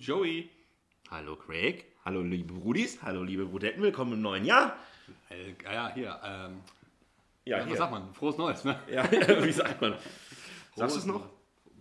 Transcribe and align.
Joey. 0.00 0.48
Hallo 1.10 1.36
Craig. 1.36 1.84
Hallo 2.06 2.22
liebe 2.22 2.54
Brudis. 2.54 3.02
Hallo 3.02 3.22
liebe 3.22 3.44
Brudetten. 3.44 3.82
Willkommen 3.82 4.14
im 4.14 4.22
neuen 4.22 4.46
Jahr. 4.46 4.74
Äh, 5.28 5.52
ja, 5.62 5.92
hier. 5.92 6.18
Ähm, 6.24 6.60
Ja, 7.44 7.58
ja, 7.58 7.70
was 7.70 7.76
sagt 7.76 7.92
man? 7.92 8.14
Frohes 8.14 8.38
Neues, 8.38 8.64
ne? 8.64 8.80
Ja, 8.90 9.04
wie 9.44 9.52
sagt 9.52 9.78
man? 9.82 9.94
Sagst 10.74 10.96
du 10.96 11.00
es 11.00 11.04
noch? 11.04 11.28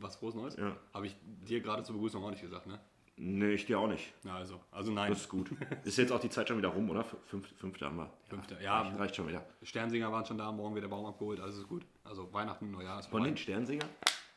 Was, 0.01 0.17
frohes 0.17 0.35
Neues? 0.35 0.57
Ja. 0.57 0.75
Habe 0.93 1.07
ich 1.07 1.15
dir 1.23 1.61
gerade 1.61 1.83
zur 1.83 1.95
Begrüßung 1.95 2.21
auch 2.21 2.29
nicht 2.31 2.41
gesagt, 2.41 2.67
ne? 2.67 2.77
Nee, 3.15 3.51
ich 3.51 3.65
dir 3.65 3.79
auch 3.79 3.87
nicht. 3.87 4.11
Ja, 4.25 4.35
also, 4.35 4.59
also 4.69 4.91
nein. 4.91 5.11
Das 5.11 5.21
ist 5.21 5.29
gut. 5.29 5.51
Ist 5.85 5.97
jetzt 5.97 6.11
auch 6.11 6.19
die 6.19 6.29
Zeit 6.29 6.49
schon 6.49 6.57
wieder 6.57 6.69
rum, 6.69 6.89
oder? 6.89 7.05
Fünf, 7.27 7.47
fünfte 7.57 7.85
haben 7.85 7.95
wir. 7.95 8.09
Fünfte, 8.27 8.57
ja. 8.61 8.81
Reicht, 8.81 8.99
reicht 8.99 9.15
schon 9.15 9.29
wieder. 9.29 9.45
Sternsinger 9.63 10.11
waren 10.11 10.25
schon 10.25 10.37
da, 10.37 10.51
morgen 10.51 10.75
wird 10.75 10.83
der 10.83 10.89
Baum 10.89 11.05
abgeholt, 11.05 11.39
alles 11.39 11.55
ist 11.57 11.69
gut. 11.69 11.85
Also 12.03 12.33
Weihnachten, 12.33 12.69
Neujahr 12.69 12.99
ist 12.99 13.07
Von 13.07 13.23
den 13.23 13.37
Sternsinger? 13.37 13.85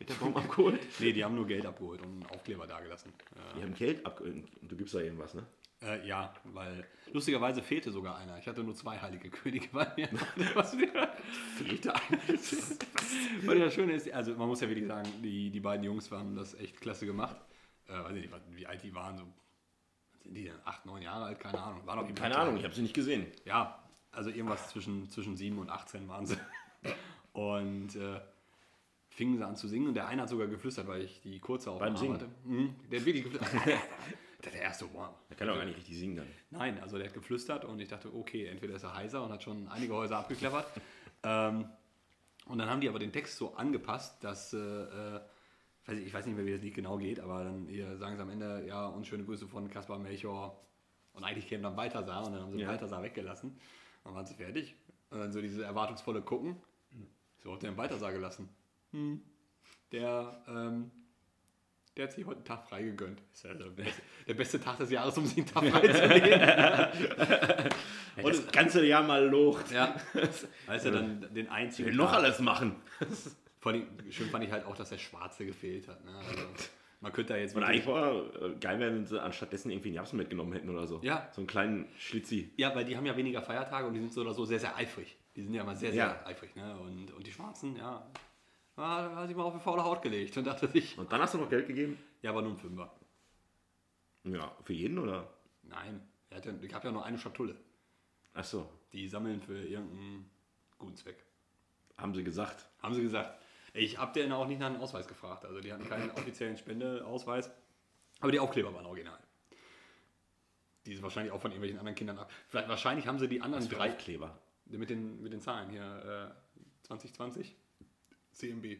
Wird 0.08 0.18
der 0.18 0.24
Baum 0.24 0.36
abgeholt? 0.36 0.80
Nee, 0.98 1.12
die 1.12 1.24
haben 1.24 1.36
nur 1.36 1.46
Geld 1.46 1.64
abgeholt 1.64 2.00
und 2.02 2.08
einen 2.08 2.26
Aufkleber 2.26 2.66
dagelassen. 2.66 3.12
Die 3.56 3.62
haben 3.62 3.72
Geld 3.74 4.04
abgeholt. 4.04 4.48
Du 4.62 4.76
gibst 4.76 4.94
da 4.94 4.98
irgendwas, 4.98 5.32
ne? 5.34 5.46
Äh, 5.80 5.98
äh, 5.98 6.06
ja, 6.08 6.34
weil 6.44 6.84
lustigerweise 7.12 7.62
fehlte 7.62 7.92
sogar 7.92 8.16
einer. 8.16 8.36
Ich 8.36 8.48
hatte 8.48 8.64
nur 8.64 8.74
zwei 8.74 8.98
heilige 8.98 9.30
Könige 9.30 9.68
bei 9.68 9.86
mir. 9.96 10.08
Was 10.54 10.74
fehlte 10.74 11.94
einer? 11.94 12.18
Weil 13.46 13.60
das 13.60 13.74
Schöne 13.74 13.92
ist, 13.92 14.10
also 14.12 14.34
man 14.34 14.48
muss 14.48 14.60
ja 14.60 14.68
wirklich 14.68 14.88
sagen, 14.88 15.08
die, 15.22 15.50
die 15.50 15.60
beiden 15.60 15.84
Jungs 15.84 16.10
haben 16.10 16.34
das 16.34 16.54
echt 16.54 16.80
klasse 16.80 17.06
gemacht. 17.06 17.36
Äh, 17.86 17.92
weiß 17.92 18.16
ich 18.16 18.22
nicht, 18.22 18.34
wie 18.56 18.66
alt 18.66 18.82
die 18.82 18.92
waren, 18.92 19.16
so 19.16 19.24
sind 20.24 20.34
die 20.34 20.44
denn? 20.44 20.58
Acht, 20.64 20.84
neun 20.84 21.02
Jahre 21.02 21.26
alt, 21.26 21.38
keine 21.38 21.60
Ahnung. 21.60 21.86
War 21.86 21.94
doch 21.94 22.02
irgendwie 22.02 22.22
Keine. 22.22 22.38
Ahnung, 22.38 22.56
ich 22.56 22.64
habe 22.64 22.74
sie 22.74 22.82
nicht 22.82 22.94
gesehen. 22.94 23.26
Ja, 23.44 23.84
also 24.10 24.30
irgendwas 24.30 24.68
zwischen, 24.68 25.10
zwischen 25.10 25.36
7 25.36 25.58
und 25.58 25.70
18 25.70 26.08
waren 26.08 26.26
sie. 26.26 26.36
Und 27.32 27.96
äh, 27.96 28.20
fingen 29.14 29.36
sie 29.36 29.46
an 29.46 29.56
zu 29.56 29.68
singen 29.68 29.88
und 29.88 29.94
der 29.94 30.06
eine 30.08 30.22
hat 30.22 30.28
sogar 30.28 30.46
geflüstert, 30.46 30.86
weil 30.86 31.02
ich 31.02 31.20
die 31.20 31.38
kurze 31.38 31.70
auf 31.70 31.78
Beim 31.78 31.96
Singen? 31.96 32.14
hatte. 32.14 32.28
Mhm, 32.44 32.74
der 32.90 33.00
hat 33.00 33.06
wirklich 33.06 33.24
geflüstert. 33.24 33.66
der, 34.44 34.52
der 34.52 34.62
erste 34.62 34.86
wow. 34.92 35.10
Der 35.28 35.36
kann 35.36 35.48
doch 35.48 35.56
gar 35.56 35.64
nicht 35.64 35.76
richtig 35.76 35.98
singen 35.98 36.16
dann. 36.16 36.26
Nein, 36.50 36.80
also 36.80 36.96
der 36.96 37.06
hat 37.08 37.14
geflüstert 37.14 37.64
und 37.64 37.78
ich 37.80 37.88
dachte, 37.88 38.12
okay, 38.14 38.46
entweder 38.46 38.74
ist 38.74 38.82
er 38.84 38.94
heiser 38.94 39.22
und 39.22 39.30
hat 39.30 39.42
schon 39.42 39.68
einige 39.68 39.94
Häuser 39.94 40.18
abgeklappert. 40.18 40.66
ähm, 41.24 41.66
und 42.46 42.58
dann 42.58 42.68
haben 42.68 42.80
die 42.80 42.88
aber 42.88 42.98
den 42.98 43.12
Text 43.12 43.36
so 43.36 43.54
angepasst, 43.54 44.24
dass, 44.24 44.52
äh, 44.52 44.58
äh, 44.58 45.20
weiß 45.86 45.98
ich, 45.98 46.06
ich 46.06 46.14
weiß 46.14 46.26
nicht 46.26 46.36
mehr, 46.36 46.46
wie 46.46 46.52
das 46.52 46.62
Lied 46.62 46.74
genau 46.74 46.96
geht, 46.96 47.20
aber 47.20 47.44
dann 47.44 47.68
hier 47.68 47.96
sagen 47.98 48.16
sie 48.16 48.22
am 48.22 48.30
Ende, 48.30 48.64
ja, 48.66 48.86
und 48.86 49.06
schöne 49.06 49.24
Grüße 49.24 49.46
von 49.46 49.68
Kaspar 49.68 49.98
Melchior. 49.98 50.58
Und 51.12 51.24
eigentlich 51.24 51.46
käme 51.46 51.62
dann 51.62 51.76
Balthasar 51.76 52.26
und 52.26 52.32
dann 52.32 52.42
haben 52.42 52.52
sie 52.52 52.60
Ja. 52.60 52.68
Balthasar 52.68 53.02
weggelassen. 53.02 53.58
Dann 54.04 54.14
waren 54.14 54.24
sie 54.26 54.34
fertig. 54.34 54.74
Und 55.10 55.18
dann 55.20 55.30
so 55.32 55.42
dieses 55.42 55.60
erwartungsvolle 55.60 56.22
Gucken. 56.22 56.56
So 57.42 57.52
hat 57.52 57.62
der 57.62 57.70
den 57.70 57.76
Balthasar 57.76 58.12
gelassen. 58.12 58.48
Hm. 58.92 59.22
Der, 59.90 60.42
ähm, 60.48 60.90
der 61.96 62.04
hat 62.04 62.12
sich 62.12 62.24
heute 62.24 62.36
einen 62.38 62.44
Tag 62.46 62.66
frei 62.68 62.82
gegönnt. 62.82 63.22
Ist 63.32 63.44
ja 63.44 63.52
der 63.52 63.66
beste, 63.66 64.02
der 64.26 64.34
beste 64.34 64.60
Tag 64.60 64.78
des 64.78 64.90
Jahres, 64.90 65.18
um 65.18 65.26
sich 65.26 65.36
einen 65.38 65.46
Tag 65.46 65.64
frei 65.66 65.88
zu 65.88 66.08
nehmen. 66.08 67.72
Und 68.24 68.34
das 68.46 68.52
ganze 68.52 68.84
Jahr 68.86 69.02
mal 69.02 69.26
locht. 69.26 69.70
Ja, 69.70 69.94
als 70.66 70.84
er 70.84 70.92
dann 70.92 71.34
den 71.34 71.48
einzigen. 71.50 71.88
Will 71.88 71.96
noch 71.96 72.12
alles 72.12 72.38
machen. 72.38 72.76
Vor 73.60 73.72
allem, 73.72 73.86
schön 74.10 74.28
fand 74.30 74.44
ich 74.44 74.50
halt 74.50 74.64
auch, 74.64 74.74
dass 74.76 74.88
der 74.88 74.98
Schwarze 74.98 75.44
gefehlt 75.46 75.86
hat. 75.88 76.04
Ne? 76.04 76.10
Also, 76.16 76.42
man 77.00 77.12
könnte 77.12 77.34
da 77.34 77.38
jetzt. 77.38 77.54
Und 77.54 77.62
eigentlich 77.64 77.86
war 77.86 78.14
äh, 78.42 78.54
geil, 78.60 78.80
wenn 78.80 79.04
sie 79.06 79.20
anstattdessen 79.20 79.70
irgendwie 79.70 79.88
einen 79.90 79.96
Japsen 79.96 80.16
mitgenommen 80.16 80.52
hätten 80.52 80.70
oder 80.70 80.86
so. 80.86 81.00
Ja. 81.02 81.28
So 81.32 81.40
einen 81.42 81.46
kleinen 81.48 81.86
Schlitzi. 81.98 82.52
ja, 82.56 82.74
weil 82.74 82.84
die 82.84 82.96
haben 82.96 83.06
ja 83.06 83.16
weniger 83.16 83.42
Feiertage 83.42 83.86
und 83.86 83.94
die 83.94 84.00
sind 84.00 84.12
so 84.12 84.22
oder 84.22 84.32
so 84.34 84.44
sehr, 84.44 84.58
sehr 84.58 84.74
eifrig. 84.76 85.16
Die 85.36 85.42
sind 85.42 85.52
ja 85.54 85.62
immer 85.62 85.76
sehr, 85.76 85.90
sehr 85.92 86.06
Ja. 86.06 86.26
eifrig. 86.26 86.54
Ne? 86.56 86.78
Und, 86.78 87.12
und 87.12 87.26
die 87.26 87.32
Schwarzen, 87.32 87.76
ja. 87.76 88.06
Ah, 88.76 89.08
da 89.08 89.16
hat 89.16 89.28
sich 89.28 89.36
mal 89.36 89.42
auf 89.44 89.54
die 89.54 89.60
faule 89.60 89.84
Haut 89.84 90.00
gelegt 90.02 90.36
und 90.36 90.46
dachte 90.46 90.66
sich, 90.68 90.96
Und 90.98 91.12
dann 91.12 91.20
hast 91.20 91.34
du 91.34 91.38
noch 91.38 91.48
Geld 91.50 91.66
gegeben? 91.66 91.98
ja, 92.22 92.30
aber 92.30 92.42
nur 92.42 92.52
ein 92.52 92.58
Fünfer. 92.58 92.90
Ja, 94.24 94.56
für 94.62 94.72
jeden 94.72 94.98
oder? 94.98 95.28
Nein, 95.62 96.00
er 96.30 96.38
hat 96.38 96.46
ja, 96.46 96.52
ich 96.60 96.72
habe 96.74 96.86
ja 96.86 96.92
nur 96.92 97.04
eine 97.04 97.18
Schatulle. 97.18 97.56
Ach 98.34 98.44
so, 98.44 98.68
Die 98.92 99.08
sammeln 99.08 99.40
für 99.42 99.58
irgendeinen 99.62 100.30
guten 100.78 100.96
Zweck. 100.96 101.22
haben 101.98 102.14
sie 102.14 102.24
gesagt. 102.24 102.66
Haben 102.80 102.94
sie 102.94 103.02
gesagt. 103.02 103.38
Ich 103.74 103.98
habe 103.98 104.12
denen 104.12 104.32
auch 104.32 104.46
nicht 104.46 104.58
nach 104.60 104.68
einem 104.68 104.80
Ausweis 104.80 105.06
gefragt. 105.06 105.44
Also 105.44 105.60
die 105.60 105.72
hatten 105.72 105.88
keinen 105.88 106.10
offiziellen 106.12 106.56
Spendeausweis. 106.56 107.50
Aber 108.20 108.32
die 108.32 108.40
Aufkleber 108.40 108.72
waren 108.74 108.86
original. 108.86 109.18
Die 110.86 110.94
sind 110.94 111.02
wahrscheinlich 111.02 111.32
auch 111.32 111.40
von 111.40 111.50
irgendwelchen 111.52 111.78
anderen 111.78 111.94
Kindern 111.94 112.18
ab. 112.18 112.30
Vielleicht, 112.48 112.68
wahrscheinlich 112.68 113.06
haben 113.06 113.18
sie 113.18 113.28
die 113.28 113.40
anderen 113.40 113.68
drei 113.68 113.90
Kleber. 113.90 114.36
mit 114.66 114.90
den, 114.90 115.22
mit 115.22 115.32
den 115.32 115.40
Zahlen 115.40 115.68
hier. 115.70 116.32
Äh, 116.34 116.86
2020 116.86 117.54
CMB. 118.32 118.78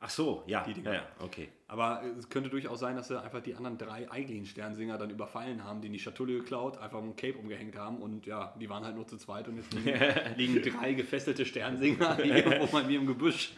Ach 0.00 0.10
so, 0.10 0.44
ja. 0.46 0.62
Die 0.62 0.74
Dinger. 0.74 0.92
ja, 0.92 1.00
ja, 1.00 1.06
okay. 1.18 1.48
Aber 1.66 2.02
es 2.16 2.28
könnte 2.28 2.48
durchaus 2.50 2.78
sein, 2.78 2.94
dass 2.94 3.08
sie 3.08 3.20
einfach 3.20 3.40
die 3.42 3.56
anderen 3.56 3.78
drei 3.78 4.08
eigentlichen 4.08 4.46
Sternsinger 4.46 4.96
dann 4.96 5.10
überfallen 5.10 5.64
haben, 5.64 5.80
die 5.80 5.88
die 5.88 5.98
Schatulle 5.98 6.34
geklaut, 6.38 6.78
einfach 6.78 7.02
ein 7.02 7.16
Cape 7.16 7.36
umgehängt 7.36 7.76
haben 7.76 8.00
und 8.00 8.24
ja, 8.24 8.54
die 8.60 8.68
waren 8.70 8.84
halt 8.84 8.94
nur 8.94 9.08
zu 9.08 9.16
zweit 9.16 9.48
und 9.48 9.56
jetzt 9.56 9.72
liegen, 9.74 9.98
liegen 10.36 10.62
drei 10.78 10.92
gefesselte 10.92 11.44
Sternsinger 11.44 12.18
irgendwo 12.24 12.66
bei 12.66 12.84
mir 12.84 13.00
im 13.00 13.06
Gebüsch 13.08 13.54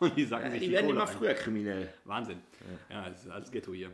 und 0.00 0.16
die 0.16 0.24
sagen 0.24 0.50
sich 0.50 0.60
Die 0.62 0.70
werden 0.72 0.86
Kohle 0.86 0.98
immer 1.00 1.08
ein. 1.08 1.16
früher 1.16 1.34
kriminell. 1.34 1.92
Wahnsinn. 2.04 2.40
Ja, 2.90 3.06
es 3.08 3.24
ist 3.24 3.30
alles 3.30 3.52
Ghetto 3.52 3.72
hier. 3.72 3.92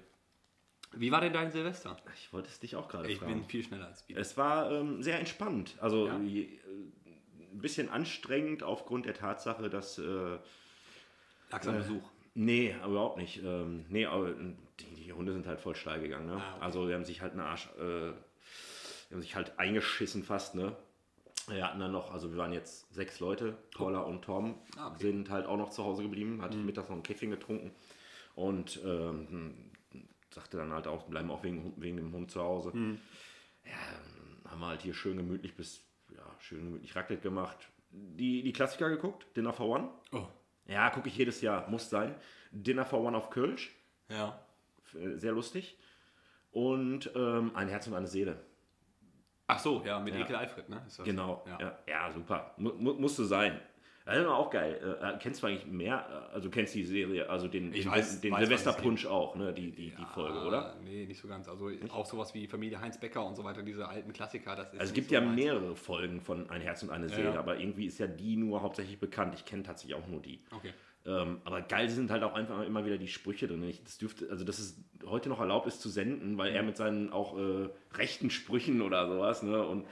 Wie 0.95 1.11
war 1.13 1.21
denn 1.21 1.35
dein 1.35 1.51
Silvester? 1.51 1.99
Ich 2.15 2.33
wollte 2.33 2.49
es 2.49 2.59
dich 2.59 2.75
auch 2.75 2.89
gerade 2.89 3.11
Ich 3.11 3.19
fragen. 3.19 3.35
bin 3.35 3.45
viel 3.45 3.63
schneller 3.65 3.89
als 3.89 4.09
wir. 4.09 4.17
Es 4.17 4.39
war 4.39 4.71
ähm, 4.73 5.03
sehr 5.03 5.19
entspannt. 5.19 5.77
Also 5.81 6.07
Ja. 6.07 6.19
äh, 6.19 6.49
ein 7.53 7.59
bisschen 7.61 7.91
anstrengend 7.91 8.63
aufgrund 8.63 9.05
der 9.05 9.13
Tatsache, 9.15 9.69
dass. 9.69 9.99
Äh, 9.99 10.39
Lag's 11.53 11.69
am 11.69 11.77
Besuch. 11.77 12.03
nee, 12.35 12.75
überhaupt 12.85 13.19
nicht. 13.19 13.43
Ähm, 13.45 13.85
nee, 13.89 14.07
aber 14.07 14.33
die, 14.33 14.85
die 15.05 15.13
Hunde 15.13 15.33
sind 15.33 15.47
halt 15.47 15.61
voll 15.61 15.75
steil 15.77 16.01
gegangen. 16.01 16.27
Ne? 16.27 16.35
Ah, 16.37 16.55
okay. 16.57 16.65
Also, 16.65 16.87
die 16.89 16.95
haben 16.95 17.05
sich 17.05 17.21
halt 17.21 17.33
eine 17.35 17.45
Arsch. 17.45 17.69
Äh, 17.79 18.13
die 19.11 19.15
haben 19.15 19.21
sich 19.23 19.35
halt 19.37 19.59
eingeschissen 19.59 20.23
fast, 20.25 20.55
ne? 20.55 20.75
Wir 21.49 21.67
hatten 21.67 21.81
dann 21.81 21.91
noch, 21.93 22.13
also 22.13 22.31
wir 22.31 22.39
waren 22.39 22.53
jetzt 22.53 22.93
sechs 22.95 23.19
Leute, 23.21 23.57
Paula 23.75 24.01
und 24.01 24.23
Tom 24.23 24.55
Ah, 24.77 24.87
okay. 24.87 24.95
Mhm. 24.95 24.99
sind 24.99 25.31
halt 25.31 25.45
auch 25.47 25.57
noch 25.57 25.71
zu 25.71 25.85
Hause 25.85 26.03
geblieben, 26.05 26.41
hatte 26.41 26.57
mittags 26.57 26.89
noch 26.89 26.97
ein 26.97 27.03
Käffchen 27.03 27.31
getrunken 27.31 27.73
und 28.37 28.81
ähm, 28.85 29.73
sagte 30.31 30.57
dann 30.57 30.73
halt 30.73 30.87
auch, 30.87 31.03
bleiben 31.09 31.31
auch 31.33 31.43
wegen, 31.43 31.75
wegen 31.77 31.97
dem 31.97 32.13
Hund 32.13 32.31
zu 32.31 32.41
Hause. 32.41 32.71
Mhm. 32.73 32.99
Ja, 33.67 34.51
haben 34.51 34.61
wir 34.61 34.69
halt 34.69 34.83
hier 34.83 34.95
schön 34.95 35.17
gemütlich 35.17 35.55
bis, 35.57 35.83
ja, 36.15 36.23
schön 36.39 36.65
gemütlich 36.65 36.95
Raclette 36.95 37.23
gemacht. 37.23 37.59
Die, 37.91 38.43
die 38.45 38.53
Klassiker 38.53 38.89
geguckt, 38.89 39.27
Dinner 39.37 39.53
for 39.53 39.69
One. 39.69 39.91
Oh. 40.13 40.27
Ja, 40.73 40.91
gucke 40.91 41.09
ich 41.09 41.17
jedes 41.17 41.41
Jahr, 41.43 41.69
muss 41.69 41.91
sein. 41.91 42.15
Dinner 42.51 42.85
for 42.85 43.01
One 43.03 43.17
auf 43.17 43.31
Kölsch, 43.31 43.75
Ja. 44.09 44.39
äh, 44.95 45.17
sehr 45.17 45.33
lustig. 45.33 45.79
Und 46.51 47.11
ähm, 47.15 47.53
ein 47.55 47.69
Herz 47.69 47.87
und 47.87 47.95
eine 47.95 48.07
Seele. 48.07 48.41
Ach 49.47 49.59
so, 49.59 49.83
ja, 49.85 49.99
mit 50.01 50.15
Ja. 50.15 50.21
Ekel 50.21 50.37
Alfred, 50.37 50.69
ne? 50.69 50.83
Ist 50.87 50.99
das? 50.99 51.05
Genau, 51.07 51.45
Ja. 51.47 51.59
ja, 51.61 51.79
ja 51.87 52.13
super. 52.13 52.55
Mu 52.57 52.71
musste 52.95 53.25
sein. 53.25 53.61
Das 54.05 54.19
ist 54.19 54.27
auch 54.27 54.51
geil. 54.51 54.99
Äh, 55.01 55.19
kennst 55.21 55.43
du 55.43 55.47
eigentlich 55.47 55.67
mehr? 55.67 56.29
äh, 56.31 56.35
Also 56.35 56.51
kennst 56.51 56.75
die 56.75 56.83
Serie, 56.85 57.31
also 57.31 57.47
den, 57.49 57.73
Ich 57.73 57.83
den, 57.85 57.93
weiß- 57.93 58.21
den 58.21 58.33
weiß, 58.33 58.41
Silvesterpunsch 58.41 59.07
auch, 59.07 59.37
ne? 59.37 59.53
Die, 59.53 59.71
die, 59.71 59.91
die 59.91 60.05
Folge, 60.13 60.41
oder? 60.41 60.75
Nee, 60.85 61.07
nicht 61.07 61.21
so 61.21 61.29
ganz. 61.29 61.49
Also 61.49 61.71
auch 61.93 62.07
sowas 62.07 62.35
wie 62.35 62.47
Familie 62.49 62.81
Heinz 62.81 62.99
Becker 62.99 63.25
und 63.25 63.37
so 63.37 63.45
weiter, 63.45 63.63
diese 63.63 63.89
alten 63.89 64.13
Klassiker. 64.13 64.57
Das 64.57 64.67
ist 64.73 64.81
Also 64.81 64.85
es 64.85 64.89
nicht 64.91 64.95
gibt 64.95 65.09
so 65.11 65.15
ja 65.15 65.21
meins. 65.21 65.37
mehrere 65.37 65.77
Folgen 65.77 66.21
von 66.21 66.51
Ein 66.51 66.61
Herz 66.63 66.83
und 66.83 66.91
eine 66.91 67.09
Seele, 67.09 67.35
ja. 67.35 67.39
aber 67.39 67.59
irgendwie 67.59 67.87
ist 67.87 67.99
ja 67.99 68.07
die 68.09 68.37
nur 68.37 68.63
hauptsächlich 68.63 68.99
bekannt. 68.99 69.35
Ich 69.37 69.45
kenne 69.45 69.63
tatsächlich 69.63 69.95
auch 69.97 70.07
nur 70.09 70.21
die. 70.21 70.41
Okay. 70.51 70.73
Ähm, 71.05 71.41
aber 71.45 71.63
geil 71.63 71.89
sind 71.89 72.11
halt 72.13 72.23
auch 72.23 72.35
einfach 72.35 72.63
immer 72.65 72.85
wieder 72.87 72.97
die 72.97 73.09
Sprüche 73.09 73.49
drin. 73.49 73.63
Ich, 73.65 73.83
das 73.83 73.99
dürfte, 73.99 74.29
also 74.31 74.45
dass 74.45 74.59
es 74.61 74.81
heute 75.05 75.29
noch 75.29 75.41
erlaubt 75.41 75.67
ist 75.67 75.81
zu 75.81 75.89
senden, 75.89 76.39
weil 76.39 76.53
er 76.55 76.63
mit 76.63 76.77
seinen 76.77 77.13
auch 77.13 77.37
äh, 77.37 77.69
rechten 77.95 78.31
Sprüchen 78.31 78.83
oder 78.83 79.09
sowas, 79.09 79.43
ne? 79.43 79.67
Und 79.67 79.85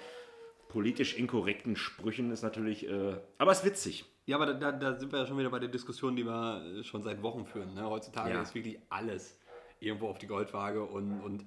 politisch 0.70 1.16
inkorrekten 1.16 1.76
Sprüchen 1.76 2.31
ist 2.31 2.42
natürlich, 2.42 2.88
äh, 2.88 3.16
aber 3.38 3.53
es 3.53 3.58
ist 3.58 3.64
witzig. 3.64 4.04
Ja, 4.26 4.36
aber 4.36 4.54
da, 4.54 4.70
da, 4.72 4.94
sind 4.94 5.12
wir 5.12 5.19
ja 5.19 5.26
schon 5.26 5.38
wieder 5.38 5.50
bei 5.50 5.58
der 5.58 5.69
Diskussion, 5.69 6.14
die 6.14 6.25
wir 6.25 6.82
schon 6.84 7.03
seit 7.03 7.22
Wochen 7.22 7.44
führen. 7.44 7.75
Ne? 7.75 7.84
Heutzutage 7.84 8.31
Ja. 8.31 8.42
ist 8.42 8.54
wirklich 8.54 8.78
alles 8.88 9.38
irgendwo 9.80 10.09
auf 10.09 10.18
die 10.18 10.28
Goldwaage 10.28 10.84
und, 10.84 11.21
und 11.21 11.47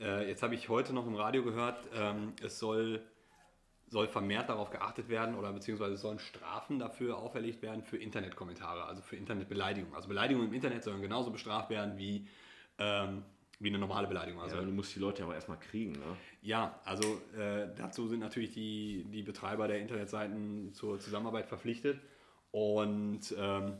äh, 0.00 0.28
jetzt 0.28 0.42
habe 0.42 0.54
ich 0.54 0.68
heute 0.68 0.94
noch 0.94 1.06
im 1.06 1.14
Radio 1.14 1.42
gehört, 1.42 1.78
ähm, 1.94 2.32
es 2.42 2.58
soll, 2.58 3.02
soll 3.88 4.08
vermehrt 4.08 4.48
darauf 4.48 4.70
geachtet 4.70 5.08
werden 5.08 5.34
oder 5.34 5.52
beziehungsweise 5.52 5.94
es 5.94 6.00
sollen 6.00 6.18
Strafen 6.18 6.78
dafür 6.78 7.18
auferlegt 7.18 7.60
werden 7.60 7.82
für 7.82 7.98
Internetkommentare, 7.98 8.84
also 8.84 9.02
für 9.02 9.16
Internetbeleidigungen. 9.16 9.94
Also 9.94 10.08
Beleidigungen 10.08 10.48
im 10.48 10.54
Internet 10.54 10.84
sollen 10.84 11.02
genauso 11.02 11.30
bestraft 11.30 11.68
werden 11.68 11.98
wie, 11.98 12.26
ähm, 12.78 13.22
wie 13.58 13.68
eine 13.68 13.78
normale 13.78 14.06
Beleidigung. 14.06 14.40
Also 14.40 14.56
Also 14.56 14.68
du 14.68 14.74
musst 14.74 14.94
die 14.94 15.00
Leute 15.00 15.22
aber 15.22 15.34
erstmal 15.34 15.58
kriegen, 15.58 15.92
ne? 15.92 16.16
ja, 16.42 16.78
also 16.84 17.20
äh, 17.36 17.68
dazu 17.76 18.06
sind 18.06 18.20
natürlich 18.20 18.52
die, 18.52 19.04
die 19.10 19.22
Betreiber 19.22 19.66
der 19.66 19.80
Internetseiten 19.80 20.72
zur 20.72 20.98
Zusammenarbeit 20.98 21.46
verpflichtet. 21.46 22.00
Und 22.50 23.34
ähm, 23.38 23.78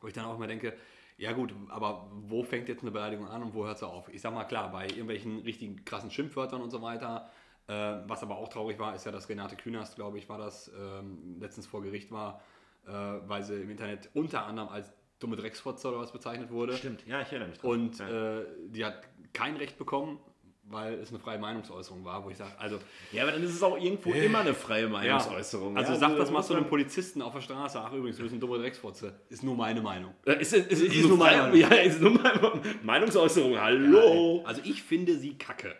wo 0.00 0.06
ich 0.08 0.14
dann 0.14 0.24
auch 0.24 0.36
immer 0.36 0.46
denke, 0.46 0.74
ja 1.16 1.32
gut, 1.32 1.54
aber 1.68 2.10
wo 2.10 2.42
fängt 2.42 2.68
jetzt 2.68 2.82
eine 2.82 2.90
Beleidigung 2.90 3.28
an 3.28 3.42
und 3.42 3.54
wo 3.54 3.64
hört 3.64 3.78
sie 3.78 3.86
auf? 3.86 4.08
Ich 4.08 4.20
sag 4.20 4.34
mal 4.34 4.44
klar, 4.44 4.72
bei 4.72 4.86
irgendwelchen 4.86 5.40
richtigen 5.40 5.84
krassen 5.84 6.10
Schimpfwörtern 6.10 6.60
und 6.60 6.70
so 6.70 6.82
weiter. 6.82 7.30
Äh, 7.68 7.98
was 8.06 8.22
aber 8.22 8.36
auch 8.36 8.48
traurig 8.48 8.78
war, 8.78 8.94
ist 8.94 9.06
ja, 9.06 9.12
dass 9.12 9.28
Renate 9.28 9.56
Künast, 9.56 9.94
glaube 9.94 10.18
ich, 10.18 10.28
war 10.28 10.38
das, 10.38 10.70
ähm, 10.76 11.36
letztens 11.38 11.66
vor 11.66 11.82
Gericht 11.82 12.10
war, 12.10 12.42
äh, 12.86 12.90
weil 12.90 13.44
sie 13.44 13.54
im 13.54 13.70
Internet 13.70 14.10
unter 14.14 14.46
anderem 14.46 14.68
als 14.68 14.92
dumme 15.22 15.36
Drecksfotze 15.36 15.88
oder 15.88 15.98
was 15.98 16.12
bezeichnet 16.12 16.50
wurde. 16.50 16.76
Stimmt, 16.76 17.06
ja, 17.06 17.20
ich 17.20 17.28
erinnere 17.28 17.48
mich 17.48 17.58
dran. 17.58 17.70
Und 17.70 17.98
ja. 17.98 18.38
äh, 18.40 18.44
die 18.68 18.84
hat 18.84 19.02
kein 19.32 19.56
Recht 19.56 19.78
bekommen, 19.78 20.18
weil 20.64 20.94
es 20.94 21.10
eine 21.10 21.18
freie 21.18 21.38
Meinungsäußerung 21.38 22.04
war, 22.04 22.24
wo 22.24 22.30
ich 22.30 22.36
sage, 22.36 22.52
also 22.58 22.78
Ja, 23.12 23.22
aber 23.22 23.32
dann 23.32 23.42
ist 23.42 23.54
es 23.54 23.62
auch 23.62 23.76
irgendwo 23.78 24.12
immer 24.12 24.40
eine 24.40 24.54
freie 24.54 24.88
Meinungsäußerung. 24.88 25.76
Also 25.76 25.92
ja, 25.92 25.98
sag 25.98 26.16
das 26.16 26.30
mal 26.30 26.42
zu 26.42 26.54
einem 26.54 26.66
Polizisten 26.66 27.20
auf 27.20 27.32
der 27.34 27.40
Straße. 27.40 27.80
Ach 27.80 27.92
übrigens, 27.92 28.16
du 28.16 28.22
bist 28.22 28.34
ein 28.34 28.40
dummer 28.40 28.58
Drecksfotze. 28.58 29.14
Ist 29.28 29.42
nur 29.42 29.56
meine 29.56 29.80
Meinung. 29.80 30.14
Äh, 30.24 30.40
Ist, 30.40 30.52
ist, 30.52 30.70
ist, 30.70 30.82
ist, 30.82 31.08
nur 31.08 31.18
meine 31.18 31.42
meine, 31.42 31.56
ja, 31.58 31.68
ist 31.68 32.00
nur 32.00 32.12
meine 32.12 32.60
Meinungsäußerung. 32.82 33.60
Hallo. 33.60 34.42
Also 34.44 34.60
ich 34.64 34.82
finde 34.82 35.16
sie 35.16 35.36
kacke. 35.36 35.74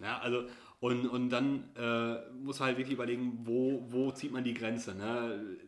Ja, 0.00 0.18
also 0.18 0.44
und, 0.80 1.08
und 1.08 1.30
dann 1.30 1.64
äh, 1.76 2.30
muss 2.40 2.60
halt 2.60 2.78
wirklich 2.78 2.94
überlegen, 2.94 3.40
wo, 3.42 3.84
wo 3.88 4.12
zieht 4.12 4.32
man 4.32 4.44
die 4.44 4.54
Grenze. 4.54 4.94
Ne? 4.94 5.58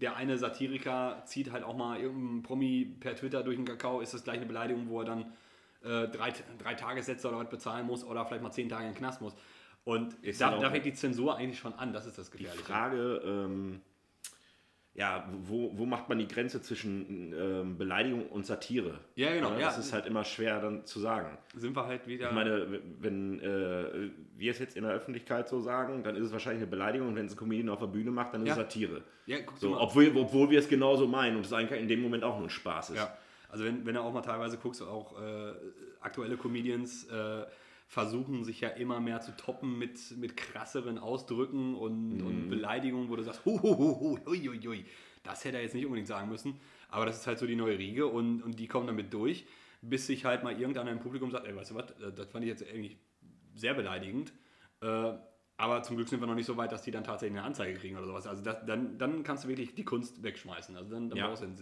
Der 0.00 0.16
eine 0.16 0.38
Satiriker 0.38 1.22
zieht 1.26 1.50
halt 1.50 1.64
auch 1.64 1.76
mal 1.76 1.98
irgendeinen 2.00 2.42
Promi 2.42 2.96
per 3.00 3.16
Twitter 3.16 3.42
durch 3.42 3.56
den 3.56 3.64
Kakao, 3.64 4.00
ist 4.00 4.14
das 4.14 4.24
gleich 4.24 4.36
eine 4.36 4.46
Beleidigung, 4.46 4.88
wo 4.88 5.00
er 5.00 5.06
dann 5.06 5.32
äh, 5.82 6.08
drei, 6.08 6.32
drei 6.58 6.74
Tagessätze 6.74 7.28
oder 7.28 7.38
was 7.38 7.48
bezahlen 7.48 7.86
muss 7.86 8.04
oder 8.04 8.24
vielleicht 8.24 8.42
mal 8.42 8.52
zehn 8.52 8.68
Tage 8.68 8.84
in 8.86 8.92
den 8.92 8.98
Knast 8.98 9.20
muss. 9.20 9.34
Und 9.84 10.16
da, 10.38 10.58
da 10.58 10.70
fängt 10.70 10.84
die 10.84 10.92
Zensur 10.92 11.36
eigentlich 11.36 11.58
schon 11.58 11.72
an, 11.74 11.92
das 11.92 12.06
ist 12.06 12.18
das 12.18 12.30
Die 12.30 12.38
Gefährliche. 12.38 12.64
Frage, 12.64 13.22
ähm, 13.24 13.80
ja, 14.98 15.28
wo, 15.44 15.70
wo 15.78 15.86
macht 15.86 16.08
man 16.08 16.18
die 16.18 16.26
Grenze 16.26 16.60
zwischen 16.60 17.32
ähm, 17.32 17.78
Beleidigung 17.78 18.26
und 18.26 18.44
Satire? 18.44 18.98
Ja, 19.14 19.32
genau, 19.32 19.52
ja. 19.52 19.60
Das 19.60 19.78
ist 19.78 19.92
halt 19.92 20.06
immer 20.06 20.24
schwer 20.24 20.60
dann 20.60 20.84
zu 20.86 20.98
sagen. 20.98 21.38
Sind 21.54 21.76
wir 21.76 21.86
halt 21.86 22.08
wieder. 22.08 22.28
Ich 22.28 22.34
meine, 22.34 22.80
wenn 22.98 23.38
äh, 23.40 24.10
wir 24.36 24.50
es 24.50 24.58
jetzt 24.58 24.76
in 24.76 24.82
der 24.82 24.92
Öffentlichkeit 24.92 25.48
so 25.48 25.60
sagen, 25.60 26.02
dann 26.02 26.16
ist 26.16 26.24
es 26.26 26.32
wahrscheinlich 26.32 26.62
eine 26.62 26.70
Beleidigung 26.70 27.08
und 27.08 27.14
wenn 27.16 27.26
es 27.26 27.34
ein 27.34 27.38
Comedian 27.38 27.68
auf 27.68 27.78
der 27.78 27.86
Bühne 27.86 28.10
macht, 28.10 28.34
dann 28.34 28.42
ist 28.42 28.48
Ja. 28.48 28.54
es 28.54 28.58
Satire. 28.58 29.02
ja, 29.26 29.38
guck 29.46 29.56
So, 29.58 29.70
mal. 29.70 29.78
obwohl, 29.80 30.10
obwohl 30.16 30.50
wir 30.50 30.58
es 30.58 30.68
genauso 30.68 31.06
meinen 31.06 31.36
und 31.36 31.46
es 31.46 31.52
eigentlich 31.52 31.80
in 31.80 31.86
dem 31.86 32.02
Moment 32.02 32.24
auch 32.24 32.36
nur 32.36 32.48
ein 32.48 32.50
Spaß 32.50 32.90
ist. 32.90 32.96
Ja, 32.96 33.16
also 33.50 33.64
wenn, 33.64 33.86
wenn 33.86 33.94
du 33.94 34.00
auch 34.00 34.12
mal 34.12 34.22
teilweise 34.22 34.58
guckst, 34.58 34.82
auch 34.82 35.16
äh, 35.22 35.52
aktuelle 36.00 36.36
Comedians 36.36 37.04
äh, 37.08 37.44
versuchen 37.88 38.44
sich 38.44 38.60
ja 38.60 38.68
immer 38.68 39.00
mehr 39.00 39.20
zu 39.22 39.34
toppen 39.36 39.78
mit, 39.78 39.98
mit 40.18 40.36
krasseren 40.36 40.98
Ausdrücken 40.98 41.74
und, 41.74 42.22
und 42.22 42.48
Beleidigungen, 42.50 43.08
wo 43.08 43.16
du 43.16 43.22
sagst, 43.22 43.44
hu, 43.46 44.18
das 45.22 45.44
hätte 45.44 45.56
er 45.56 45.62
jetzt 45.62 45.74
nicht 45.74 45.86
unbedingt 45.86 46.06
sagen 46.06 46.28
müssen, 46.28 46.60
aber 46.90 47.06
das 47.06 47.18
ist 47.18 47.26
halt 47.26 47.38
so 47.38 47.46
die 47.46 47.56
neue 47.56 47.78
Riege 47.78 48.06
und, 48.06 48.42
und 48.42 48.60
die 48.60 48.68
kommen 48.68 48.86
damit 48.86 49.12
durch, 49.14 49.46
bis 49.80 50.06
sich 50.06 50.26
halt 50.26 50.44
mal 50.44 50.52
irgendeiner 50.52 50.90
im 50.90 51.00
Publikum 51.00 51.30
sagt, 51.30 51.46
ey, 51.46 51.56
weißt 51.56 51.70
du 51.70 51.74
was, 51.76 51.86
das 52.14 52.28
fand 52.28 52.44
ich 52.44 52.50
jetzt 52.50 52.62
eigentlich 52.68 52.98
sehr 53.54 53.72
beleidigend, 53.72 54.34
äh, 54.82 55.14
aber 55.56 55.82
zum 55.82 55.96
Glück 55.96 56.08
sind 56.08 56.20
wir 56.20 56.26
noch 56.26 56.36
nicht 56.36 56.46
so 56.46 56.56
weit, 56.56 56.70
dass 56.70 56.82
die 56.82 56.90
dann 56.92 57.04
tatsächlich 57.04 57.36
eine 57.36 57.46
Anzeige 57.46 57.76
kriegen 57.78 57.96
oder 57.96 58.06
sowas. 58.06 58.28
Also 58.28 58.44
das, 58.44 58.64
dann, 58.64 58.96
dann 58.96 59.24
kannst 59.24 59.42
du 59.42 59.48
wirklich 59.48 59.74
die 59.74 59.84
Kunst 59.84 60.22
wegschmeißen. 60.22 60.76
Also 60.76 60.90
dann, 60.90 61.08
dann 61.10 61.18
Ja. 61.18 61.26
brauchst 61.26 61.42
du 61.42 61.46
äh, 61.46 61.56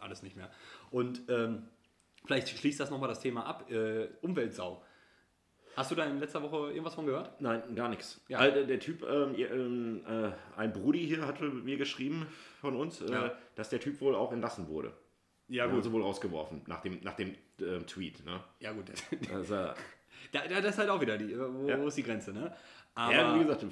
alles 0.00 0.22
nicht 0.22 0.34
mehr. 0.34 0.50
Und 0.90 1.22
ähm, 1.28 1.64
vielleicht 2.24 2.48
schließt 2.48 2.80
das 2.80 2.90
nochmal 2.90 3.10
das 3.10 3.20
Thema 3.20 3.44
ab. 3.44 3.70
Äh, 3.70 4.08
Umweltsau. 4.22 4.82
Hast 5.76 5.90
du 5.90 5.94
da 5.94 6.04
in 6.04 6.20
letzter 6.20 6.42
Woche 6.42 6.70
irgendwas 6.70 6.94
von 6.94 7.06
gehört? 7.06 7.40
Nein, 7.40 7.62
gar 7.74 7.88
nichts. 7.88 8.20
Ja. 8.28 8.38
Also 8.38 8.64
der, 8.64 8.78
Typ, 8.80 9.02
ähm, 9.02 9.34
ähm, 9.36 10.00
äh, 10.06 10.30
ein 10.56 10.72
Brudi 10.72 11.06
hier 11.06 11.26
hatte 11.26 11.44
mir 11.44 11.76
geschrieben 11.76 12.26
von 12.60 12.76
uns, 12.76 13.00
äh, 13.00 13.10
Ja. 13.12 13.32
dass 13.56 13.68
der 13.70 13.80
Typ 13.80 14.00
wohl 14.00 14.14
auch 14.14 14.32
entlassen 14.32 14.68
wurde. 14.68 14.92
Ja, 15.48 15.66
Also 15.66 15.92
wohl 15.92 16.02
rausgeworfen 16.02 16.62
nach 16.66 16.80
dem, 16.80 17.00
nach 17.02 17.14
dem 17.14 17.34
ähm, 17.60 17.86
Tweet. 17.86 18.24
Ne? 18.24 18.40
Ja, 18.60 18.72
gut. 18.72 18.86
Also, 19.32 19.54
da, 20.32 20.46
da, 20.48 20.60
das 20.60 20.70
ist 20.74 20.78
halt 20.78 20.88
auch 20.90 21.00
wieder 21.00 21.18
die. 21.18 21.36
Wo, 21.38 21.68
Ja. 21.68 21.78
wo 21.80 21.88
ist 21.88 21.98
die 21.98 22.02
Grenze, 22.02 22.32
ne? 22.32 22.54
Aber, 22.96 23.12
ja, 23.12 23.34
wie 23.34 23.40
gesagt, 23.44 23.66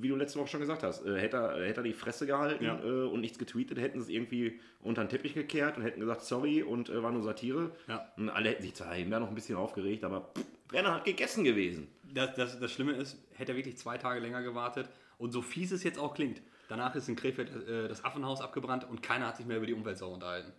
wie 0.00 0.08
du 0.08 0.16
letzte 0.16 0.38
Woche 0.40 0.48
schon 0.48 0.60
gesagt 0.60 0.82
hast, 0.82 1.04
äh, 1.06 1.16
hätte, 1.20 1.36
er, 1.36 1.64
hätte 1.66 1.80
er 1.80 1.84
die 1.84 1.92
Fresse 1.92 2.26
gehalten 2.26 2.64
Ja. 2.64 2.78
äh, 2.82 3.04
und 3.06 3.20
nichts 3.20 3.38
getweetet, 3.38 3.78
hätten 3.78 4.00
sie 4.00 4.04
es 4.04 4.08
irgendwie 4.10 4.60
unter 4.80 5.04
den 5.04 5.08
Teppich 5.10 5.34
gekehrt 5.34 5.76
und 5.76 5.84
hätten 5.84 6.00
gesagt, 6.00 6.22
sorry 6.22 6.62
und 6.62 6.88
äh, 6.88 7.02
war 7.02 7.12
nur 7.12 7.22
Satire. 7.22 7.70
Ja. 7.86 8.10
Und 8.16 8.30
alle 8.30 8.48
hätten 8.50 8.62
sich 8.62 8.74
zwar 8.74 8.96
eben 8.96 9.10
noch 9.10 9.28
ein 9.28 9.34
bisschen 9.36 9.56
aufgeregt, 9.56 10.02
aber 10.02 10.32
pff, 10.36 10.44
dann 10.72 10.88
halt 10.88 11.04
gegessen 11.04 11.44
gewesen. 11.44 11.86
das, 12.12 12.34
das, 12.34 12.58
das 12.58 12.72
Schlimme 12.72 12.92
ist, 12.92 13.16
hätte 13.34 13.52
er 13.52 13.56
wirklich 13.56 13.76
zwei 13.76 13.96
Tage 13.98 14.18
länger 14.20 14.42
gewartet. 14.42 14.88
Und 15.18 15.30
so 15.32 15.40
fies 15.40 15.70
es 15.70 15.84
jetzt 15.84 15.98
auch 16.00 16.14
klingt, 16.14 16.42
danach 16.68 16.96
ist 16.96 17.08
in 17.08 17.14
Krefeld 17.14 17.50
äh, 17.68 17.86
das 17.86 18.04
Affenhaus 18.04 18.40
abgebrannt 18.40 18.88
und 18.88 19.02
keiner 19.04 19.28
hat 19.28 19.36
sich 19.36 19.46
mehr 19.46 19.58
über 19.58 19.66
die 19.66 19.74
Umweltsau 19.74 20.12
unterhalten. 20.12 20.52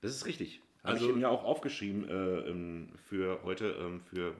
Das 0.00 0.10
ist 0.10 0.26
richtig. 0.26 0.60
Habe 0.82 0.94
Also- 0.94 1.10
ich 1.10 1.14
mir 1.16 1.28
auch 1.30 1.44
aufgeschrieben 1.44 2.08
äh, 2.08 2.12
ähm, 2.48 2.88
für 3.08 3.40
heute, 3.44 3.66
ähm, 3.78 4.00
für 4.00 4.34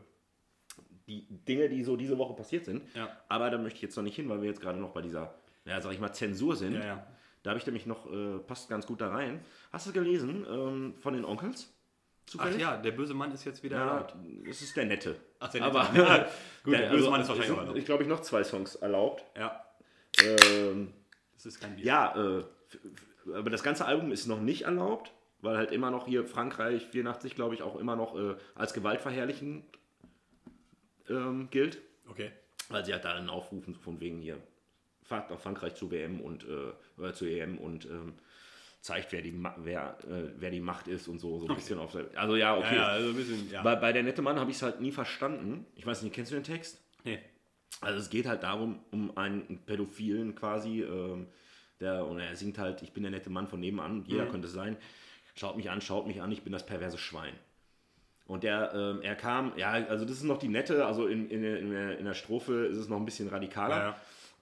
die 1.11 1.27
Dinge, 1.29 1.69
die 1.69 1.83
so 1.83 1.97
diese 1.97 2.17
Woche 2.19 2.35
passiert 2.35 2.65
sind. 2.65 2.83
Ja. 2.95 3.09
Aber 3.29 3.51
da 3.51 3.59
möchte 3.59 3.77
ich 3.77 3.83
jetzt 3.83 3.97
noch 3.97 4.05
nicht 4.05 4.17
hin, 4.17 4.29
weil 4.29 4.41
wir 4.41 4.49
jetzt 4.49 4.61
gerade 4.61 4.79
noch 4.79 4.91
bei 4.91 5.03
dieser, 5.03 5.35
ja, 5.65 5.81
sag 5.81 5.93
ich 5.93 6.01
mal, 6.01 6.12
Zensur 6.12 6.55
sind. 6.57 6.75
Ja, 6.75 6.85
ja. 6.85 7.07
Da 7.43 7.51
habe 7.51 7.59
ich 7.59 7.67
nämlich 7.67 7.87
noch, 7.87 8.11
äh, 8.12 8.39
passt 8.39 8.69
ganz 8.69 8.87
gut 8.87 9.01
da 9.01 9.09
rein. 9.11 9.41
Hast 9.73 9.87
du 9.87 9.93
gelesen 9.93 10.47
ähm, 10.49 10.95
von 11.01 11.15
den 11.15 11.25
Onkels? 11.25 11.73
Ach 11.73 12.31
Zufällig? 12.33 12.61
ja, 12.61 12.77
der 12.77 12.93
böse 12.93 13.12
Mann 13.15 13.33
ist 13.33 13.45
jetzt 13.45 13.62
wieder 13.65 13.79
erlaubt. 13.79 14.15
es 14.49 14.62
ist 14.62 14.77
der 14.77 14.85
Nette. 14.87 15.17
Ach, 15.41 15.49
der 15.51 15.62
Aber 15.65 15.83
Nette. 15.93 16.29
Gut, 16.65 16.75
der 16.75 16.81
Der- 16.83 16.89
böse 16.91 16.99
also, 16.99 17.11
Mann 17.11 17.21
ist 17.23 17.29
wahrscheinlich 17.29 17.51
auch 17.51 17.55
sind, 17.55 17.59
erlaubt. 17.62 17.79
Ich 17.79 17.85
glaube, 17.87 18.03
ich 18.05 18.09
noch 18.09 18.21
zwei 18.21 18.45
Songs 18.45 18.77
erlaubt. 18.77 19.25
Ja, 19.37 19.65
Ähm, 20.23 20.93
das 21.35 21.47
ist 21.47 21.61
kein 21.61 21.75
Bier. 21.77 21.85
ja, 21.85 22.39
äh, 22.39 22.45
aber 23.35 23.51
das 23.51 23.62
ganze 23.62 23.85
Album 23.87 24.12
ist 24.12 24.27
noch 24.27 24.41
nicht 24.41 24.62
erlaubt, 24.62 25.12
weil 25.41 25.57
halt 25.57 25.73
immer 25.73 25.91
noch 25.91 26.07
hier 26.07 26.25
Frankreich 26.25 26.87
84, 26.87 27.35
glaube 27.35 27.55
ich, 27.55 27.62
auch 27.62 27.77
immer 27.77 27.97
noch 27.97 28.17
äh, 28.17 28.37
als 28.55 28.75
gewaltverherrlichend 28.75 29.65
ähm, 31.08 31.49
gilt. 31.50 31.79
Okay. 32.08 32.31
Weil 32.69 32.85
sie 32.85 32.93
halt 32.93 33.05
da 33.05 33.14
einen 33.14 33.29
aufrufen 33.29 33.75
von 33.75 34.00
wegen 34.00 34.20
hier, 34.20 34.38
fahrt 35.02 35.31
nach 35.31 35.41
Frankreich 35.41 35.75
zu 35.75 35.91
WM 35.91 36.20
und 36.20 36.44
äh, 36.44 36.73
oder 36.99 37.14
zu 37.14 37.25
EM 37.26 37.58
und 37.58 37.85
ähm, 37.87 38.14
zeigt, 38.81 39.12
wer 39.12 39.23
die, 39.23 39.35
wer, 39.58 39.99
äh, 40.08 40.31
wer 40.38 40.50
die 40.50 40.61
Macht 40.61 40.88
ist 40.88 41.08
und 41.08 41.19
so, 41.19 41.38
so 41.38 41.49
ein 41.49 41.55
bisschen 41.55 41.79
auf 41.79 41.93
der, 41.93 42.06
Also 42.14 42.37
ja, 42.37 42.55
Ja, 42.55 42.58
okay. 42.58 42.76
ja, 42.76 42.87
also 42.87 43.11
ein 43.11 43.17
bisschen, 43.17 43.50
ja. 43.50 43.62
Bei, 43.62 43.76
bei 43.76 43.93
der 43.93 44.02
nette 44.02 44.23
Mann 44.23 44.38
habe 44.38 44.50
ich 44.50 44.56
es 44.56 44.62
halt 44.62 44.81
nie 44.81 44.93
verstanden. 44.93 45.67
Ich 45.75 45.85
weiß 45.85 46.02
nicht, 46.02 46.14
kennst 46.14 46.31
du 46.31 46.37
den 46.37 46.44
Text? 46.44 46.81
nee. 47.05 47.19
Also 47.82 47.99
es 48.00 48.11
geht 48.11 48.26
halt 48.26 48.43
darum, 48.43 48.81
um 48.91 49.17
einen 49.17 49.61
Pädophilen 49.64 50.35
quasi, 50.35 50.82
ähm, 50.82 51.29
der, 51.79 52.05
und 52.05 52.19
er 52.19 52.35
singt 52.37 52.58
halt, 52.58 52.82
ich 52.82 52.93
bin 52.93 53.05
der 53.05 53.12
nette 53.12 53.31
Mann 53.31 53.47
von 53.47 53.61
nebenan, 53.61 54.05
jeder 54.06 54.26
könnte 54.26 54.49
es 54.49 54.52
sein, 54.52 54.76
schaut 55.35 55.56
mich 55.56 55.70
an, 55.70 55.81
schaut 55.81 56.06
mich 56.06 56.20
an, 56.20 56.31
ich 56.32 56.43
bin 56.43 56.52
das 56.52 56.67
perverse 56.67 56.99
Schwein. 56.99 57.32
Und 58.31 58.44
der, 58.44 58.73
ähm, 58.75 59.03
er 59.03 59.17
kam, 59.17 59.53
ja, 59.56 59.73
also 59.73 60.05
das 60.05 60.19
ist 60.19 60.23
noch 60.23 60.38
die 60.38 60.47
nette, 60.47 60.87
also 60.87 61.09
in, 61.09 61.29
in, 61.31 61.43
in, 61.43 61.71
der, 61.73 61.99
in 61.99 62.05
der 62.05 62.15
Strophe 62.15 62.67
ist 62.67 62.77
es 62.79 62.88
noch 62.88 62.97
ein 62.97 63.05
bisschen 63.05 63.27
radikaler. 63.29 63.97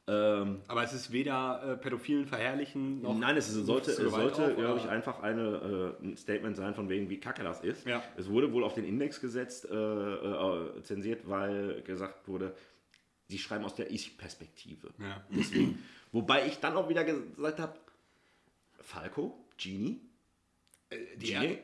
Ja. 0.06 0.42
Ähm, 0.42 0.60
Aber 0.68 0.82
es 0.82 0.92
ist 0.92 1.10
weder 1.10 1.62
äh, 1.64 1.76
Pädophilen 1.78 2.26
verherrlichen 2.26 3.00
noch. 3.00 3.16
Nein, 3.18 3.38
es 3.38 3.48
ist- 3.48 3.64
sollte, 3.64 3.90
es 3.92 3.96
sollte 3.96 4.54
glaube 4.56 4.78
ich, 4.80 4.88
einfach 4.90 5.22
eine, 5.22 5.94
äh, 6.00 6.04
ein 6.04 6.16
Statement 6.18 6.54
sein, 6.56 6.74
von 6.74 6.90
wegen, 6.90 7.08
wie 7.08 7.18
kacke 7.18 7.42
das 7.42 7.62
ist. 7.62 7.86
Ja. 7.86 8.02
Es 8.18 8.28
wurde 8.28 8.52
wohl 8.52 8.62
auf 8.62 8.74
den 8.74 8.84
Index 8.84 9.22
gesetzt, 9.22 9.66
äh, 9.70 9.74
äh, 9.74 10.82
zensiert, 10.82 11.22
weil 11.26 11.80
gesagt 11.82 12.28
wurde, 12.28 12.54
sie 13.28 13.38
schreiben 13.38 13.64
aus 13.64 13.74
der 13.74 13.90
Ich-Perspektive. 13.90 14.88
Ja. 14.98 15.22
Deswegen. 15.30 15.82
Wobei 16.12 16.46
ich 16.46 16.58
dann 16.60 16.76
auch 16.76 16.90
wieder 16.90 17.04
gesagt 17.04 17.58
habe, 17.58 17.74
Falco, 18.82 19.44
Genie, 19.56 20.00
Die 21.16 21.32
Genie, 21.32 21.58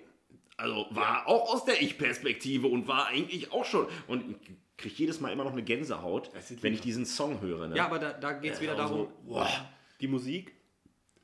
also 0.57 0.87
war 0.91 1.27
auch 1.27 1.53
aus 1.53 1.65
der 1.65 1.83
Ich-Perspektive 1.83 2.67
und 2.67 2.87
war 2.87 3.07
eigentlich 3.09 3.53
auch 3.53 3.65
schon. 3.65 3.87
Und 4.07 4.31
ich 4.31 4.57
kriege 4.77 4.95
jedes 4.97 5.21
Mal 5.21 5.33
immer 5.33 5.45
noch 5.45 5.53
eine 5.53 5.63
Gänsehaut, 5.63 6.31
wenn 6.61 6.75
ich 6.75 6.81
diesen 6.81 7.07
Song 7.07 7.41
höre. 7.41 7.69
Ne? 7.69 7.77
Ja, 7.77 7.87
aber 7.87 7.99
da, 7.99 8.13
da 8.13 8.33
geht 8.33 8.55
es 8.55 8.61
wieder 8.61 8.77
darum, 8.77 9.09
boah. 9.25 9.49
die 10.01 10.09
Musik 10.09 10.55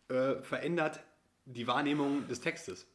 äh, 0.08 0.36
verändert 0.42 1.00
die 1.44 1.66
Wahrnehmung 1.66 2.26
des 2.28 2.40
Textes. 2.40 2.86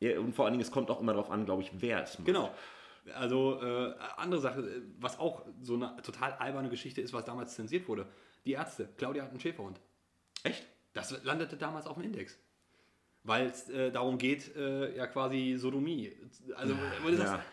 Ja, 0.00 0.18
und 0.18 0.34
vor 0.34 0.44
allen 0.44 0.52
Dingen, 0.54 0.62
es 0.62 0.70
kommt 0.70 0.90
auch 0.90 1.00
immer 1.00 1.12
darauf 1.12 1.30
an, 1.30 1.44
glaube 1.44 1.62
ich, 1.62 1.70
wer 1.74 2.02
es 2.02 2.18
macht. 2.18 2.26
Genau. 2.26 2.54
Also 3.14 3.60
äh, 3.60 3.94
andere 4.16 4.40
Sache, 4.40 4.60
äh, 4.60 4.82
was 4.98 5.18
auch 5.18 5.44
so 5.60 5.74
eine 5.74 5.96
total 6.02 6.32
alberne 6.34 6.68
Geschichte 6.68 7.00
ist, 7.00 7.12
was 7.12 7.24
damals 7.24 7.54
zensiert 7.54 7.88
wurde. 7.88 8.06
Die 8.44 8.52
Ärzte. 8.52 8.88
Claudia 8.96 9.22
hat 9.22 9.30
einen 9.30 9.40
Schäferhund. 9.40 9.80
Echt? 10.42 10.66
Das 10.92 11.22
landete 11.24 11.56
damals 11.56 11.86
auf 11.86 11.94
dem 11.94 12.04
Index. 12.04 12.38
Weil 13.24 13.46
es 13.46 13.68
äh, 13.70 13.90
darum 13.92 14.18
geht, 14.18 14.54
äh, 14.56 14.96
ja 14.96 15.06
quasi 15.06 15.54
Sodomie. 15.56 16.12
Also, 16.56 16.74
wo 17.02 17.08
du 17.08 17.14
ja. 17.14 17.18
sagst, 17.26 17.46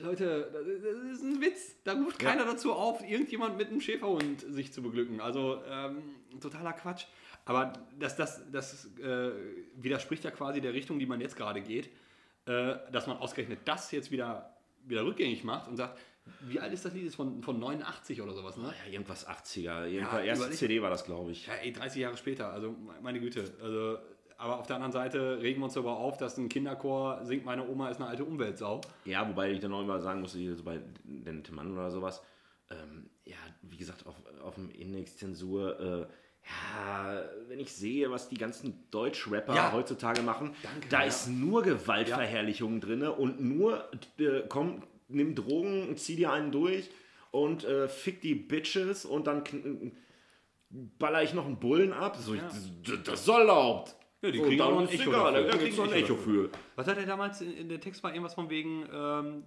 Leute, 0.00 0.50
das 0.52 0.66
ist- 0.66 1.22
ein 1.22 1.40
Witz. 1.40 1.76
Da 1.84 1.92
ruft 1.92 2.20
Ja. 2.22 2.30
keiner 2.30 2.44
dazu 2.44 2.72
auf, 2.72 3.00
irgendjemand 3.08 3.56
mit 3.56 3.68
einem 3.68 3.80
Schäferhund 3.80 4.40
sich 4.40 4.72
zu 4.72 4.82
beglücken. 4.82 5.20
Also, 5.20 5.62
ähm, 5.70 6.02
totaler 6.40 6.72
Quatsch. 6.72 7.04
Aber 7.44 7.72
das, 7.98 8.16
das, 8.16 8.42
das 8.50 8.86
äh, 8.98 9.30
widerspricht 9.76 10.24
ja 10.24 10.30
quasi 10.32 10.60
der 10.60 10.72
Richtung, 10.72 10.98
die 10.98 11.06
man 11.06 11.20
jetzt 11.20 11.36
gerade 11.36 11.60
geht, 11.60 11.90
äh, 12.46 12.74
dass 12.90 13.06
man 13.06 13.18
ausgerechnet 13.18 13.60
das 13.66 13.92
jetzt 13.92 14.10
wieder, 14.10 14.50
wieder 14.84 15.04
rückgängig 15.04 15.44
macht 15.44 15.68
und 15.68 15.76
sagt, 15.76 15.98
wie 16.40 16.58
alt 16.58 16.72
ist 16.72 16.84
das 16.86 16.94
Lied? 16.94 17.06
Ist 17.06 17.16
von, 17.16 17.42
von 17.42 17.58
89 17.60 18.20
oder 18.22 18.32
sowas, 18.32 18.56
ne? 18.56 18.72
Ja, 18.86 18.90
irgendwas 18.92 19.28
80er. 19.28 19.84
Jedenfalls, 19.86 20.26
erste 20.26 20.46
überleg- 20.46 20.56
CD 20.56 20.82
war 20.82 20.88
das, 20.90 21.04
glaube 21.04 21.30
ich. 21.32 21.46
Ja, 21.46 21.52
ey, 21.54 21.70
30 21.72 22.00
Jahre 22.00 22.16
später, 22.16 22.50
also 22.50 22.74
meine 23.02 23.20
Güte. 23.20 23.44
Also, 23.62 23.98
aber 24.38 24.58
auf 24.58 24.66
der 24.66 24.76
anderen 24.76 24.92
Seite 24.92 25.40
regen 25.40 25.60
wir 25.60 25.64
uns 25.66 25.74
darüber 25.74 25.96
auf, 25.96 26.16
dass 26.16 26.36
ein 26.38 26.48
Kinderchor 26.48 27.20
singt, 27.24 27.44
meine 27.44 27.66
Oma 27.68 27.90
ist 27.90 28.00
eine 28.00 28.08
alte 28.08 28.24
Umweltsau. 28.24 28.80
Ja, 29.04 29.28
wobei 29.28 29.50
ich 29.52 29.60
dann 29.60 29.72
auch 29.72 29.82
immer 29.82 30.00
sagen 30.00 30.20
musste, 30.20 30.54
so 30.54 30.62
bei 30.64 30.80
der 31.04 31.32
nette 31.32 31.52
Mann 31.54 31.72
oder 31.72 31.90
sowas, 31.90 32.22
ähm, 32.70 33.10
ja, 33.24 33.36
wie 33.62 33.76
gesagt, 33.76 34.06
auf, 34.06 34.14
auf 34.42 34.54
dem 34.54 34.70
Index 34.70 35.16
Zensur, 35.16 35.78
äh, 35.80 36.06
ja, 36.46 37.22
wenn 37.48 37.58
ich 37.58 37.72
sehe, 37.72 38.10
was 38.10 38.28
die 38.28 38.36
ganzen 38.36 38.84
Deutsch-Rapper 38.90 39.54
Ja. 39.54 39.72
heutzutage 39.72 40.20
machen, 40.22 40.54
Danke, 40.62 40.88
da 40.90 41.00
ja. 41.00 41.06
ist 41.06 41.28
nur 41.28 41.62
Gewaltverherrlichung 41.62 42.80
drin 42.80 43.02
und 43.02 43.40
nur 43.40 43.88
äh, 44.18 44.40
kommen 44.48 44.82
nimm 45.08 45.34
Drogen, 45.34 45.96
zieh 45.96 46.16
dir 46.16 46.32
einen 46.32 46.50
durch 46.52 46.90
und 47.30 47.64
äh, 47.64 47.88
fick 47.88 48.20
die 48.20 48.34
Bitches 48.34 49.04
und 49.04 49.26
dann 49.26 49.44
baller 50.98 51.22
ich 51.22 51.34
noch 51.34 51.46
einen 51.46 51.58
Bullen 51.58 51.92
ab. 51.92 52.16
So, 52.16 52.34
Ja. 52.34 52.42
das, 52.42 53.02
das 53.04 53.24
soll 53.24 53.40
erlaubt. 53.42 53.94
Ja, 54.24 54.30
die 54.30 54.40
kriegen 54.40 54.60
auch 54.62 54.78
ein 54.80 54.88
Echo 54.88 55.10
egal, 55.10 55.32
dafür. 55.34 55.50
Da 55.50 55.56
kriegen 55.58 55.80
ein 55.82 55.92
Echo 55.92 56.16
für. 56.16 56.50
Was 56.76 56.86
hat 56.86 56.96
er 56.98 57.06
damals 57.06 57.40
in, 57.42 57.52
in 57.56 57.68
der 57.68 57.80
Text 57.80 58.02
war 58.02 58.10
irgendwas 58.12 58.34
von 58.34 58.48
wegen, 58.48 58.86
ähm, 58.92 59.44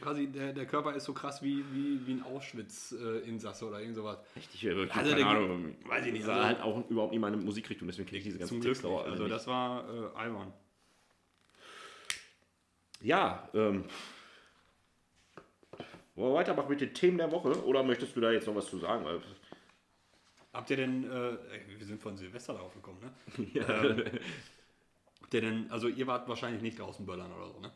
quasi 0.00 0.28
der, 0.28 0.52
der 0.52 0.66
Körper 0.66 0.94
ist 0.94 1.04
so 1.04 1.12
krass 1.12 1.42
wie, 1.42 1.64
wie, 1.72 2.06
wie 2.06 2.12
ein 2.12 2.22
Auschwitz-Insasse 2.24 3.66
oder 3.66 3.80
irgend 3.80 3.96
sowas. 3.96 4.18
Richtig, 4.36 4.68
Also 4.68 4.86
keine 4.86 5.14
der- 5.14 5.26
Ahnung. 5.26 5.74
weiß 5.86 6.06
ich 6.06 6.12
nicht, 6.12 6.22
Das 6.22 6.28
war 6.28 6.36
also- 6.44 6.46
halt 6.48 6.62
auch 6.62 6.88
überhaupt 6.90 7.12
nicht 7.12 7.20
meine 7.20 7.36
Musikrichtung, 7.36 7.88
deswegen 7.88 8.06
kenne 8.08 8.18
ich 8.18 8.24
diese 8.24 8.38
ganzen 8.38 8.60
Texte 8.60 8.86
auch 8.88 9.04
Also 9.04 9.24
nicht. 9.24 9.34
das 9.34 9.46
war 9.46 9.84
äh, 9.88 10.16
albern. 10.18 10.52
Ja, 13.00 13.48
ähm. 13.54 13.84
Wollen 16.14 16.32
wir 16.32 16.34
weitermachen 16.34 16.68
mit 16.68 16.80
den 16.80 16.92
Themen 16.94 17.16
der 17.18 17.32
Woche 17.32 17.64
oder 17.64 17.82
möchtest 17.82 18.14
du 18.14 18.20
da 18.20 18.30
jetzt 18.30 18.46
noch 18.46 18.54
was 18.54 18.66
zu 18.66 18.78
sagen? 18.78 19.04
Habt 20.52 20.70
ihr 20.70 20.76
denn, 20.76 21.04
äh, 21.04 21.36
wir 21.78 21.86
sind 21.86 22.00
von 22.00 22.16
Silvester 22.16 22.52
darauf 22.52 22.74
gekommen, 22.74 22.98
ne? 23.00 23.12
ähm, 23.54 24.04
habt 25.22 25.34
ihr 25.34 25.40
denn, 25.40 25.70
also 25.70 25.88
ihr 25.88 26.06
wart 26.06 26.28
wahrscheinlich 26.28 26.62
nicht 26.62 26.78
draußen 26.78 27.06
böllern 27.06 27.32
oder 27.32 27.48
so, 27.48 27.60
ne? 27.60 27.72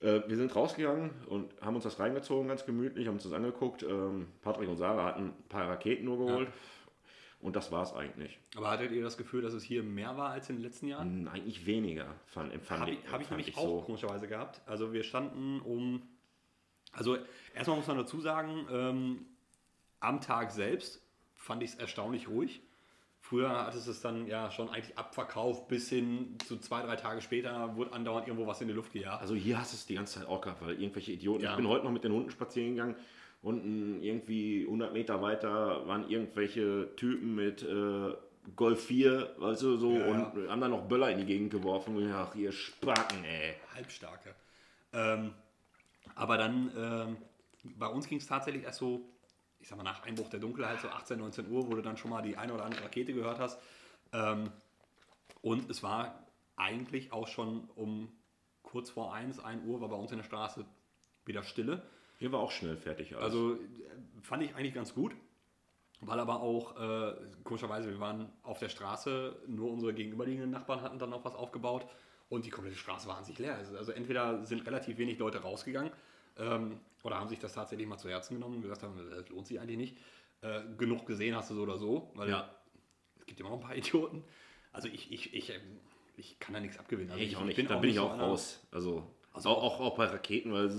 Äh, 0.00 0.28
wir 0.28 0.36
sind 0.36 0.54
rausgegangen 0.54 1.10
und 1.26 1.50
haben 1.60 1.74
uns 1.74 1.84
das 1.84 1.98
reingezogen, 1.98 2.48
ganz 2.48 2.64
gemütlich, 2.64 3.06
haben 3.06 3.14
uns 3.14 3.24
das 3.24 3.32
angeguckt. 3.32 3.82
Ähm, 3.82 4.28
Patrick 4.42 4.68
und 4.68 4.76
Sarah 4.76 5.04
hatten 5.04 5.28
ein 5.28 5.48
paar 5.48 5.68
Raketen 5.68 6.04
nur 6.04 6.18
geholt. 6.18 6.48
Und 7.40 7.56
das 7.56 7.70
war 7.70 7.82
es 7.82 7.92
eigentlich. 7.92 8.38
Aber 8.56 8.70
hattet 8.70 8.90
ihr 8.90 9.02
das 9.02 9.18
Gefühl, 9.18 9.42
dass 9.42 9.52
es 9.52 9.62
hier 9.62 9.82
mehr 9.82 10.16
war 10.16 10.30
als 10.30 10.48
in 10.48 10.56
den 10.56 10.62
letzten 10.62 10.86
Jahren? 10.88 11.28
Eigentlich 11.28 11.66
weniger, 11.66 12.14
fand, 12.24 12.54
empfand 12.54 12.80
Habe 12.80 12.92
ich, 12.92 12.98
ich, 13.04 13.12
hab 13.12 13.20
ich 13.20 13.28
nämlich 13.28 13.48
ich 13.48 13.56
auch 13.58 13.66
so. 13.66 13.80
komischerweise 13.82 14.26
gehabt. 14.28 14.62
Also 14.64 14.94
wir 14.94 15.02
standen 15.02 15.60
um, 15.60 16.00
also 16.92 17.18
erstmal 17.54 17.76
muss 17.76 17.86
man 17.86 17.98
dazu 17.98 18.22
sagen, 18.22 18.66
ähm, 18.70 19.26
am 20.00 20.22
Tag 20.22 20.52
selbst 20.52 21.03
fand 21.44 21.62
ich 21.62 21.70
es 21.72 21.76
erstaunlich 21.76 22.28
ruhig. 22.28 22.62
Früher 23.20 23.66
hat 23.66 23.74
es 23.74 23.86
es 23.86 24.00
dann 24.00 24.26
ja 24.26 24.50
schon 24.50 24.68
eigentlich 24.68 24.98
abverkauft, 24.98 25.68
bis 25.68 25.88
hin 25.88 26.36
zu 26.46 26.58
zwei, 26.58 26.82
drei 26.82 26.96
Tage 26.96 27.22
später 27.22 27.74
wurde 27.76 27.92
andauernd 27.92 28.26
irgendwo 28.26 28.46
was 28.46 28.60
in 28.60 28.68
die 28.68 28.74
Luft 28.74 28.92
gejagt. 28.92 29.20
Also 29.20 29.34
hier 29.34 29.58
hast 29.58 29.72
du 29.72 29.76
es 29.76 29.86
die 29.86 29.94
ganze 29.94 30.18
Zeit 30.20 30.28
auch 30.28 30.40
gehabt, 30.40 30.60
weil 30.62 30.80
irgendwelche 30.80 31.12
Idioten. 31.12 31.44
Ja. 31.44 31.50
Ich 31.50 31.56
bin 31.56 31.68
heute 31.68 31.84
noch 31.84 31.92
mit 31.92 32.04
den 32.04 32.12
Hunden 32.12 32.30
spazieren 32.30 32.74
gegangen. 32.74 32.96
Unten 33.42 34.02
irgendwie 34.02 34.64
100 34.64 34.92
Meter 34.92 35.22
weiter 35.22 35.86
waren 35.86 36.08
irgendwelche 36.08 36.94
Typen 36.96 37.34
mit 37.34 37.62
äh, 37.62 38.14
Golf 38.56 38.84
4, 38.86 39.34
weißt 39.38 39.62
du, 39.62 39.76
so, 39.76 39.92
Ja, 39.92 39.98
ja. 39.98 40.06
und 40.06 40.50
haben 40.50 40.60
dann 40.60 40.70
noch 40.70 40.86
Böller 40.86 41.10
in 41.10 41.18
die 41.18 41.26
Gegend 41.26 41.50
geworfen. 41.50 41.96
Und 41.96 42.10
dachte, 42.10 42.38
ihr 42.38 42.52
Spacken, 42.52 43.24
ey. 43.24 43.54
Halbstarke. 43.74 44.34
Ähm, 44.92 45.32
aber 46.14 46.36
dann, 46.36 46.70
ähm, 46.76 47.16
bei 47.76 47.86
uns 47.86 48.06
ging 48.06 48.18
es 48.18 48.26
tatsächlich 48.26 48.64
erst 48.64 48.78
so, 48.78 49.00
ich 49.64 49.70
sag 49.70 49.78
mal, 49.78 49.82
nach 49.82 50.02
Einbruch 50.02 50.28
der 50.28 50.40
Dunkelheit, 50.40 50.78
so 50.82 50.88
18, 50.88 51.18
19 51.18 51.50
Uhr, 51.50 51.66
wo 51.66 51.74
du 51.74 51.80
dann 51.80 51.96
schon 51.96 52.10
mal 52.10 52.20
die 52.20 52.36
eine 52.36 52.52
oder 52.52 52.66
andere 52.66 52.84
Rakete 52.84 53.14
gehört 53.14 53.38
hast. 53.38 53.58
Ähm, 54.12 54.50
und 55.40 55.70
es 55.70 55.82
war 55.82 56.22
eigentlich 56.54 57.14
auch 57.14 57.26
schon 57.28 57.70
um 57.74 58.12
kurz 58.62 58.90
vor 58.90 59.14
1, 59.14 59.38
1 59.38 59.64
Uhr, 59.64 59.80
war 59.80 59.88
bei 59.88 59.96
uns 59.96 60.12
in 60.12 60.18
der 60.18 60.24
Straße 60.24 60.66
wieder 61.24 61.42
Stille. 61.42 61.82
Hier 62.18 62.30
war 62.30 62.40
auch 62.40 62.50
schnell 62.50 62.76
fertig. 62.76 63.14
alles. 63.16 63.24
Also 63.24 63.54
äh, 63.54 63.58
fand 64.20 64.42
ich 64.42 64.54
eigentlich 64.54 64.74
ganz 64.74 64.92
gut, 64.92 65.16
weil 66.02 66.20
aber 66.20 66.42
auch, 66.42 66.78
äh, 66.78 67.14
komischerweise, 67.42 67.88
wir 67.88 68.00
waren 68.00 68.30
auf 68.42 68.58
der 68.58 68.68
Straße, 68.68 69.34
nur 69.46 69.72
unsere 69.72 69.94
gegenüberliegenden 69.94 70.50
Nachbarn 70.50 70.82
hatten 70.82 70.98
dann 70.98 71.08
noch 71.08 71.24
was 71.24 71.34
aufgebaut 71.34 71.86
und 72.28 72.44
die 72.44 72.50
komplette 72.50 72.76
Straße 72.76 73.08
war 73.08 73.16
an 73.16 73.24
sich 73.24 73.38
leer. 73.38 73.54
Also, 73.54 73.78
also 73.78 73.92
entweder 73.92 74.44
sind 74.44 74.66
relativ 74.66 74.98
wenig 74.98 75.18
Leute 75.18 75.38
rausgegangen 75.38 75.90
ähm, 76.38 76.80
oder 77.02 77.18
haben 77.18 77.28
sich 77.28 77.38
das 77.38 77.52
tatsächlich 77.52 77.86
mal 77.86 77.98
zu 77.98 78.08
Herzen 78.08 78.34
genommen 78.34 78.56
und 78.56 78.62
gesagt 78.62 78.82
haben, 78.82 78.98
das 79.10 79.28
lohnt 79.28 79.46
sich 79.46 79.60
eigentlich 79.60 79.76
nicht. 79.78 79.96
Äh, 80.40 80.62
genug 80.78 81.06
gesehen 81.06 81.34
hast 81.36 81.50
du 81.50 81.54
so 81.54 81.62
oder 81.62 81.78
so, 81.78 82.10
weil 82.14 82.28
Ja. 82.30 82.54
es 83.20 83.26
gibt 83.26 83.40
immer 83.40 83.50
noch 83.50 83.56
ein 83.60 83.62
paar 83.66 83.76
Idioten. 83.76 84.24
Also 84.72 84.88
ich, 84.88 85.10
ich, 85.12 85.32
ich, 85.34 85.50
ähm, 85.50 85.80
ich 86.16 86.38
kann 86.38 86.54
da 86.54 86.60
nichts 86.60 86.78
abgewinnen. 86.78 87.10
Also 87.12 87.22
ich 87.22 87.36
auch 87.36 87.44
nicht. 87.44 87.56
bin 87.56 87.66
da 87.68 87.76
bin 87.78 87.90
ich 87.90 87.96
so 87.96 88.02
auch 88.02 88.12
einer- 88.14 88.24
raus. 88.24 88.60
Also, 88.70 89.04
Also 89.32 89.48
auch, 89.50 89.62
auch, 89.62 89.80
auch 89.80 89.96
bei 89.96 90.06
Raketen, 90.06 90.52
weil 90.52 90.70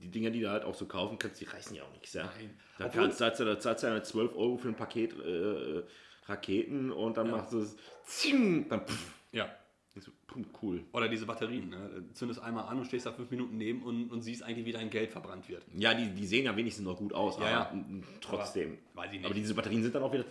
die 0.00 0.08
Dinger, 0.10 0.30
die 0.30 0.40
du 0.40 0.50
halt 0.50 0.64
auch 0.64 0.74
so 0.74 0.86
kaufen 0.86 1.18
kannst, 1.18 1.40
die 1.40 1.44
reißen 1.46 1.74
ja 1.76 1.82
auch 1.84 1.92
nichts. 1.92 2.12
Ja? 2.12 2.24
Nein. 2.26 2.58
Da 2.78 2.86
Obwohl- 2.86 3.02
kannst, 3.02 3.18
zahlst 3.18 3.40
du 3.40 3.44
da 3.44 3.58
zahlst 3.58 3.84
du 3.84 3.88
ja 3.88 4.02
12 4.02 4.34
Euro 4.34 4.56
für 4.56 4.68
ein 4.68 4.74
Paket 4.76 5.18
äh, 5.18 5.82
Raketen 6.26 6.92
und 6.92 7.16
dann 7.16 7.30
machst 7.30 7.52
du 7.52 7.58
es. 7.60 7.76
Zing, 8.04 8.68
dann 8.68 8.86
pff, 8.86 9.14
Ja, 9.32 9.44
Ich 9.46 9.50
so, 9.50 9.56
cool. 10.62 10.84
Oder 10.92 11.08
diese 11.08 11.26
Batterien. 11.26 11.68
Ne? 11.70 12.04
Zündest 12.14 12.40
einmal 12.42 12.64
an 12.66 12.78
und 12.78 12.86
stehst 12.86 13.06
da 13.06 13.12
fünf 13.12 13.30
Minuten 13.30 13.56
neben 13.56 13.82
und, 13.82 14.10
und 14.10 14.22
siehst 14.22 14.42
eigentlich, 14.42 14.64
wie 14.64 14.72
dein 14.72 14.90
Geld 14.90 15.10
verbrannt 15.10 15.48
wird. 15.48 15.64
Ja, 15.76 15.92
die, 15.94 16.08
die 16.14 16.26
sehen 16.26 16.44
ja 16.46 16.56
wenigstens 16.56 16.84
noch 16.86 16.96
gut 16.96 17.12
aus, 17.12 17.38
Ja, 17.38 17.44
aber 17.66 17.76
ja. 17.76 17.84
trotzdem. 18.20 18.78
Aber 18.94 19.02
weiß 19.02 19.12
ich 19.12 19.18
nicht. 19.18 19.24
Aber 19.26 19.34
diese 19.34 19.54
Batterien 19.54 19.82
sind 19.82 19.94
dann 19.94 20.02
auch 20.02 20.12
wieder 20.12 20.24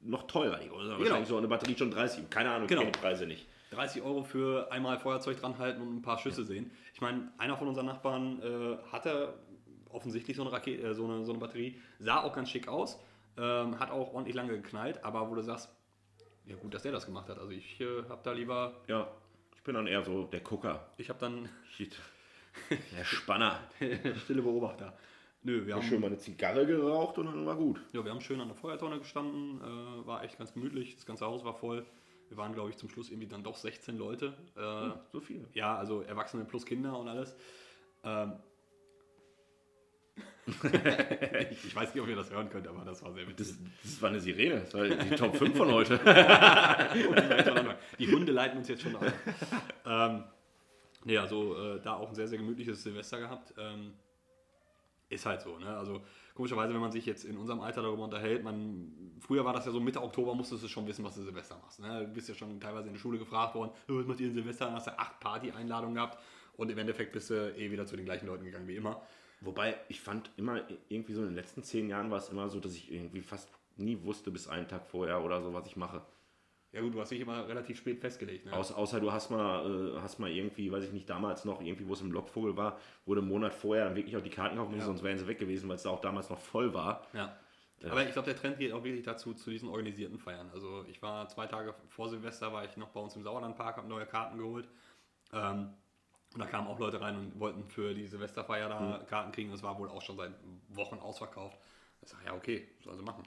noch 0.00 0.26
teurer. 0.26 0.58
Die 0.58 0.68
kosten 0.68 0.88
wahrscheinlich 0.90 1.08
Genau. 1.10 1.24
so 1.24 1.36
eine 1.36 1.48
Batterie 1.48 1.76
schon 1.76 1.90
30. 1.90 2.30
Keine 2.30 2.50
Ahnung, 2.50 2.64
ich 2.64 2.68
Genau. 2.68 2.80
kenne 2.82 2.92
die 2.92 2.98
Preise 2.98 3.26
nicht. 3.26 3.46
30 3.72 4.02
Euro 4.02 4.22
für 4.22 4.70
einmal 4.70 4.98
Feuerzeug 4.98 5.40
dranhalten 5.40 5.82
und 5.82 5.96
ein 5.96 6.02
paar 6.02 6.18
Schüsse 6.18 6.44
sehen. 6.44 6.70
Ich 6.94 7.00
meine, 7.00 7.32
einer 7.36 7.56
von 7.56 7.68
unseren 7.68 7.86
Nachbarn 7.86 8.40
äh, 8.40 8.76
hatte 8.92 9.34
offensichtlich 9.90 10.36
so 10.36 10.42
eine, 10.42 10.52
Rakete, 10.52 10.82
äh, 10.88 10.94
so, 10.94 11.04
eine, 11.04 11.24
so 11.24 11.32
eine 11.32 11.40
Batterie, 11.40 11.76
sah 11.98 12.22
auch 12.22 12.32
ganz 12.32 12.48
schick 12.50 12.68
aus, 12.68 12.98
ähm, 13.36 13.78
hat 13.80 13.90
auch 13.90 14.12
ordentlich 14.14 14.36
lange 14.36 14.52
geknallt, 14.52 15.04
aber 15.04 15.28
wo 15.30 15.34
du 15.34 15.42
sagst, 15.42 15.68
ja 16.46 16.56
gut, 16.56 16.72
dass 16.74 16.82
der 16.82 16.92
das 16.92 17.06
gemacht 17.06 17.28
hat. 17.28 17.38
Also 17.38 17.50
ich 17.52 17.80
äh, 17.80 18.02
habe 18.08 18.20
da 18.22 18.32
lieber, 18.32 18.74
Ja, 18.88 19.08
ich 19.54 19.62
bin 19.62 19.74
dann 19.74 19.86
eher 19.86 20.02
so 20.04 20.24
der 20.24 20.40
Gucker. 20.40 20.86
ich 20.96 21.08
habe 21.08 21.18
dann 21.18 21.48
Shit. 21.72 21.96
Der 22.96 23.04
Spanner. 23.04 23.60
stille 24.24 24.42
Beobachter. 24.42 24.96
Nö, 25.42 25.64
wir 25.66 25.74
Hab 25.74 25.82
haben, 25.82 25.88
schön 25.88 26.00
mal 26.00 26.06
eine 26.08 26.18
Zigarre 26.18 26.66
geraucht 26.66 27.18
und 27.18 27.26
dann 27.26 27.46
war 27.46 27.54
gut. 27.56 27.80
ja, 27.92 28.02
wir 28.04 28.10
haben 28.10 28.20
schön 28.20 28.40
an 28.40 28.48
der 28.48 28.56
Feuertonne 28.56 28.98
gestanden, 28.98 29.60
äh, 29.60 30.06
war 30.06 30.24
echt 30.24 30.38
ganz 30.38 30.52
gemütlich, 30.54 30.94
das 30.96 31.06
ganze 31.06 31.26
Haus 31.26 31.44
war 31.44 31.54
voll. 31.54 31.84
Wir 32.28 32.36
waren, 32.36 32.52
glaube 32.54 32.70
ich, 32.70 32.76
zum 32.76 32.88
Schluss 32.88 33.10
irgendwie 33.10 33.28
dann 33.28 33.44
doch 33.44 33.56
16 33.56 33.96
Leute. 33.96 34.34
Äh, 34.56 34.98
So 35.12 35.20
viel. 35.20 35.46
Ja, 35.54 35.76
also 35.76 36.00
Erwachsene 36.02 36.44
plus 36.44 36.66
Kinder 36.66 36.98
und 36.98 37.06
alles. 37.06 37.36
Ähm, 38.02 38.32
ich 41.50 41.74
weiß 41.74 41.92
nicht, 41.92 42.02
ob 42.02 42.08
ihr 42.08 42.14
das 42.14 42.30
hören 42.30 42.48
könnt, 42.48 42.68
aber 42.68 42.84
das 42.84 43.02
war 43.02 43.12
sehr 43.12 43.26
witzig. 43.26 43.48
Das, 43.48 43.58
das 43.82 44.02
war 44.02 44.10
eine 44.10 44.20
Sirene. 44.20 44.60
Das 44.60 44.74
war 44.74 44.84
die 44.84 45.16
Top 45.16 45.36
5 45.36 45.56
von 45.56 45.72
heute. 45.72 45.98
Die 47.98 48.12
Hunde 48.12 48.32
leiten 48.32 48.58
uns 48.58 48.68
jetzt 48.68 48.82
schon 48.82 48.94
auf. 48.94 49.12
ähm, 49.84 50.24
nee, 51.04 51.18
also 51.18 51.56
äh, 51.56 51.80
da 51.82 51.94
auch 51.94 52.10
ein 52.10 52.14
sehr, 52.14 52.28
sehr 52.28 52.38
gemütliches 52.38 52.82
Silvester 52.82 53.18
gehabt. 53.18 53.54
Ähm, 53.58 53.94
ist 55.08 55.26
halt 55.26 55.40
so, 55.40 55.58
ne? 55.58 55.76
Also 55.76 56.02
komischerweise, 56.34 56.74
wenn 56.74 56.80
man 56.80 56.92
sich 56.92 57.06
jetzt 57.06 57.24
in 57.24 57.36
unserem 57.36 57.60
Alter 57.60 57.82
darüber 57.82 58.04
unterhält, 58.04 58.42
man, 58.42 58.92
früher 59.20 59.44
war 59.44 59.52
das 59.52 59.66
ja 59.66 59.72
so 59.72 59.80
Mitte 59.80 60.02
Oktober, 60.02 60.34
musstest 60.34 60.64
du 60.64 60.68
schon 60.68 60.86
wissen, 60.86 61.04
was 61.04 61.14
du 61.14 61.22
Silvester 61.22 61.56
machst. 61.62 61.80
Ne? 61.80 62.06
Du 62.06 62.12
bist 62.12 62.28
ja 62.28 62.34
schon 62.34 62.60
teilweise 62.60 62.88
in 62.88 62.94
der 62.94 63.00
Schule 63.00 63.18
gefragt 63.18 63.54
worden, 63.54 63.70
"Oh, 63.88 63.98
was 63.98 64.06
macht 64.06 64.20
ihr 64.20 64.28
in 64.28 64.34
Silvester? 64.34 64.66
Dann 64.66 64.74
hast 64.74 64.88
du 64.88 64.98
acht 64.98 65.18
Party-Einladungen 65.20 65.94
gehabt 65.94 66.18
und 66.56 66.70
im 66.70 66.78
Endeffekt 66.78 67.12
bist 67.12 67.30
du 67.30 67.54
eh 67.56 67.70
wieder 67.70 67.86
zu 67.86 67.96
den 67.96 68.04
gleichen 68.04 68.26
Leuten 68.26 68.44
gegangen 68.44 68.66
wie 68.66 68.76
immer. 68.76 69.00
Wobei, 69.40 69.76
ich 69.88 70.00
fand 70.00 70.30
immer, 70.36 70.62
irgendwie 70.88 71.12
so 71.12 71.20
in 71.22 71.28
den 71.28 71.36
letzten 71.36 71.62
zehn 71.62 71.88
Jahren 71.88 72.10
war 72.10 72.18
es 72.18 72.28
immer 72.30 72.48
so, 72.48 72.58
dass 72.60 72.74
ich 72.74 72.90
irgendwie 72.90 73.20
fast 73.20 73.50
nie 73.76 74.02
wusste 74.02 74.30
bis 74.30 74.48
einen 74.48 74.66
Tag 74.68 74.86
vorher 74.86 75.22
oder 75.22 75.42
so, 75.42 75.52
was 75.52 75.66
ich 75.66 75.76
mache. 75.76 76.02
Ja 76.72 76.80
gut, 76.80 76.94
du 76.94 77.00
hast 77.00 77.10
dich 77.10 77.20
immer 77.20 77.46
relativ 77.48 77.78
spät 77.78 78.00
festgelegt. 78.00 78.46
Ne? 78.46 78.52
Außer, 78.52 78.76
außer 78.76 79.00
du 79.00 79.12
hast 79.12 79.30
mal, 79.30 79.94
äh, 79.96 80.00
hast 80.00 80.18
mal 80.18 80.30
irgendwie, 80.30 80.70
weiß 80.72 80.84
ich 80.84 80.92
nicht, 80.92 81.08
damals 81.08 81.44
noch, 81.44 81.60
irgendwie, 81.60 81.86
wo 81.86 81.92
es 81.92 82.00
im 82.00 82.12
Lockvogel 82.12 82.56
war, 82.56 82.78
wurde 83.04 83.20
einen 83.20 83.28
Monat 83.30 83.54
vorher 83.54 83.84
dann 83.86 83.96
wirklich 83.96 84.16
auch 84.16 84.22
die 84.22 84.30
Karten 84.30 84.56
kaufen 84.56 84.70
müssen, 84.72 84.80
Ja. 84.80 84.86
sonst 84.86 85.02
wären 85.02 85.18
sie 85.18 85.26
weg 85.26 85.38
gewesen, 85.38 85.68
weil 85.68 85.76
es 85.76 85.82
da 85.84 85.90
auch 85.90 86.00
damals 86.00 86.28
noch 86.28 86.38
voll 86.38 86.74
war. 86.74 87.06
Ja. 87.12 87.36
Aber 87.84 88.02
ich 88.04 88.12
glaube, 88.12 88.26
der 88.26 88.36
Trend 88.36 88.58
geht 88.58 88.72
auch 88.72 88.82
wirklich 88.84 89.04
dazu, 89.04 89.34
zu 89.34 89.50
diesen 89.50 89.68
organisierten 89.68 90.18
Feiern. 90.18 90.50
Also 90.52 90.84
ich 90.88 91.00
war 91.02 91.28
zwei 91.28 91.46
Tage 91.46 91.74
vor 91.88 92.08
Silvester, 92.08 92.52
war 92.52 92.64
ich 92.64 92.76
noch 92.78 92.88
bei 92.88 93.00
uns 93.00 93.14
im 93.16 93.22
Sauerlandpark, 93.22 93.76
habe 93.76 93.86
neue 93.88 94.06
Karten 94.06 94.38
geholt. 94.38 94.66
Ähm, 95.32 95.70
und 96.36 96.40
da 96.42 96.46
kamen 96.46 96.68
auch 96.68 96.78
Leute 96.78 97.00
rein 97.00 97.16
und 97.16 97.40
wollten 97.40 97.64
für 97.64 97.94
die 97.94 98.06
Silvesterfeier 98.06 98.68
da 98.68 99.02
Karten 99.08 99.32
kriegen. 99.32 99.50
Das 99.50 99.62
war 99.62 99.78
wohl 99.78 99.88
auch 99.88 100.02
schon 100.02 100.18
seit 100.18 100.32
Wochen 100.68 100.98
ausverkauft. 100.98 101.56
Ich 102.02 102.10
sage, 102.10 102.26
ja, 102.26 102.34
okay, 102.34 102.68
sollen 102.84 102.98
sie 102.98 103.02
machen. 103.02 103.26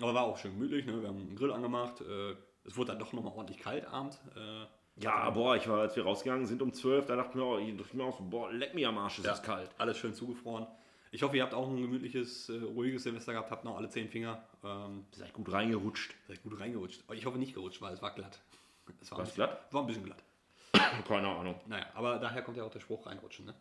Aber 0.00 0.14
war 0.14 0.22
auch 0.24 0.38
schön 0.38 0.52
gemütlich. 0.52 0.86
Ne? 0.86 1.02
Wir 1.02 1.08
haben 1.08 1.20
einen 1.20 1.36
Grill 1.36 1.52
angemacht. 1.52 2.00
Äh, 2.00 2.34
es 2.64 2.76
wurde 2.78 2.92
dann 2.92 2.98
doch 2.98 3.12
nochmal 3.12 3.34
ordentlich 3.34 3.58
kalt 3.58 3.86
abends. 3.86 4.18
Äh, 4.34 5.02
Ja, 5.02 5.28
boah, 5.28 5.54
ich 5.54 5.68
war, 5.68 5.80
als 5.80 5.94
wir 5.96 6.04
rausgegangen 6.04 6.46
sind 6.46 6.62
um 6.62 6.72
12, 6.72 7.04
da 7.04 7.16
dachte 7.16 7.30
ich 7.30 7.34
mir, 7.36 7.42
auch, 7.44 7.58
ich 7.58 7.76
dachte 7.76 7.94
mir 7.96 8.04
auch 8.04 8.16
so, 8.16 8.24
boah, 8.24 8.50
leck 8.50 8.74
mir 8.74 8.88
am 8.88 8.96
Arsch, 8.96 9.18
ist 9.18 9.26
Ja, 9.26 9.32
das 9.32 9.42
kalt. 9.42 9.70
Alles 9.76 9.98
schön 9.98 10.14
zugefroren. 10.14 10.66
Ich 11.10 11.22
hoffe, 11.22 11.36
ihr 11.36 11.42
habt 11.42 11.52
auch 11.52 11.68
ein 11.68 11.76
gemütliches, 11.76 12.48
äh, 12.48 12.56
ruhiges 12.62 13.02
Silvester 13.02 13.32
gehabt, 13.34 13.50
habt 13.50 13.64
noch 13.66 13.76
alle 13.76 13.90
zehn 13.90 14.08
Finger. 14.08 14.42
Ähm, 14.64 15.04
Seid 15.12 15.34
gut 15.34 15.52
reingerutscht. 15.52 16.14
Seid 16.26 16.42
gut 16.42 16.58
reingerutscht. 16.58 17.04
Ich 17.12 17.26
hoffe 17.26 17.38
nicht 17.38 17.54
gerutscht, 17.54 17.82
weil 17.82 17.92
es 17.92 18.00
war 18.02 18.14
glatt. 18.14 18.40
Es 19.02 19.10
war, 19.12 19.18
War 19.18 19.26
es 19.26 19.34
glatt? 19.34 19.72
War 19.72 19.82
ein 19.82 19.86
bisschen 19.86 20.04
glatt. 20.04 20.24
Keine 21.08 21.28
Ahnung. 21.28 21.54
Naja, 21.66 21.86
aber 21.94 22.18
daher 22.18 22.42
kommt 22.42 22.56
ja 22.56 22.64
auch 22.64 22.70
der 22.70 22.80
Spruch 22.80 23.06
reinrutschen, 23.06 23.46
ne? 23.46 23.54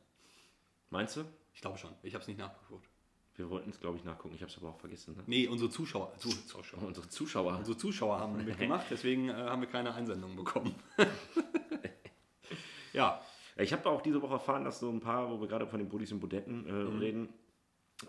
Meinst 0.90 1.16
du? 1.18 1.26
Ich 1.54 1.62
glaube 1.62 1.78
schon. 1.78 1.92
Ich 2.04 2.14
habe 2.14 2.22
es 2.22 2.28
nicht 2.28 2.38
nachgeguckt. 2.40 2.88
Wir 3.36 3.50
wollten 3.50 3.72
es, 3.72 3.80
glaube 3.80 3.98
ich, 3.98 4.04
nachgucken. 4.04 4.36
Ich 4.36 4.42
habe 4.42 4.52
es 4.52 4.58
aber 4.60 4.70
auch 4.70 4.80
vergessen. 4.80 5.16
Ne? 5.16 5.24
Nee, 5.26 5.48
unsere 5.48 5.70
Zuschauer, 5.72 6.14
Zu, 6.18 6.30
Zuschauer. 6.30 6.84
Unsere 6.88 7.08
Zuschauer. 7.10 7.58
Unsere 7.58 7.78
Zuschauer 7.78 8.20
haben 8.20 8.38
mitgemacht, 8.46 8.86
deswegen 8.92 9.30
äh, 9.30 9.34
haben 9.34 9.62
wir 9.62 9.70
keine 9.70 9.94
Einsendungen 9.94 10.36
bekommen. 10.36 10.76
ja, 12.94 13.20
Ich 13.58 13.72
habe 13.74 13.90
auch 13.90 14.02
diese 14.02 14.22
Woche 14.22 14.34
erfahren, 14.34 14.64
dass 14.66 14.80
so 14.80 14.90
ein 14.90 15.00
paar, 15.00 15.30
wo 15.32 15.40
wir 15.42 15.48
gerade 15.48 15.68
von 15.68 15.80
den 15.80 15.90
Brudis 15.90 16.12
und 16.12 16.20
Budetten 16.20 16.68
äh, 16.68 16.72
Mhm. 16.72 17.00
reden, 17.00 17.30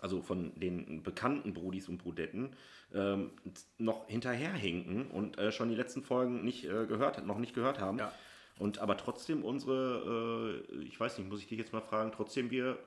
also 0.01 0.21
von 0.21 0.59
den 0.59 1.01
bekannten 1.03 1.53
Brudis 1.53 1.87
und 1.89 1.97
Brudetten, 1.99 2.55
ähm, 2.93 3.31
noch 3.77 4.07
hinterherhinken 4.07 5.09
und 5.09 5.37
äh, 5.37 5.51
schon 5.51 5.69
die 5.69 5.75
letzten 5.75 6.03
Folgen 6.03 6.43
nicht 6.43 6.65
äh, 6.65 6.85
gehört, 6.85 7.25
noch 7.25 7.37
nicht 7.39 7.53
gehört 7.55 7.79
haben. 7.79 7.97
Ja. 7.99 8.11
Und 8.57 8.79
aber 8.79 8.97
trotzdem 8.97 9.43
unsere, 9.43 10.63
äh, 10.71 10.83
ich 10.83 10.99
weiß 10.99 11.17
nicht, 11.17 11.29
muss 11.29 11.41
ich 11.41 11.47
dich 11.47 11.59
jetzt 11.59 11.73
mal 11.73 11.81
fragen, 11.81 12.11
trotzdem 12.11 12.51
wir 12.51 12.77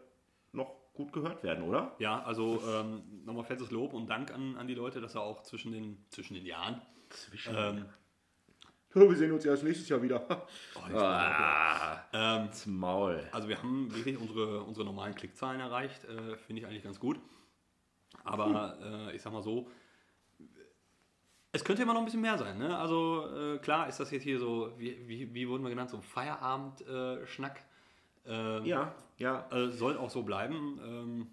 noch 0.52 0.75
gut 0.94 1.12
gehört 1.12 1.42
werden, 1.42 1.62
oder? 1.62 1.94
Ja, 1.98 2.22
also 2.22 2.60
ähm, 2.68 3.02
nochmal 3.25 3.44
fettes 3.44 3.70
Lob 3.70 3.92
und 3.92 4.08
Dank 4.08 4.32
an, 4.32 4.56
an 4.56 4.66
die 4.66 4.75
Leute, 4.75 5.00
dass 5.00 5.14
er 5.14 5.22
auch 5.22 5.42
zwischen 5.42 5.72
den, 5.72 6.04
zwischen 6.10 6.34
den 6.34 6.46
Jahren. 6.46 6.80
Zwischen. 7.10 7.54
Ähm, 7.56 7.84
wir 8.94 9.16
sehen 9.16 9.30
uns 9.30 9.44
ja 9.44 9.52
erst 9.52 9.62
nächstes 9.62 9.88
Jahr 9.88 10.02
wieder. 10.02 10.26
oh, 10.75 10.80
jetzt 10.88 11.02
ah, 11.02 12.04
ähm, 12.12 12.48
Maul. 12.66 13.28
also 13.30 13.48
wir 13.48 13.62
haben 13.62 13.94
wirklich 13.94 14.18
unsere, 14.18 14.62
unsere 14.64 14.87
normalen 14.87 15.14
Klickzahlen 15.14 15.60
erreicht, 15.60 16.04
äh, 16.04 16.37
finde 16.37 16.62
ich 16.62 16.66
eigentlich 16.66 16.82
ganz 16.82 16.98
gut. 16.98 17.20
Aber 18.25 18.78
äh, 18.82 19.14
ich 19.14 19.22
sag 19.22 19.32
mal 19.32 19.42
so, 19.42 19.70
es 21.52 21.64
könnte 21.64 21.83
immer 21.83 21.93
noch 21.95 22.00
ein 22.00 22.05
bisschen 22.05 22.21
mehr 22.21 22.38
sein. 22.38 22.59
Ne? 22.59 22.76
Also 22.76 23.26
äh, 23.35 23.59
klar 23.59 23.88
ist 23.88 24.00
das 24.00 24.11
jetzt 24.11 24.23
hier 24.23 24.38
so, 24.38 24.73
wie, 24.76 25.09
wie, 25.09 25.33
wie 25.35 25.49
wurden 25.49 25.62
wir 25.62 25.71
genannt, 25.71 25.90
so 25.90 25.97
ein 25.97 26.02
Feierabend-Schnack. 26.02 27.64
Ähm, 28.26 28.64
Ja, 28.64 28.95
ja. 29.17 29.47
äh, 29.50 29.71
soll 29.71 29.97
auch 29.97 30.11
so 30.11 30.23
bleiben. 30.23 30.78
Ähm, 30.85 31.26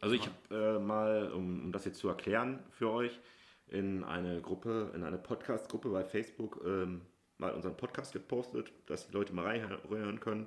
Also 0.00 0.14
ich 0.14 0.22
habe 0.26 0.76
äh, 0.76 0.78
mal, 0.78 1.32
um, 1.32 1.64
um 1.64 1.72
das 1.72 1.84
jetzt 1.84 1.98
zu 1.98 2.08
erklären 2.08 2.60
für 2.70 2.90
euch, 2.90 3.18
in 3.68 4.04
eine 4.04 4.40
Gruppe, 4.40 4.92
in 4.94 5.02
eine 5.02 5.18
Podcast-Gruppe 5.18 5.90
bei 5.90 6.04
Facebook 6.04 6.60
ähm, 6.64 7.02
mal 7.38 7.52
unseren 7.52 7.76
Podcast 7.76 8.12
gepostet, 8.12 8.72
dass 8.86 9.06
die 9.06 9.12
Leute 9.12 9.32
mal 9.34 9.44
reinhören 9.46 10.20
können. 10.20 10.46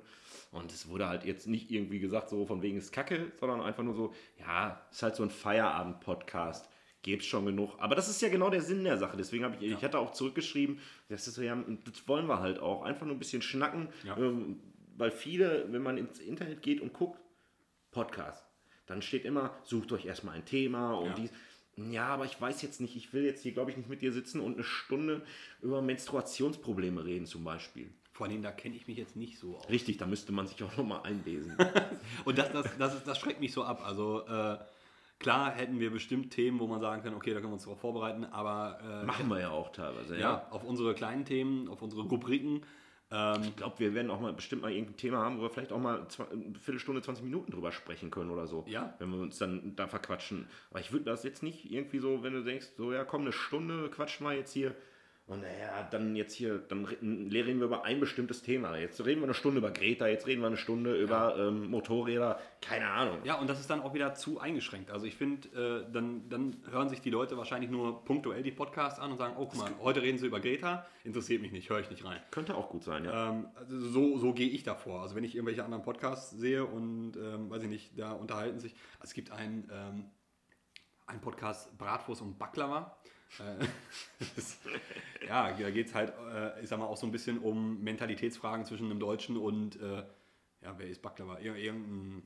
Und 0.50 0.72
es 0.72 0.88
wurde 0.88 1.08
halt 1.08 1.24
jetzt 1.24 1.46
nicht 1.46 1.70
irgendwie 1.70 2.00
gesagt, 2.00 2.28
so 2.28 2.46
von 2.46 2.62
wegen 2.62 2.78
ist 2.78 2.92
Kacke, 2.92 3.32
sondern 3.38 3.60
einfach 3.60 3.82
nur 3.82 3.94
so, 3.94 4.12
ja, 4.38 4.80
ist 4.90 5.02
halt 5.02 5.16
so 5.16 5.22
ein 5.22 5.30
Feierabend-Podcast. 5.30 6.68
Gäbe 7.02 7.20
es 7.20 7.26
schon 7.26 7.44
genug. 7.46 7.74
Aber 7.78 7.94
das 7.94 8.08
ist 8.08 8.22
ja 8.22 8.28
genau 8.28 8.48
der 8.48 8.62
Sinn 8.62 8.84
der 8.84 8.96
Sache. 8.96 9.16
Deswegen 9.16 9.44
habe 9.44 9.56
ich, 9.56 9.72
ich 9.72 9.82
hatte 9.82 9.98
auch 9.98 10.12
zurückgeschrieben, 10.12 10.78
das 11.08 11.26
ist 11.26 11.36
ja, 11.38 11.56
das 11.84 12.06
wollen 12.08 12.26
wir 12.28 12.38
halt 12.40 12.60
auch. 12.60 12.82
Einfach 12.82 13.06
nur 13.06 13.16
ein 13.16 13.18
bisschen 13.18 13.42
schnacken. 13.42 13.88
Ja. 14.04 14.16
Ähm, 14.16 14.60
weil 14.96 15.10
viele, 15.10 15.66
wenn 15.72 15.82
man 15.82 15.98
ins 15.98 16.20
Internet 16.20 16.62
geht 16.62 16.80
und 16.80 16.92
guckt, 16.92 17.18
Podcast. 17.90 18.44
Dann 18.86 19.02
steht 19.02 19.24
immer, 19.24 19.54
sucht 19.64 19.92
euch 19.92 20.06
erstmal 20.06 20.36
ein 20.36 20.44
Thema 20.44 20.94
und 20.94 21.08
Ja. 21.08 21.14
dies. 21.14 21.30
Ja, 21.90 22.06
aber 22.08 22.26
ich 22.26 22.38
weiß 22.38 22.60
jetzt 22.62 22.80
nicht, 22.80 22.96
ich 22.96 23.12
will 23.14 23.24
jetzt 23.24 23.42
hier, 23.42 23.52
glaube 23.52 23.70
ich, 23.70 23.76
nicht 23.78 23.88
mit 23.88 24.02
dir 24.02 24.12
sitzen 24.12 24.40
und 24.40 24.54
eine 24.54 24.64
Stunde 24.64 25.22
über 25.62 25.80
Menstruationsprobleme 25.82 27.04
reden 27.04 27.26
zum 27.26 27.44
Beispiel. 27.44 27.90
vor 28.12 28.26
allem, 28.26 28.42
da 28.42 28.52
kenne 28.52 28.76
ich 28.76 28.86
mich 28.86 28.98
jetzt 28.98 29.16
nicht 29.16 29.38
so 29.38 29.56
aus. 29.56 29.68
Richtig, 29.70 29.96
da 29.96 30.06
müsste 30.06 30.32
man 30.32 30.46
sich 30.46 30.62
auch 30.62 30.76
nochmal 30.76 31.00
einlesen. 31.04 31.56
Und 32.26 32.36
das, 32.36 32.52
das, 32.52 32.66
das, 32.78 32.94
ist, 32.94 33.06
das 33.08 33.18
schreckt 33.18 33.40
mich 33.40 33.52
so 33.54 33.64
ab. 33.64 33.80
Also 33.82 34.26
äh, 34.26 34.58
klar 35.22 35.50
hätten 35.52 35.80
wir 35.80 35.90
bestimmt 35.90 36.30
Themen, 36.32 36.60
wo 36.60 36.66
man 36.66 36.80
sagen 36.80 37.02
kann, 37.02 37.14
okay, 37.14 37.30
da 37.30 37.36
können 37.40 37.52
wir 37.52 37.54
uns 37.54 37.64
darauf 37.64 37.80
vorbereiten, 37.80 38.24
aber 38.24 38.78
äh, 39.02 39.06
Machen 39.06 39.28
wir 39.28 39.40
ja 39.40 39.50
auch 39.50 39.72
teilweise, 39.72 40.14
ja. 40.16 40.20
ja, 40.20 40.46
auf 40.50 40.64
unsere 40.64 40.94
kleinen 40.94 41.24
Themen, 41.24 41.68
auf 41.68 41.80
unsere 41.80 42.02
Rubriken. 42.02 42.62
Ähm, 43.10 43.42
Ich 43.44 43.56
glaube, 43.56 43.78
wir 43.78 43.94
werden 43.94 44.10
auch 44.10 44.20
mal 44.20 44.32
bestimmt 44.32 44.62
mal 44.62 44.70
irgendein 44.72 44.96
Thema 44.96 45.18
haben, 45.18 45.38
wo 45.38 45.42
wir 45.42 45.50
vielleicht 45.50 45.72
auch 45.72 45.78
mal 45.78 46.06
eine 46.30 46.58
Viertelstunde, 46.58 47.02
20 47.02 47.24
Minuten 47.24 47.52
drüber 47.52 47.70
sprechen 47.72 48.10
können 48.10 48.30
oder 48.30 48.46
so. 48.46 48.64
Ja. 48.66 48.94
Wenn 48.98 49.10
wir 49.10 49.20
uns 49.20 49.38
dann 49.38 49.76
da 49.76 49.86
verquatschen. 49.86 50.46
Aber 50.70 50.80
ich 50.80 50.92
würde 50.92 51.04
das 51.04 51.22
jetzt 51.22 51.42
nicht 51.42 51.70
irgendwie 51.70 51.98
so, 51.98 52.22
wenn 52.22 52.32
du 52.32 52.42
denkst, 52.42 52.68
so 52.76 52.92
ja 52.92 53.04
komm, 53.04 53.22
eine 53.22 53.32
Stunde 53.32 53.88
quatschen 53.90 54.26
wir 54.26 54.34
jetzt 54.34 54.52
hier. 54.52 54.74
Und 55.24 55.40
naja, 55.42 55.88
dann 55.90 56.16
jetzt 56.16 56.34
hier, 56.34 56.58
dann 56.58 56.84
re- 56.84 56.96
reden 57.00 57.60
wir 57.60 57.66
über 57.66 57.84
ein 57.84 58.00
bestimmtes 58.00 58.42
Thema. 58.42 58.76
Jetzt 58.76 59.02
reden 59.04 59.20
wir 59.20 59.24
eine 59.26 59.34
Stunde 59.34 59.58
über 59.58 59.70
Greta, 59.70 60.08
jetzt 60.08 60.26
reden 60.26 60.40
wir 60.42 60.48
eine 60.48 60.56
Stunde 60.56 61.00
über 61.00 61.38
ähm, 61.38 61.70
Motorräder, 61.70 62.40
keine 62.60 62.88
Ahnung. 62.88 63.18
ja, 63.24 63.38
und 63.38 63.48
das 63.48 63.60
ist 63.60 63.70
dann 63.70 63.80
auch 63.80 63.94
wieder 63.94 64.14
zu 64.14 64.40
eingeschränkt. 64.40 64.90
Also 64.90 65.06
ich 65.06 65.14
finde, 65.14 65.48
äh, 65.88 65.92
dann, 65.92 66.28
dann 66.28 66.56
hören 66.70 66.88
sich 66.88 67.00
die 67.00 67.08
Leute 67.08 67.36
wahrscheinlich 67.38 67.70
nur 67.70 68.04
punktuell 68.04 68.42
die 68.42 68.50
Podcasts 68.50 68.98
an 68.98 69.12
und 69.12 69.16
sagen, 69.18 69.34
oh 69.38 69.46
guck 69.46 69.58
mal, 69.58 69.70
heute 69.80 70.02
reden 70.02 70.18
sie 70.18 70.26
über 70.26 70.40
Greta, 70.40 70.84
interessiert 71.04 71.40
mich 71.40 71.52
nicht, 71.52 71.70
höre 71.70 71.80
ich 71.80 71.88
nicht 71.88 72.04
rein. 72.04 72.20
Könnte 72.32 72.56
auch 72.56 72.68
gut 72.68 72.82
sein, 72.82 73.04
ja. 73.04 73.30
Ähm, 73.30 73.46
also 73.54 73.78
so, 73.78 74.18
so 74.18 74.34
gehe 74.34 74.48
ich 74.50 74.64
davor. 74.64 75.02
Also 75.02 75.14
wenn 75.14 75.24
ich 75.24 75.36
irgendwelche 75.36 75.64
anderen 75.64 75.84
Podcasts 75.84 76.30
sehe 76.32 76.66
und 76.66 77.16
ähm, 77.16 77.48
weiß 77.48 77.62
ich 77.62 77.70
nicht, 77.70 77.98
da 77.98 78.12
unterhalten 78.12 78.58
sich. 78.58 78.72
Also 78.98 79.10
es 79.10 79.14
gibt 79.14 79.30
einen, 79.30 79.70
ähm, 79.72 80.04
einen 81.06 81.20
Podcast 81.20 81.78
Bratwurst 81.78 82.22
und 82.22 82.38
Baklava. 82.40 82.98
Äh, 83.38 83.66
ja, 85.26 85.52
da 85.52 85.70
geht 85.70 85.86
es 85.88 85.94
halt, 85.94 86.12
äh, 86.32 86.60
ich 86.62 86.68
sag 86.68 86.78
mal, 86.78 86.86
auch 86.86 86.96
so 86.96 87.06
ein 87.06 87.12
bisschen 87.12 87.38
um 87.38 87.82
Mentalitätsfragen 87.82 88.64
zwischen 88.64 88.86
einem 88.90 89.00
Deutschen 89.00 89.36
und, 89.36 89.80
äh, 89.80 90.04
ja, 90.62 90.74
wer 90.78 90.86
ist 90.88 91.02
Baklava? 91.02 91.38
Ir 91.38 91.56
irgendein 91.56 92.22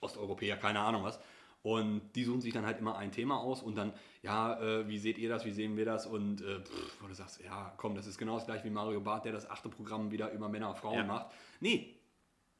Osteuropäer, 0.00 0.56
keine 0.56 0.80
Ahnung 0.80 1.04
was. 1.04 1.18
Und 1.62 2.00
die 2.14 2.24
suchen 2.24 2.40
sich 2.40 2.54
dann 2.54 2.64
halt 2.64 2.78
immer 2.78 2.96
ein 2.96 3.12
Thema 3.12 3.38
aus 3.38 3.62
und 3.62 3.74
dann, 3.76 3.92
ja, 4.22 4.58
äh, 4.62 4.88
wie 4.88 4.98
seht 4.98 5.18
ihr 5.18 5.28
das, 5.28 5.44
wie 5.44 5.50
sehen 5.50 5.76
wir 5.76 5.84
das? 5.84 6.06
Und 6.06 6.40
äh, 6.40 6.60
pff, 6.60 7.02
wo 7.02 7.06
du 7.06 7.12
sagst, 7.14 7.42
ja, 7.44 7.74
komm, 7.76 7.94
das 7.94 8.06
ist 8.06 8.16
genau 8.16 8.36
das 8.36 8.46
gleiche 8.46 8.64
wie 8.64 8.70
Mario 8.70 9.00
Barth, 9.00 9.26
der 9.26 9.32
das 9.32 9.48
achte 9.48 9.68
Programm 9.68 10.10
wieder 10.10 10.32
über 10.32 10.48
Männer 10.48 10.70
und 10.70 10.78
Frauen 10.78 10.96
Ja. 10.98 11.04
macht. 11.04 11.26
Nee, 11.60 11.96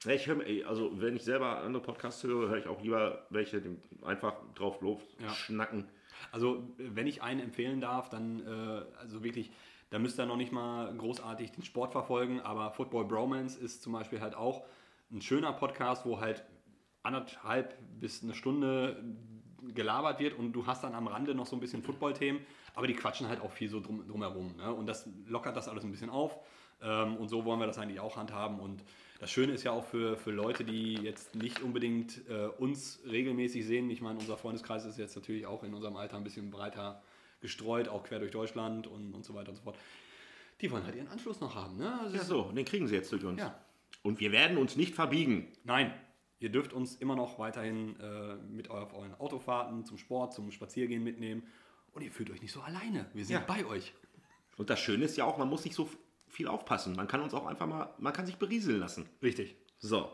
ich 0.07 0.29
ey, 0.29 0.64
also 0.64 0.99
wenn 1.01 1.16
ich 1.16 1.25
selber 1.25 1.59
andere 1.59 1.83
Podcasts 1.83 2.23
höre, 2.25 2.49
höre 2.49 2.59
ich 2.59 2.66
auch 2.66 2.83
lieber 2.83 3.27
welche, 3.31 3.61
die 3.61 3.77
einfach 4.03 4.35
drauf 4.55 4.81
los 4.83 5.01
Ja. 5.19 5.29
schnacken. 5.29 5.88
Also 6.33 6.62
wenn 6.78 7.06
ich 7.06 7.22
einen 7.22 7.40
empfehlen 7.40 7.80
darf, 7.80 8.09
dann, 8.09 8.40
äh, 8.40 8.98
also 8.98 9.22
wirklich, 9.22 9.50
da 9.90 9.98
müsst 9.98 10.18
ihr 10.18 10.26
noch 10.26 10.37
nicht 10.37 10.52
mal 10.52 10.94
großartig 10.96 11.52
den 11.52 11.64
Sport 11.64 11.92
verfolgen, 11.92 12.40
aber 12.40 12.70
Football 12.70 13.06
Bromance 13.06 13.59
ist 13.59 13.83
zum 13.83 13.92
Beispiel 13.92 14.20
halt 14.20 14.35
auch 14.35 14.64
ein 15.11 15.20
schöner 15.20 15.52
Podcast, 15.52 16.06
wo 16.06 16.20
halt 16.20 16.44
anderthalb 17.02 17.76
bis 17.98 18.22
eine 18.22 18.35
Stunde 18.35 19.02
gelabert 19.74 20.20
wird 20.20 20.38
und 20.38 20.52
du 20.52 20.66
hast 20.66 20.85
dann 20.85 20.94
am 20.94 21.06
Rande 21.06 21.35
noch 21.35 21.46
so 21.46 21.56
ein 21.56 21.61
bisschen 21.61 21.83
Football-Themen, 21.83 22.40
aber 22.74 22.87
die 22.87 22.94
quatschen 22.94 23.28
halt 23.28 23.40
auch 23.40 23.50
viel 23.50 23.68
so 23.68 23.80
drum, 23.80 24.06
drumherum. 24.06 24.56
Ne? 24.56 24.72
Und 24.72 24.87
das 24.87 25.09
lockert 25.26 25.56
das 25.56 25.68
alles 25.68 25.85
ein 25.85 25.90
bisschen 25.90 26.11
auf. 26.11 26.38
Ähm, 26.83 27.16
und 27.16 27.28
so 27.28 27.44
wollen 27.44 27.61
wir 27.61 27.66
das 27.66 27.78
eigentlich 27.78 28.00
auch 28.00 28.16
handhaben. 28.16 28.59
Und 28.61 28.83
das 29.20 29.30
Schöne 29.30 29.52
ist 29.52 29.62
ja 29.64 29.70
auch 29.72 29.85
für, 29.85 30.16
für 30.16 30.30
Leute, 30.30 30.64
die 30.64 30.94
jetzt 30.94 31.35
nicht 31.35 31.61
unbedingt 31.62 32.22
äh, 32.28 32.46
uns 32.46 33.00
regelmäßig 33.09 33.64
sehen. 33.66 33.90
Ich 33.90 34.00
meine, 34.00 34.18
unser 34.18 34.37
Freundeskreis 34.37 34.85
ist 34.87 34.98
jetzt 34.98 35.14
natürlich 35.14 35.46
auch 35.46 35.62
in 35.62 35.74
unserem 35.74 35.96
Alter 35.96 36.16
ein 36.16 36.24
bisschen 36.24 36.50
breiter 36.50 37.02
gestreut, 37.40 37.88
auch 37.88 38.02
quer 38.04 38.18
durch 38.18 38.30
Deutschland 38.33 38.87
und, 38.87 39.14
und 39.14 39.24
so 39.24 39.35
weiter 39.35 39.50
und 39.50 39.56
so 39.56 39.62
fort. 39.62 39.76
Die 40.61 40.70
wollen 40.70 40.85
halt 40.85 40.96
ihren 40.96 41.09
Anschluss 41.09 41.40
noch 41.40 41.54
haben. 41.54 41.76
Ne? 41.76 42.00
Also 42.00 42.16
Ja, 42.16 42.24
so, 42.24 42.52
den 42.52 42.64
kriegen 42.64 42.87
sie 42.88 42.94
jetzt 42.94 43.12
durch 43.12 43.24
uns. 43.24 43.40
Ja. 43.40 43.59
Und 44.02 44.20
wir 44.20 44.33
werden 44.33 44.56
uns 44.59 44.76
nicht 44.76 44.94
verbiegen. 44.94 45.48
Nein, 45.64 45.92
ihr 46.38 46.50
dürft 46.50 46.72
uns 46.72 46.96
immer 46.96 47.16
noch 47.16 47.38
weiterhin 47.38 47.98
äh, 48.00 48.37
mit 48.37 48.70
auf 48.70 48.94
euren 48.94 49.14
Autofahrten, 49.14 49.85
zum 49.85 49.98
Sport, 49.98 50.33
zum 50.35 50.50
Spaziergehen 50.50 51.02
mitnehmen. 51.04 51.42
Und 51.92 52.02
ihr 52.02 52.11
fühlt 52.12 52.30
euch 52.30 52.40
nicht 52.40 52.52
so 52.52 52.61
alleine. 52.61 53.06
Wir 53.14 53.24
sind 53.24 53.35
Ja. 53.35 53.44
bei 53.46 53.64
euch. 53.66 53.92
Und 54.56 54.70
das 54.70 54.80
Schöne 54.80 55.04
ist 55.04 55.16
ja 55.16 55.24
auch, 55.24 55.38
man 55.38 55.48
muss 55.48 55.64
nicht 55.64 55.74
so 55.74 55.88
viel 56.31 56.49
aufpassen. 56.49 56.95
Man 56.97 57.09
kann 57.09 57.21
uns 57.21 57.35
auch 57.35 57.47
einfach 57.47 57.66
mal, 57.66 57.93
man 57.99 58.12
kann 58.12 58.27
sich 58.27 58.37
berieseln 58.37 58.79
lassen. 58.81 59.09
Richtig. 59.23 59.57
So, 59.79 60.11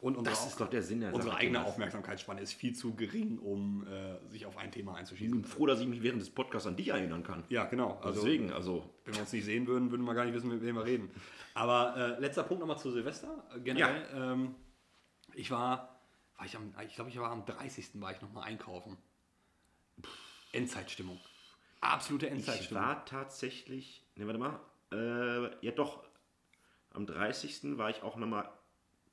Und 0.00 0.16
unsere, 0.16 0.34
das 0.36 0.46
ist 0.46 0.60
doch 0.60 0.68
der 0.70 0.82
Sinn 0.82 1.00
der 1.00 1.12
unsere 1.12 1.32
Sache. 1.32 1.40
eigene. 1.42 1.64
Aufmerksamkeitsspanne 1.64 2.40
ist 2.40 2.52
viel 2.54 2.74
zu 2.74 2.94
gering, 2.94 3.38
um 3.38 3.86
äh, 3.86 4.18
sich 4.28 4.46
auf 4.46 4.56
ein 4.56 4.70
Thema 4.72 4.92
Ich 4.92 4.98
einzuschießen. 4.98 5.30
bin 5.42 5.44
froh, 5.44 5.66
dass 5.66 5.80
ich 5.80 5.86
mich 5.86 6.02
während 6.02 6.20
des 6.22 6.30
Podcasts 6.30 6.66
an 6.66 6.76
dich 6.76 6.88
erinnern 6.88 7.22
kann. 7.22 7.44
Ja, 7.48 7.64
genau. 7.64 7.98
Also, 8.02 8.20
Deswegen, 8.22 8.52
also, 8.52 8.88
wenn 9.04 9.14
wir 9.14 9.20
uns 9.22 9.32
nicht 9.32 9.44
sehen 9.44 9.66
würden, 9.66 9.90
würden 9.90 10.04
wir 10.04 10.14
gar 10.14 10.24
nicht 10.24 10.34
wissen, 10.34 10.48
mit 10.48 10.62
wem 10.62 10.76
wir 10.76 10.84
reden. 10.84 11.10
Aber 11.54 11.96
äh, 11.96 12.20
letzter 12.20 12.42
Punkt 12.44 12.60
nochmal 12.60 12.78
zu 12.78 12.90
Silvester. 12.90 13.44
Äh, 13.56 13.60
Generell, 13.60 14.06
ähm, 14.14 14.54
ich 15.34 15.50
war, 15.50 16.00
war 16.36 16.46
ich, 16.46 16.56
am, 16.56 16.72
ich 16.86 16.94
glaube, 16.94 17.10
ich 17.10 17.18
war 17.18 17.30
am 17.30 17.44
30. 17.46 18.00
war 18.00 18.12
ich 18.12 18.20
nochmal 18.22 18.44
einkaufen. 18.44 18.96
Endzeitstimmung. 20.52 21.18
Absolute 21.80 22.26
ich 22.26 22.32
Endzeitstimmung. 22.32 22.82
war 22.82 23.04
tatsächlich, 23.06 24.04
ne, 24.16 24.26
warte 24.26 24.38
mal, 24.38 24.60
äh, 24.92 25.64
ja 25.66 25.72
doch, 25.72 26.04
am 26.92 27.06
30. 27.06 27.76
war 27.78 27.90
ich 27.90 28.02
auch 28.02 28.16
nochmal 28.16 28.48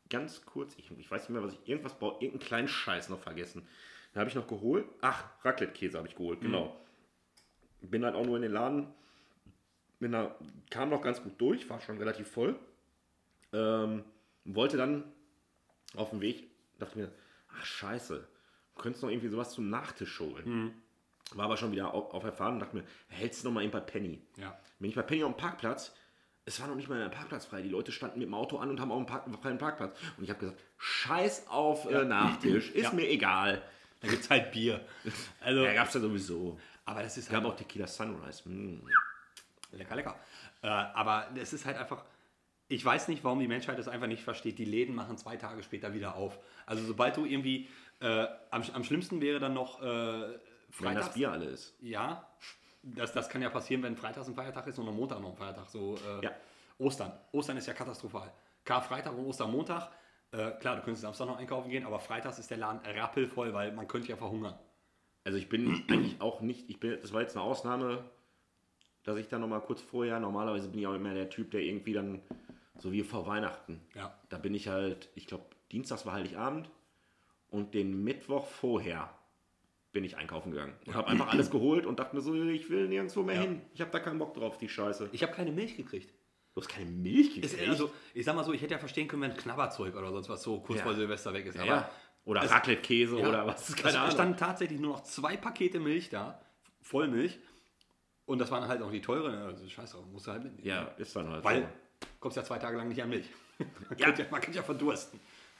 ganz 0.09 0.45
kurz, 0.45 0.75
ich, 0.77 0.89
ich 0.91 1.11
weiß 1.11 1.23
nicht 1.23 1.29
mehr, 1.29 1.43
was 1.43 1.53
ich, 1.53 1.67
irgendwas, 1.67 1.93
brauch- 1.99 2.21
irgendeinen 2.21 2.47
kleinen 2.47 2.67
Scheiß 2.67 3.09
noch 3.09 3.19
vergessen. 3.19 3.67
Da 4.13 4.21
habe 4.21 4.29
ich 4.29 4.35
noch 4.35 4.47
geholt, 4.47 4.85
ach, 5.01 5.25
Raclette-Käse 5.43 5.97
habe 5.97 6.07
ich 6.07 6.15
geholt, 6.15 6.41
genau. 6.41 6.79
Bin 7.81 8.03
halt 8.03 8.15
auch 8.15 8.25
nur 8.25 8.37
in 8.37 8.41
den 8.41 8.51
Laden, 8.53 8.87
bin 9.99 10.11
da, 10.13 10.35
kam 10.69 10.89
noch 10.89 11.01
ganz 11.01 11.21
gut 11.21 11.39
durch, 11.39 11.69
war 11.69 11.79
schon 11.81 11.97
relativ 11.97 12.27
voll. 12.29 12.57
Ähm, 13.53 14.03
wollte 14.45 14.77
dann 14.77 15.03
auf 15.95 16.09
dem 16.09 16.21
Weg, 16.21 16.49
dachte 16.79 16.97
mir, 16.97 17.11
ach 17.49 17.65
scheiße, 17.65 18.27
du 18.75 18.81
könntest 18.81 19.03
noch 19.03 19.09
irgendwie 19.09 19.29
sowas 19.29 19.51
zum 19.51 19.69
Nachtisch 19.69 20.19
holen. 20.19 20.43
War 21.33 21.45
aber 21.45 21.57
schon 21.57 21.71
wieder 21.71 21.93
auf, 21.93 22.13
auf 22.13 22.23
erfahren 22.23 22.53
und 22.55 22.59
dachte 22.61 22.75
mir, 22.77 22.83
hältst 23.09 23.43
du 23.43 23.47
noch 23.49 23.53
mal 23.55 23.61
eben 23.63 23.71
bei 23.71 23.81
Penny. 23.81 24.21
Ja. 24.37 24.57
Bin 24.79 24.89
ich 24.89 24.95
bei 24.95 25.01
Penny 25.01 25.23
auf 25.23 25.33
dem 25.33 25.37
Parkplatz, 25.37 25.93
es 26.45 26.61
war 26.61 26.67
noch 26.67 26.75
nicht 26.75 26.87
mal 26.87 26.97
der 26.99 27.09
Parkplatz 27.09 27.45
frei. 27.45 27.61
Die 27.61 27.67
Leute 27.69 27.91
standen 27.91 28.19
mit 28.19 28.27
dem 28.29 28.33
Auto 28.33 28.57
an 28.57 28.69
und 28.69 28.79
haben 28.79 28.91
auch 28.91 28.95
einen 28.97 29.05
Park, 29.05 29.25
freien 29.41 29.57
Parkplatz. 29.57 29.97
Und 30.17 30.23
ich 30.23 30.29
habe 30.29 30.39
gesagt, 30.39 30.63
scheiß 30.77 31.47
auf 31.49 31.91
äh, 31.91 32.05
Nachtisch, 32.05 32.71
ist 32.71 32.83
Ja. 32.83 32.91
mir 32.93 33.09
egal. 33.09 33.61
Da 33.99 34.07
gibt 34.07 34.23
es 34.23 34.29
halt 34.29 34.51
Bier. 34.53 34.79
Also, 35.41 35.65
Ja, 35.65 35.73
gab 35.73 35.89
es 35.89 35.93
ja 35.95 35.99
sowieso. 35.99 36.57
aber 36.85 37.03
das 37.03 37.17
ist 37.17 37.29
Gab 37.29 37.43
halt 37.43 37.53
auch 37.53 37.57
Tequila 37.57 37.87
Sunrise. 37.87 38.47
Mm. 38.47 38.81
lecker, 39.73 39.95
lecker. 39.97 40.15
Äh, 40.61 40.67
aber 40.67 41.27
es 41.35 41.51
ist 41.51 41.65
halt 41.65 41.75
einfach, 41.77 42.05
ich 42.69 42.85
weiß 42.85 43.09
nicht, 43.09 43.25
warum 43.25 43.39
die 43.39 43.47
Menschheit 43.49 43.77
das 43.77 43.89
einfach 43.89 44.07
nicht 44.07 44.23
versteht. 44.23 44.57
Die 44.59 44.65
Läden 44.65 44.95
machen 44.95 45.17
zwei 45.17 45.35
Tage 45.35 45.61
später 45.63 45.93
wieder 45.93 46.15
auf. 46.15 46.39
Also 46.65 46.85
sobald 46.85 47.17
du 47.17 47.25
irgendwie, 47.25 47.67
äh, 47.99 48.25
am, 48.51 48.63
am 48.73 48.83
schlimmsten 48.85 49.19
wäre 49.19 49.39
dann 49.39 49.53
noch 49.53 49.81
äh, 49.81 50.37
Wenn 50.79 50.87
Freitags. 50.89 51.05
das 51.07 51.15
Bier 51.15 51.31
alle 51.31 51.45
ist. 51.45 51.75
Ja, 51.81 52.27
das, 52.83 53.11
das 53.13 53.29
kann 53.29 53.41
ja 53.41 53.49
passieren, 53.49 53.83
wenn 53.83 53.95
Freitags 53.95 54.27
ein 54.27 54.35
Feiertag 54.35 54.67
ist 54.67 54.77
und 54.79 54.87
am 54.87 54.95
Montag 54.95 55.19
noch 55.21 55.31
ein 55.31 55.35
Feiertag. 55.37 55.67
So 55.69 55.95
äh, 55.95 56.23
Ja. 56.25 56.31
Ostern. 56.79 57.11
Ostern 57.31 57.57
ist 57.57 57.65
ja 57.67 57.73
katastrophal. 57.73 58.31
Karfreitag 58.63 59.17
und 59.17 59.25
Ostermontag. 59.25 59.89
Äh, 60.31 60.51
klar, 60.59 60.75
du 60.75 60.81
könntest 60.83 61.01
Samstag 61.01 61.25
noch 61.27 61.37
einkaufen 61.37 61.69
gehen, 61.69 61.85
aber 61.85 61.99
Freitags 61.99 62.37
ist 62.37 62.49
der 62.51 62.57
Laden 62.57 62.79
rappelvoll, 62.85 63.53
weil 63.53 63.71
man 63.71 63.87
könnte 63.87 64.09
ja 64.09 64.15
verhungern. 64.17 64.57
Also 65.23 65.37
ich 65.37 65.49
bin 65.49 65.83
eigentlich 65.89 66.21
auch 66.21 66.41
nicht, 66.41 66.69
ich 66.69 66.79
bin, 66.79 66.97
das 67.01 67.13
war 67.13 67.21
jetzt 67.21 67.35
eine 67.35 67.43
Ausnahme, 67.45 68.03
dass 69.03 69.17
ich 69.17 69.27
dann 69.29 69.41
nochmal 69.41 69.61
kurz 69.61 69.81
vorher, 69.81 70.19
normalerweise 70.19 70.67
bin 70.67 70.79
ich 70.81 70.87
auch 70.87 70.93
immer 70.93 71.13
der 71.13 71.29
Typ, 71.29 71.51
der 71.51 71.61
irgendwie 71.61 71.93
dann, 71.93 72.21
so 72.77 72.91
wie 72.91 73.03
vor 73.03 73.25
Weihnachten, 73.25 73.81
Ja. 73.95 74.13
da 74.29 74.37
bin 74.37 74.53
ich 74.53 74.67
halt, 74.67 75.09
ich 75.15 75.25
glaube, 75.27 75.45
Dienstags 75.71 76.05
war 76.05 76.13
Heiligabend 76.13 76.69
und 77.49 77.73
den 77.73 78.03
Mittwoch 78.03 78.45
vorher 78.47 79.09
bin 79.91 80.03
ich 80.03 80.17
einkaufen 80.17 80.51
gegangen 80.51 80.73
und 80.85 80.95
habe 80.95 81.07
einfach 81.07 81.27
alles 81.29 81.49
geholt 81.49 81.85
und 81.85 81.99
dachte 81.99 82.15
mir 82.15 82.21
so, 82.21 82.33
ich 82.35 82.69
will 82.69 82.87
nirgendwo 82.87 83.23
mehr 83.23 83.35
Ja. 83.35 83.41
hin. 83.41 83.61
Ich 83.73 83.81
habe 83.81 83.89
da 83.91 83.99
keinen 83.99 84.19
Bock 84.19 84.33
drauf, 84.33 84.57
die 84.57 84.69
Scheiße. 84.69 85.09
Ich 85.11 85.23
habe 85.23 85.33
keine 85.33 85.51
Milch 85.51 85.75
gekriegt. 85.77 86.13
Du 86.53 86.61
hast 86.61 86.67
keine 86.69 86.89
Milch 86.89 87.35
gekriegt? 87.35 87.67
also, 87.69 87.91
ich 88.13 88.25
sag 88.25 88.35
mal 88.35 88.43
so, 88.43 88.51
ich 88.53 88.61
hätte 88.61 88.73
ja 88.73 88.79
verstehen 88.79 89.07
können, 89.07 89.21
wenn 89.23 89.35
Knabberzeug 89.37 89.95
oder 89.95 90.11
sonst 90.11 90.27
was 90.29 90.41
so 90.43 90.59
kurz 90.59 90.79
Ja. 90.79 90.85
vor 90.85 90.95
Silvester 90.95 91.33
weg 91.33 91.45
ist. 91.45 91.55
ja, 91.55 91.63
Aber. 91.63 91.89
Oder 92.25 92.41
Raclette-Käse 92.41 93.15
oder 93.15 93.47
was, 93.47 93.69
es 93.69 93.79
standen 94.11 94.35
tatsächlich 94.35 94.81
nur 94.81 94.91
noch 94.93 95.03
zwei 95.03 95.37
Pakete 95.37 95.79
Milch 95.79 96.09
da, 96.09 96.41
Vollmilch. 96.81 97.39
Und 98.25 98.39
das 98.39 98.51
waren 98.51 98.67
halt 98.67 98.81
auch 98.81 98.91
die 98.91 98.99
teuren. 99.01 99.33
Also 99.35 99.65
scheiß 99.69 99.91
drauf, 99.93 100.05
musst 100.11 100.27
du 100.27 100.31
halt 100.31 100.43
mitnehmen. 100.43 100.67
Ja, 100.67 100.81
ist 100.97 101.15
dann 101.15 101.29
halt 101.29 101.45
Weil 101.45 101.61
so. 101.61 101.67
du 102.01 102.07
kommst 102.19 102.35
ja 102.35 102.43
zwei 102.43 102.57
Tage 102.59 102.75
lang 102.75 102.89
nicht 102.89 103.01
an 103.01 103.09
Milch. 103.09 103.27
Man, 103.89 103.97
Ja. 103.97 104.07
man 104.29 104.41
könnte 104.41 104.57
ja 104.57 104.63
verdursten. 104.63 105.19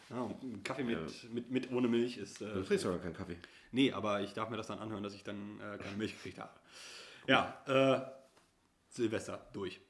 Ja, 0.10 0.26
ein 0.26 0.63
Kaffee 0.63 0.84
mit, 0.84 1.34
mit, 1.34 1.52
mit 1.52 1.72
ohne 1.72 1.88
Milch 1.88 2.17
ist. 2.17 2.41
Äh, 2.41 2.54
Du 2.54 2.63
trinkst 2.63 2.86
doch 2.86 2.91
gar 2.91 3.00
keinen 3.00 3.13
Kaffee. 3.13 3.38
nee, 3.72 3.91
aber 3.91 4.22
ich 4.22 4.34
darf 4.34 4.50
mir 4.50 4.58
das 4.58 4.67
dann 4.67 4.80
anhören, 4.80 5.04
dass 5.04 5.13
ich 5.13 5.24
dann 5.24 5.60
äh, 5.60 5.78
keine 5.78 5.98
Milch 5.98 6.13
gekriegt 6.13 6.39
habe. 6.39 6.52
Ja, 7.28 7.62
äh, 7.65 8.10
Silvester 8.89 9.46
durch. 9.54 9.82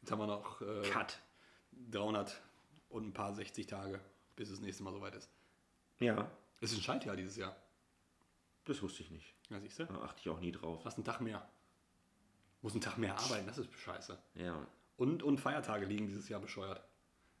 Jetzt 0.00 0.10
haben 0.10 0.18
wir 0.18 0.26
noch 0.26 0.60
äh, 0.62 0.82
Cut. 0.90 1.20
300 1.90 2.40
und 2.88 3.06
ein 3.08 3.12
paar 3.12 3.34
60 3.34 3.66
Tage, 3.66 4.00
bis 4.34 4.50
es 4.50 4.60
nächste 4.60 4.82
Mal 4.82 4.92
soweit 4.92 5.14
ist. 5.14 5.30
Ja, 6.00 6.30
Es 6.60 6.72
ist 6.72 6.78
ein 6.78 6.82
Schaltjahr 6.82 7.16
dieses 7.16 7.36
Jahr. 7.36 7.54
das 8.64 8.82
wusste 8.82 9.02
ich 9.02 9.10
nicht. 9.10 9.32
Ja, 9.48 9.60
siehst 9.60 9.78
du? 9.78 9.84
Da 9.84 9.94
achte 10.02 10.20
ich 10.20 10.28
auch 10.28 10.40
nie 10.40 10.50
drauf. 10.52 10.82
Fast 10.82 10.96
einen 10.98 11.04
Tag 11.04 11.20
mehr. 11.20 11.48
Muss 12.62 12.72
einen 12.72 12.80
Tag 12.80 12.98
mehr 12.98 13.16
arbeiten, 13.16 13.46
das 13.46 13.58
ist 13.58 13.72
scheiße. 13.74 14.18
Ja, 14.34 14.66
Und, 14.96 15.22
und 15.22 15.38
Feiertage 15.38 15.86
liegen 15.86 16.08
dieses 16.08 16.28
Jahr 16.28 16.40
bescheuert. 16.40 16.82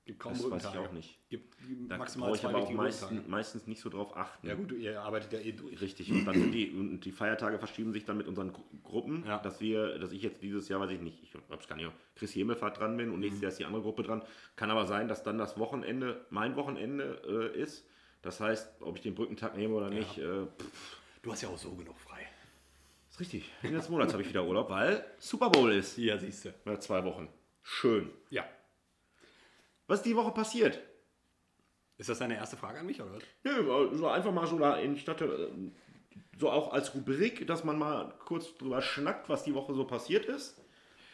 Gibt 0.06 0.20
kaum 0.20 0.32
Das 0.34 0.48
weiß 0.50 0.68
ich 0.72 0.78
auch 0.78 0.92
nicht. 0.92 1.18
Gibt 1.28 1.52
da 1.88 1.98
maximal 1.98 2.32
ich 2.32 2.40
zwei 2.40 2.48
aber 2.50 2.58
auch 2.58 2.70
meistens, 2.70 3.26
meistens 3.26 3.66
nicht 3.66 3.80
so 3.80 3.90
drauf 3.90 4.16
achten. 4.16 4.46
Ja 4.46 4.54
gut, 4.54 4.70
ihr 4.70 5.00
arbeitet 5.02 5.32
ja 5.32 5.40
eh 5.40 5.50
durch. 5.50 5.80
Richtig. 5.80 6.12
Und 6.12 6.24
dann 6.24 6.34
sind 6.38 6.52
die, 6.52 6.70
und 6.70 7.00
die 7.00 7.10
Feiertage 7.10 7.58
verschieben 7.58 7.92
sich 7.92 8.04
dann 8.04 8.16
mit 8.16 8.28
unseren 8.28 8.52
Gru- 8.52 8.62
Gruppen, 8.84 9.24
Ja. 9.26 9.38
dass 9.38 9.60
wir, 9.60 9.98
dass 9.98 10.12
ich 10.12 10.22
jetzt 10.22 10.42
dieses 10.42 10.68
Jahr, 10.68 10.78
weiß 10.78 10.90
ich 10.92 11.00
nicht, 11.00 11.20
ich 11.24 11.32
glaube 11.32 11.44
es 11.60 11.66
gar 11.66 11.74
nicht, 11.74 11.90
Chris 12.14 12.30
Himmelfahrt 12.32 12.78
dran 12.78 12.96
bin 12.96 13.08
und 13.08 13.16
Mhm. 13.16 13.20
nächstes 13.22 13.42
Jahr 13.42 13.48
ist 13.50 13.58
die 13.58 13.64
andere 13.64 13.82
Gruppe 13.82 14.04
dran. 14.04 14.22
Kann 14.54 14.70
aber 14.70 14.86
sein, 14.86 15.08
dass 15.08 15.24
dann 15.24 15.38
das 15.38 15.58
Wochenende 15.58 16.24
mein 16.30 16.54
Wochenende 16.54 17.52
äh, 17.54 17.60
ist. 17.60 17.84
Das 18.22 18.38
heißt, 18.38 18.82
ob 18.82 18.94
ich 18.96 19.02
den 19.02 19.16
Brückentag 19.16 19.56
nehme 19.56 19.74
oder 19.74 19.90
nicht, 19.90 20.18
äh, 20.18 20.46
pff, 20.46 21.00
Du 21.22 21.32
hast 21.32 21.42
ja 21.42 21.48
auch 21.48 21.58
so 21.58 21.74
genug 21.74 21.98
frei. 21.98 22.20
ist 23.10 23.18
richtig. 23.18 23.50
Ende 23.62 23.78
des 23.78 23.88
Monats 23.88 24.12
habe 24.12 24.22
ich 24.22 24.28
wieder 24.28 24.44
Urlaub, 24.46 24.70
weil 24.70 25.04
Super 25.18 25.50
Bowl 25.50 25.72
ist. 25.72 25.98
Ja, 25.98 26.16
siehst 26.16 26.44
du. 26.44 26.54
Ja, 26.64 26.78
zwei 26.78 27.02
Wochen. 27.02 27.28
Schön. 27.64 28.10
Ja. 28.30 28.44
Was 29.86 30.00
ist 30.00 30.06
die 30.06 30.16
Woche 30.16 30.32
passiert? 30.32 30.80
Ist 31.98 32.08
das 32.08 32.18
deine 32.18 32.36
erste 32.36 32.56
Frage 32.56 32.80
an 32.80 32.86
mich, 32.86 33.00
oder? 33.00 33.14
was? 33.14 33.22
Ja, 33.44 33.94
so 33.94 34.08
einfach 34.08 34.32
mal 34.32 34.46
so 34.46 34.58
da 34.58 34.76
in 34.76 34.98
Stadt, 34.98 35.22
äh, 35.22 35.48
so 36.38 36.50
auch 36.50 36.72
als 36.72 36.94
Rubrik, 36.94 37.46
dass 37.46 37.64
man 37.64 37.78
mal 37.78 38.14
kurz 38.24 38.54
drüber 38.56 38.82
schnackt, 38.82 39.28
was 39.28 39.44
die 39.44 39.54
Woche 39.54 39.74
so 39.74 39.84
passiert 39.84 40.26
ist. 40.26 40.60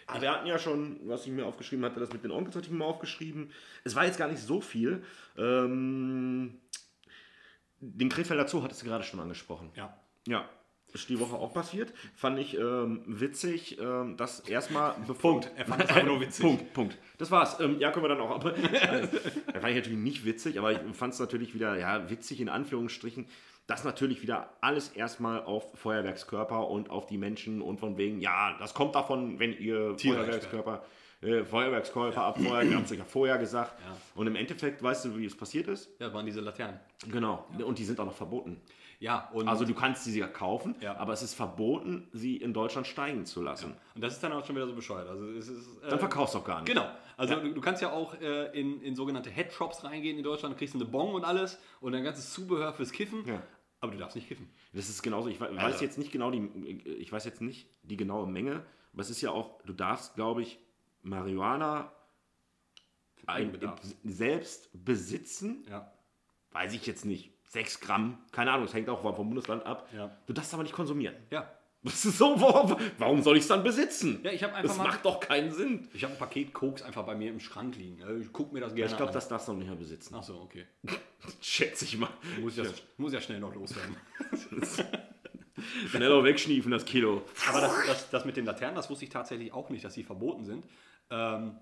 Also 0.06 0.22
wir 0.22 0.32
hatten 0.32 0.46
ja 0.46 0.58
schon, 0.58 1.00
was 1.04 1.24
ich 1.26 1.32
mir 1.32 1.46
aufgeschrieben 1.46 1.84
hatte, 1.84 2.00
das 2.00 2.12
mit 2.12 2.24
den 2.24 2.32
Onkels 2.32 2.56
hatte 2.56 2.66
ich 2.66 2.72
mir 2.72 2.78
mal 2.78 2.86
aufgeschrieben. 2.86 3.52
Es 3.84 3.94
war 3.94 4.04
jetzt 4.04 4.18
gar 4.18 4.28
nicht 4.28 4.42
so 4.42 4.60
viel. 4.60 5.04
Ähm, 5.36 6.60
den 7.78 8.08
Krefelder 8.08 8.48
Zoo 8.48 8.62
hattest 8.62 8.82
du 8.82 8.86
gerade 8.86 9.04
schon 9.04 9.20
angesprochen. 9.20 9.70
Ja. 9.76 9.96
Ja, 10.26 10.48
ist 10.92 11.08
die 11.08 11.18
Woche 11.18 11.36
auch 11.36 11.52
passiert. 11.52 11.92
Fand 12.14 12.38
ich 12.38 12.56
ähm, 12.58 13.02
witzig, 13.06 13.78
ähm, 13.80 14.16
dass 14.16 14.40
erstmal... 14.40 14.92
Punkt. 15.20 15.50
Er 15.56 15.66
fand 15.66 15.84
es 15.84 15.88
einfach 15.90 16.04
nur 16.04 16.20
witzig. 16.20 16.44
Punkt, 16.44 16.72
Punkt. 16.72 16.98
Das 17.18 17.30
war's. 17.30 17.60
Ähm, 17.60 17.78
ja, 17.78 17.90
können 17.90 18.04
wir 18.04 18.08
dann 18.08 18.20
auch. 18.20 18.30
Aber, 18.30 18.56
äh, 18.56 19.06
fand 19.06 19.68
ich 19.68 19.76
natürlich 19.76 19.98
nicht 19.98 20.24
witzig, 20.24 20.58
aber 20.58 20.72
ich 20.72 20.78
fand 20.94 21.14
es 21.14 21.20
natürlich 21.20 21.54
wieder, 21.54 21.76
ja, 21.76 22.08
witzig 22.10 22.40
in 22.40 22.48
Anführungsstrichen, 22.48 23.26
dass 23.66 23.84
natürlich 23.84 24.22
wieder 24.22 24.50
alles 24.60 24.88
erstmal 24.88 25.42
auf 25.44 25.78
Feuerwerkskörper 25.78 26.68
und 26.68 26.90
auf 26.90 27.06
die 27.06 27.18
Menschen 27.18 27.62
und 27.62 27.78
von 27.78 27.96
wegen, 27.96 28.20
ja, 28.20 28.56
das 28.58 28.74
kommt 28.74 28.94
davon, 28.94 29.38
wenn 29.38 29.52
ihr 29.52 29.96
Feuerwerkskörper, 29.98 30.84
äh, 31.22 31.44
Feuerwerkskörper 31.44 32.22
abfeuert, 32.22 32.64
ihr 32.64 32.76
habt 32.76 32.90
es 32.90 32.96
ja 32.96 33.04
vorher 33.04 33.38
gesagt. 33.38 33.78
Ja. 33.80 33.96
Und 34.16 34.26
im 34.26 34.36
Endeffekt, 34.36 34.82
weißt 34.82 35.04
du, 35.04 35.16
wie 35.16 35.24
es 35.24 35.36
passiert 35.36 35.68
ist? 35.68 35.86
Ja, 36.00 36.06
das 36.06 36.14
waren 36.14 36.26
diese 36.26 36.40
Laternen. 36.40 36.80
Genau. 37.10 37.46
Und 37.64 37.78
die 37.78 37.84
sind 37.84 38.00
auch 38.00 38.06
noch 38.06 38.14
verboten. 38.16 38.60
Ja, 39.02 39.28
und, 39.32 39.48
Also 39.48 39.64
du 39.64 39.74
kannst 39.74 40.04
sie 40.04 40.16
ja 40.16 40.28
kaufen, 40.28 40.76
Ja. 40.80 40.96
aber 40.96 41.12
es 41.12 41.22
ist 41.22 41.34
verboten, 41.34 42.08
sie 42.12 42.36
in 42.36 42.54
Deutschland 42.54 42.86
steigen 42.86 43.26
zu 43.26 43.42
lassen. 43.42 43.74
und 43.96 44.00
das 44.00 44.12
ist 44.14 44.22
dann 44.22 44.32
auch 44.32 44.46
schon 44.46 44.54
wieder 44.54 44.68
so 44.68 44.74
bescheuert. 44.76 45.08
Also 45.08 45.26
es 45.32 45.48
ist, 45.48 45.82
äh, 45.82 45.88
Dann 45.90 45.98
verkaufst 45.98 46.34
du 46.36 46.38
auch 46.38 46.44
gar 46.44 46.60
nicht. 46.60 46.68
Genau. 46.72 46.88
Also 47.16 47.34
du, 47.34 47.52
du 47.52 47.60
kannst 47.60 47.82
ja 47.82 47.90
auch 47.90 48.14
äh, 48.20 48.58
in, 48.58 48.80
in 48.80 48.94
sogenannte 48.94 49.28
Headshops 49.28 49.82
reingehen 49.82 50.16
in 50.18 50.22
Deutschland, 50.22 50.56
kriegst 50.56 50.76
eine 50.76 50.84
Bon 50.84 51.14
und 51.14 51.24
alles 51.24 51.58
und 51.80 51.94
ein 51.96 52.04
ganzes 52.04 52.32
Zubehör 52.32 52.72
fürs 52.74 52.92
Kiffen. 52.92 53.26
Ja. 53.26 53.42
Aber 53.80 53.90
du 53.90 53.98
darfst 53.98 54.14
nicht 54.14 54.28
kiffen. 54.28 54.48
Das 54.72 54.88
ist 54.88 55.02
genauso, 55.02 55.28
ich 55.28 55.40
we- 55.40 55.50
weiß 55.52 55.58
Also- 55.64 55.84
jetzt 55.84 55.98
nicht 55.98 56.12
genau 56.12 56.30
die, 56.30 56.38
ich 57.00 57.10
weiß 57.10 57.24
jetzt 57.24 57.40
nicht 57.40 57.68
die 57.82 57.96
genaue 57.96 58.28
Menge, 58.28 58.62
aber 58.92 59.02
es 59.02 59.10
ist 59.10 59.20
ja 59.20 59.32
auch, 59.32 59.60
du 59.62 59.72
darfst, 59.72 60.14
glaube 60.14 60.42
ich, 60.42 60.60
Marihuana 61.02 61.90
ein, 63.26 63.58
selbst 64.04 64.70
besitzen, 64.72 65.64
Ja. 65.68 65.90
weiß 66.52 66.72
ich 66.74 66.86
jetzt 66.86 67.04
nicht, 67.04 67.32
6 67.52 67.80
Gramm, 67.80 68.16
keine 68.32 68.50
Ahnung, 68.50 68.64
es 68.64 68.72
hängt 68.72 68.88
auch 68.88 69.02
vom 69.02 69.14
Bundesland 69.28 69.66
ab. 69.66 69.86
Ja. 69.94 70.10
Du 70.26 70.32
darfst 70.32 70.54
aber 70.54 70.62
nicht 70.62 70.74
konsumieren. 70.74 71.14
Ja. 71.30 71.52
Das 71.82 72.02
ist 72.06 72.16
so, 72.16 72.40
warum, 72.40 72.76
warum 72.96 73.22
soll 73.22 73.36
ich 73.36 73.42
es 73.42 73.48
dann 73.48 73.62
besitzen? 73.62 74.20
Ja, 74.22 74.30
ich 74.30 74.42
habe 74.42 74.54
einfach 74.54 74.70
das 74.70 74.78
mal. 74.78 74.84
macht 74.84 75.04
doch 75.04 75.20
keinen 75.20 75.52
Sinn. 75.52 75.86
Ich 75.92 76.02
habe 76.02 76.14
ein 76.14 76.18
Paket 76.18 76.54
Koks 76.54 76.80
einfach 76.80 77.04
bei 77.04 77.14
mir 77.14 77.28
im 77.28 77.40
Schrank 77.40 77.76
liegen. 77.76 77.98
Ich 78.22 78.32
gucke 78.32 78.54
mir 78.54 78.60
das 78.60 78.74
gerne 78.74 78.90
Ich 78.90 78.96
glaube, 78.96 79.10
an. 79.10 79.14
das 79.14 79.28
darfst 79.28 79.48
du 79.48 79.52
noch 79.52 79.58
nicht 79.58 79.68
mehr 79.68 79.76
besitzen. 79.76 80.14
Ach 80.16 80.22
so, 80.22 80.40
okay. 80.40 80.64
Schätze 81.42 81.84
ich 81.84 81.98
mal. 81.98 82.08
Muss 82.40 82.56
ich, 82.56 82.62
das, 82.62 82.82
muss 82.96 83.12
ja 83.12 83.20
schnell 83.20 83.40
noch 83.40 83.54
loswerden. 83.54 83.96
Schneller 85.90 86.24
wegschniefen, 86.24 86.70
das 86.70 86.86
Kilo. 86.86 87.22
Aber 87.50 87.60
das, 87.60 87.86
das, 87.86 88.10
das 88.10 88.24
mit 88.24 88.38
den 88.38 88.46
Laternen, 88.46 88.76
das 88.76 88.88
wusste 88.88 89.04
ich 89.04 89.10
tatsächlich 89.10 89.52
auch 89.52 89.68
nicht, 89.68 89.84
dass 89.84 89.92
die 89.92 90.04
verboten 90.04 90.44
sind. 90.44 90.64
Ähm, 91.10 91.58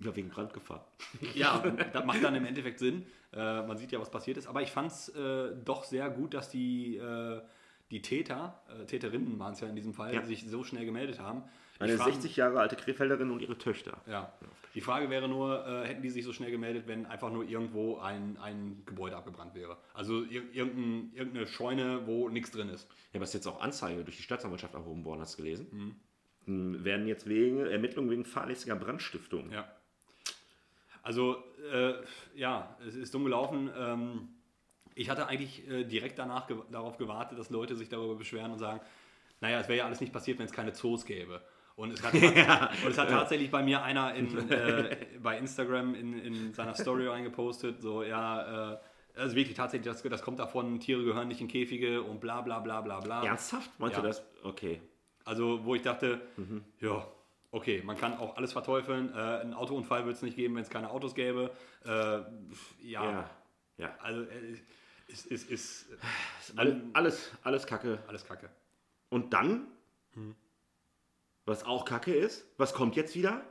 Ja, 0.00 0.14
wegen 0.16 0.28
Brandgefahr. 0.28 0.86
ja, 1.34 1.58
das 1.92 2.04
macht 2.04 2.22
dann 2.22 2.34
im 2.34 2.44
Endeffekt 2.46 2.78
Sinn. 2.78 3.06
Äh, 3.32 3.62
man 3.66 3.76
sieht 3.76 3.92
ja, 3.92 4.00
was 4.00 4.10
passiert 4.10 4.36
ist. 4.36 4.46
Aber 4.46 4.62
ich 4.62 4.70
fand 4.70 4.90
es 4.90 5.08
äh, 5.10 5.52
doch 5.64 5.84
sehr 5.84 6.08
gut, 6.10 6.34
dass 6.34 6.48
die, 6.50 6.96
äh, 6.96 7.40
die 7.90 8.02
Täter, 8.02 8.62
äh, 8.80 8.86
Täterinnen 8.86 9.38
waren 9.38 9.52
es 9.52 9.60
ja 9.60 9.68
in 9.68 9.76
diesem 9.76 9.94
Fall, 9.94 10.14
Ja. 10.14 10.22
sich 10.22 10.44
so 10.48 10.64
schnell 10.64 10.84
gemeldet 10.84 11.20
haben. 11.20 11.42
Eine 11.80 11.92
Die 11.92 11.98
Fragen- 11.98 12.12
60 12.12 12.36
Jahre 12.36 12.60
alte 12.60 12.76
Krefelderin 12.76 13.32
und 13.32 13.42
ihre 13.42 13.58
Töchter. 13.58 14.00
Ja. 14.06 14.32
Die 14.76 14.80
Frage 14.80 15.10
wäre 15.10 15.28
nur, 15.28 15.66
äh, 15.66 15.86
hätten 15.88 16.02
die 16.02 16.10
sich 16.10 16.24
so 16.24 16.32
schnell 16.32 16.52
gemeldet, 16.52 16.84
wenn 16.86 17.04
einfach 17.06 17.32
nur 17.32 17.42
irgendwo 17.44 17.98
ein, 17.98 18.36
ein 18.38 18.82
Gebäude 18.86 19.16
abgebrannt 19.16 19.54
wäre? 19.56 19.76
Also 19.92 20.22
ir 20.22 20.42
irgendein, 20.52 21.10
irgendeine 21.14 21.46
Scheune, 21.48 22.06
wo 22.06 22.28
nichts 22.28 22.52
drin 22.52 22.68
ist. 22.68 22.88
Ja, 23.12 23.20
was 23.20 23.32
jetzt 23.32 23.46
auch 23.48 23.60
Anzeige 23.60 24.04
durch 24.04 24.16
die 24.16 24.22
Staatsanwaltschaft 24.22 24.74
erhoben 24.74 25.04
worden, 25.04 25.20
hast 25.20 25.36
du 25.38 25.42
gelesen? 25.42 25.96
Mhm. 26.46 26.84
Werden 26.84 27.08
jetzt 27.08 27.26
wegen 27.28 27.66
Ermittlungen 27.66 28.10
wegen 28.10 28.24
fahrlässiger 28.24 28.76
Brandstiftung. 28.76 29.50
Ja. 29.50 29.66
Also, 31.04 31.36
äh, 31.72 31.94
ja, 32.34 32.76
es 32.86 32.94
ist 32.96 33.14
dumm 33.14 33.24
gelaufen. 33.24 33.70
Ähm, 33.78 34.28
ich 34.94 35.10
hatte 35.10 35.26
eigentlich 35.26 35.68
äh, 35.68 35.84
direkt 35.84 36.18
danach 36.18 36.46
ge 36.46 36.56
darauf 36.72 36.96
gewartet, 36.96 37.38
dass 37.38 37.50
Leute 37.50 37.76
sich 37.76 37.88
darüber 37.88 38.14
beschweren 38.16 38.50
und 38.52 38.58
sagen, 38.58 38.80
naja, 39.40 39.60
es 39.60 39.68
wäre 39.68 39.78
ja 39.78 39.84
alles 39.86 40.00
nicht 40.00 40.12
passiert, 40.12 40.38
wenn 40.38 40.46
es 40.46 40.52
keine 40.52 40.72
Zoos 40.72 41.04
gäbe. 41.04 41.42
Und 41.76 41.92
es 41.92 42.02
hat, 42.02 42.14
und 42.84 42.90
es 42.90 42.98
hat 42.98 43.10
tatsächlich 43.10 43.50
bei 43.50 43.62
mir 43.62 43.82
einer 43.82 44.14
in, 44.14 44.48
äh, 44.50 44.96
bei 45.22 45.36
Instagram 45.38 45.94
in, 45.94 46.18
in 46.18 46.54
seiner 46.54 46.74
Story 46.74 47.06
reingepostet, 47.06 47.82
so, 47.82 48.02
ja, 48.02 48.72
äh, 48.74 48.78
also 49.16 49.36
wirklich 49.36 49.56
tatsächlich, 49.56 49.92
das, 49.92 50.02
das 50.02 50.22
kommt 50.22 50.38
davon, 50.38 50.80
Tiere 50.80 51.04
gehören 51.04 51.28
nicht 51.28 51.40
in 51.40 51.48
Käfige 51.48 52.02
und 52.02 52.20
bla 52.20 52.40
bla 52.40 52.60
bla 52.60 52.80
bla 52.80 53.00
bla. 53.00 53.24
Ernsthaft? 53.24 53.70
Meinst 53.78 53.96
Ja. 53.96 54.02
du 54.02 54.08
das? 54.08 54.24
Okay. 54.42 54.80
Also, 55.24 55.64
wo 55.64 55.74
ich 55.74 55.82
dachte, 55.82 56.20
Mhm. 56.36 56.64
ja, 56.80 57.06
okay, 57.54 57.82
man 57.84 57.96
kann 57.96 58.16
auch 58.18 58.36
alles 58.36 58.52
verteufeln. 58.52 59.12
Äh, 59.14 59.16
einen 59.18 59.54
Autounfall 59.54 60.00
würde 60.04 60.12
es 60.16 60.22
nicht 60.22 60.36
geben, 60.36 60.54
wenn 60.56 60.62
es 60.62 60.70
keine 60.70 60.90
Autos 60.90 61.14
gäbe. 61.14 61.50
Äh, 61.84 61.88
ja, 61.88 62.24
Ja. 62.82 63.30
Ja. 63.78 63.96
also 64.00 64.22
äh, 64.22 64.56
ist, 65.08 65.26
ist, 65.26 65.50
ist 65.50 65.86
All, 66.56 66.82
alles, 66.92 67.30
alles 67.42 67.66
Kacke. 67.66 67.98
alles 68.08 68.24
Kacke. 68.24 68.48
Und 69.10 69.32
dann, 69.32 69.66
was 71.46 71.64
auch 71.64 71.84
Kacke 71.84 72.14
ist, 72.14 72.46
was 72.56 72.72
kommt 72.74 72.96
jetzt 72.96 73.14
wieder? 73.14 73.42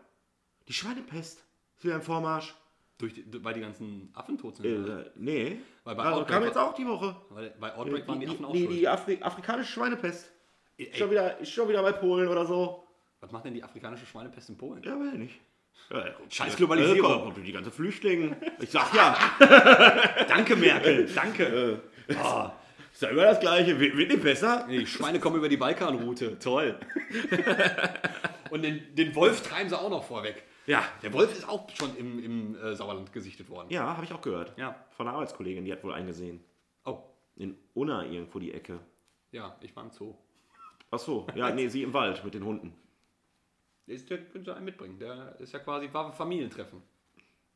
Die 0.68 0.74
Schweinepest. 0.74 1.44
Ist 1.78 1.84
wieder 1.84 1.96
ein 1.96 2.02
Vormarsch. 2.02 2.56
Durch 2.98 3.14
die, 3.14 3.26
weil 3.44 3.54
die 3.54 3.62
ganzen 3.62 4.12
Affen 4.14 4.38
tot 4.38 4.56
sind. 4.58 4.66
Äh, 4.66 5.12
nee. 5.16 5.60
Weil 5.84 5.96
bei 5.96 6.04
also 6.04 6.22
Outbreak- 6.22 6.28
kam 6.28 6.44
jetzt 6.44 6.58
auch 6.58 6.74
die 6.74 6.88
Woche. 6.88 7.16
Weil 7.30 7.50
bei 7.60 7.76
Outbreak 7.76 8.08
waren 8.08 8.20
die 8.20 8.28
Affen 8.30 8.46
auch 8.46 8.52
die, 8.54 8.64
schuld. 8.66 8.78
die 8.80 8.88
Afri 8.88 9.20
afrikanische 9.22 9.72
Schweinepest. 9.74 10.32
Ey, 10.78 10.86
Ist 10.86 10.98
schon, 10.98 11.12
wieder, 11.12 11.38
ist 11.40 11.52
schon 11.52 11.68
wieder 11.70 11.82
bei 11.84 11.92
Polen 11.92 12.28
oder 12.28 12.46
so. 12.46 12.83
Was 13.24 13.32
macht 13.32 13.46
denn 13.46 13.54
die 13.54 13.64
afrikanische 13.64 14.06
Schweinepest 14.06 14.50
in 14.50 14.58
Polen? 14.58 14.84
Ja, 14.84 15.00
will 15.00 15.14
nicht. 15.18 15.40
Ja, 15.90 16.06
ja, 16.08 16.14
Scheiß 16.30 16.52
ja, 16.52 16.58
Globalisierung. 16.58 17.10
kommt- 17.22 17.34
kommt 17.36 17.48
Die 17.48 17.54
ganze 17.54 17.72
Flüchtlinge. 17.72 18.36
Ich 18.60 18.70
sag 18.70 18.94
ja, 18.94 19.16
Danke, 20.28 20.58
Merkel, 20.58 21.10
danke. 21.16 21.82
oh, 22.22 22.50
ist 22.92 23.02
ja 23.02 23.08
immer 23.08 23.24
das 23.24 23.40
Gleiche. 23.40 23.80
Wird, 23.80 23.96
wird 23.96 24.12
nicht 24.12 24.22
besser? 24.24 24.68
Die 24.70 24.86
Schweine 24.86 25.22
kommen 25.22 25.38
über 25.38 25.48
die 25.48 25.56
Balkanroute, 25.56 26.38
toll. 26.38 26.78
Und 28.52 28.62
den, 28.64 28.94
den 28.94 29.16
Wolf 29.16 29.42
treiben 29.42 29.70
sie 29.70 29.80
auch 29.80 29.90
noch 29.90 30.04
vorweg. 30.04 30.44
Ja. 30.68 30.84
Der 31.02 31.14
Wolf 31.14 31.32
ist 31.34 31.48
auch 31.48 31.70
schon 31.72 31.96
im, 31.96 32.24
im 32.24 32.56
äh, 32.56 32.76
Sauerland 32.76 33.12
gesichtet 33.14 33.50
worden. 33.50 33.68
Ja, 33.70 33.96
habe 33.96 34.04
ich 34.06 34.12
auch 34.14 34.22
gehört. 34.22 34.54
Ja. 34.58 34.76
Von 34.92 35.08
einer 35.08 35.16
Arbeitskollegin, 35.16 35.64
die 35.66 35.72
hat 35.72 35.82
wohl 35.84 35.94
eingesehen. 35.94 36.44
Oh, 36.86 37.00
In 37.38 37.58
Unna 37.74 38.06
irgendwo 38.06 38.40
die 38.40 38.54
Ecke. 38.54 38.80
ja, 39.32 39.56
ich 39.62 39.74
war 39.76 39.84
im 39.86 39.92
Zoo. 39.92 40.14
Ach 40.92 41.00
so, 41.00 41.26
ja, 41.36 41.50
nee, 41.52 41.68
sie 41.70 41.82
im 41.84 41.94
Wald 41.94 42.24
mit 42.24 42.34
den 42.36 42.44
Hunden. 42.46 42.74
Ist, 43.86 44.10
der 44.10 44.20
könnte 44.20 44.56
einen 44.56 44.66
mitbringen. 44.66 44.98
Der 45.00 45.36
ist 45.40 45.54
ja 45.54 45.60
quasi, 45.60 45.90
war 45.92 46.12
Familientreffen. 46.14 46.82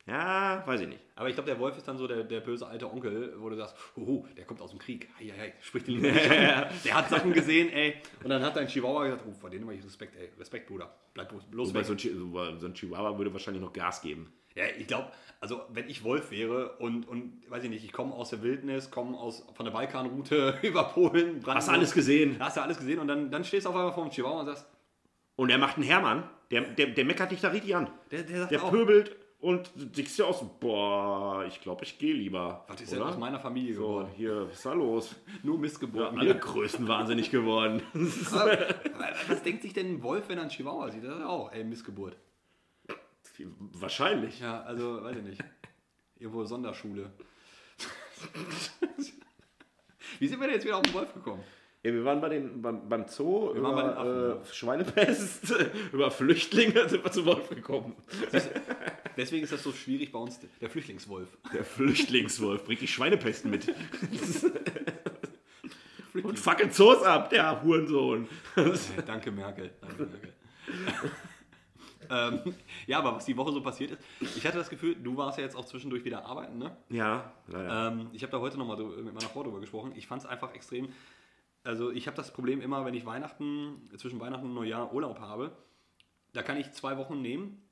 Ja, 0.06 0.62
weiß 0.66 0.80
ich 0.80 0.88
nicht. 0.88 1.00
Aber 1.16 1.28
ich 1.28 1.34
glaube, 1.34 1.50
der 1.50 1.58
Wolf 1.58 1.76
ist 1.76 1.86
dann 1.86 1.98
so 1.98 2.06
der, 2.06 2.24
der 2.24 2.40
böse 2.40 2.66
alte 2.66 2.90
Onkel, 2.90 3.34
wo 3.38 3.50
du 3.50 3.56
sagst, 3.56 3.76
huhu, 3.94 4.24
der 4.38 4.46
kommt 4.46 4.62
aus 4.62 4.70
dem 4.70 4.78
Krieg. 4.78 5.06
Eieiei, 5.20 5.52
sprich 5.60 5.84
den 5.84 5.96
lieber 5.96 6.10
nicht 6.12 6.30
an. 6.30 6.66
Der 6.84 6.94
hat 6.94 7.10
Sachen 7.10 7.32
gesehen, 7.34 7.68
ey. 7.70 7.96
Und 8.24 8.30
dann 8.30 8.42
hat 8.42 8.56
dein 8.56 8.68
Chihuahua 8.68 9.04
gesagt, 9.04 9.24
oh, 9.28 9.32
vor 9.32 9.50
denen 9.50 9.64
immer 9.64 9.72
ich 9.72 9.84
Respekt, 9.84 10.16
ey. 10.16 10.30
Respekt, 10.38 10.66
Bruder. 10.68 10.94
Bleib 11.12 11.30
bloß- 11.30 11.42
Wobei 11.52 11.80
weg. 11.80 11.84
so 11.84 11.92
ein, 11.92 12.58
so 12.58 12.66
ein 12.66 12.72
Chihuahua 12.74 13.18
würde 13.18 13.32
wahrscheinlich 13.34 13.62
noch 13.62 13.72
Gas 13.74 14.00
geben. 14.00 14.32
Ja, 14.54 14.64
ich 14.78 14.86
glaube, 14.86 15.12
also 15.40 15.60
wenn 15.68 15.90
ich 15.90 16.02
Wolf 16.04 16.30
wäre 16.30 16.78
und, 16.78 17.06
und 17.06 17.42
weiß 17.50 17.64
ich 17.64 17.70
nicht, 17.70 17.84
ich 17.84 17.92
komme 17.92 18.14
aus 18.14 18.30
der 18.30 18.42
Wildnis, 18.42 18.90
komme 18.90 19.16
aus 19.18 19.46
von 19.54 19.66
der 19.66 19.72
Balkanroute 19.72 20.58
über 20.62 20.84
Polen, 20.84 21.44
Hast 21.46 21.68
du 21.68 21.72
alles 21.72 21.92
gesehen? 21.92 22.36
Hast 22.40 22.56
du 22.56 22.62
alles 22.62 22.78
gesehen 22.78 22.98
und 22.98 23.08
dann, 23.08 23.30
dann 23.30 23.44
stehst 23.44 23.66
du 23.66 23.70
auf 23.70 23.76
einmal 23.76 23.92
vor 23.92 24.04
dem 24.04 24.10
Chihuahua 24.10 24.40
und 24.40 24.46
sagst, 24.46 24.66
Und 25.38 25.50
er 25.50 25.58
macht 25.58 25.76
einen 25.76 25.84
Hermann, 25.86 26.28
der, 26.50 26.62
der, 26.62 26.88
der 26.88 27.04
meckert 27.04 27.30
dich 27.30 27.40
da 27.40 27.48
richtig 27.50 27.76
an. 27.76 27.88
der, 28.10 28.24
der 28.24 28.46
Der 28.46 28.58
pöbelt 28.58 29.14
und 29.38 29.70
siehst 29.94 30.18
du 30.18 30.24
aus, 30.24 30.44
boah, 30.58 31.44
ich 31.46 31.60
glaube, 31.60 31.84
ich 31.84 31.96
gehe 31.96 32.12
lieber. 32.12 32.64
was 32.66 32.80
ist 32.80 32.90
denn 32.90 33.00
oder? 33.02 33.10
aus 33.10 33.18
meiner 33.18 33.38
Familie 33.38 33.72
So, 33.74 33.82
geworden? 33.82 34.08
hier, 34.16 34.46
was 34.48 34.54
ist 34.54 34.66
da 34.66 34.72
los? 34.72 35.14
Nur 35.44 35.54
Ja, 35.54 35.60
Missgeburten. 35.60 36.18
alle 36.18 36.36
Größen 36.36 36.88
wahnsinnig 36.88 37.30
geworden. 37.30 37.80
Aber 38.32 38.58
was 39.28 39.42
denkt 39.44 39.62
sich 39.62 39.72
denn 39.72 39.86
ein 39.94 40.02
Wolf, 40.02 40.28
wenn 40.28 40.38
er 40.38 40.42
einen 40.42 40.50
Chihuahua 40.50 40.90
sieht? 40.90 41.04
Das 41.04 41.16
ist 41.18 41.24
auch, 41.24 41.52
ey, 41.52 41.62
Missgeburt. 41.62 42.16
Wahrscheinlich. 43.74 44.40
Ja, 44.40 44.62
also, 44.62 45.04
weiß 45.04 45.18
ich 45.18 45.22
nicht. 45.22 45.44
Irgendwo 46.18 46.42
Sonderschule. 46.44 47.12
Wie 50.18 50.26
sind 50.26 50.40
wir 50.40 50.46
denn 50.48 50.56
jetzt 50.56 50.64
wieder 50.64 50.76
auf 50.78 50.82
den 50.82 50.94
Wolf 50.94 51.14
gekommen? 51.14 51.44
Ja, 51.84 51.92
wir 51.92 52.04
waren 52.04 52.20
bei 52.20 52.28
den, 52.28 52.60
beim, 52.60 52.88
beim 52.88 53.06
Zoo, 53.06 53.54
Wir 53.54 53.62
waren 53.62 53.76
bei 53.76 53.82
den 53.82 53.92
über 53.92 54.32
Affen, 54.32 54.42
äh, 54.42 54.54
Schweinepest, 54.54 55.54
über 55.92 56.10
Flüchtlinge 56.10 56.88
sind 56.88 57.04
wir 57.04 57.12
zu 57.12 57.24
Wolf 57.24 57.48
gekommen. 57.50 57.94
Deswegen 59.16 59.44
ist 59.44 59.52
das 59.52 59.62
so 59.62 59.72
schwierig 59.72 60.10
bei 60.10 60.18
uns, 60.18 60.40
der 60.60 60.70
Flüchtlingswolf. 60.70 61.28
Der 61.52 61.64
Flüchtlingswolf 61.64 62.64
bringt 62.64 62.80
die 62.80 62.88
Schweinepest 62.88 63.44
mit. 63.44 63.72
Und 66.20 66.38
fackelt 66.38 66.74
Zoos 66.74 67.02
ab, 67.02 67.30
der 67.30 67.62
Hurensohn. 67.62 68.28
Äh, 68.56 68.72
Danke, 69.06 69.30
Merkel. 69.30 69.70
Danke, 69.80 70.06
Merkel. 70.06 70.32
ähm, 72.46 72.54
ja, 72.86 72.98
aber 72.98 73.14
was 73.14 73.24
die 73.24 73.36
Woche 73.36 73.52
so 73.52 73.62
passiert 73.62 73.92
ist, 73.92 74.36
ich 74.36 74.44
hatte 74.44 74.58
das 74.58 74.68
Gefühl, 74.68 74.96
du 74.96 75.16
warst 75.16 75.38
ja 75.38 75.44
jetzt 75.44 75.54
auch 75.56 75.64
zwischendurch 75.64 76.04
wieder 76.04 76.24
arbeiten, 76.24 76.58
ne? 76.58 76.76
Ja, 76.88 77.32
leider. 77.46 77.92
Ähm, 77.92 78.08
ich 78.12 78.22
habe 78.22 78.32
da 78.32 78.40
heute 78.40 78.58
nochmal 78.58 78.78
mit 78.78 79.14
meiner 79.14 79.28
Frau 79.28 79.44
drüber 79.44 79.60
gesprochen. 79.60 79.92
Ich 79.94 80.06
fand 80.06 80.22
es 80.22 80.28
einfach 80.28 80.54
extrem. 80.54 80.88
Also, 81.64 81.90
ich 81.90 82.06
habe 82.06 82.16
das 82.16 82.32
Problem 82.32 82.60
immer, 82.60 82.84
wenn 82.84 82.94
ich 82.94 83.04
Weihnachten, 83.04 83.88
zwischen 83.96 84.20
Weihnachten 84.20 84.46
und 84.46 84.54
Neujahr 84.54 84.92
Urlaub 84.92 85.20
habe, 85.20 85.56
da 86.32 86.42
kann 86.42 86.56
ich 86.56 86.72
zwei 86.72 86.96
Wochen 86.96 87.20
nehmen. 87.20 87.62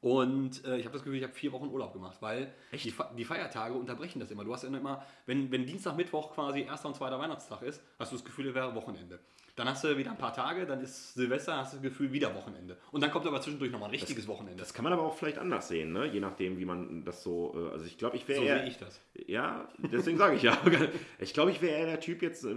Und 0.00 0.62
äh, 0.66 0.76
ich 0.76 0.84
habe 0.84 0.92
das 0.92 1.02
Gefühl, 1.02 1.16
ich 1.16 1.22
habe 1.22 1.32
vier 1.32 1.50
Wochen 1.52 1.68
Urlaub 1.68 1.94
gemacht, 1.94 2.18
weil 2.20 2.52
die, 2.72 2.92
die 3.16 3.24
Feiertage 3.24 3.72
unterbrechen 3.72 4.20
das 4.20 4.30
immer. 4.30 4.44
Du 4.44 4.52
hast 4.52 4.62
ja 4.62 4.68
immer, 4.68 5.02
wenn, 5.24 5.50
wenn 5.50 5.64
Dienstag, 5.64 5.96
Mittwoch 5.96 6.34
quasi 6.34 6.60
erster 6.60 6.88
und 6.88 6.94
zweiter 6.94 7.18
Weihnachtstag 7.18 7.62
ist, 7.62 7.82
hast 7.98 8.12
du 8.12 8.16
das 8.16 8.24
Gefühl, 8.24 8.48
es 8.48 8.54
wäre 8.54 8.74
Wochenende. 8.74 9.18
Dann 9.56 9.68
hast 9.68 9.84
du 9.84 9.96
wieder 9.96 10.10
ein 10.10 10.18
paar 10.18 10.34
Tage, 10.34 10.66
dann 10.66 10.80
ist 10.80 11.14
Silvester, 11.14 11.56
hast 11.56 11.72
du 11.72 11.76
das 11.76 11.82
Gefühl, 11.84 12.12
wieder 12.12 12.34
Wochenende. 12.34 12.76
Und 12.90 13.02
dann 13.02 13.12
kommt 13.12 13.24
aber 13.26 13.40
zwischendurch 13.40 13.70
nochmal 13.70 13.88
ein 13.88 13.94
richtiges 13.94 14.26
Wochenende. 14.26 14.58
das 14.58 14.74
kann 14.74 14.82
man 14.82 14.92
aber 14.92 15.02
auch 15.02 15.16
vielleicht 15.16 15.38
anders 15.38 15.68
sehen, 15.68 15.92
ne? 15.92 16.06
je 16.06 16.18
nachdem, 16.18 16.58
wie 16.58 16.64
man 16.64 17.04
das 17.04 17.22
so. 17.22 17.54
äh, 17.56 17.72
Also, 17.72 17.84
ich 17.86 17.96
glaube, 17.96 18.16
ich 18.16 18.26
wäre 18.26 18.40
so 18.40 18.46
eher. 18.46 18.58
sehe 18.58 18.68
ich 18.68 18.78
das. 18.78 19.00
Ja, 19.26 19.68
deswegen 19.92 20.18
sage 20.18 20.34
ich 20.36 20.42
ja. 20.42 20.58
Ich 21.20 21.32
glaube, 21.34 21.52
ich 21.52 21.62
wäre 21.62 21.78
eher 21.78 21.86
der 21.86 22.00
Typ 22.00 22.20
jetzt, 22.22 22.44
äh, 22.44 22.56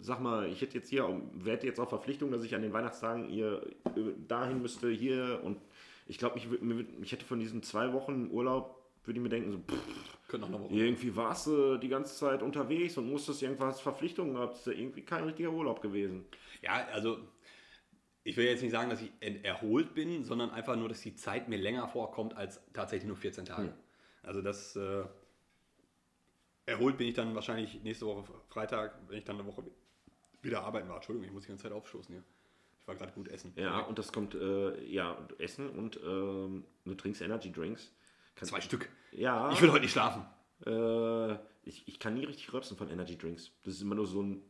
sag 0.00 0.20
mal, 0.20 0.48
ich 0.48 0.60
hätte 0.60 0.74
jetzt 0.78 0.88
hier, 0.88 1.08
werde 1.34 1.66
jetzt 1.66 1.78
auch 1.78 1.88
Verpflichtung, 1.88 2.32
dass 2.32 2.42
ich 2.42 2.54
an 2.56 2.62
den 2.62 2.72
Weihnachtstagen 2.72 3.28
hier 3.28 3.62
äh, 3.84 4.00
dahin 4.26 4.62
müsste, 4.62 4.90
hier 4.90 5.40
und 5.44 5.58
ich 6.08 6.18
glaube, 6.18 6.38
ich, 6.38 6.48
ich 7.00 7.12
hätte 7.12 7.24
von 7.24 7.38
diesen 7.38 7.62
zwei 7.62 7.92
Wochen 7.92 8.28
Urlaub, 8.32 8.81
würde 9.04 9.18
ich 9.18 9.22
mir 9.22 9.28
denken, 9.28 9.52
so, 9.52 9.58
pff, 9.58 10.18
Könnte 10.28 10.48
noch 10.48 10.54
eine 10.56 10.64
Woche. 10.64 10.74
irgendwie 10.74 11.14
warst 11.16 11.46
du 11.46 11.76
die 11.76 11.88
ganze 11.88 12.14
Zeit 12.14 12.42
unterwegs 12.42 12.96
und 12.96 13.10
musstest 13.10 13.42
irgendwas 13.42 13.80
Verpflichtungen 13.80 14.34
gehabt, 14.34 14.54
das 14.54 14.60
ist 14.60 14.66
ja 14.66 14.72
irgendwie 14.80 15.02
kein 15.02 15.24
richtiger 15.24 15.50
Urlaub 15.50 15.82
gewesen. 15.82 16.24
Ja, 16.62 16.86
also 16.92 17.18
ich 18.24 18.36
will 18.36 18.44
jetzt 18.46 18.62
nicht 18.62 18.70
sagen, 18.70 18.88
dass 18.88 19.02
ich 19.02 19.10
erholt 19.42 19.94
bin, 19.94 20.24
sondern 20.24 20.50
einfach 20.50 20.76
nur, 20.76 20.88
dass 20.88 21.00
die 21.00 21.14
Zeit 21.16 21.48
mir 21.48 21.58
länger 21.58 21.88
vorkommt 21.88 22.36
als 22.36 22.60
tatsächlich 22.72 23.08
nur 23.08 23.16
14 23.16 23.44
Tage. 23.46 23.74
Also 24.22 24.40
das 24.42 24.76
äh, 24.76 25.04
erholt 26.66 26.96
bin 26.96 27.08
ich 27.08 27.14
dann 27.14 27.34
wahrscheinlich 27.34 27.82
nächste 27.82 28.06
Woche 28.06 28.24
Freitag, 28.48 28.96
wenn 29.08 29.18
ich 29.18 29.24
dann 29.24 29.40
eine 29.40 29.46
Woche 29.48 29.64
wieder 30.42 30.62
arbeiten 30.62 30.88
war. 30.88 30.96
Entschuldigung, 30.96 31.26
ich 31.26 31.32
muss 31.32 31.42
die 31.42 31.48
ganze 31.48 31.64
Zeit 31.64 31.72
aufstoßen 31.72 32.14
hier. 32.14 32.22
Ich 32.80 32.88
war 32.88 32.94
gerade 32.94 33.12
gut 33.12 33.28
essen. 33.28 33.52
Ja, 33.56 33.80
und 33.80 33.98
das 33.98 34.12
kommt, 34.12 34.34
äh, 34.34 34.84
ja, 34.84 35.16
Essen 35.38 35.70
und 35.70 35.98
ähm, 36.04 36.64
du 36.84 36.94
trinkst 36.94 37.22
Energy 37.22 37.50
Drinks. 37.52 37.92
Kannst- 38.34 38.50
Zwei 38.50 38.60
Stück. 38.60 38.88
Ja. 39.12 39.50
Ich 39.52 39.60
will 39.60 39.70
heute 39.70 39.82
nicht 39.82 39.92
schlafen. 39.92 40.24
Äh, 40.66 41.32
ich, 41.64 41.86
ich 41.86 41.98
kann 41.98 42.14
nie 42.14 42.24
richtig 42.24 42.52
röpsen 42.52 42.76
von 42.76 42.88
Energy 42.90 43.16
Drinks. 43.18 43.50
Das 43.64 43.74
ist 43.74 43.82
immer 43.82 43.94
nur 43.94 44.06
so 44.06 44.22
ein. 44.22 44.42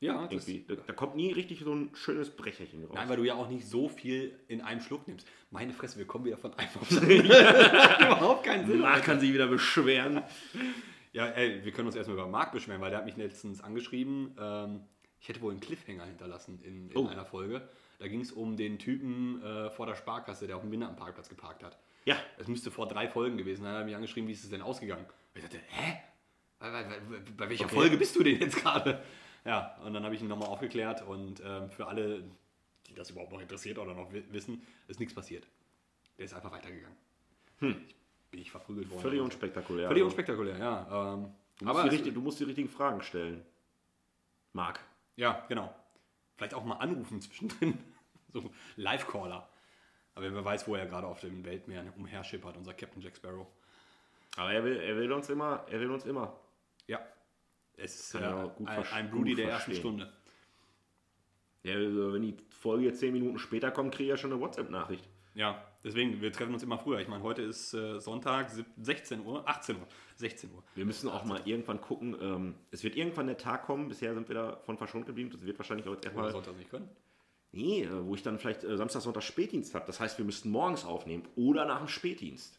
Ja, 0.00 0.26
das, 0.26 0.48
Irgendwie. 0.48 0.64
Da, 0.66 0.80
da 0.86 0.92
kommt 0.94 1.14
nie 1.14 1.30
richtig 1.32 1.60
so 1.60 1.74
ein 1.74 1.90
schönes 1.94 2.30
Brecherchen 2.30 2.84
raus. 2.84 2.94
Nein, 2.94 3.08
weil 3.10 3.16
du 3.18 3.24
ja 3.24 3.34
auch 3.34 3.48
nicht 3.48 3.66
so 3.66 3.88
viel 3.90 4.34
in 4.48 4.62
einem 4.62 4.80
Schluck 4.80 5.06
nimmst. 5.06 5.26
Meine 5.50 5.74
Fresse, 5.74 5.98
wir 5.98 6.06
kommen 6.06 6.24
wieder 6.24 6.38
von 6.38 6.52
anderen. 6.56 7.20
Überhaupt 7.26 8.44
keinen 8.44 8.66
Sinn. 8.66 8.80
Marc 8.80 9.04
kann 9.04 9.20
sich 9.20 9.32
wieder 9.32 9.46
beschweren. 9.46 10.22
Ja, 11.12 11.26
ey, 11.26 11.64
wir 11.64 11.72
können 11.72 11.86
uns 11.86 11.96
erstmal 11.96 12.16
über 12.16 12.26
Marc 12.28 12.52
beschweren, 12.52 12.80
weil 12.80 12.90
der 12.90 13.00
hat 13.00 13.04
mich 13.06 13.16
letztens 13.16 13.60
angeschrieben. 13.60 14.34
Ähm, 14.40 14.80
ich 15.20 15.28
hätte 15.28 15.42
wohl 15.42 15.50
einen 15.52 15.60
Cliffhanger 15.60 16.04
hinterlassen 16.04 16.60
in, 16.62 16.88
in 16.90 16.96
Oh. 16.96 17.06
einer 17.06 17.26
Folge. 17.26 17.68
Da 17.98 18.08
ging 18.08 18.22
es 18.22 18.32
um 18.32 18.56
den 18.56 18.78
Typen 18.78 19.42
äh, 19.42 19.70
vor 19.70 19.84
der 19.86 19.96
Sparkasse, 19.96 20.46
der 20.46 20.56
auf 20.56 20.62
dem 20.62 20.70
Behindertenparkplatz 20.70 21.28
geparkt 21.28 21.62
hat. 21.62 21.78
Ja. 22.10 22.16
Es 22.38 22.48
müsste 22.48 22.70
vor 22.70 22.86
drei 22.88 23.08
Folgen 23.08 23.36
gewesen 23.36 23.62
sein. 23.62 23.72
Da 23.72 23.78
hat 23.78 23.82
er 23.82 23.86
mich 23.86 23.94
angeschrieben, 23.96 24.28
wie 24.28 24.32
ist 24.32 24.44
es 24.44 24.50
denn 24.50 24.62
ausgegangen? 24.62 25.04
Und 25.04 25.36
ich 25.36 25.42
dachte, 25.42 25.58
hä? 25.68 25.98
Bei, 26.58 27.48
welcher 27.48 27.64
Okay. 27.66 27.74
Folge 27.74 27.96
bist 27.96 28.16
du 28.16 28.22
denn 28.22 28.38
jetzt 28.40 28.56
gerade? 28.56 29.02
Ja, 29.44 29.76
und 29.84 29.94
dann 29.94 30.04
habe 30.04 30.14
ich 30.14 30.20
ihn 30.20 30.28
nochmal 30.28 30.48
aufgeklärt 30.48 31.02
und 31.06 31.40
ähm, 31.44 31.70
für 31.70 31.86
alle, 31.86 32.22
die 32.86 32.94
das 32.94 33.08
überhaupt 33.10 33.32
noch 33.32 33.40
interessiert 33.40 33.78
oder 33.78 33.94
noch 33.94 34.12
wi- 34.12 34.24
wissen, 34.30 34.60
ist 34.88 35.00
nichts 35.00 35.14
passiert. 35.14 35.46
Der 36.18 36.26
ist 36.26 36.34
einfach 36.34 36.52
weitergegangen. 36.52 36.96
Ich, 37.60 37.94
bin 38.30 38.40
ich 38.40 38.50
verprügelt 38.50 38.90
worden. 38.90 39.00
Völlig 39.00 39.20
unspektakulär. 39.20 39.86
Völlig 39.88 40.02
Also, 40.02 40.06
unspektakulär, 40.14 40.58
ja. 40.58 41.14
Ähm, 41.14 41.30
Du 41.58 41.66
aber 41.68 41.84
richtig, 41.90 42.14
du 42.14 42.20
musst 42.22 42.40
die 42.40 42.44
richtigen 42.44 42.68
Fragen 42.70 43.02
stellen. 43.02 43.42
Marc. 44.52 44.80
ja, 45.16 45.44
genau. 45.48 45.74
Vielleicht 46.36 46.54
auch 46.54 46.64
mal 46.64 46.76
anrufen 46.76 47.20
zwischendrin. 47.20 47.78
so 48.32 48.50
Live-Caller. 48.76 49.46
Aber 50.14 50.32
wer 50.32 50.44
weiß, 50.44 50.66
wo 50.68 50.74
er 50.74 50.86
gerade 50.86 51.06
auf 51.06 51.20
dem 51.20 51.44
Weltmeer 51.44 51.84
umherschippert, 51.96 52.56
unser 52.56 52.74
Captain 52.74 53.00
Jack 53.00 53.16
Sparrow. 53.16 53.46
Aber 54.36 54.52
er 54.52 54.64
will, 54.64 54.76
er 54.76 54.96
will 54.96 55.12
uns 55.12 55.28
immer, 55.28 55.64
er 55.70 55.80
will 55.80 55.90
uns 55.90 56.04
immer. 56.04 56.36
Ja. 56.86 57.00
Es 57.76 57.94
ist 57.94 58.12
Kann 58.12 58.22
äh, 58.22 58.68
ein, 58.68 58.86
ein 58.92 59.10
Broody 59.10 59.34
der 59.34 59.50
ersten. 59.50 59.74
Stunde. 59.74 60.12
Ja, 61.62 61.74
also 61.74 62.12
wenn 62.14 62.22
die 62.22 62.36
Folge 62.50 62.86
jetzt 62.86 63.00
10 63.00 63.12
Minuten 63.12 63.38
später 63.38 63.70
kommt, 63.70 63.94
kriege 63.94 64.04
ich 64.04 64.10
ja 64.10 64.16
schon 64.16 64.32
eine 64.32 64.40
WhatsApp-Nachricht. 64.40 65.08
Ja, 65.34 65.62
deswegen, 65.84 66.20
wir 66.20 66.32
treffen 66.32 66.52
uns 66.54 66.62
immer 66.62 66.78
früher. 66.78 67.00
Ich 67.00 67.08
meine, 67.08 67.22
heute 67.22 67.42
ist 67.42 67.72
äh, 67.74 68.00
Sonntag, 68.00 68.50
sieb- 68.50 68.66
16 68.80 69.24
Uhr, 69.24 69.48
18 69.48 69.76
Uhr, 69.76 69.86
16 70.16 70.52
Uhr. 70.52 70.62
Wir 70.74 70.84
müssen 70.84 71.08
auch 71.08 71.24
mal 71.24 71.40
irgendwann 71.44 71.80
gucken. 71.80 72.16
Ähm, 72.20 72.54
es 72.70 72.82
wird 72.82 72.96
irgendwann 72.96 73.26
der 73.26 73.36
Tag 73.38 73.64
kommen. 73.64 73.88
Bisher 73.88 74.14
sind 74.14 74.28
wir 74.28 74.34
davon 74.34 74.76
verschont 74.76 75.06
geblieben. 75.06 75.30
Das 75.30 75.44
wird 75.44 75.58
wahrscheinlich 75.58 75.86
auch 75.86 75.92
jetzt 75.92 76.04
erstmal. 76.04 76.32
das 76.32 76.56
nicht 76.56 76.70
können? 76.70 76.88
Nee, 77.52 77.82
äh, 77.82 78.04
wo 78.06 78.14
ich 78.14 78.22
dann 78.22 78.38
vielleicht 78.38 78.62
äh, 78.64 78.76
Samstag, 78.76 79.02
Sonntag 79.02 79.22
Spätdienst 79.22 79.74
habe. 79.74 79.86
Das 79.86 79.98
heißt, 80.00 80.18
wir 80.18 80.24
müssten 80.24 80.50
morgens 80.50 80.84
aufnehmen 80.84 81.24
oder 81.36 81.64
nach 81.64 81.78
dem 81.78 81.88
Spätdienst. 81.88 82.58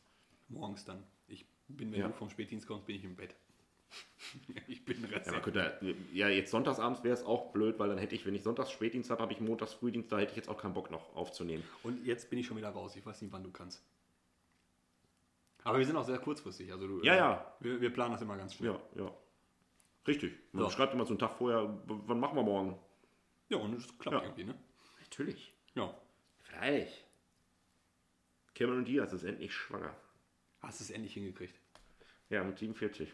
Morgens 0.49 0.83
dann. 0.85 1.03
Ich 1.27 1.45
bin, 1.69 1.91
wenn 1.93 1.99
Ja. 2.01 2.07
du 2.07 2.13
vom 2.13 2.29
Spätdienst 2.29 2.67
kommst, 2.67 2.85
bin 2.85 2.95
ich 2.97 3.03
im 3.05 3.15
Bett. 3.15 3.35
ich 4.67 4.83
bin 4.85 5.05
Ja, 5.11 5.39
könnte, 5.39 5.95
ja, 6.13 6.29
jetzt 6.29 6.51
sonntagsabends 6.51 7.03
wäre 7.03 7.13
es 7.13 7.23
auch 7.23 7.51
blöd, 7.51 7.77
weil 7.79 7.89
dann 7.89 7.97
hätte 7.97 8.15
ich, 8.15 8.25
wenn 8.25 8.35
ich 8.35 8.43
sonntags 8.43 8.71
Spätdienst 8.71 9.09
habe, 9.09 9.21
habe 9.21 9.33
ich 9.33 9.39
montags 9.41 9.73
Frühdienst, 9.73 10.11
da 10.11 10.19
hätte 10.19 10.31
ich 10.31 10.37
jetzt 10.37 10.49
auch 10.49 10.57
keinen 10.57 10.73
Bock 10.73 10.91
noch 10.91 11.15
aufzunehmen. 11.15 11.63
Und 11.83 12.05
jetzt 12.05 12.29
bin 12.29 12.39
ich 12.39 12.45
schon 12.47 12.57
wieder 12.57 12.69
raus. 12.69 12.95
Ich 12.95 13.05
weiß 13.05 13.21
nicht, 13.21 13.31
wann 13.33 13.43
du 13.43 13.51
kannst. 13.51 13.83
Aber 15.63 15.77
wir 15.77 15.85
sind 15.85 15.95
auch 15.95 16.05
sehr 16.05 16.17
kurzfristig. 16.19 16.71
Also 16.71 16.87
du, 16.87 17.03
Ja, 17.03 17.13
äh, 17.13 17.17
ja. 17.17 17.53
Wir, 17.59 17.79
wir 17.81 17.93
planen 17.93 18.13
das 18.13 18.21
immer 18.21 18.35
ganz 18.37 18.55
schnell. 18.55 18.71
Ja, 18.95 19.03
ja. 19.03 19.11
Richtig. 20.07 20.33
Man 20.53 20.63
So. 20.63 20.69
schreibt 20.71 20.93
immer 20.93 21.05
so 21.05 21.11
einen 21.11 21.19
Tag 21.19 21.33
vorher, 21.37 21.77
wann 21.85 22.19
machen 22.19 22.35
wir 22.35 22.43
morgen? 22.43 22.77
Ja, 23.49 23.57
und 23.57 23.73
es 23.75 23.87
klappt 23.99 24.17
Ja. 24.17 24.23
irgendwie, 24.23 24.45
ne? 24.45 24.55
Natürlich. 25.11 25.53
Ja. 25.75 25.93
Freilich. 26.39 27.03
Cameron 28.55 28.85
Diaz 28.85 29.11
ist 29.11 29.23
endlich 29.23 29.53
schwanger. 29.53 29.93
Hast 30.61 30.79
du 30.79 30.83
es 30.85 30.89
endlich 30.89 31.13
hingekriegt? 31.13 31.53
Ja, 32.29 32.43
mit 32.45 32.57
47. 32.57 33.11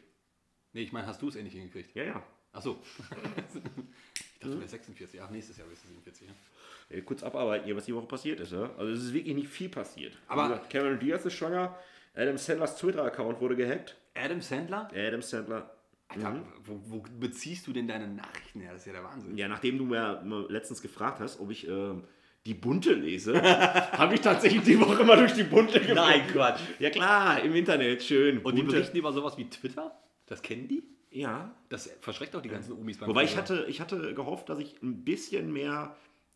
Nee, 0.74 0.82
ich 0.82 0.92
meine, 0.92 1.08
hast 1.08 1.22
du 1.24 1.28
es 1.30 1.36
endlich 1.36 1.56
hingekriegt? 1.56 1.96
Ja, 1.96 2.04
ja. 2.04 2.24
Achso. 2.54 2.80
ich 3.00 4.40
dachte, 4.40 4.54
du 4.54 4.60
wärst 4.60 4.72
46. 4.72 5.20
Ach, 5.22 5.30
nächstes 5.32 5.58
Jahr 5.58 5.68
bist 5.68 5.84
du 5.86 5.88
47, 5.88 6.28
ja? 6.28 6.96
Äh, 6.98 7.02
Kurz 7.02 7.24
abarbeiten 7.24 7.66
hier, 7.66 7.76
was 7.76 7.86
die 7.86 7.96
Woche 7.96 8.06
passiert 8.08 8.40
ist. 8.42 8.52
Ja? 8.52 8.72
Also 8.78 8.92
es 8.94 9.04
ist 9.04 9.14
wirklich 9.14 9.34
nicht 9.36 9.50
viel 9.50 9.70
passiert. 9.70 10.16
Aber- 10.28 10.50
gesagt, 10.50 10.70
Cameron 10.70 11.00
Diaz 11.00 11.26
ist 11.26 11.34
schwanger. 11.34 11.80
Adam 12.14 12.38
Sandlers 12.38 12.78
Twitter-Account 12.78 13.42
wurde 13.42 13.56
gehackt. 13.56 13.96
Adam 14.14 14.42
Sandler? 14.42 14.90
Adam 14.94 15.22
Sandler. 15.24 15.77
Alter, 16.10 16.42
wo, 16.64 16.80
wo 16.86 17.04
beziehst 17.20 17.68
du 17.68 17.74
denn 17.74 17.88
deine 17.88 18.08
Nachrichten 18.08 18.62
her? 18.62 18.72
Das 18.72 18.82
ist 18.82 18.88
ja 18.88 18.94
der 18.94 19.04
Wahnsinn. 19.04 19.38
Ja, 19.38 19.48
nachdem 19.48 19.78
du 19.78 19.86
mir 19.86 20.24
letztens 20.50 20.82
gefragt 20.82 21.20
hast, 21.20 21.40
ob 21.40 21.52
ich 21.52 21.68
ähm, 21.68 22.04
die 22.46 22.54
Bunte 22.54 22.94
lese, 22.94 23.42
habe 23.92 24.16
ich 24.16 24.22
tatsächlich 24.22 24.64
die 24.64 24.80
Woche 24.80 25.04
mal 25.04 25.18
durch 25.18 25.34
die 25.34 25.44
Bunte 25.44 25.80
geblättert. 25.80 26.30
Quatsch. 26.32 26.62
Ja 26.80 26.90
klar, 26.90 27.42
im 27.42 27.54
Internet, 27.56 28.04
schön. 28.04 28.40
Und 28.40 28.56
die 28.56 28.64
berichten 28.64 28.98
über 28.98 29.12
sowas 29.12 29.38
wie 29.38 29.50
Twitter? 29.50 30.00
Das 30.26 30.42
kennen 30.42 30.68
die? 30.68 30.84
Ja. 31.12 31.56
Das 31.70 31.90
verschreckt 32.00 32.36
auch 32.36 32.42
die 32.42 32.50
ganzen 32.50 32.74
Omis 32.74 32.98
beim 32.98 33.10
Wobei 33.10 33.24
ich 33.24 33.36
hatte, 33.36 33.66
ich 33.68 33.82
hatte 33.82 34.14
gehofft, 34.14 34.50
dass 34.50 34.60
ich 34.60 34.82
ein 34.82 35.04
bisschen 35.04 35.52
mehr 35.52 35.96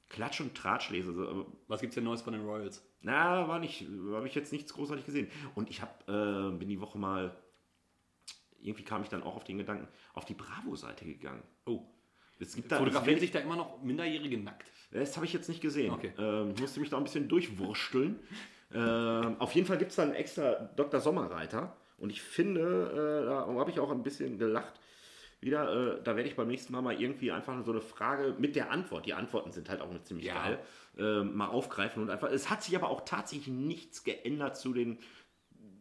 Klatsch 0.10 0.42
und 0.42 0.56
Tratsch 0.56 0.90
lese. 0.90 1.46
Was 1.68 1.82
gibt's 1.82 1.96
denn 1.96 2.04
Neues 2.04 2.22
von 2.22 2.34
den 2.34 2.44
Royals? 2.44 2.84
na, 3.02 3.48
war 3.48 3.60
nicht, 3.60 3.86
habe 4.14 4.28
ich 4.28 4.36
jetzt 4.36 4.52
nichts 4.52 4.74
großartig 4.74 5.06
gesehen. 5.06 5.28
Und 5.56 5.70
ich 5.70 5.82
hab, 5.82 6.08
äh, 6.08 6.52
bin 6.52 6.70
die 6.70 6.80
Woche 6.80 6.98
mal, 6.98 7.36
irgendwie 8.63 8.84
kam 8.84 9.02
ich 9.04 9.10
dann 9.10 9.24
auch 9.24 9.36
auf 9.36 9.43
den 9.43 9.58
Gedanken, 9.58 9.88
auf 10.13 10.26
die 10.26 10.34
Bravo-Seite 10.34 11.06
gegangen. 11.06 11.43
Oh. 11.65 11.82
Es 12.39 12.56
gibt 12.56 12.71
da, 12.71 12.78
Fotografieren 12.80 13.19
sich 13.19 13.32
da 13.32 13.39
immer 13.39 13.56
noch 13.56 13.82
Minderjährige 13.84 14.38
nackt? 14.39 14.65
das 14.91 15.15
habe 15.15 15.26
ich 15.26 15.34
jetzt 15.34 15.47
nicht 15.47 15.62
gesehen. 15.62 15.91
Okay. 15.93 16.12
Ähm, 16.17 16.52
ich 16.56 16.62
musste 16.62 16.80
mich 16.80 16.89
da 16.89 16.97
ein 16.97 17.04
bisschen 17.04 17.28
durchwursteln. 17.30 18.19
ähm, 18.74 19.36
auf 19.39 19.54
jeden 19.54 19.67
Fall 19.67 19.78
gibt 19.78 19.91
es 19.91 19.95
da 19.97 20.04
einen 20.04 20.13
extra 20.15 20.54
Dr. 20.76 21.00
Sommerreiter. 21.00 21.76
Und 21.97 22.10
ich 22.10 22.21
finde, 22.21 23.21
äh, 23.24 23.26
da 23.28 23.45
habe 23.60 23.69
ich 23.69 23.80
auch 23.80 23.91
ein 23.91 24.02
bisschen 24.02 24.39
gelacht. 24.39 24.74
Wieder, 25.39 25.97
äh, 25.97 26.04
da 26.04 26.15
werde 26.15 26.30
ich 26.30 26.36
beim 26.36 26.47
nächsten 26.47 26.74
Mal 26.74 26.82
mal 26.82 27.00
irgendwie 27.00 27.32
einfach 27.32 27.63
so 27.63 27.71
eine 27.71 27.82
Frage 27.82 28.36
mit 28.39 28.56
der 28.56 28.71
Antwort, 28.71 29.06
die 29.06 29.13
Antworten 29.13 29.52
sind 29.52 29.69
halt 29.69 29.82
auch 29.82 29.89
ziemlich 30.04 30.26
Ja. 30.28 30.34
geil, 30.36 30.60
äh, 30.97 31.24
mal 31.24 31.47
aufgreifen 31.47 32.02
und 32.04 32.10
einfach. 32.10 32.30
Es 32.32 32.50
hat 32.50 32.63
sich 32.63 32.76
aber 32.76 32.89
auch 32.89 33.02
tatsächlich 33.06 33.47
nichts 33.47 34.04
geändert 34.04 34.58
zu 34.58 34.74
den 34.74 34.97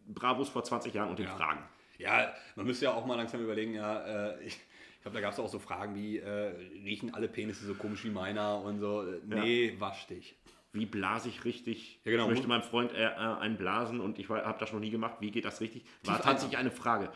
Bravos 0.06 0.48
vor 0.48 0.64
20 0.64 0.92
Jahren 0.94 1.10
und 1.10 1.18
den 1.18 1.26
Ja. 1.26 1.36
Fragen. 1.36 1.62
Ja, 2.00 2.32
man 2.56 2.66
müsste 2.66 2.86
ja 2.86 2.94
auch 2.94 3.06
mal 3.06 3.16
langsam 3.16 3.42
überlegen, 3.42 3.74
ja, 3.74 4.30
äh, 4.30 4.42
ich, 4.44 4.54
ich 4.56 5.02
glaube, 5.02 5.14
da 5.14 5.20
gab 5.20 5.32
es 5.32 5.38
auch 5.38 5.48
so 5.48 5.58
Fragen 5.58 5.94
wie, 5.94 6.18
äh, 6.18 6.52
riechen 6.84 7.14
alle 7.14 7.28
Penisse 7.28 7.66
so 7.66 7.74
komisch 7.74 8.04
wie 8.04 8.10
meiner 8.10 8.60
und 8.62 8.80
so. 8.80 9.02
Äh, 9.02 9.20
Nee, 9.26 9.74
wasch 9.78 10.06
dich. 10.06 10.34
Wie 10.72 10.86
blase 10.86 11.28
ich 11.28 11.44
richtig? 11.44 12.00
Ja, 12.04 12.12
genau. 12.12 12.24
Ich 12.24 12.30
möchte 12.30 12.48
meinem 12.48 12.62
Freund 12.62 12.92
äh, 12.92 13.04
äh, 13.04 13.14
einen 13.14 13.56
blasen 13.56 14.00
und 14.00 14.18
ich 14.18 14.28
habe 14.28 14.56
das 14.58 14.72
noch 14.72 14.80
nie 14.80 14.90
gemacht. 14.90 15.16
Wie 15.20 15.30
geht 15.30 15.44
das 15.44 15.60
richtig? 15.60 15.84
War 16.04 16.16
Tief 16.16 16.24
tatsächlich 16.24 16.58
eine 16.58 16.70
Frage. 16.70 17.10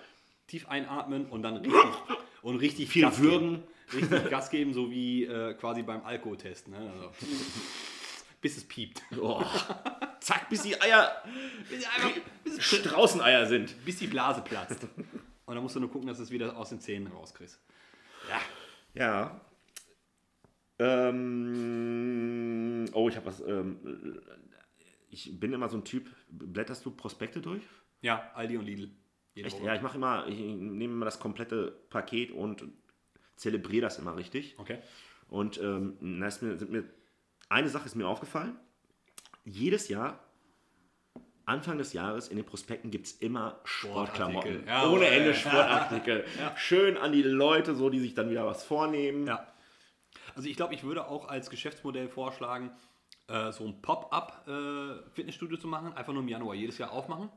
Tief 0.49 0.68
einatmen 0.68 1.27
und 1.27 1.42
dann 1.42 1.57
richtig 1.59 1.81
und 2.42 2.57
richtig 2.57 2.88
Viel 2.88 3.03
Gas 3.03 3.20
würgen. 3.20 3.62
Geben. 3.90 4.11
Richtig 4.11 4.31
Gas 4.31 4.51
geben, 4.51 4.75
so 4.75 4.90
wie 4.90 5.25
äh, 5.25 5.55
quasi 5.55 5.83
beim 5.83 6.05
Alkoholtest. 6.05 6.68
Ne? 6.68 6.79
Also, 6.79 7.11
bis 8.45 8.57
es 8.59 8.65
piept. 8.65 9.03
Oh. 9.19 9.43
Zack, 10.21 10.51
bis 10.51 10.63
die 10.63 10.79
Eier 10.81 11.23
Straußeneier 12.59 13.47
sind. 13.47 13.75
Bis 13.87 13.97
die 13.97 14.07
Blase 14.07 14.43
platzt. 14.43 14.87
Und 15.47 15.55
dann 15.55 15.63
musst 15.63 15.77
du 15.77 15.81
nur 15.81 15.91
gucken, 15.91 16.07
dass 16.09 16.19
du 16.19 16.23
es 16.25 16.31
wieder 16.31 16.55
aus 16.57 16.69
den 16.69 16.79
Zähnen 16.81 17.07
rauskriegst. 17.07 17.59
Ja. 18.29 18.41
Ja. 18.95 19.41
Ähm, 20.79 21.25
oh, 22.93 23.09
ich 23.09 23.17
habe 23.17 23.27
was. 23.27 23.41
Ähm, 23.41 24.21
ich 25.09 25.41
bin 25.41 25.55
immer 25.55 25.71
so 25.71 25.79
ein 25.79 25.85
Typ. 25.85 26.11
Blätterst 26.29 26.85
du 26.85 26.91
Prospekte 26.91 27.41
durch? 27.41 27.63
Ja, 28.03 28.31
Aldi 28.35 28.59
und 28.59 28.67
Lidl. 28.67 28.91
Echt? 29.35 29.57
Woche. 29.57 29.67
Ja, 29.67 29.75
ich 29.75 29.81
mache 29.83 29.97
immer, 29.97 30.27
ich 30.27 30.39
nehme 30.39 30.93
immer 30.93 31.07
das 31.07 31.19
komplette 31.19 31.71
Paket 31.89 32.31
und 32.31 32.65
zelebriere 33.37 33.83
das 33.83 33.99
immer 33.99 34.17
richtig. 34.17 34.59
Okay. 34.59 34.79
Und 35.29 35.59
ähm, 35.63 36.21
da 36.21 36.31
sind 36.31 36.71
mir, 36.71 36.85
eine 37.49 37.69
Sache 37.69 37.87
ist 37.87 37.95
mir 37.95 38.07
aufgefallen. 38.09 38.59
Jedes 39.45 39.89
Jahr, 39.89 40.19
Anfang 41.47 41.77
des 41.79 41.93
Jahres, 41.93 42.29
in 42.29 42.37
den 42.37 42.47
Prospekten 42.47 42.91
gibt 42.91 43.07
es 43.07 43.13
immer 43.13 43.61
Sportklamotten. 43.65 44.67
Ja, 44.67 44.89
Ohne 44.89 45.07
Ende 45.07 45.31
äh, 45.31 45.35
Sportartikel. 45.35 46.25
Schön 46.57 46.97
an 46.97 47.13
die 47.13 47.23
Leute, 47.23 47.75
so 47.75 47.91
die 47.91 48.01
sich 48.01 48.15
dann 48.15 48.31
wieder 48.31 48.47
was 48.47 48.65
vornehmen. 48.65 49.27
Ja. 49.27 49.47
Also 50.35 50.49
ich 50.49 50.57
glaube, 50.57 50.75
ich 50.75 50.83
würde 50.85 51.07
auch 51.07 51.29
als 51.29 51.51
Geschäftsmodell 51.51 52.09
vorschlagen, 52.09 52.71
äh, 53.29 53.53
so 53.53 53.65
ein 53.67 53.83
Pop-up-Fitnessstudio 53.83 55.59
zu 55.59 55.69
machen, 55.69 55.93
einfach 55.93 56.13
nur 56.13 56.23
im 56.23 56.29
Januar 56.29 56.55
jedes 56.55 56.79
Jahr 56.79 56.93
aufmachen, 56.93 57.29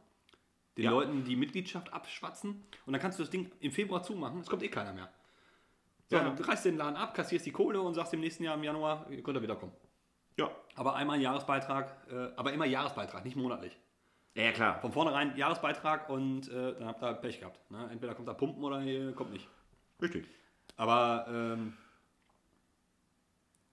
den 0.77 0.85
Ja. 0.85 0.91
Leuten 0.91 1.23
die 1.25 1.35
Mitgliedschaft 1.35 1.91
abschwatzen 1.93 2.63
und 2.85 2.93
dann 2.93 3.01
kannst 3.01 3.19
du 3.19 3.23
das 3.23 3.29
Ding 3.29 3.51
im 3.59 3.71
Februar 3.71 4.03
zumachen, 4.03 4.39
es 4.39 4.47
kommt 4.47 4.63
eh 4.63 4.69
keiner 4.69 4.93
mehr. 4.93 5.11
So, 6.09 6.15
Ja. 6.15 6.23
dann 6.23 6.37
reißt 6.37 6.63
den 6.65 6.77
Laden 6.77 6.95
ab, 6.95 7.13
kassierst 7.13 7.45
die 7.45 7.51
Kohle 7.51 7.81
und 7.81 7.93
sagst 7.93 8.13
im 8.13 8.21
nächsten 8.21 8.43
Jahr 8.43 8.55
im 8.55 8.63
Januar, 8.63 9.05
ihr 9.11 9.21
könnt 9.21 9.37
ihr 9.37 9.41
wiederkommen. 9.41 9.73
Ja. 10.37 10.49
Aber 10.75 10.95
einmal 10.95 11.17
ein 11.17 11.21
Jahresbeitrag, 11.21 11.91
äh, 12.11 12.29
aber 12.35 12.53
immer 12.53 12.65
Jahresbeitrag, 12.65 13.25
nicht 13.25 13.35
monatlich. 13.35 13.77
Ja, 14.35 14.43
ja, 14.43 14.51
klar. 14.51 14.79
Von 14.81 14.91
vornherein 14.91 15.35
Jahresbeitrag 15.35 16.09
und 16.09 16.47
äh, 16.49 16.73
dann 16.77 16.85
habt 16.87 17.01
ihr 17.01 17.07
halt 17.07 17.21
Pech 17.21 17.39
gehabt. 17.39 17.71
Ne? 17.71 17.89
Entweder 17.91 18.13
kommt 18.13 18.27
da 18.27 18.33
Pumpen 18.33 18.63
oder 18.63 18.81
ihr 18.81 19.11
kommt 19.13 19.31
nicht. 19.33 19.47
Richtig. 20.01 20.27
Aber 20.75 21.25
ähm, 21.27 21.73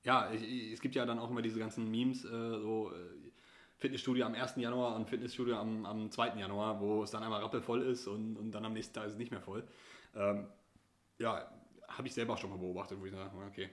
ja, 0.04 0.30
ich, 0.32 0.42
ich- 0.42 0.72
es 0.72 0.80
gibt 0.80 0.94
ja 0.94 1.04
dann 1.06 1.18
auch 1.18 1.30
immer 1.30 1.42
diese 1.42 1.58
ganzen 1.58 1.90
Memes, 1.90 2.24
äh, 2.24 2.28
so 2.28 2.92
äh, 2.92 3.30
Fitnessstudio 3.76 4.24
am 4.24 4.34
1. 4.34 4.56
Januar 4.56 4.96
und 4.96 5.08
Fitnessstudio 5.08 5.56
am, 5.56 5.84
am 5.84 6.10
2. 6.10 6.38
Januar, 6.38 6.80
wo 6.80 7.02
es 7.02 7.10
dann 7.10 7.22
einmal 7.22 7.42
rappelvoll 7.42 7.82
ist 7.82 8.06
und, 8.06 8.36
und 8.36 8.52
dann 8.52 8.64
am 8.64 8.72
nächsten 8.72 8.94
Tag 8.94 9.04
ist 9.06 9.12
es 9.12 9.18
nicht 9.18 9.30
mehr 9.32 9.40
voll. 9.42 9.64
Ähm, 10.14 10.46
ja, 11.18 11.46
habe 11.88 12.08
ich 12.08 12.14
selber 12.14 12.34
auch 12.34 12.38
schon 12.38 12.50
mal 12.50 12.58
beobachtet, 12.58 12.98
wo 13.00 13.04
ich 13.04 13.12
sage, 13.12 13.30
okay, 13.46 13.68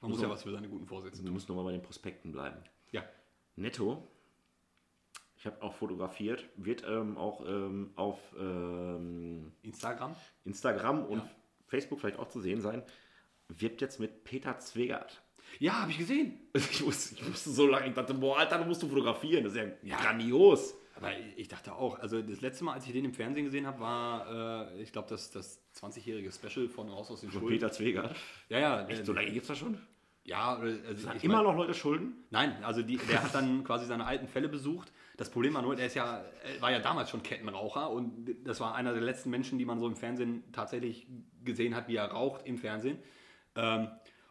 man 0.00 0.10
muss 0.10 0.18
So. 0.20 0.24
ja 0.26 0.30
was 0.30 0.42
für 0.42 0.52
seine 0.52 0.68
guten 0.68 0.86
Vorsätze 0.86 1.18
Du 1.18 1.24
tun. 1.24 1.34
musst 1.34 1.48
nochmal 1.48 1.64
bei 1.64 1.72
den 1.72 1.82
Prospekten 1.82 2.32
bleiben. 2.32 2.56
Ja, 2.90 3.02
Netto, 3.56 4.06
ich 5.36 5.46
habe 5.46 5.60
auch 5.62 5.74
fotografiert, 5.74 6.48
wird 6.56 6.84
ähm, 6.88 7.16
auch 7.16 7.44
ähm, 7.46 7.92
auf 7.96 8.18
ähm, 8.38 9.52
Instagram. 9.62 10.16
Instagram 10.44 11.04
und 11.04 11.18
Ja. 11.18 11.30
Facebook 11.66 12.00
vielleicht 12.00 12.18
auch 12.18 12.28
zu 12.28 12.40
sehen 12.40 12.60
sein, 12.60 12.82
wirbt 13.48 13.80
jetzt 13.80 14.00
mit 14.00 14.24
Peter 14.24 14.58
Zwegert. 14.58 15.22
Ja, 15.58 15.80
habe 15.82 15.90
ich 15.90 15.98
gesehen. 15.98 16.38
Ich 16.54 16.84
wusste, 16.84 17.14
ich 17.14 17.26
wusste 17.28 17.50
so 17.50 17.66
lange, 17.66 17.88
ich 17.88 17.94
dachte, 17.94 18.14
boah, 18.14 18.38
Alter, 18.38 18.58
du 18.58 18.64
musst 18.64 18.82
du 18.82 18.88
fotografieren, 18.88 19.44
das 19.44 19.52
ist 19.54 19.58
ja, 19.58 19.66
Ja. 19.82 19.96
grandios. 20.00 20.74
Aber 20.98 21.10
ich 21.36 21.48
dachte 21.48 21.74
auch, 21.74 21.98
also 22.00 22.20
das 22.22 22.40
letzte 22.40 22.64
Mal, 22.64 22.74
als 22.74 22.86
ich 22.86 22.92
den 22.92 23.04
im 23.04 23.12
Fernsehen 23.14 23.44
gesehen 23.44 23.66
habe, 23.66 23.80
war, 23.80 24.70
äh, 24.72 24.82
ich 24.82 24.92
glaube, 24.92 25.08
das, 25.08 25.30
das 25.30 25.60
20-jährige 25.80 26.30
Special 26.32 26.68
von 26.68 26.88
Raus 26.88 27.10
aus 27.10 27.20
den 27.20 27.30
Von 27.30 27.40
Schulden. 27.40 27.56
Peter 27.58 27.72
Zwegert. 27.72 28.14
Ja, 28.48 28.58
ja. 28.58 28.86
Echt, 28.88 29.00
äh, 29.00 29.04
so 29.04 29.12
lange 29.12 29.30
gibt 29.30 29.42
es 29.42 29.48
das 29.48 29.58
schon? 29.58 29.78
Ja, 30.24 30.56
also 30.56 30.68
ich 31.16 31.24
Immer 31.24 31.36
mein- 31.36 31.44
noch 31.44 31.56
Leute 31.56 31.72
schulden? 31.72 32.24
Nein, 32.30 32.62
also 32.62 32.82
die, 32.82 32.98
der 32.98 33.22
hat 33.22 33.34
dann 33.34 33.64
quasi 33.64 33.86
seine 33.86 34.04
alten 34.04 34.28
Fälle 34.28 34.48
besucht. 34.48 34.92
Das 35.16 35.30
Problem 35.30 35.54
war 35.54 35.62
nur, 35.62 35.78
er 35.78 35.86
ist 35.86 35.94
ja, 35.94 36.22
er 36.44 36.60
war 36.60 36.70
ja 36.70 36.80
damals 36.80 37.08
schon 37.08 37.22
Kettenraucher 37.22 37.90
und 37.90 38.36
das 38.44 38.60
war 38.60 38.74
einer 38.74 38.92
der 38.92 39.00
letzten 39.00 39.30
Menschen, 39.30 39.58
die 39.58 39.64
man 39.64 39.78
so 39.80 39.86
im 39.86 39.96
Fernsehen 39.96 40.44
tatsächlich 40.52 41.06
gesehen 41.44 41.74
hat, 41.74 41.88
wie 41.88 41.96
er 41.96 42.06
raucht 42.10 42.44
im 42.46 42.58
Fernsehen. 42.58 42.98
Ähm, 43.56 43.88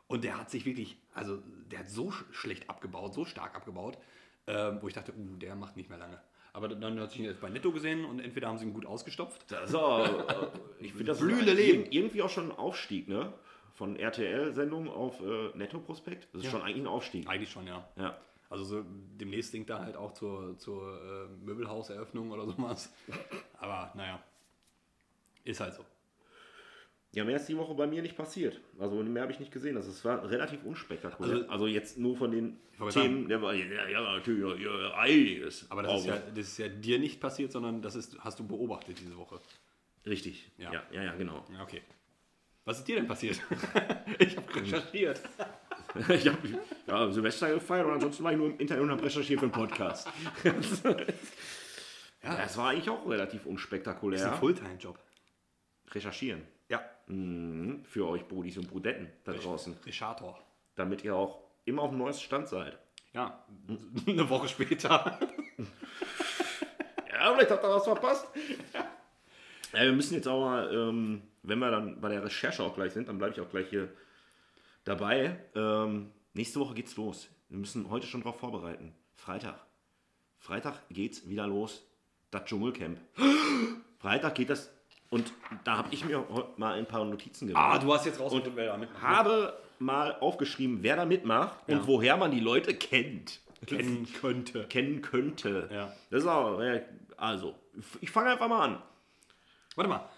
und 0.07 0.23
der 0.23 0.37
hat 0.37 0.51
sich 0.51 0.65
wirklich, 0.65 0.97
also 1.15 1.41
der 1.71 1.79
hat 1.79 1.89
so 1.89 2.09
sch- 2.09 2.31
schlecht 2.31 2.69
abgebaut, 2.69 3.13
so 3.15 3.25
stark 3.25 3.55
abgebaut, 3.55 3.97
ähm, 4.45 4.77
wo 4.81 4.87
ich 4.87 4.93
dachte, 4.93 5.13
uh, 5.17 5.35
der 5.37 5.55
macht 5.55 5.75
nicht 5.77 5.89
mehr 5.89 5.97
lange. 5.97 6.21
Aber 6.57 6.69
dann 6.69 6.99
hat 6.99 7.11
sich 7.11 7.21
jetzt 7.21 7.39
bei 7.39 7.49
Netto 7.51 7.71
gesehen 7.71 8.03
und 8.03 8.19
entweder 8.19 8.47
haben 8.47 8.57
sie 8.57 8.65
ihn 8.65 8.73
gut 8.73 8.87
ausgestopft. 8.87 9.45
Das 9.51 9.69
ist 9.69 9.75
auch, 9.75 10.03
äh, 10.27 10.47
ich 10.79 10.89
finde 10.91 11.05
das 11.05 11.19
Blühende 11.19 11.53
Leben. 11.53 11.85
Irgendwie 11.91 12.23
auch 12.23 12.31
schon 12.31 12.51
ein 12.51 12.57
Aufstieg, 12.57 13.07
ne? 13.07 13.31
Von 13.75 13.95
RTL-Sendung 13.95 14.89
auf 14.89 15.21
äh, 15.21 15.55
Netto-Prospekt. 15.55 16.29
Das 16.33 16.39
ist 16.39 16.45
Ja. 16.45 16.51
schon 16.51 16.63
eigentlich 16.63 16.81
ein 16.81 16.87
Aufstieg. 16.87 17.29
Eigentlich 17.29 17.51
schon, 17.51 17.67
ja. 17.67 17.87
Ja. 17.95 18.17
Also 18.49 18.63
so, 18.63 18.83
demnächst 19.21 19.51
singt 19.51 19.69
er 19.69 19.81
halt 19.85 19.95
auch 19.97 20.13
zur, 20.13 20.57
zur 20.57 20.99
äh, 20.99 21.45
Möbelhauseröffnung 21.45 22.31
oder 22.31 22.47
sowas. 22.47 22.91
Aber 23.59 23.91
naja, 23.93 24.19
ist 25.43 25.59
halt 25.59 25.75
so. 25.75 25.85
Ja, 27.17 27.23
mehr 27.23 27.37
ist 27.37 27.47
die 27.47 27.57
Woche 27.57 27.73
bei 27.73 27.87
mir 27.87 28.03
nicht 28.03 28.15
passiert. 28.15 28.61
Also 28.77 29.01
mehr 29.01 29.23
habe 29.23 29.31
ich 29.31 29.39
nicht 29.39 29.51
gesehen. 29.51 29.75
Also 29.75 29.89
es 29.89 30.05
war 30.05 30.29
relativ 30.29 30.63
unspektakulär. 30.63 31.33
Also, 31.37 31.49
Also- 31.49 31.65
jetzt 31.65 31.97
nur 31.97 32.15
von 32.15 32.29
den 32.29 32.59
Themen, 32.91 33.27
der 33.27 33.41
war 33.41 33.55
ja, 33.55 33.89
ja 33.89 34.01
natürlich 34.03 34.63
ja, 34.63 34.71
ja, 34.81 34.93
einiges. 34.93 35.65
Aber 35.71 35.81
das 35.81 36.01
ist, 36.01 36.05
ja, 36.05 36.17
das 36.19 36.47
ist 36.47 36.57
ja 36.59 36.67
dir 36.67 36.99
nicht 36.99 37.19
passiert, 37.19 37.51
sondern 37.51 37.81
das 37.81 37.95
ist, 37.95 38.19
hast 38.19 38.37
du 38.37 38.47
beobachtet 38.47 38.99
diese 38.99 39.17
Woche. 39.17 39.39
richtig. 40.05 40.51
Ja. 40.59 40.71
Ja. 40.71 40.83
ja, 40.91 41.03
ja, 41.05 41.15
genau. 41.15 41.43
Ja, 41.51 41.63
okay. 41.63 41.81
Was 42.65 42.77
ist 42.77 42.87
dir 42.87 42.97
denn 42.97 43.07
passiert? 43.07 43.41
ich 44.19 44.37
habe 44.37 44.55
recherchiert. 44.55 45.19
ich 46.09 46.27
habe 46.27 46.37
ja, 46.85 47.11
Silvester 47.11 47.51
gefeiert 47.51 47.87
und 47.87 47.93
ansonsten 47.93 48.23
war 48.23 48.31
ich 48.31 48.37
nur 48.37 48.51
im 48.51 48.59
Internet 48.59 48.83
und 48.83 48.91
habe 48.91 49.03
recherchiert 49.03 49.39
für 49.39 49.45
einen 49.47 49.53
Podcast. 49.53 50.07
Ja, 52.23 52.35
Das 52.35 52.57
war 52.57 52.69
eigentlich 52.69 52.89
auch 52.89 53.07
relativ 53.09 53.41
ist 53.41 53.45
ein 53.47 53.51
unspektakulär. 53.51 54.33
Fulltime-Job. 54.33 54.99
Recherchieren. 55.91 56.41
Ja. 56.69 56.83
Mhm. 57.07 57.83
Für 57.85 58.07
euch 58.07 58.27
Brudis 58.27 58.57
und 58.57 58.69
Brudetten 58.69 59.09
da 59.23 59.33
draußen. 59.33 59.75
Rechator. 59.85 60.39
Damit 60.75 61.03
ihr 61.03 61.15
auch 61.15 61.39
immer 61.65 61.83
auf 61.83 61.89
dem 61.89 61.99
neuesten 61.99 62.23
Stand 62.23 62.47
seid. 62.47 62.77
Ja, 63.13 63.45
eine 64.07 64.29
Woche 64.29 64.47
später. 64.47 65.19
Ja, 67.19 67.33
vielleicht 67.33 67.49
habt 67.49 67.63
ihr 67.63 67.69
was 67.69 67.83
verpasst. 67.83 68.27
Ja, 69.73 69.81
wir 69.81 69.91
müssen 69.91 70.13
jetzt 70.13 70.27
auch 70.27 70.39
mal, 70.39 70.71
ähm, 70.71 71.23
wenn 71.41 71.57
wir 71.57 71.71
dann 71.71 71.99
bei 71.99 72.09
der 72.09 72.23
Recherche 72.23 72.63
auch 72.63 72.75
gleich 72.75 72.93
sind, 72.93 73.09
dann 73.09 73.17
bleibe 73.17 73.33
ich 73.33 73.41
auch 73.41 73.49
gleich 73.49 73.69
hier 73.69 73.91
dabei. 74.83 75.39
Ähm, 75.55 76.11
nächste 76.33 76.59
Woche 76.59 76.75
geht's 76.75 76.95
los. 76.95 77.27
Wir 77.49 77.57
müssen 77.57 77.89
heute 77.89 78.05
schon 78.05 78.21
darauf 78.21 78.39
vorbereiten. 78.39 78.93
Freitag. 79.15 79.59
Freitag 80.37 80.87
geht's 80.89 81.27
wieder 81.27 81.47
los. 81.47 81.83
Das 82.29 82.45
Dschungelcamp. 82.45 82.99
Freitag 83.99 84.35
geht 84.35 84.49
das. 84.49 84.71
Und 85.09 85.31
da 85.63 85.77
habe 85.77 85.87
ich 85.91 86.03
mir 86.05 86.25
mal 86.57 86.73
ein 86.75 86.85
paar 86.85 87.05
Notizen 87.05 87.47
gemacht. 87.47 87.75
Ah, 87.75 87.77
du 87.79 87.93
hast 87.93 88.05
jetzt 88.05 88.19
rausgefunden, 88.19 88.53
wer 88.55 88.67
da 88.67 88.77
mitmacht. 88.77 89.01
habe 89.01 89.57
mal 89.79 90.15
aufgeschrieben, 90.19 90.79
wer 90.81 90.95
da 90.97 91.05
mitmacht 91.05 91.57
Ja. 91.67 91.77
und 91.77 91.87
woher 91.87 92.17
man 92.17 92.31
die 92.31 92.39
Leute 92.41 92.73
kennt. 92.73 93.39
kennen 93.65 94.07
könnte. 94.19 94.65
Kennen 94.65 95.01
könnte. 95.01 95.69
Ja. 95.71 95.93
Das 96.09 96.23
ist 96.23 96.27
auch, 96.29 96.59
also, 97.15 97.55
ich 98.01 98.11
fange 98.11 98.31
einfach 98.31 98.47
mal 98.49 98.63
an. 98.65 98.81
Warte 99.75 99.89
mal. 99.89 100.09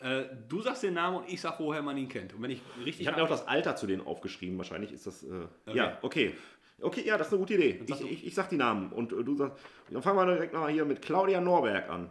Äh, 0.00 0.24
du 0.48 0.60
sagst 0.60 0.82
den 0.82 0.94
Namen 0.94 1.18
und 1.18 1.28
ich 1.32 1.40
sag, 1.40 1.58
woher 1.60 1.80
man 1.82 1.96
ihn 1.96 2.08
kennt. 2.08 2.34
Und 2.34 2.42
wenn 2.42 2.50
ich 2.50 2.60
richtig 2.78 3.02
Ich 3.02 3.06
habe 3.06 3.16
mir 3.18 3.24
auch 3.24 3.28
das 3.28 3.46
Alter 3.46 3.76
zu 3.76 3.86
denen 3.86 4.04
aufgeschrieben. 4.06 4.58
Wahrscheinlich 4.58 4.92
ist 4.92 5.06
das. 5.06 5.22
Äh, 5.22 5.28
Okay. 5.66 5.76
Ja, 5.76 5.98
okay. 6.02 6.34
Okay, 6.80 7.02
ja, 7.06 7.16
das 7.16 7.28
ist 7.28 7.32
eine 7.32 7.40
gute 7.40 7.54
Idee. 7.54 7.80
Ich, 7.86 8.00
ich, 8.00 8.26
ich 8.26 8.34
sag 8.34 8.48
die 8.50 8.56
Namen 8.56 8.90
und 8.92 9.12
äh, 9.12 9.22
du 9.22 9.36
sagst. 9.36 9.62
Dann 9.90 10.02
fangen 10.02 10.18
wir 10.18 10.26
direkt 10.26 10.52
mal 10.52 10.70
hier 10.70 10.84
mit 10.84 11.00
Claudia 11.00 11.40
Norberg 11.40 11.88
an. 11.88 12.10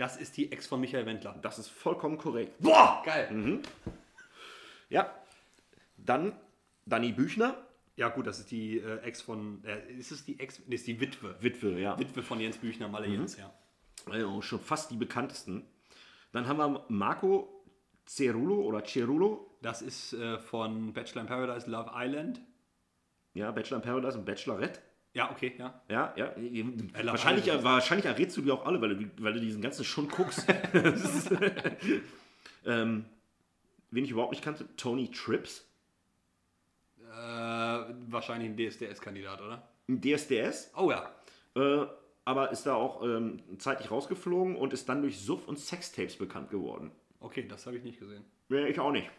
Das 0.00 0.16
ist 0.16 0.36
die 0.38 0.50
Ex 0.50 0.66
von 0.66 0.80
Michael 0.80 1.04
Wendler. 1.04 1.38
Das 1.42 1.58
ist 1.58 1.68
vollkommen 1.68 2.16
korrekt. 2.16 2.54
Boah, 2.58 3.02
geil. 3.04 3.60
Ja. 4.88 5.14
Dann 5.98 6.32
Dani 6.86 7.12
Büchner. 7.12 7.54
Ja, 7.96 8.08
gut, 8.08 8.26
das 8.26 8.38
ist 8.38 8.50
die 8.50 8.78
äh, 8.78 9.00
Ex 9.00 9.20
von. 9.20 9.62
Äh, 9.62 9.92
ist 9.92 10.10
es 10.10 10.24
die 10.24 10.40
Ex? 10.40 10.58
Nee, 10.66 10.76
ist 10.76 10.86
die 10.86 10.98
Witwe. 11.00 11.36
Witwe, 11.40 11.78
ja. 11.78 11.98
Witwe 11.98 12.22
von 12.22 12.40
Jens 12.40 12.56
Büchner, 12.56 12.88
Malle 12.88 13.08
Jens, 13.08 13.36
ja. 13.36 13.52
Also 14.06 14.40
schon 14.40 14.60
fast 14.60 14.90
die 14.90 14.96
bekanntesten. 14.96 15.66
Dann 16.32 16.48
haben 16.48 16.56
wir 16.56 16.86
Marco 16.88 17.62
Cerulo 18.06 18.62
oder 18.62 18.82
Cerulo. 18.82 19.58
Das 19.60 19.82
ist 19.82 20.14
äh, 20.14 20.38
von 20.38 20.94
Bachelor 20.94 21.22
in 21.22 21.26
Paradise 21.26 21.70
Love 21.70 21.90
Island. 21.94 22.40
Ja, 23.34 23.50
Bachelor 23.50 23.76
in 23.76 23.82
Paradise 23.82 24.16
und 24.16 24.24
Bachelorette. 24.24 24.80
Ja, 25.12 25.30
okay, 25.32 25.54
ja. 25.58 25.82
Ja, 25.88 26.14
ja. 26.16 26.26
Love 26.36 27.06
wahrscheinlich, 27.06 27.46
Island. 27.46 27.64
wahrscheinlich 27.64 28.06
errätst 28.06 28.36
du 28.36 28.42
die 28.42 28.50
auch 28.52 28.64
alle, 28.64 28.80
weil 28.80 28.94
du, 28.96 29.10
weil 29.24 29.32
du 29.32 29.40
diesen 29.40 29.60
ganzen 29.60 29.84
Schund 29.84 30.10
guckst. 30.12 30.48
Ist- 30.72 31.30
ähm, 32.64 33.04
wen 33.90 34.04
ich 34.04 34.10
überhaupt 34.12 34.32
nicht 34.32 34.44
kannte, 34.44 34.66
Tony 34.76 35.10
Trips. 35.10 35.66
Äh, 37.00 37.12
wahrscheinlich 38.08 38.48
ein 38.50 38.56
DSDS-Kandidat, 38.56 39.40
oder? 39.40 39.68
Ein 39.88 40.00
DSDS. 40.00 40.70
Oh 40.76 40.90
ja. 40.90 41.10
Äh, 41.56 41.86
aber 42.24 42.52
ist 42.52 42.64
da 42.66 42.74
auch 42.74 43.02
ähm, 43.02 43.42
zeitlich 43.58 43.90
rausgeflogen 43.90 44.54
und 44.54 44.72
ist 44.72 44.88
dann 44.88 45.02
durch 45.02 45.18
Suff- 45.18 45.48
und 45.48 45.58
Sextapes 45.58 46.16
bekannt 46.16 46.50
geworden. 46.50 46.92
Okay, 47.18 47.46
das 47.48 47.66
habe 47.66 47.76
ich 47.76 47.82
nicht 47.82 47.98
gesehen. 47.98 48.24
Ja, 48.48 48.64
ich 48.66 48.78
auch 48.78 48.92
nicht. 48.92 49.10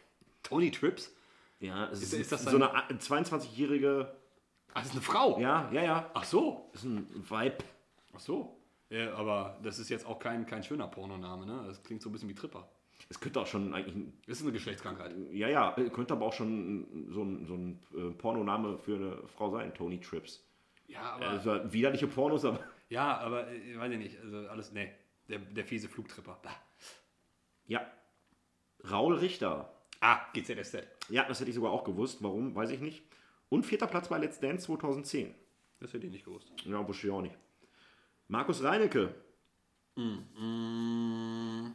Tony 0.44 0.72
Trips? 0.72 1.14
Ja, 1.60 1.90
es 1.90 2.02
ist, 2.02 2.14
ist 2.14 2.32
das 2.32 2.44
so 2.46 2.56
eine 2.56 2.68
22-jährige. 2.98 4.16
Ah, 4.74 4.80
das 4.80 4.86
ist 4.88 4.92
eine 4.94 5.02
Frau. 5.02 5.40
Ja, 5.40 5.70
ja, 5.72 5.84
ja. 5.84 6.10
Ach 6.14 6.24
so. 6.24 6.70
Ist 6.74 6.84
ein 6.84 7.08
Vibe. 7.30 7.58
Ach 8.16 8.20
so. 8.20 8.58
Ja, 8.90 9.14
aber 9.16 9.58
das 9.64 9.80
ist 9.80 9.90
jetzt 9.90 10.06
auch 10.06 10.20
kein, 10.20 10.46
kein 10.46 10.64
schöner 10.64 10.88
Pornoname, 10.88 11.46
ne? 11.46 11.64
Das 11.68 11.82
klingt 11.84 12.02
so 12.02 12.10
ein 12.10 12.12
bisschen 12.12 12.30
wie 12.30 12.36
Tripper. 12.36 12.68
Es 13.10 13.20
könnte 13.20 13.40
auch 13.42 13.48
schon 13.48 13.74
eigentlich. 13.74 13.96
ein- 13.96 14.14
Das 14.28 14.38
ist 14.38 14.44
eine 14.44 14.52
Geschlechtskrankheit. 14.52 15.14
Ja, 15.32 15.48
ja, 15.50 15.76
äh, 15.78 15.90
könnte 15.90 16.14
aber 16.14 16.26
auch 16.26 16.34
schon 16.34 17.08
so 17.10 17.24
ein, 17.24 17.46
so 17.46 17.54
ein 17.56 17.80
äh, 17.96 18.12
Pornoname 18.12 18.78
für 18.78 18.96
eine 18.96 19.18
Frau 19.28 19.50
sein, 19.52 19.74
Tony 19.74 20.00
Trips. 20.00 20.44
Ja, 20.88 21.02
aber. 21.14 21.28
Also 21.30 21.74
widerliche 21.74 22.08
Pornos, 22.08 22.44
aber. 22.46 22.60
Ja, 22.90 23.18
aber 23.20 23.48
äh, 23.50 23.78
weiß 23.78 23.92
ich 23.94 23.98
nicht. 23.98 24.20
Also 24.22 24.48
alles. 24.50 24.72
Nee. 24.72 24.92
Der, 25.30 25.40
der 25.40 25.64
fiese 25.66 25.88
Flugtripper. 25.88 26.38
Bah. 26.44 26.52
Ja. 27.68 27.86
Raul 28.90 29.16
Richter. 29.16 29.72
Ah, 30.02 30.20
GZSZ. 30.34 30.84
Ja, 31.10 31.24
das 31.26 31.40
hätte 31.40 31.50
ich 31.50 31.56
sogar 31.56 31.72
auch 31.72 31.84
gewusst. 31.84 32.22
Warum, 32.22 32.54
weiß 32.56 32.72
ich 32.72 32.82
nicht. 32.82 33.04
Und 33.52 33.66
vierter 33.66 33.88
Platz 33.88 34.08
bei 34.08 34.18
Let's 34.18 34.40
Dance 34.40 34.66
2010. 34.66 35.36
Das 35.82 35.92
hätte 35.94 36.06
ich 36.06 36.12
nicht 36.14 36.24
gewusst. 36.24 36.54
Ja, 36.64 36.88
wusste 36.88 37.08
ich 37.08 37.14
auch 37.14 37.22
nicht. 37.22 37.38
Markus 38.30 38.64
Reinecke. 38.64 39.14
Mm. 39.98 41.68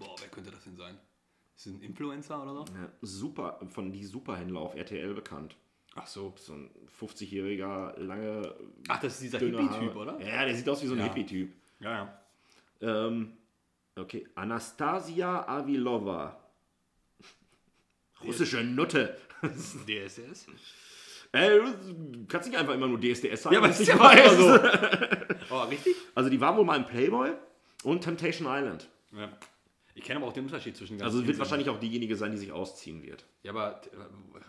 Boah, 0.00 0.16
wer 0.18 0.28
könnte 0.28 0.50
das 0.50 0.64
denn 0.64 0.76
sein? 0.76 0.98
Ist 1.54 1.66
das 1.66 1.74
ein 1.74 1.80
Influencer 1.80 2.42
oder 2.42 2.54
so? 2.54 2.64
Ja, 2.74 2.88
super, 3.02 3.60
von 3.68 3.92
die 3.92 4.04
Superhändler 4.04 4.60
auf 4.60 4.74
RTL 4.74 5.14
bekannt. 5.14 5.54
Ach 5.94 6.08
so. 6.08 6.34
So 6.36 6.54
ein 6.54 6.70
50-jähriger, 7.00 7.96
lange. 8.00 8.52
Ach, 8.88 9.00
das 9.00 9.14
ist 9.14 9.22
dieser 9.22 9.38
Hippie-Typ, 9.38 9.94
oder? 9.94 10.20
Ja, 10.20 10.44
der 10.44 10.56
sieht 10.56 10.68
aus 10.68 10.82
wie 10.82 10.88
so 10.88 10.94
ein 10.94 10.98
Ja. 10.98 11.04
Hippie-Typ. 11.04 11.52
Ja, 11.78 11.92
ja. 11.92 13.06
Ähm, 13.06 13.32
okay, 13.94 14.26
Anastasia 14.34 15.48
Avilova. 15.48 16.42
Russische 18.24 18.64
Nutte. 18.64 19.16
DSS? 19.42 20.46
Äh, 21.32 21.58
du 21.58 22.26
kannst 22.28 22.48
nicht 22.48 22.58
einfach 22.58 22.74
immer 22.74 22.86
nur 22.86 23.00
DSDS 23.00 23.42
sagen. 23.42 23.54
Ja, 23.54 23.60
aber 23.60 23.68
das 23.68 23.80
ist 23.80 23.88
ja 23.88 23.98
weiß. 23.98 24.36
so. 24.36 24.58
Oh, 25.48 25.62
richtig? 25.62 25.94
Also 26.14 26.28
die 26.28 26.40
war 26.40 26.56
wohl 26.56 26.64
mal 26.64 26.76
im 26.76 26.86
Playboy 26.86 27.30
und 27.84 28.00
Temptation 28.02 28.48
Island. 28.50 28.88
Ja. 29.12 29.28
Ich 29.94 30.02
kenne 30.02 30.18
aber 30.18 30.26
auch 30.26 30.32
den 30.32 30.44
Unterschied 30.44 30.76
zwischen 30.76 31.00
Also 31.00 31.18
ganzen 31.18 31.28
wird 31.28 31.38
wahrscheinlich 31.38 31.70
auch 31.70 31.78
diejenige 31.78 32.16
sein, 32.16 32.32
die 32.32 32.36
sich 32.36 32.50
ausziehen 32.52 33.02
wird. 33.02 33.24
Ja, 33.44 33.52
aber 33.52 33.80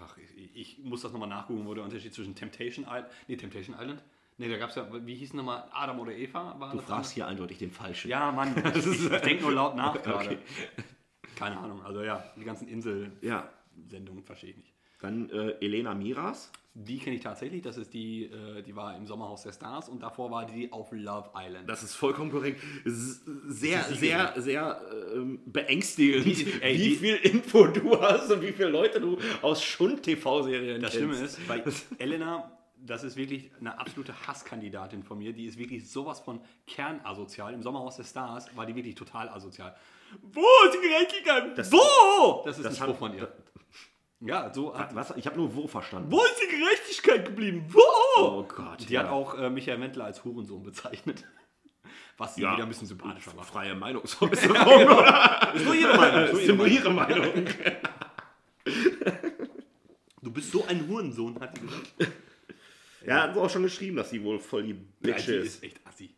ach, 0.02 0.18
ich, 0.18 0.56
ich 0.56 0.80
muss 0.84 1.02
das 1.02 1.12
nochmal 1.12 1.30
nachgucken, 1.30 1.66
wo 1.68 1.74
der 1.74 1.84
Unterschied 1.84 2.14
zwischen 2.14 2.34
Temptation 2.36 2.86
Island. 2.86 3.08
Nee, 3.28 3.38
Temptation 3.38 3.78
Island? 3.80 4.04
Nee, 4.40 4.50
da 4.50 4.58
gab 4.58 4.72
es 4.72 4.76
ja, 4.76 4.88
wie 5.06 5.16
hieß 5.16 5.34
nochmal 5.34 5.64
Adam 5.72 6.00
oder 6.00 6.12
Eva? 6.12 6.60
War 6.60 6.72
Du 6.72 6.80
fragst 6.80 7.14
hier 7.14 7.28
eindeutig 7.28 7.60
den 7.60 7.72
Falschen. 7.72 8.10
Ja, 8.10 8.32
Mann, 8.32 8.56
ich, 8.76 8.86
ich 8.86 9.22
denke 9.22 9.44
nur 9.44 9.54
laut 9.54 9.76
nach 9.76 10.02
gerade. 10.02 10.26
Okay. 10.26 10.38
Keine 11.36 11.58
Ahnung, 11.58 11.84
also 11.84 12.02
ja, 12.02 12.24
die 12.36 12.44
ganzen 12.44 12.68
Insel-Sendungen 12.68 14.20
Ja. 14.22 14.26
verstehe 14.26 14.50
ich 14.50 14.58
nicht. 14.58 14.74
Dann 15.00 15.30
äh, 15.30 15.52
Elena 15.62 15.94
Miras. 15.94 16.52
Die 16.80 17.00
kenne 17.00 17.16
ich 17.16 17.24
tatsächlich, 17.24 17.64
das 17.64 17.78
ist 17.78 17.92
die, 17.94 18.26
äh, 18.26 18.62
die 18.62 18.76
war 18.76 18.96
im 18.96 19.08
Sommerhaus 19.08 19.42
der 19.42 19.52
Stars 19.52 19.90
und 19.90 20.04
davor 20.04 20.30
war 20.30 20.46
die 20.46 20.72
auf 20.72 20.92
Love 20.92 21.32
Island. 21.36 21.68
Das 21.68 21.82
ist 21.82 21.96
vollkommen 21.96 22.32
korrekt. 22.32 22.62
Sehr, 22.86 23.80
Das 23.80 24.00
sehr, 24.00 24.34
sehr 24.38 24.82
ähm, 25.16 25.40
beängstigend, 25.48 26.26
Die- 26.26 26.62
ey, 26.62 26.76
wie 26.78 26.90
die- 26.90 26.96
viel 26.96 27.16
Info 27.16 27.66
du 27.66 28.00
hast 28.00 28.32
und 28.32 28.44
wie 28.44 28.52
viele 28.52 28.70
Leute 28.70 29.02
du 29.02 29.18
aus 29.42 29.64
Schund-TV-Serien 29.64 30.80
Das 30.82 30.92
kennst. 30.92 31.18
Schlimme 31.18 31.26
ist, 31.26 31.48
bei 31.48 31.64
Elena, 31.98 32.52
das 32.80 33.04
ist 33.04 33.16
wirklich 33.18 33.50
eine 33.60 33.80
absolute 33.80 34.14
Hasskandidatin 34.28 35.02
von 35.04 35.18
mir. 35.18 35.34
Die 35.34 35.46
ist 35.48 35.58
wirklich 35.58 35.90
sowas 35.90 36.20
von 36.20 36.40
kernasozial. 36.68 37.56
Im 37.56 37.64
Sommerhaus 37.64 37.96
der 37.98 38.04
Stars 38.04 38.56
war 38.56 38.68
die 38.68 38.76
wirklich 38.76 38.94
total 38.94 39.30
asozial. 39.30 39.76
Wo 40.22 40.46
ist 40.68 40.76
die 40.76 40.88
Gerechtigkeit? 40.88 41.58
Das- 41.58 41.72
Wo? 41.72 42.44
Das 42.46 42.58
ist 42.60 42.66
das 42.66 42.80
ein 42.80 42.84
Spruch 42.84 42.98
von 43.00 43.16
ihr. 43.18 43.32
Ja, 44.20 44.52
so 44.54 44.76
hat, 44.78 44.96
Was? 44.96 45.14
Ich 45.16 45.26
habe 45.28 45.38
nur 45.38 45.54
wo 45.56 45.68
verstanden. 45.68 46.12
Wo 46.12 46.24
ist 46.24 46.40
die 46.42 46.48
Gerechtigkeit 46.56 47.26
geblieben? 47.26 47.66
Wo? 47.70 47.82
Oh 48.22 48.44
Gott. 48.44 48.88
Die 48.90 48.98
hat 48.98 49.10
auch 49.10 49.38
äh, 49.38 49.50
Michael 49.50 49.80
Wendler 49.80 50.06
als 50.06 50.24
Hurensohn 50.24 50.64
bezeichnet. 50.64 51.24
Was 52.18 52.34
sie 52.36 52.42
Ja. 52.42 52.54
wieder 52.54 52.64
ein 52.64 52.70
bisschen 52.70 52.88
sympathischer 52.88 53.34
macht. 53.36 53.48
freie 53.50 53.76
Meinungsäußerung. 53.76 54.58
oder? 54.58 55.52
Ist 55.54 55.66
nur 55.66 55.76
ihre 55.76 55.96
Meinung. 55.98 56.28
Das 56.32 56.40
ist 56.40 56.48
nur 56.56 56.68
ihre 56.68 56.90
Meinung. 56.92 57.46
Du 60.22 60.32
bist 60.32 60.52
so 60.52 60.66
ein 60.66 60.88
Hurensohn, 60.88 61.40
hat 61.40 61.56
sie 61.56 61.62
gesagt. 61.62 61.94
Ja, 63.06 63.22
hat 63.24 63.36
sie 63.36 63.40
auch 63.40 63.50
schon 63.50 63.64
geschrieben, 63.64 63.96
dass 63.96 64.10
sie 64.10 64.22
wohl 64.22 64.38
voll 64.40 64.64
die 64.64 64.72
Ja, 64.72 64.78
Bitch 65.00 65.26
die 65.28 65.32
ist. 65.36 65.56
ist 65.58 65.64
echt 65.64 65.80
assi. 65.88 66.10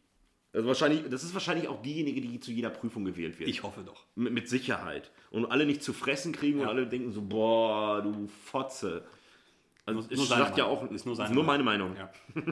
Also 0.52 0.68
wahrscheinlich, 0.68 1.04
das 1.10 1.24
ist 1.24 1.34
wahrscheinlich 1.34 1.68
auch 1.68 1.82
diejenige, 1.82 2.22
die 2.22 2.40
zu 2.40 2.52
jeder 2.52 2.70
Prüfung 2.72 3.06
gewählt 3.06 3.38
wird. 3.40 3.50
Ich 3.50 3.62
hoffe 3.64 3.82
doch. 3.86 4.06
Mit, 4.16 4.34
mit 4.34 4.50
Sicherheit. 4.50 5.12
Und 5.30 5.46
alle 5.46 5.66
nicht 5.66 5.84
zu 5.84 5.94
fressen 5.94 6.32
kriegen 6.34 6.60
und 6.62 6.68
alle 6.68 6.88
denken 6.88 7.12
so, 7.12 7.22
boah, 7.22 8.02
du 8.02 8.28
Fotze. 8.46 9.04
Also 9.86 10.02
Nur- 10.02 10.12
es 10.12 10.18
nur 10.18 10.26
sagt 10.26 10.58
ja 10.58 10.66
Meinung. 10.66 10.88
auch, 10.88 10.92
Ist 10.92 11.06
nur 11.06 11.16
seine 11.16 11.34
nur 11.36 11.44
meine 11.44 11.64
Meinung. 11.64 11.96
Ja. 11.96 12.12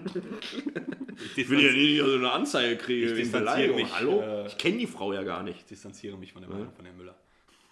Ich 1.36 1.50
will 1.50 1.60
ja 1.60 1.72
nicht 1.72 2.00
so 2.00 2.14
eine 2.14 2.32
Anzeige 2.32 2.78
kriegen. 2.78 3.08
Ich 3.08 3.16
distanziere 3.16 3.74
mich, 3.74 3.92
Hallo? 3.92 4.22
äh, 4.22 4.46
ich 4.48 4.58
kenne 4.60 4.78
die 4.78 4.86
Frau 4.86 5.14
ja 5.14 5.24
gar 5.24 5.42
nicht. 5.42 5.58
Ich 5.62 5.66
distanziere 5.66 6.16
mich 6.16 6.32
von 6.34 6.44
der 6.44 6.52
Meinung 6.52 6.72
von 6.72 6.86
Herrn 6.86 6.96
Müller. 6.96 7.16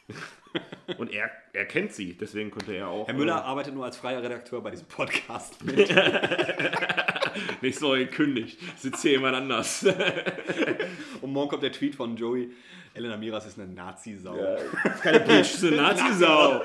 Und 0.98 1.12
er, 1.14 1.30
er 1.54 1.66
kennt 1.66 1.94
sie, 1.94 2.14
deswegen 2.18 2.50
könnte 2.50 2.74
er 2.74 2.88
auch. 2.90 3.08
Herr 3.08 3.14
Müller 3.14 3.44
arbeitet 3.46 3.76
nur 3.76 3.86
als 3.86 3.98
freier 3.98 4.24
Redakteur 4.24 4.62
bei 4.62 4.72
diesem 4.72 4.88
Podcast. 4.88 5.58
Äh, 5.68 5.86
nicht 7.62 7.80
so 7.80 7.92
gekündigt. 7.92 8.60
Sitzt 8.78 9.02
hier 9.02 9.12
jemand 9.12 9.36
anders. 9.36 9.86
Und 11.22 11.32
morgen 11.32 11.50
kommt 11.50 11.64
der 11.64 11.72
Tweet 11.72 11.96
von 11.96 12.16
Joey. 12.16 12.52
Elena 12.94 13.18
Miras 13.18 13.46
ist 13.46 13.60
eine 13.60 13.72
Nazi-Sau. 13.72 14.38
Ja, 14.38 14.56
ist 14.56 14.72
keine 15.02 15.20
Bitch, 15.20 15.56
ist 15.56 15.66
eine 15.66 15.76
Nazi-Sau. 15.76 16.62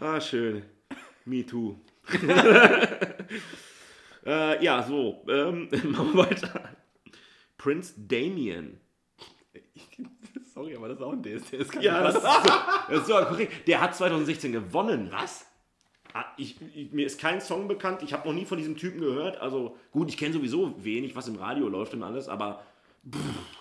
ah, 0.00 0.20
schön. 0.20 0.62
Me 1.26 1.44
too. 1.44 1.76
Äh, 4.26 4.64
ja, 4.64 4.82
so, 4.82 5.24
ähm, 5.28 5.68
machen 5.84 6.14
wir 6.14 6.30
weiter. 6.30 6.76
Prince 7.58 7.94
Damien. 7.96 8.80
Sorry, 10.54 10.76
aber 10.76 10.88
das 10.88 10.98
ist 10.98 11.02
auch 11.04 11.12
ein 11.12 11.22
DSDS. 11.22 11.68
Ja, 11.80 12.02
das 12.02 12.14
ist, 12.16 12.22
so, 12.22 12.28
das 12.88 13.00
ist 13.00 13.06
so 13.06 13.14
korrekt. 13.14 13.66
Der 13.68 13.80
hat 13.80 13.94
2016 13.94 14.52
gewonnen. 14.52 15.08
Was? 15.12 15.46
Ah, 16.12 16.24
Ich, 16.36 16.60
ich, 16.74 16.92
mir 16.92 17.06
ist 17.06 17.20
kein 17.20 17.40
Song 17.40 17.66
bekannt. 17.68 18.02
Ich 18.02 18.12
habe 18.12 18.28
noch 18.28 18.34
nie 18.34 18.44
von 18.44 18.56
diesem 18.58 18.76
Typen 18.76 19.00
gehört. 19.00 19.36
Also 19.38 19.76
gut, 19.90 20.08
ich 20.08 20.16
kenne 20.16 20.32
sowieso 20.34 20.74
wenig, 20.84 21.16
was 21.16 21.26
im 21.28 21.36
Radio 21.36 21.68
läuft 21.68 21.94
und 21.94 22.02
alles, 22.02 22.28
aber 22.28 22.62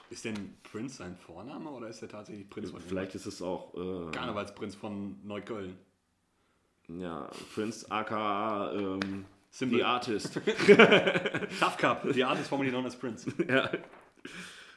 Ist 0.09 0.23
denn 0.25 0.55
Prince 0.63 0.97
sein 0.97 1.15
Vorname 1.15 1.69
oder 1.69 1.87
ist 1.87 2.01
er 2.01 2.09
tatsächlich 2.09 2.49
Prinz 2.49 2.69
von 2.71 2.79
vielleicht 2.79 3.15
ist 3.15 3.25
es 3.25 3.41
auch 3.41 3.73
äh, 3.73 4.11
Karnevalsprinz 4.11 4.75
von 4.75 5.17
Neukölln? 5.23 5.77
ja, 6.87 7.29
Prince 7.55 7.89
aka 7.89 8.71
ähm, 8.73 9.25
Symbol. 9.49 9.79
The 9.79 9.83
Artist. 9.83 10.33
Tough 11.59 11.77
Cup, 11.77 12.05
the 12.13 12.23
artist 12.23 12.49
formerly 12.49 12.71
known 12.71 12.85
as 12.85 12.95
Prince. 12.95 13.31
ja. 13.47 13.69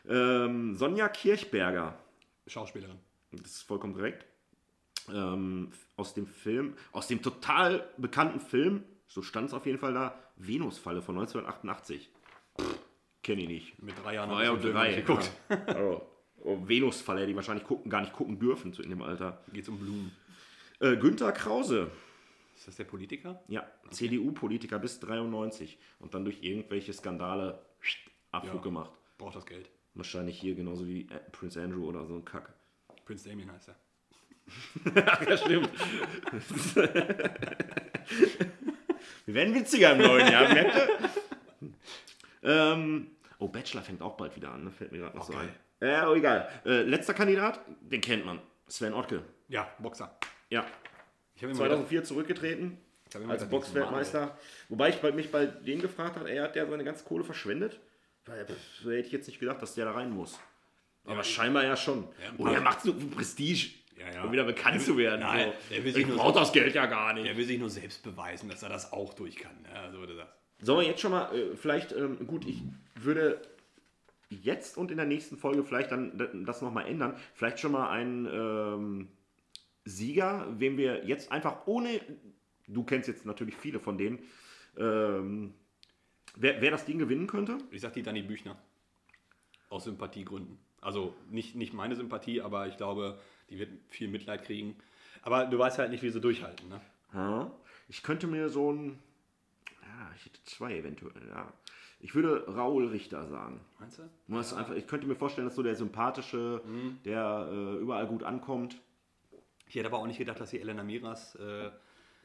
Ähm, 0.08 0.74
Sonja 0.76 1.08
Kirchberger. 1.08 1.98
Schauspielerin. 2.46 2.98
Das 3.32 3.50
ist 3.50 3.62
vollkommen 3.62 3.94
korrekt. 3.94 4.24
Ähm, 5.12 5.70
aus 5.96 6.14
dem 6.14 6.26
Film, 6.26 6.74
aus 6.92 7.06
dem 7.08 7.22
total 7.22 7.88
bekannten 7.96 8.40
Film, 8.40 8.82
so 9.06 9.22
stand 9.22 9.48
es 9.48 9.54
auf 9.54 9.66
jeden 9.66 9.78
Fall 9.78 9.94
da, 9.94 10.18
Venusfalle 10.36 11.00
von 11.02 11.16
1988. 11.18 12.10
Kenne 13.22 13.42
ich 13.42 13.48
nicht. 13.48 13.82
Mit 13.82 13.94
drei 14.02 14.14
Jahren 14.14 14.30
den 14.30 14.60
Film 14.60 14.74
drei. 14.74 14.94
geguckt. 14.94 15.30
Ja. 15.48 15.56
Also, 15.66 16.02
oh, 16.42 16.58
Venusfalle, 16.68 17.26
die 17.26 17.34
wahrscheinlich 17.34 17.64
gucken, 17.66 17.90
gar 17.90 18.00
nicht 18.00 18.12
gucken 18.12 18.38
dürfen 18.38 18.72
zu 18.72 18.82
in 18.82 18.90
dem 18.90 19.02
Alter. 19.02 19.42
Geht's 19.52 19.68
um 19.68 19.78
Blumen. 19.78 20.12
Äh, 20.80 20.96
Günther 20.96 21.32
Krause, 21.32 21.90
Ist 22.56 22.68
das 22.68 22.76
der 22.76 22.84
Politiker? 22.84 23.42
ja, 23.48 23.66
CDU-Politiker 23.90 24.78
bis 24.78 25.00
93 25.00 25.78
und 26.00 26.14
dann 26.14 26.24
durch 26.24 26.42
irgendwelche 26.42 26.92
Skandale 26.92 27.64
Abflug 28.30 28.56
Ja. 28.56 28.60
gemacht. 28.62 28.90
Braucht 29.18 29.36
das 29.36 29.46
Geld. 29.46 29.70
Wahrscheinlich 29.96 30.38
hier 30.38 30.54
genauso 30.54 30.86
wie 30.86 31.02
äh, 31.02 31.18
Prince 31.32 31.60
Andrew 31.60 31.86
oder 31.86 32.06
so 32.06 32.14
ein 32.16 32.24
Kack. 32.24 32.52
Prince 33.06 33.28
Damien 33.28 33.50
heißt 33.50 33.68
er. 33.70 33.76
Ja, 35.26 35.36
stimmt. 35.36 35.70
Wir 39.24 39.34
werden 39.34 39.54
witziger 39.54 39.92
im 39.92 39.98
neuen 39.98 40.30
Jahr, 40.30 40.52
merkt 40.52 40.76
ihr? 40.76 41.70
ähm, 42.44 43.10
oh, 43.38 43.48
Bachelor 43.48 43.82
fängt 43.82 44.02
auch 44.02 44.16
bald 44.16 44.36
wieder 44.36 44.52
an, 44.52 44.64
ne? 44.64 44.70
fällt 44.70 44.92
mir 44.92 44.98
gerade 44.98 45.16
noch 45.16 45.24
Auch 45.24 45.32
so 45.32 45.38
ein. 45.38 45.48
Ja, 45.80 46.08
oh, 46.08 46.14
egal. 46.14 46.48
Äh, 46.64 46.82
letzter 46.82 47.14
Kandidat, 47.14 47.60
den 47.80 48.00
kennt 48.00 48.24
man. 48.24 48.40
Sven 48.68 48.94
Ottke. 48.94 49.22
Ja, 49.48 49.68
Boxer. 49.78 50.16
Ja, 50.50 50.64
Ich 51.34 51.42
habe 51.42 51.52
immer 51.52 51.62
gedacht, 51.64 51.88
2004 51.88 52.04
zurückgetreten 52.04 52.78
als 53.28 53.48
Boxweltmeister. 53.48 54.38
Wobei 54.68 54.90
ich 54.90 55.02
mich 55.02 55.32
bei 55.32 55.46
denen 55.46 55.80
gefragt 55.80 56.16
habe, 56.16 56.30
er 56.30 56.44
hat 56.44 56.54
der 56.54 56.68
seine 56.68 56.84
ganze 56.84 57.04
Kohle 57.04 57.24
verschwendet. 57.24 57.80
So 58.82 58.90
hätte 58.90 59.06
ich 59.06 59.12
jetzt 59.12 59.26
nicht 59.28 59.38
gedacht, 59.38 59.62
dass 59.62 59.74
der 59.74 59.84
da 59.84 59.92
rein 59.92 60.10
muss. 60.10 60.38
Aber 61.04 61.16
Ja, 61.18 61.24
scheinbar 61.24 61.64
ja 61.64 61.76
schon. 61.76 62.08
Ja, 62.22 62.32
paar- 62.44 62.54
er 62.54 62.60
macht 62.60 62.78
es 62.80 62.84
nur 62.86 62.96
für 62.96 63.06
Prestige, 63.06 63.70
Ja, 63.96 64.12
ja. 64.12 64.24
um 64.24 64.32
wieder 64.32 64.44
bekannt 64.44 64.82
zu 64.82 64.96
werden. 64.96 65.20
Nein, 65.20 65.52
so. 65.68 65.74
der 65.74 65.84
will 65.84 65.92
sich 65.94 66.08
ich 66.08 66.14
brauche 66.14 66.32
so- 66.34 66.40
das 66.40 66.52
Geld 66.52 66.74
ja 66.74 66.86
gar 66.86 67.12
nicht. 67.14 67.26
Er 67.26 67.36
will 67.36 67.44
sich 67.44 67.58
nur 67.58 67.70
selbst 67.70 68.02
beweisen, 68.02 68.48
dass 68.48 68.62
er 68.64 68.68
das 68.68 68.92
auch 68.92 69.14
durch 69.14 69.36
kann. 69.36 69.54
Ja, 69.72 69.90
so 69.92 69.98
würde 69.98 70.16
das. 70.16 70.28
Sollen 70.66 70.80
wir 70.80 70.88
jetzt 70.88 71.00
schon 71.00 71.12
mal, 71.12 71.32
äh, 71.34 71.54
vielleicht, 71.56 71.92
ähm, 71.92 72.26
gut, 72.26 72.44
ich 72.46 72.62
würde 72.96 73.40
jetzt 74.30 74.76
und 74.76 74.90
in 74.90 74.96
der 74.96 75.06
nächsten 75.06 75.36
Folge 75.36 75.62
vielleicht 75.62 75.92
dann 75.92 76.44
das 76.44 76.62
nochmal 76.62 76.86
ändern. 76.88 77.16
Vielleicht 77.34 77.60
schon 77.60 77.70
mal 77.72 77.88
einen 77.90 78.26
ähm, 78.26 79.08
Sieger, 79.84 80.48
wem 80.58 80.76
wir 80.78 81.04
jetzt 81.06 81.30
einfach 81.30 81.66
ohne, 81.66 82.00
du 82.66 82.82
kennst 82.82 83.06
jetzt 83.06 83.24
natürlich 83.24 83.54
viele 83.54 83.78
von 83.78 83.96
denen, 83.98 84.18
ähm, 84.76 85.54
wer, 86.36 86.60
wer 86.60 86.70
das 86.70 86.84
Ding 86.84 86.98
gewinnen 86.98 87.26
könnte. 87.26 87.58
Ich 87.70 87.80
sag 87.80 87.92
die 87.94 88.02
Dani 88.02 88.22
Büchner. 88.22 88.56
Aus 89.68 89.84
Sympathiegründen. 89.84 90.58
Also 90.80 91.14
nicht, 91.30 91.56
nicht 91.56 91.74
meine 91.74 91.96
Sympathie, 91.96 92.40
aber 92.40 92.68
ich 92.68 92.76
glaube, 92.76 93.18
die 93.50 93.58
wird 93.58 93.70
viel 93.88 94.08
Mitleid 94.08 94.44
kriegen. 94.44 94.76
Aber 95.22 95.46
du 95.46 95.58
weißt 95.58 95.78
halt 95.78 95.90
nicht, 95.90 96.02
wie 96.02 96.10
sie 96.10 96.20
durchhalten. 96.20 96.68
Ne? 96.68 96.80
Ja, 97.12 97.50
ich 97.88 98.02
könnte 98.02 98.26
mir 98.28 98.48
so 98.48 98.72
ein, 98.72 98.98
ja, 99.82 100.12
ich 100.16 100.26
hätte 100.26 100.42
zwei 100.44 100.76
eventuell, 100.76 101.28
ja. 101.28 101.52
Ich 101.98 102.14
würde 102.14 102.44
Raoul 102.46 102.88
Richter 102.88 103.26
sagen. 103.26 103.60
Meinst 103.80 103.98
du? 103.98 104.02
Das 104.28 104.52
einfach, 104.52 104.74
ich 104.74 104.86
könnte 104.86 105.06
mir 105.06 105.16
vorstellen, 105.16 105.46
dass 105.46 105.56
so 105.56 105.62
der 105.62 105.74
sympathische, 105.74 106.62
der 107.04 107.48
äh, 107.50 107.76
überall 107.80 108.06
gut 108.06 108.22
ankommt. 108.22 108.80
Ich 109.66 109.74
hätte 109.74 109.86
aber 109.86 109.98
auch 109.98 110.06
nicht 110.06 110.18
gedacht, 110.18 110.38
dass 110.38 110.50
die 110.50 110.60
Elena 110.60 110.84
Miras 110.84 111.34
äh, 111.36 111.70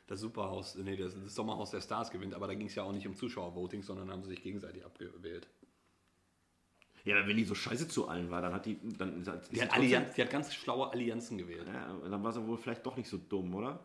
das 0.08 0.20
Superhaus, 0.20 0.76
nee, 0.76 0.96
das, 0.98 1.14
das 1.14 1.34
Sommerhaus 1.36 1.72
der 1.72 1.82
Stars 1.82 2.12
gewinnt. 2.12 2.34
Aber 2.34 2.48
da 2.48 2.54
ging 2.54 2.68
es 2.68 2.76
ja 2.76 2.84
auch 2.84 2.92
nicht 2.92 3.08
um 3.08 3.16
Zuschauervoting, 3.16 3.82
sondern 3.84 4.12
haben 4.12 4.24
sie 4.24 4.30
sich 4.30 4.42
gegenseitig 4.44 4.86
abgewählt. 4.86 5.48
Ja, 7.04 7.26
wenn 7.28 7.36
die 7.38 7.46
so 7.46 7.56
scheiße 7.56 7.88
zu 7.88 8.08
allen 8.08 8.30
war, 8.30 8.42
dann 8.42 8.54
hat 8.54 8.66
die. 8.68 8.78
Dann, 8.98 9.24
Die 9.24 9.56
sie 9.56 9.62
hat, 9.62 9.74
Allianz, 9.74 10.14
die 10.14 10.22
hat 10.22 10.30
ganz 10.30 10.54
schlaue 10.54 10.92
Allianzen 10.92 11.38
gewählt. 11.38 11.68
Ja, 11.68 11.94
dann 12.10 12.24
war 12.24 12.32
sie 12.32 12.46
wohl 12.46 12.58
vielleicht 12.58 12.86
doch 12.86 12.96
nicht 12.96 13.10
so 13.10 13.18
dumm, 13.18 13.56
oder? 13.56 13.84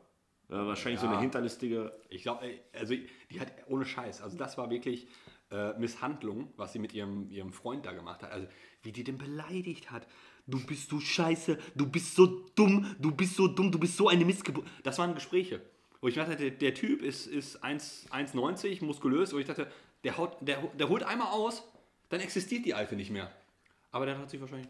Ja, 0.51 0.67
wahrscheinlich 0.67 1.01
so 1.01 1.07
Ja. 1.07 1.13
eine 1.13 1.21
hinterlistige. 1.21 1.99
Ich 2.11 2.23
glaube, 2.23 2.41
also 2.75 2.95
die 3.31 3.41
hat 3.41 3.53
ohne 3.69 3.85
Scheiß, 3.87 4.21
also 4.21 4.37
das 4.37 4.59
war 4.59 4.69
wirklich 4.71 5.09
äh, 5.51 5.73
Misshandlung, 5.79 6.53
was 6.57 6.73
sie 6.75 6.79
mit 6.79 6.93
ihrem, 6.93 7.31
ihrem 7.31 7.53
Freund 7.53 7.87
da 7.87 7.93
gemacht 7.93 8.23
hat. 8.23 8.33
Also 8.33 8.47
wie 8.83 8.93
die 8.93 9.03
den 9.05 9.17
beleidigt 9.19 9.91
hat. 9.91 10.07
Du 10.47 10.65
bist 10.65 10.91
so 10.91 11.01
scheiße, 11.01 11.59
du 11.75 11.91
bist 11.91 12.15
so 12.15 12.27
dumm, 12.55 12.95
du 13.01 13.11
bist 13.11 13.35
so 13.35 13.49
dumm, 13.49 13.73
du 13.73 13.79
bist 13.81 13.97
so 13.97 14.09
eine 14.09 14.25
Missgeburt. 14.25 14.67
Das 14.85 14.99
waren 14.99 15.15
Gespräche. 15.15 15.61
Wo 16.01 16.09
ich 16.09 16.15
dachte, 16.15 16.37
der, 16.37 16.51
der 16.51 16.75
Typ 16.75 17.03
ist, 17.03 17.27
ist 17.27 17.63
1 17.65 18.07
1,90, 18.11 18.85
muskulös, 18.85 19.33
wo 19.33 19.39
ich 19.39 19.47
dachte, 19.47 19.67
der, 20.05 20.17
haut, 20.19 20.37
der, 20.41 20.59
der 20.79 20.89
holt 20.89 21.03
einmal 21.03 21.29
aus, 21.29 21.63
dann 22.11 22.21
existiert 22.21 22.65
die 22.65 22.75
Alte 22.75 22.95
nicht 22.97 23.11
mehr. 23.11 23.31
Aber 23.91 24.07
der 24.07 24.19
hat 24.19 24.31
sich 24.31 24.41
wahrscheinlich 24.41 24.69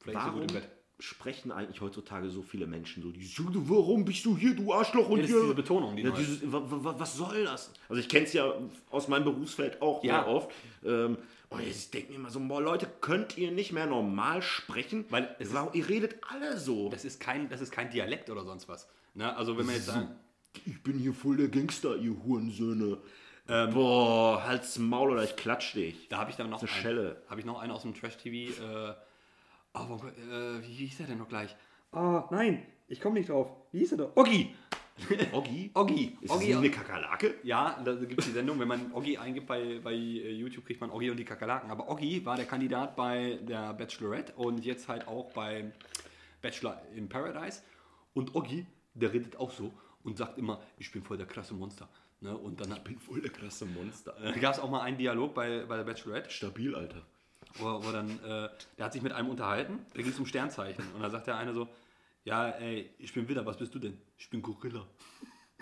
vielleicht 0.00 0.20
so 0.20 0.26
Warum 0.26 0.40
gut 0.40 0.50
im 0.52 0.60
Bett. 0.60 0.68
sprechen 1.00 1.50
eigentlich 1.52 1.80
heutzutage 1.80 2.30
so 2.30 2.42
viele 2.42 2.66
Menschen 2.66 3.02
so? 3.02 3.10
Die 3.10 3.24
sagen, 3.26 3.50
warum 3.68 4.04
bist 4.04 4.24
du 4.24 4.36
hier, 4.36 4.54
du 4.54 4.72
Arschloch? 4.72 5.08
Und 5.08 5.16
Ja, 5.18 5.22
das 5.22 5.30
ist 5.30 5.36
hier? 5.36 5.42
diese 5.42 5.54
Betonung, 5.54 5.96
die 5.96 6.02
ja, 6.02 6.10
dieses, 6.12 6.40
wa, 6.50 6.62
wa, 6.64 6.94
was 6.98 7.16
soll 7.16 7.44
das? 7.44 7.72
Also 7.88 8.00
ich 8.00 8.08
kenne 8.08 8.24
es 8.26 8.32
ja 8.32 8.54
aus 8.90 9.08
meinem 9.08 9.24
Berufsfeld 9.24 9.82
auch 9.82 10.02
Ja. 10.04 10.22
sehr 10.22 10.28
oft. 10.28 10.50
Ähm, 10.84 11.18
und 11.50 11.60
ich 11.60 11.90
denke 11.90 12.10
mir 12.10 12.16
immer 12.16 12.30
so, 12.30 12.40
boah, 12.40 12.60
Leute, 12.62 12.88
könnt 13.00 13.36
ihr 13.38 13.50
nicht 13.52 13.72
mehr 13.72 13.86
normal 13.86 14.40
sprechen? 14.42 15.04
Weil 15.10 15.34
es 15.38 15.52
Warum, 15.52 15.70
ihr 15.74 15.88
redet 15.88 16.16
alle 16.28 16.58
so. 16.58 16.88
Das 16.90 17.04
ist 17.04 17.20
kein, 17.20 17.48
das 17.48 17.60
ist 17.60 17.70
kein 17.72 17.90
Dialekt 17.90 18.30
oder 18.30 18.44
sonst 18.44 18.68
was. 18.68 18.88
Ne? 19.14 19.36
Also 19.36 19.56
wenn 19.58 19.66
man 19.66 19.74
jetzt 19.74 19.86
sagen, 19.86 20.08
Ich 20.66 20.82
bin 20.82 20.98
hier 20.98 21.12
voll 21.12 21.36
der 21.36 21.48
Gangster, 21.48 21.96
ihr 21.96 22.14
Hurensöhne. 22.24 22.98
Ähm, 23.48 23.74
Boah, 23.74 24.42
halt's 24.46 24.78
Maul 24.78 25.10
oder 25.12 25.24
ich 25.24 25.36
klatsch 25.36 25.74
dich. 25.74 26.08
Da 26.08 26.18
habe 26.18 26.30
ich 26.30 26.36
dann 26.36 26.48
noch 26.48 26.60
Das 26.60 26.70
eine 26.70 26.76
einen, 26.78 26.82
Schelle. 26.82 27.22
habe 27.28 27.40
ich 27.40 27.46
noch 27.46 27.60
einen 27.60 27.72
aus 27.72 27.82
dem 27.82 27.94
Trash 27.94 28.16
TV. 28.16 28.52
Äh, 28.62 28.94
oh, 29.74 30.00
äh, 30.30 30.62
wie 30.62 30.72
hieß 30.72 30.98
der 30.98 31.06
denn 31.08 31.18
noch 31.18 31.28
gleich? 31.28 31.54
Oh, 31.92 32.22
nein, 32.30 32.64
ich 32.88 33.00
komme 33.00 33.16
nicht 33.18 33.28
drauf. 33.28 33.50
Wie 33.72 33.80
hieß 33.80 33.92
er 33.92 33.98
doch? 33.98 34.16
Oggi! 34.16 34.54
Oggi? 35.32 35.70
Oggi! 35.74 36.16
Ist 36.20 36.30
das 36.30 36.36
Oggi 36.36 36.46
nicht 36.46 36.56
eine 36.56 36.70
Kakerlake? 36.70 37.34
ja, 37.42 37.80
da 37.84 37.94
gibt 37.96 38.20
es 38.20 38.26
die 38.26 38.32
Sendung, 38.32 38.58
wenn 38.60 38.68
man 38.68 38.92
Oggi 38.92 39.18
eingibt 39.18 39.46
bei, 39.48 39.80
bei 39.82 39.92
äh, 39.92 40.30
YouTube, 40.32 40.64
kriegt 40.64 40.80
man 40.80 40.90
Oggi 40.90 41.10
und 41.10 41.16
die 41.16 41.24
Kakerlaken. 41.24 41.70
Aber 41.70 41.90
Oggi 41.90 42.24
war 42.24 42.36
der 42.36 42.46
Kandidat 42.46 42.96
bei 42.96 43.38
der 43.42 43.74
Bachelorette 43.74 44.32
und 44.36 44.64
jetzt 44.64 44.88
halt 44.88 45.06
auch 45.08 45.32
bei 45.32 45.72
Bachelor 46.40 46.80
in 46.94 47.08
Paradise. 47.08 47.62
Und 48.14 48.34
Oggi, 48.36 48.64
der 48.94 49.12
redet 49.12 49.36
auch 49.36 49.50
so 49.50 49.72
und 50.04 50.16
sagt 50.16 50.38
immer, 50.38 50.62
ich 50.78 50.92
bin 50.92 51.02
voll 51.02 51.16
der 51.16 51.26
krasse 51.26 51.54
Monster. 51.54 51.88
Ne? 52.20 52.36
Und 52.36 52.60
dann 52.60 52.82
bin 52.84 52.98
voll 52.98 53.20
der 53.20 53.30
krasse 53.32 53.66
Monster. 53.66 54.14
äh, 54.22 54.38
gab 54.38 54.54
es 54.54 54.60
auch 54.60 54.70
mal 54.70 54.82
einen 54.82 54.96
Dialog 54.98 55.34
bei, 55.34 55.64
bei 55.66 55.76
der 55.76 55.84
Bachelorette. 55.84 56.30
Stabil, 56.30 56.74
Alter. 56.74 57.02
wo, 57.54 57.84
wo 57.84 57.90
dann, 57.90 58.08
äh, 58.24 58.48
der 58.78 58.84
hat 58.86 58.92
sich 58.92 59.02
mit 59.02 59.12
einem 59.12 59.28
unterhalten, 59.28 59.84
da 59.94 60.00
ging 60.02 60.10
es 60.10 60.18
um 60.18 60.26
Sternzeichen. 60.26 60.84
Und 60.94 61.00
da 61.02 61.10
sagt 61.10 61.26
der 61.26 61.36
eine 61.36 61.52
so, 61.52 61.68
ja, 62.24 62.48
ey, 62.50 62.90
ich 62.98 63.12
bin 63.12 63.28
Widder, 63.28 63.44
was 63.44 63.56
bist 63.58 63.74
du 63.74 63.78
denn? 63.78 63.98
Ich 64.16 64.30
bin 64.30 64.40
Gorilla. 64.40 64.86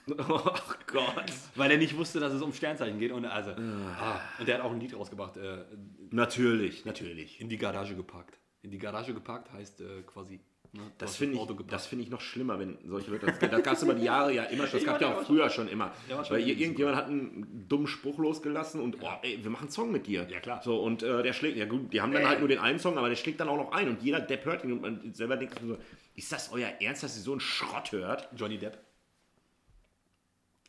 Ach 0.19 0.77
Gott. 0.87 1.33
Weil 1.55 1.71
er 1.71 1.79
nicht 1.79 1.97
wusste, 1.97 2.19
dass 2.21 2.33
es 2.33 2.43
um 2.43 2.53
Sternzeichen 2.53 2.99
geht. 2.99 3.13
Und, 3.13 3.25
also, 3.25 3.51
ah, 3.53 4.21
und 4.39 4.49
der 4.49 4.57
hat 4.59 4.65
auch 4.65 4.73
ein 4.73 4.81
Lied 4.81 4.95
rausgebracht, 4.97 5.37
äh, 5.37 5.65
Natürlich, 6.11 6.85
natürlich. 6.85 7.41
in 7.41 7.49
die 7.49 7.57
Garage 7.57 7.95
gepackt. 7.97 8.39
In 8.63 8.71
die 8.71 8.79
Garage 8.79 9.15
gepackt 9.15 9.53
heißt 9.53 9.81
äh, 9.81 10.03
quasi, 10.03 10.41
ne, 10.73 10.83
Das 10.99 11.17
finde 11.17 11.39
ich, 11.39 11.67
das 11.69 11.87
find 11.87 12.03
ich 12.03 12.11
noch 12.11 12.21
schlimmer, 12.21 12.59
wenn 12.59 12.79
solche 12.87 13.11
Leute. 13.11 13.27
Das, 13.27 13.39
das 13.39 13.63
gab 13.63 13.75
es 13.75 13.83
über 13.83 13.95
die 13.95 14.05
Jahre 14.05 14.33
ja 14.35 14.45
immer 14.45 14.67
schon. 14.67 14.81
Das 14.81 14.87
gab 14.87 15.01
ja 15.01 15.17
auch 15.17 15.23
früher 15.23 15.49
schon 15.51 15.69
immer. 15.69 15.93
Schon 16.09 16.25
Weil 16.31 16.49
irgendjemand 16.49 16.97
hat 16.97 17.07
einen 17.07 17.67
dummen 17.69 17.87
Spruch 17.87 18.19
losgelassen 18.19 18.81
und, 18.81 19.03
oh, 19.03 19.11
ey, 19.23 19.43
wir 19.43 19.51
machen 19.51 19.65
einen 19.65 19.73
Song 19.73 19.93
mit 19.93 20.07
dir. 20.07 20.27
Ja, 20.29 20.41
klar. 20.41 20.63
So, 20.63 20.83
und 20.83 21.03
äh, 21.03 21.23
der 21.23 21.33
schlägt, 21.33 21.57
ja 21.57 21.67
gut, 21.67 21.93
die 21.93 22.01
haben 22.01 22.13
dann 22.13 22.27
halt 22.27 22.41
nur 22.41 22.49
den 22.49 22.59
einen 22.59 22.79
Song, 22.79 22.99
aber 22.99 23.09
der 23.09 23.17
schlägt 23.17 23.41
dann 23.41 23.49
auch 23.49 23.57
noch 23.57 23.73
ein. 23.73 23.89
Und 23.89 24.03
jeder 24.03 24.21
Depp 24.21 24.45
hört 24.45 24.65
ihn 24.65 24.73
und 24.73 24.83
man 24.83 25.15
selber 25.15 25.37
denkt 25.37 25.59
sich 25.59 25.69
so, 25.69 25.79
ist 26.15 26.33
das 26.33 26.53
euer 26.53 26.69
Ernst, 26.81 27.03
dass 27.03 27.17
ihr 27.17 27.23
so 27.23 27.33
einen 27.33 27.41
Schrott 27.41 27.93
hört? 27.93 28.29
Johnny 28.37 28.59
Depp. 28.59 28.79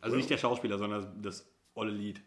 Also 0.02 0.18
nicht 0.18 0.30
der 0.30 0.38
Schauspieler, 0.38 0.78
sondern 0.78 1.22
das 1.22 1.50
olle 1.76 1.92
Lied. 1.92 2.22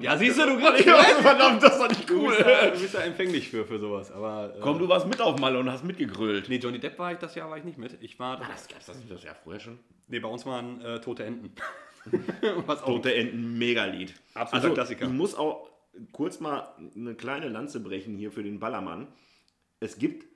Ja, 0.00 0.16
siehst 0.16 0.38
du, 0.38 0.46
du 0.46 0.58
kriegst 0.58 0.86
Ja, 0.86 0.94
verdammt, 1.02 1.62
das 1.62 1.78
war 1.78 1.88
nicht 1.88 2.08
Du 2.08 2.14
cool. 2.22 2.34
bist, 2.34 2.40
ja, 2.48 2.70
du 2.70 2.80
bist 2.80 2.94
ja 2.94 3.00
empfänglich 3.00 3.50
für, 3.50 3.64
für 3.66 3.78
sowas. 3.78 4.10
Aber, 4.10 4.54
äh, 4.56 4.60
Komm, 4.60 4.78
du 4.78 4.88
warst 4.88 5.06
mit 5.06 5.20
auf 5.20 5.38
Malle 5.38 5.58
und 5.58 5.70
hast 5.70 5.84
mitgegrölt. 5.84 6.48
Nee, 6.48 6.56
Johnny 6.56 6.78
Depp 6.78 6.98
war 6.98 7.12
ich 7.12 7.18
das 7.18 7.34
Jahr 7.34 7.50
war 7.50 7.58
ich 7.58 7.64
nicht 7.64 7.78
mit. 7.78 7.98
Ich 8.00 8.18
war. 8.18 8.38
Das 8.38 8.68
gab's 8.68 8.86
das, 8.86 8.96
das 9.08 9.22
ja 9.22 9.34
vorher 9.34 9.60
schon. 9.60 9.78
Nee, 10.08 10.18
bei 10.18 10.28
uns 10.28 10.46
waren 10.46 10.80
äh, 10.80 11.00
tote 11.00 11.24
Enten. 11.24 11.52
Tote 12.84 13.14
Enten, 13.14 13.58
Megalied. 13.58 14.14
Absoluter 14.34 14.74
Klassiker. 14.74 15.04
Ich 15.06 15.12
muss 15.12 15.34
auch 15.36 15.68
kurz 16.12 16.40
mal 16.40 16.74
eine 16.96 17.14
kleine 17.14 17.48
Lanze 17.48 17.78
brechen 17.80 18.16
hier 18.16 18.32
für 18.32 18.42
den 18.42 18.58
Ballermann. 18.58 19.06
Es 19.78 19.98
gibt 19.98 20.26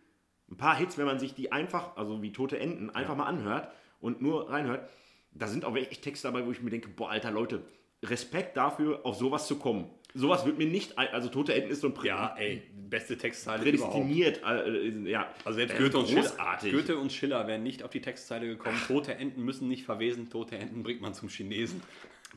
ein 0.51 0.57
paar 0.57 0.77
Hits, 0.77 0.97
wenn 0.97 1.07
man 1.07 1.19
sich 1.19 1.35
die 1.35 1.51
einfach, 1.51 1.97
also 1.97 2.23
wie 2.23 2.33
Tote 2.33 2.59
Enten, 2.59 2.91
einfach 2.91 3.17
mal 3.17 3.25
anhört 3.27 3.69
und 4.01 4.23
nur 4.23 4.49
reinhört. 4.51 4.89
Da 5.33 5.49
sind 5.49 5.65
auch 5.65 5.75
echt 5.77 6.03
Texte 6.03 6.29
dabei, 6.29 6.47
wo 6.47 6.53
ich 6.53 6.63
mir 6.63 6.71
denke, 6.71 6.89
boah, 6.89 7.11
alter 7.11 7.31
Leute, 7.31 7.63
Respekt 8.05 8.57
dafür, 8.57 9.01
auf 9.05 9.17
sowas 9.17 9.47
zu 9.47 9.57
kommen. 9.57 9.91
Sowas 10.15 10.47
wird 10.47 10.57
mir 10.57 10.67
nicht, 10.67 10.97
also 10.97 11.29
Tote 11.29 11.53
Enten 11.55 11.71
ist 11.71 11.83
so 11.83 11.89
ein 11.89 11.95
Prä 11.95 12.09
ja, 12.09 12.35
ey, 12.39 12.63
beste 12.89 13.19
Textzeile 13.19 13.63
prädestiniert. 13.63 14.41
Äh, 14.47 14.89
ja, 15.11 15.29
Also 15.45 15.57
selbst 15.59 15.75
Das 15.75 15.81
ist 15.81 15.93
Goethe 15.93 15.99
und, 15.99 16.09
Schiller, 16.09 16.21
großartig. 16.23 16.73
Goethe 16.73 16.97
und 16.97 17.13
Schiller 17.13 17.47
wären 17.47 17.63
nicht 17.63 17.83
auf 17.83 17.91
die 17.91 18.01
Textzeile 18.01 18.47
gekommen. 18.47 18.79
Tote 18.87 19.15
Enten 19.15 19.43
müssen 19.45 19.69
nicht 19.69 19.85
verwesen, 19.85 20.31
tote 20.31 20.57
Enten 20.57 20.83
bringt 20.83 21.03
man 21.03 21.13
zum 21.13 21.29
Chinesen. 21.29 21.83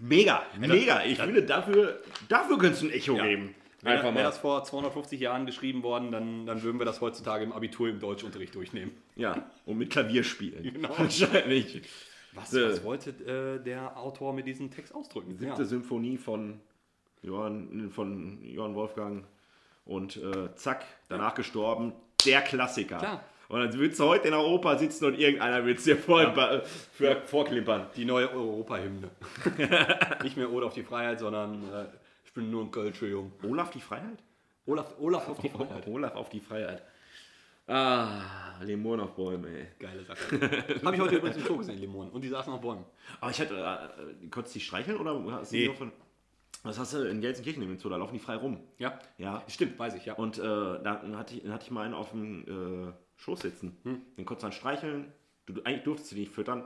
Mega, 0.01 0.43
mega. 0.59 1.03
Ich 1.05 1.19
finde, 1.19 1.43
dafür, 1.43 2.01
dafür 2.27 2.57
könntest 2.57 2.81
du 2.83 2.87
ein 2.87 2.91
Echo 2.93 3.15
Ja. 3.15 3.25
geben. 3.25 3.55
Wäre 3.81 3.93
Einfach 3.95 4.05
wär 4.07 4.11
mal. 4.11 4.23
das 4.23 4.37
vor 4.39 4.61
250 4.65 5.21
Jahren 5.21 5.45
geschrieben 5.45 5.83
worden, 5.83 6.11
dann, 6.11 6.45
dann 6.45 6.61
würden 6.63 6.79
wir 6.79 6.85
das 6.85 6.99
heutzutage 6.99 7.45
im 7.45 7.53
Abitur 7.53 7.87
im 7.87 8.01
Deutschunterricht 8.01 8.53
durchnehmen. 8.55 8.91
Ja, 9.15 9.49
und 9.65 9.77
mit 9.77 9.89
Klavier 9.89 10.25
spielen. 10.25 10.63
Genau. 10.63 10.89
Wahrscheinlich. 10.97 11.81
Was, 12.33 12.53
Äh. 12.53 12.69
was 12.71 12.83
wollte 12.83 13.09
äh, 13.09 13.63
der 13.63 13.97
Autor 13.97 14.33
mit 14.33 14.45
diesem 14.47 14.69
Text 14.71 14.93
ausdrücken? 14.93 15.31
Ja. 15.31 15.37
Siebte 15.55 15.65
Symphonie 15.65 16.17
von 16.17 16.59
Johann, 17.21 17.89
von 17.91 18.43
Johann 18.43 18.75
Wolfgang 18.75 19.25
und 19.85 20.17
äh, 20.17 20.53
zack, 20.55 20.85
danach 21.09 21.33
gestorben. 21.35 21.93
Der 22.25 22.41
Klassiker. 22.41 22.97
Klar. 22.97 23.23
Und 23.47 23.59
dann 23.61 23.73
willst 23.79 23.99
du 23.99 24.03
heute 24.05 24.27
in 24.27 24.33
Oper 24.35 24.77
sitzen 24.77 25.05
und 25.05 25.17
irgendeiner 25.17 25.65
will 25.65 25.73
es 25.73 25.83
dir 25.83 25.97
vor, 25.97 26.23
ba- 26.27 26.61
für, 26.93 27.19
vorklimpern. 27.25 27.87
Die 27.95 28.05
neue 28.05 28.29
Europahymne. 28.31 29.09
Nicht 30.23 30.37
mehr 30.37 30.51
Ode 30.51 30.67
auf 30.67 30.73
die 30.75 30.83
Freiheit, 30.83 31.19
sondern 31.19 31.63
äh, 31.73 31.85
ich 32.25 32.31
bin 32.33 32.51
nur 32.51 32.63
ein 32.63 32.69
Kölsche 32.71 33.07
Jung. 33.07 33.31
Olaf 33.41 33.71
die 33.71 33.79
Freiheit? 33.81 34.19
Olaf, 34.67 34.93
Olaf 34.99 35.27
auf 35.29 35.39
die 35.39 35.49
Freiheit. 35.57 35.87
Olaf 35.87 36.15
auf 36.15 36.29
die 36.29 36.39
Freiheit. 36.39 36.83
Ah, 37.69 38.59
Lemoren 38.61 38.99
auf 39.01 39.15
Bäume, 39.15 39.47
ey. 39.49 39.67
Geile 39.79 40.03
Sache. 40.03 40.39
Habe 40.83 40.95
ich 40.95 41.01
heute 41.01 41.15
übrigens 41.17 41.37
im 41.37 41.43
Zoo 41.45 41.57
gesehen, 41.57 41.77
Limonen. 41.77 42.11
Und 42.11 42.21
die 42.23 42.27
saßen 42.29 42.51
auf 42.51 42.61
Bäumen. 42.61 42.83
Aber 43.21 43.31
ich 43.31 43.39
hatte, 43.39 43.55
äh, 43.55 44.27
konntest 44.29 44.55
du 44.55 44.59
die 44.59 44.65
streicheln 44.65 44.97
oder 44.97 45.13
hast 45.33 45.51
du 45.51 45.55
Nee. 45.57 45.67
die 45.69 45.73
von, 45.75 45.91
Was 46.63 46.77
hast 46.79 46.93
du 46.93 47.07
in 47.07 47.21
Gelsenkirchen 47.21 47.63
im 47.63 47.77
Zoo? 47.77 47.89
Da 47.89 47.95
laufen 47.97 48.13
die 48.13 48.19
frei 48.19 48.35
rum. 48.35 48.59
Ja? 48.79 48.99
Ja. 49.17 49.43
Stimmt, 49.47 49.77
weiß 49.79 49.95
ich, 49.95 50.05
ja. 50.05 50.15
Und 50.15 50.39
äh, 50.39 50.41
da 50.43 51.01
hatte 51.15 51.35
ich, 51.35 51.43
dann 51.43 51.53
hatte 51.53 51.65
ich 51.65 51.71
mal 51.71 51.85
einen 51.85 51.93
auf 51.93 52.11
dem 52.11 52.87
äh, 52.89 52.93
Schoß 53.17 53.39
sitzen. 53.41 53.77
Hm. 53.83 54.01
Den 54.17 54.25
konntest 54.25 54.43
du 54.43 54.47
dann 54.47 54.51
streicheln. 54.53 55.13
Du, 55.45 55.53
du- 55.53 55.63
eigentlich 55.63 55.83
durftest 55.83 56.11
du 56.11 56.15
die 56.15 56.21
nicht 56.21 56.33
füttern. 56.33 56.65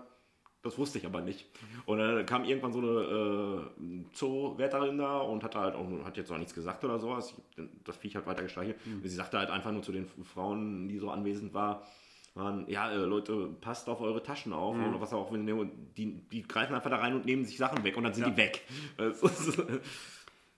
Das 0.64 0.78
wusste 0.78 0.98
ich 0.98 1.06
aber 1.06 1.22
nicht. 1.22 1.46
Und 1.86 1.98
dann 2.00 2.26
kam 2.26 2.46
irgendwann 2.46 2.72
so 2.74 2.80
eine 2.80 3.68
äh, 3.82 4.14
Zoowärterin 4.14 4.98
da 4.98 5.18
und 5.20 5.44
hat 5.44 5.56
halt 5.56 5.76
auch, 5.76 5.86
hat 6.06 6.16
jetzt 6.18 6.32
auch 6.32 6.38
nichts 6.38 6.54
gesagt 6.54 6.84
oder 6.86 7.00
sowas. 7.00 7.36
Das 7.84 7.98
Viech 7.98 8.16
hat 8.16 8.26
weiter 8.26 8.44
gestreichelt. 8.44 8.78
Hm. 8.86 9.02
Sie 9.04 9.10
sagte 9.16 9.38
halt 9.38 9.50
einfach 9.50 9.72
nur 9.74 9.84
zu 9.84 9.92
den 9.92 10.08
Frauen, 10.24 10.88
die 10.88 10.98
so 11.00 11.10
anwesend 11.12 11.54
war, 11.54 11.86
waren, 12.34 12.68
ja, 12.70 12.90
äh, 12.92 12.96
Leute, 12.96 13.50
passt 13.62 13.90
auf 13.90 14.00
eure 14.02 14.24
Taschen 14.24 14.54
auf. 14.54 14.76
Hm. 14.76 14.94
Und 14.96 15.02
was 15.02 15.12
auch, 15.14 15.32
ihr- 15.34 15.70
die, 15.98 16.14
die 16.32 16.44
greifen 16.44 16.74
einfach 16.74 16.90
da 16.90 16.96
rein 16.98 17.14
und 17.14 17.26
nehmen 17.26 17.44
sich 17.46 17.58
Sachen 17.58 17.84
weg 17.84 17.98
und 17.98 18.04
dann 18.06 18.14
sind 18.14 18.24
Ja. 18.24 18.30
die 18.32 18.38
weg. 18.38 18.62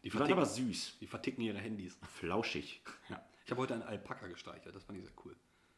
Die 0.03 0.13
waren 0.13 0.31
aber 0.31 0.45
süß. 0.45 0.97
Die 1.01 1.07
verticken 1.07 1.41
ihre 1.41 1.57
Handys. 1.57 1.97
Flauschig. 2.13 2.79
Ja. 3.09 3.19
Ich 3.43 3.51
habe 3.51 3.61
heute 3.61 3.73
einen 3.73 3.83
Alpaka 3.83 4.27
gestreichelt, 4.27 4.75
das 4.75 4.83
fand 4.83 4.99
ich 4.99 5.05
sehr 5.05 5.13
cool. 5.25 5.35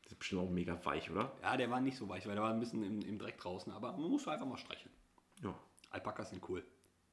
Das 0.08 0.14
ist 0.14 0.20
bestimmt 0.20 0.42
auch 0.42 0.50
mega 0.50 0.80
weich, 0.86 1.12
oder? 1.12 1.34
Ja, 1.42 1.58
der 1.58 1.70
war 1.70 1.82
nicht 1.82 1.98
so 1.98 2.08
weich, 2.08 2.26
weil 2.26 2.36
der 2.36 2.42
war 2.44 2.54
ein 2.54 2.62
bisschen 2.62 2.82
im, 2.82 3.02
im 3.02 3.20
Dreck 3.20 3.38
draußen, 3.40 3.74
aber 3.74 3.92
man 3.92 4.10
muss 4.10 4.26
einfach 4.28 4.46
mal 4.46 4.56
streicheln. 4.58 4.94
Ja. 5.44 5.54
Alpakas 5.90 6.30
sind 6.30 6.48
cool. 6.48 6.66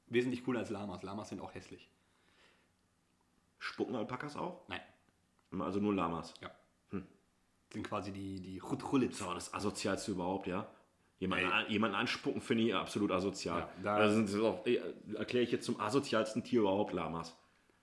Wesentlich 0.07 0.45
cooler 0.45 0.59
als 0.59 0.69
Lamas. 0.69 1.03
Lamas 1.03 1.27
sind 1.29 1.41
auch 1.41 1.53
hässlich. 1.53 1.89
Spucken 3.59 3.95
Alpakas 3.95 4.35
auch? 4.37 4.65
Nein, 4.69 4.81
Also 5.59 5.79
nur 5.79 5.93
Lamas. 5.93 6.33
ja. 6.41 6.51
Sind 7.73 7.85
quasi 7.85 8.13
die, 8.13 8.39
die. 8.39 8.61
Das 8.61 9.25
war 9.25 9.33
das 9.33 9.53
asozialste 9.53 10.11
überhaupt, 10.11 10.47
ja? 10.47 10.65
Jemanden, 11.19 11.47
an, 11.51 11.69
jemanden 11.69 11.95
anspucken 11.97 12.39
finde 12.39 12.63
ich 12.63 12.75
absolut 12.75 13.11
asozial. 13.11 13.61
Ja, 13.61 13.69
da- 13.83 13.97
auch, 14.43 14.65
äh, 14.65 14.79
erkläre 15.15 15.43
ich 15.43 15.51
jetzt 15.51 15.65
zum 15.65 15.79
asozialsten 15.81 16.43
Tier 16.43 16.61
überhaupt 16.61 16.93
Lamas. 16.93 17.35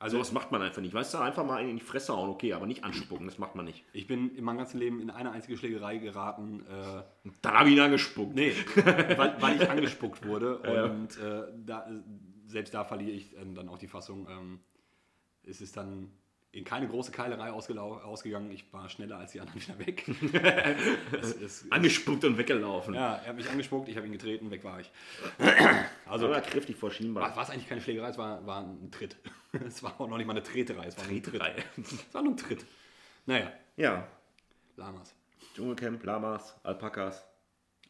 Also- 0.02 0.18
was 0.20 0.32
macht 0.32 0.52
man 0.52 0.60
einfach 0.62 0.82
nicht. 0.82 0.92
Weißt 0.94 1.14
du, 1.14 1.18
einfach 1.18 1.44
mal 1.44 1.62
in 1.66 1.76
die 1.76 1.82
Fresse 1.82 2.12
hauen, 2.14 2.28
okay, 2.30 2.52
aber 2.52 2.66
nicht 2.66 2.84
anspucken, 2.84 3.26
das 3.26 3.38
macht 3.38 3.54
man 3.54 3.64
nicht. 3.64 3.84
Ich 3.92 4.06
bin 4.06 4.34
in 4.34 4.44
meinem 4.44 4.58
ganzen 4.58 4.78
Leben 4.78 5.00
in 5.00 5.10
eine 5.10 5.30
einzige 5.32 5.56
Schlägerei 5.56 5.98
geraten. 5.98 6.64
Äh, 6.66 7.02
Dann 7.42 7.54
habe 7.54 7.68
ich 7.70 7.76
ihn 7.76 7.80
angespuckt. 7.80 8.34
nee, 8.34 8.52
weil, 9.16 9.36
weil 9.40 9.62
ich 9.62 9.70
angespuckt 9.70 10.26
wurde. 10.26 10.58
Und 10.58 11.16
äh, 11.18 11.44
da, 11.64 11.88
selbst 12.46 12.74
da 12.74 12.84
verliere 12.84 13.12
ich 13.12 13.34
äh, 13.36 13.44
dann 13.54 13.68
auch 13.68 13.78
die 13.78 13.88
Fassung. 13.88 14.26
Ähm, 14.30 14.60
es 15.44 15.60
ist 15.60 15.76
dann 15.76 16.10
in 16.54 16.64
keine 16.64 16.86
große 16.86 17.12
Keilerei 17.12 17.50
ausgegangen. 17.50 18.50
Ich 18.50 18.70
war 18.74 18.86
schneller 18.90 19.16
als 19.16 19.32
die 19.32 19.40
anderen 19.40 19.62
wieder 19.62 19.78
weg. 19.78 20.06
es, 21.20 21.34
es, 21.40 21.66
Angespuckt 21.72 22.24
und 22.24 22.36
weggelaufen. 22.36 22.92
ja, 22.94 23.14
er 23.16 23.28
hat 23.28 23.36
mich 23.36 23.48
angespuckt, 23.48 23.88
ich 23.88 23.96
habe 23.96 24.06
ihn 24.06 24.12
getreten, 24.12 24.50
weg 24.50 24.62
war 24.64 24.80
ich. 24.80 24.90
Also 26.06 26.26
Aber 26.26 26.42
kräftig 26.42 26.76
vor 26.76 26.90
Schienbein. 26.90 27.22
war 27.34 27.42
es 27.42 27.48
eigentlich 27.48 27.68
keine 27.68 27.80
Schlägerei, 27.80 28.10
es 28.10 28.18
war, 28.18 28.44
war 28.46 28.60
ein 28.64 28.90
Tritt. 28.90 29.16
Es 29.66 29.82
war 29.82 30.00
auch 30.00 30.08
noch 30.08 30.16
nicht 30.16 30.26
mal 30.26 30.32
eine 30.32 30.42
Treterei, 30.42 30.86
es 30.86 30.96
war 30.98 31.04
nur 31.04 31.14
ein 31.16 31.22
Tritt. 31.22 31.42
Es 31.78 32.14
war 32.14 32.22
nur 32.22 32.32
ein 32.32 32.36
Tritt. 32.36 32.64
Naja, 33.26 33.52
Ja. 33.76 34.08
Lamas. 34.76 35.14
Dschungelcamp, 35.54 36.02
Lamas, 36.04 36.56
Alpakas. 36.62 37.24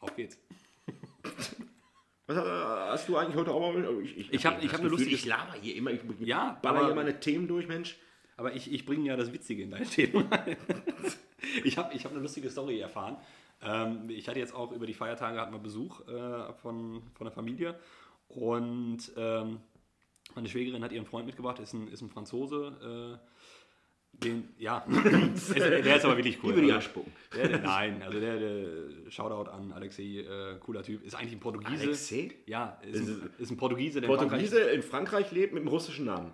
Auf 0.01 0.13
geht's. 0.15 0.37
Was, 2.27 2.37
äh, 2.37 2.41
hast 2.41 3.07
du 3.09 3.17
eigentlich 3.17 3.35
heute 3.35 3.51
auch 3.51 3.73
mal... 3.73 4.01
Ich, 4.01 4.31
Ich 4.33 4.45
hab- 4.45 4.61
ich 4.63 4.71
hab 4.73 4.79
eine 4.79 4.89
lustige- 4.89 5.15
Ich 5.15 5.25
laber 5.25 5.53
hier 5.61 5.75
immer, 5.75 5.91
ich 5.91 6.01
Ja, 6.19 6.57
baller 6.61 6.79
aber- 6.79 6.85
hier 6.87 6.95
meine 6.95 7.19
Themen 7.19 7.47
durch, 7.47 7.67
Mensch. 7.67 7.97
Aber 8.37 8.53
ich, 8.53 8.71
ich 8.71 8.85
bringe 8.85 9.05
ja 9.07 9.15
das 9.15 9.31
Witzige 9.31 9.63
in 9.63 9.71
dein 9.71 9.89
Thema. 9.89 10.23
ich 11.63 11.77
habe 11.77 11.93
ich 11.93 12.03
hab 12.05 12.11
eine 12.13 12.21
lustige 12.21 12.49
Story 12.49 12.79
erfahren. 12.79 13.17
Ähm, 13.61 14.09
ich 14.09 14.27
hatte 14.27 14.39
jetzt 14.39 14.53
auch 14.55 14.71
über 14.71 14.85
die 14.87 14.93
Feiertage 14.93 15.39
hatten 15.39 15.53
wir 15.53 15.59
Besuch 15.59 16.05
äh, 16.07 16.53
von, 16.53 17.03
von 17.13 17.25
der 17.25 17.31
Familie. 17.31 17.79
Und 18.29 19.11
ähm, 19.15 19.59
meine 20.35 20.47
Schwägerin 20.49 20.83
hat 20.83 20.91
ihren 20.91 21.05
Freund 21.05 21.25
mitgebracht, 21.25 21.59
ist 21.59 21.73
ein, 21.73 21.87
ist 21.89 22.01
ein 22.01 22.09
Franzose. 22.09 23.19
Äh, 23.21 23.27
den, 24.23 24.49
ja, 24.59 24.85
ist, 25.35 25.55
der 25.57 25.95
ist 25.95 26.05
aber 26.05 26.17
wirklich 26.17 26.37
cool. 26.43 26.49
Würde 26.55 26.61
die 26.61 26.71
Also, 26.71 26.87
anspucken. 26.87 27.11
der, 27.35 27.47
der, 27.47 27.59
nein, 27.61 28.01
also 28.03 28.19
der, 28.19 28.37
der 28.39 29.09
Shoutout 29.11 29.49
an 29.49 29.71
Alexei, 29.71 30.19
äh, 30.19 30.59
cooler 30.59 30.83
Typ. 30.83 31.03
Ist 31.03 31.15
eigentlich 31.15 31.33
ein 31.33 31.39
Portugiese. 31.39 31.83
Alexei? 31.83 32.31
Ja, 32.45 32.79
ist 32.83 32.99
Ist 33.01 33.07
ein, 33.09 33.29
ist 33.39 33.49
ein 33.51 33.57
Portugiese, 33.57 34.01
der 34.01 34.09
in 34.09 34.15
Portugiese 34.15 34.59
in 34.59 34.83
Frankreich 34.83 35.31
lebt 35.31 35.53
mit 35.53 35.61
einem 35.61 35.69
russischen 35.69 36.05
Namen. 36.05 36.31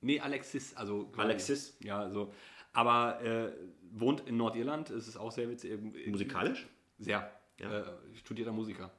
Nee, 0.00 0.20
Alexis, 0.20 0.74
also 0.76 1.06
quasi- 1.06 1.20
Alexis? 1.22 1.76
Ja, 1.80 2.08
so. 2.08 2.32
Aber 2.72 3.20
äh, 3.22 3.52
wohnt 3.90 4.20
in 4.28 4.36
Nordirland, 4.36 4.90
es 4.90 5.08
ist 5.08 5.16
auch 5.16 5.32
sehr 5.32 5.50
witzig. 5.50 5.72
Musikalisch? 6.06 6.66
Sehr. 6.98 7.30
Ja. 7.60 7.80
Äh, 7.80 7.84
studierter 8.14 8.52
Musiker. 8.52 8.90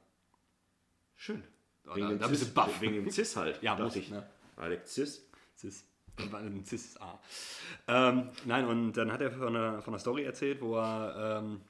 Schön. 1.16 1.42
Da- 1.84 1.94
Wegen, 1.96 2.08
dem 2.08 2.18
da 2.18 2.28
bist 2.28 2.40
Cis, 2.42 2.48
du 2.48 2.54
baff. 2.54 2.80
wegen 2.80 2.94
dem 2.94 3.10
Cis 3.10 3.36
halt. 3.36 3.62
Ja, 3.62 3.74
muss 3.78 3.96
ich. 3.96 4.10
ne? 4.10 4.26
Alexis. 4.56 5.28
Cis. 5.56 5.84
War 6.30 6.40
Ein 6.40 6.64
Cis 6.64 6.96
A. 7.00 7.18
Ähm, 7.88 8.28
nein, 8.44 8.66
und 8.66 8.92
dann 8.92 9.10
hat 9.12 9.20
er 9.20 9.30
von 9.32 9.48
einer, 9.56 9.82
von 9.82 9.92
einer 9.94 9.98
Story 10.00 10.22
erzählt, 10.24 10.60
wo 10.62 10.76
er, 10.76 11.40
ähm, 11.42 11.60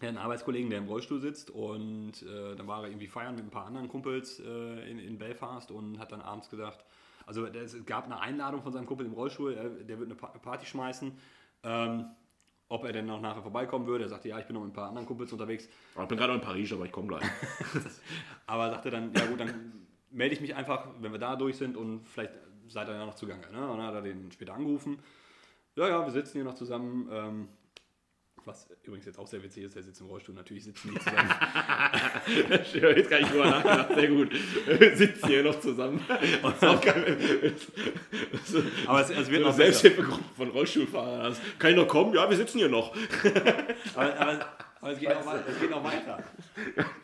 einen 0.00 0.16
Arbeitskollegen, 0.16 0.70
der 0.70 0.78
im 0.78 0.86
Rollstuhl 0.86 1.20
sitzt 1.20 1.50
und 1.50 2.22
äh, 2.22 2.54
dann 2.54 2.66
war 2.68 2.82
er 2.82 2.88
irgendwie 2.88 3.08
feiern 3.08 3.34
mit 3.34 3.44
ein 3.44 3.50
paar 3.50 3.66
anderen 3.66 3.88
Kumpels 3.88 4.38
äh, 4.40 4.90
in, 4.90 4.98
in 5.00 5.18
Belfast 5.18 5.70
und 5.72 5.98
hat 5.98 6.12
dann 6.12 6.20
abends 6.22 6.48
gesagt, 6.48 6.84
also 7.26 7.44
es 7.46 7.76
gab 7.84 8.04
eine 8.04 8.20
Einladung 8.20 8.62
von 8.62 8.72
seinem 8.72 8.86
Kumpel 8.86 9.06
im 9.06 9.12
Rollstuhl, 9.12 9.54
er, 9.54 9.68
der 9.68 9.98
wird 9.98 10.08
eine 10.08 10.14
Pa- 10.14 10.28
Party 10.38 10.66
schmeißen, 10.66 11.18
ähm, 11.64 12.06
ob 12.68 12.84
er 12.84 12.92
denn 12.92 13.06
noch 13.06 13.20
nachher 13.20 13.42
vorbeikommen 13.42 13.86
würde. 13.86 14.04
Er 14.04 14.10
sagte, 14.10 14.28
ja, 14.28 14.38
ich 14.38 14.46
bin 14.46 14.54
noch 14.54 14.62
mit 14.62 14.70
ein 14.70 14.74
paar 14.74 14.88
anderen 14.88 15.06
Kumpels 15.06 15.32
unterwegs. 15.32 15.68
Aber 15.94 16.04
Ich 16.04 16.08
bin 16.08 16.18
gerade 16.18 16.32
noch 16.32 16.40
in 16.40 16.44
Paris, 16.46 16.72
aber 16.72 16.84
ich 16.84 16.92
komme 16.92 17.08
gleich. 17.08 17.24
Aber 18.46 18.64
er 18.64 18.70
sagte 18.70 18.90
dann, 18.90 19.12
ja 19.14 19.26
gut, 19.26 19.40
dann 19.40 19.86
melde 20.10 20.34
ich 20.34 20.40
mich 20.40 20.54
einfach, 20.54 20.88
wenn 21.00 21.12
wir 21.12 21.18
da 21.18 21.36
durch 21.36 21.56
sind 21.56 21.76
und 21.76 22.06
vielleicht 22.08 22.32
seid 22.68 22.88
ihr 22.88 22.94
ja 22.94 23.06
noch 23.06 23.14
zugange. 23.14 23.42
Ne? 23.52 23.70
Und 23.70 23.78
dann 23.78 23.86
hat 23.86 23.94
er 23.94 24.02
den 24.02 24.30
später 24.32 24.54
angerufen. 24.54 24.98
Ja, 25.76 25.88
ja, 25.88 26.04
wir 26.04 26.12
sitzen 26.12 26.32
hier 26.32 26.44
noch 26.44 26.54
zusammen. 26.54 27.08
Ähm, 27.10 27.48
was 28.48 28.66
übrigens 28.82 29.06
jetzt 29.06 29.18
auch 29.18 29.26
sehr 29.26 29.42
witzig 29.42 29.64
ist, 29.64 29.76
der 29.76 29.82
sitzt 29.82 30.00
im 30.00 30.06
Rollstuhl, 30.08 30.34
natürlich 30.34 30.64
sitzen 30.64 30.90
die 30.90 30.98
zusammen. 30.98 31.30
Jetzt 32.96 33.10
kann 33.10 33.22
ich 33.22 33.28
drüber 33.28 33.46
nachgedacht. 33.46 33.94
Sehr 33.94 34.08
gut. 34.08 34.32
Sitzen 34.94 35.28
hier 35.28 35.42
noch 35.44 35.60
zusammen. 35.60 36.04
Aber 38.86 39.00
es, 39.00 39.10
es 39.10 39.30
wird 39.30 39.42
noch. 39.42 39.52
Selbsthilfegruppe 39.54 40.24
von 40.36 40.48
Rollstuhlfahrern. 40.48 41.36
Kann 41.58 41.70
ich 41.70 41.76
noch 41.76 41.86
kommen? 41.86 42.14
Ja, 42.14 42.28
wir 42.28 42.36
sitzen 42.36 42.58
hier 42.58 42.68
noch. 42.68 42.94
Aber, 43.94 44.20
aber, 44.20 44.46
aber 44.80 44.92
es, 44.92 44.98
geht 44.98 45.08
noch, 45.10 45.34
es 45.34 45.60
geht 45.60 45.70
noch 45.70 45.84
weiter. 45.84 46.22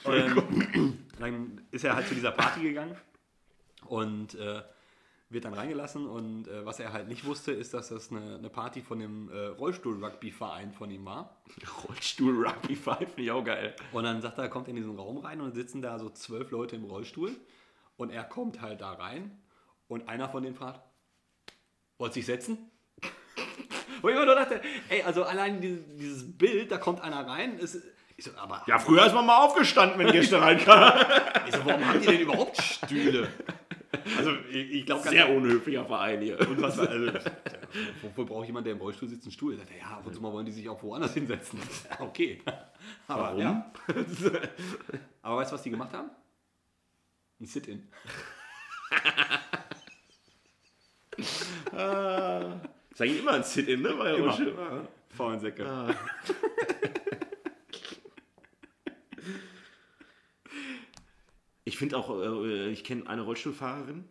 Und 0.04 0.98
dann 1.18 1.60
ist 1.70 1.84
er 1.84 1.94
halt 1.94 2.08
zu 2.08 2.14
dieser 2.14 2.30
Party 2.30 2.62
gegangen 2.62 2.96
und 3.86 4.34
äh, 4.34 4.62
wird 5.34 5.44
dann 5.44 5.52
reingelassen. 5.54 6.06
Und 6.06 6.48
äh, 6.48 6.64
was 6.64 6.80
er 6.80 6.92
halt 6.92 7.08
nicht 7.08 7.26
wusste, 7.26 7.52
ist, 7.52 7.74
dass 7.74 7.88
das 7.88 8.10
eine, 8.10 8.36
eine 8.36 8.48
Party 8.48 8.80
von 8.80 8.98
dem 8.98 9.30
äh, 9.30 9.46
Rollstuhl-Rugby-Verein 9.48 10.72
von 10.72 10.90
ihm 10.90 11.04
war. 11.04 11.42
Rollstuhl 11.88 12.46
Rugby 12.46 12.76
5 12.76 12.98
finde 12.98 13.22
ich 13.22 13.30
auch 13.30 13.44
geil. 13.44 13.74
Und 13.92 14.04
dann 14.04 14.22
sagt 14.22 14.38
er, 14.38 14.48
kommt 14.48 14.68
er 14.68 14.70
in 14.70 14.76
diesen 14.76 14.96
Raum 14.96 15.18
rein 15.18 15.40
und 15.40 15.54
sitzen 15.54 15.82
da 15.82 15.98
so 15.98 16.08
zwölf 16.08 16.50
Leute 16.50 16.76
im 16.76 16.84
Rollstuhl. 16.84 17.36
Und 17.96 18.10
er 18.10 18.24
kommt 18.24 18.60
halt 18.62 18.80
da 18.80 18.92
rein 18.92 19.38
und 19.88 20.08
einer 20.08 20.28
von 20.28 20.42
denen 20.42 20.56
fragt, 20.56 20.80
wollt 21.98 22.14
sich 22.14 22.26
setzen? 22.26 22.70
Wo 24.02 24.08
ich 24.08 24.16
immer 24.16 24.26
nur 24.26 24.34
dachte, 24.34 24.60
ey, 24.88 25.02
also 25.02 25.24
allein 25.24 25.60
dieses, 25.60 25.84
dieses 25.96 26.38
Bild, 26.38 26.72
da 26.72 26.78
kommt 26.78 27.00
einer 27.00 27.26
rein, 27.26 27.58
ist, 27.58 27.82
ich 28.16 28.24
so, 28.24 28.30
aber 28.36 28.62
Ja, 28.66 28.78
früher 28.78 29.06
ist 29.06 29.14
man 29.14 29.26
mal 29.26 29.38
aufgestanden, 29.44 29.98
wenn 29.98 30.12
Gäste 30.12 30.40
reinkamen. 30.40 31.04
ich 31.46 31.54
so, 31.54 31.64
warum 31.64 31.86
haben 31.86 32.00
die 32.00 32.06
denn 32.06 32.20
überhaupt 32.20 32.60
Stühle? 32.60 33.28
Also 34.16 34.32
ich, 34.50 34.86
glaube 34.86 35.08
Sehr 35.08 35.28
unhöflicher 35.30 35.84
Verein 35.84 36.20
hier. 36.20 36.40
Unfassbar. 36.48 36.88
Also, 36.88 37.12
wofür 38.02 38.24
braucht 38.24 38.46
jemand, 38.46 38.66
der 38.66 38.74
im 38.74 38.80
Rollstuhl 38.80 39.08
sitzt, 39.08 39.24
einen 39.24 39.32
Stuhl? 39.32 39.54
Er 39.54 39.58
sagt, 39.58 39.70
ja, 39.78 39.86
ab 39.86 40.06
und 40.06 40.14
zu 40.14 40.20
mal 40.20 40.32
wollen 40.32 40.46
die 40.46 40.52
sich 40.52 40.68
auch 40.68 40.82
woanders 40.82 41.14
hinsetzen. 41.14 41.60
Okay. 41.98 42.40
Aber, 43.08 43.22
Warum? 43.22 43.40
Ja. 43.40 43.72
Aber 45.22 45.36
weißt 45.36 45.50
du, 45.50 45.54
was 45.54 45.62
die 45.62 45.70
gemacht 45.70 45.92
haben? 45.92 46.10
Ein 47.40 47.46
Sit-In. 47.46 47.88
Ist 52.90 53.00
eigentlich 53.00 53.18
immer 53.20 53.32
ein 53.32 53.42
Sit-In, 53.42 53.82
ne? 53.82 53.94
Bei 53.94 54.14
Immer. 54.14 54.26
Rollstuhl. 54.26 54.54
Ja. 55.66 55.94
Ich 61.64 61.78
finde 61.78 61.96
auch, 61.96 62.10
äh, 62.20 62.70
ich 62.70 62.84
kenne 62.84 63.06
eine 63.08 63.22
Rollstuhlfahrerin. 63.22 64.04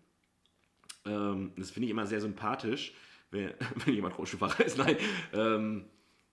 Ähm, 1.06 1.52
das 1.58 1.72
finde 1.72 1.86
ich 1.86 1.92
immer 1.92 2.08
sehr 2.08 2.22
sympathisch, 2.22 2.94
wenn, 3.32 3.54
wenn 3.86 3.94
jemand 3.94 4.18
Rollstuhlfahrer 4.18 4.66
ist. 4.66 4.78
Nein, 4.78 4.98
ähm, 5.34 5.86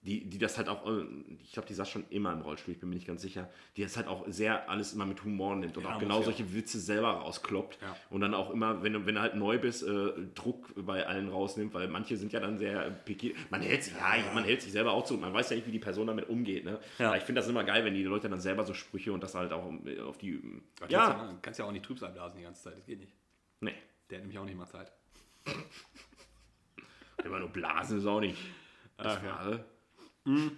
die, 0.03 0.27
die 0.27 0.39
das 0.39 0.57
halt 0.57 0.67
auch, 0.67 0.87
äh, 0.87 1.05
ich 1.43 1.51
glaube, 1.51 1.67
die 1.67 1.75
saß 1.75 1.87
schon 1.87 2.05
immer 2.09 2.33
im 2.33 2.41
Rollstuhl, 2.41 2.73
ich 2.73 2.79
bin 2.79 2.89
mir 2.89 2.95
nicht 2.95 3.05
ganz 3.05 3.21
sicher. 3.21 3.49
Die 3.77 3.83
das 3.83 3.97
halt 3.97 4.07
auch 4.07 4.25
sehr 4.27 4.67
alles 4.67 4.93
immer 4.93 5.05
mit 5.05 5.23
Humor 5.23 5.55
nimmt 5.55 5.77
und 5.77 5.83
Ja, 5.83 5.95
auch 5.95 5.99
genau 5.99 6.17
ja. 6.19 6.23
solche 6.23 6.53
Witze 6.55 6.79
selber 6.79 7.09
rauskloppt. 7.09 7.77
Ja. 7.81 7.95
Und 8.09 8.21
dann 8.21 8.33
auch 8.33 8.49
immer, 8.49 8.81
wenn 8.81 8.93
du, 8.93 9.05
wenn 9.05 9.13
du 9.15 9.21
halt 9.21 9.35
neu 9.35 9.59
bist, 9.59 9.83
äh, 9.83 10.11
Druck 10.33 10.73
bei 10.75 11.05
allen 11.05 11.29
rausnimmt, 11.29 11.73
weil 11.75 11.87
manche 11.87 12.17
sind 12.17 12.33
ja 12.33 12.39
dann 12.39 12.57
sehr 12.57 12.89
pikiert. 12.89 13.35
Man 13.51 13.61
hält 13.61 13.83
sich, 13.83 13.93
ja, 13.93 14.33
man 14.33 14.43
hält 14.43 14.63
sich 14.63 14.71
selber 14.71 14.91
auch 14.93 15.05
zu, 15.05 15.17
man 15.17 15.33
weiß 15.33 15.51
ja 15.51 15.55
nicht, 15.55 15.67
wie 15.67 15.71
die 15.71 15.79
Person 15.79 16.07
damit 16.07 16.29
umgeht. 16.29 16.65
Ne? 16.65 16.79
Ja. 16.97 17.15
Ich 17.15 17.23
finde 17.23 17.41
das 17.41 17.47
immer 17.49 17.63
geil, 17.63 17.85
wenn 17.85 17.93
die 17.93 18.03
Leute 18.03 18.27
dann 18.27 18.41
selber 18.41 18.63
so 18.63 18.73
Sprüche 18.73 19.13
und 19.13 19.21
das 19.21 19.35
halt 19.35 19.53
auch 19.53 19.71
äh, 19.85 19.99
auf 19.99 20.17
die. 20.17 20.41
Ja. 20.87 20.87
Ja, 20.89 21.05
Kannst, 21.07 21.21
ja, 21.31 21.37
kannst 21.43 21.59
ja 21.59 21.65
auch 21.65 21.71
nicht 21.71 21.85
Trübsal 21.85 22.11
blasen 22.11 22.37
die 22.37 22.43
ganze 22.43 22.63
Zeit. 22.63 22.77
Das 22.77 22.85
geht 22.87 22.99
nicht. 22.99 23.13
nee. 23.59 23.73
Der 24.09 24.17
hat 24.17 24.23
nämlich 24.23 24.39
auch 24.39 24.45
nicht 24.45 24.57
mal 24.57 24.65
Zeit. 24.67 24.91
Immer 27.23 27.39
nur 27.39 27.49
blasen 27.49 27.99
ist 27.99 28.05
auch 28.05 28.19
nicht. 28.19 28.37
Das 28.97 29.17
Ach, 29.17 29.23
ja. 29.23 29.59
Wahre. 30.25 30.51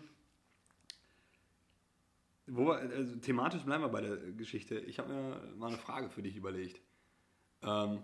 Wo 2.47 2.71
also, 2.71 3.15
thematisch 3.17 3.63
bleiben 3.63 3.83
wir 3.83 3.89
bei 3.89 4.01
der 4.01 4.17
Geschichte. 4.17 4.77
Ich 4.79 4.99
habe 4.99 5.13
mir 5.13 5.53
mal 5.55 5.67
eine 5.67 5.77
Frage 5.77 6.09
für 6.09 6.21
dich 6.21 6.35
überlegt. 6.35 6.81
Ähm, 7.61 8.03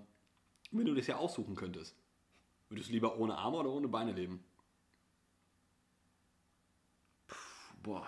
wenn 0.71 0.85
du 0.85 0.93
das 0.95 1.07
ja 1.07 1.17
aussuchen 1.17 1.55
könntest, 1.55 1.95
würdest 2.69 2.89
du 2.89 2.93
lieber 2.93 3.17
ohne 3.17 3.37
Arme 3.37 3.57
oder 3.57 3.69
ohne 3.69 3.87
Beine 3.87 4.13
leben? 4.13 4.43
Boah. 7.83 8.07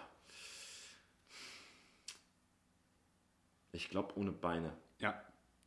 Ich 3.74 3.90
glaube 3.90 4.18
ohne 4.18 4.32
Beine. 4.32 4.74
Ja. 5.00 5.22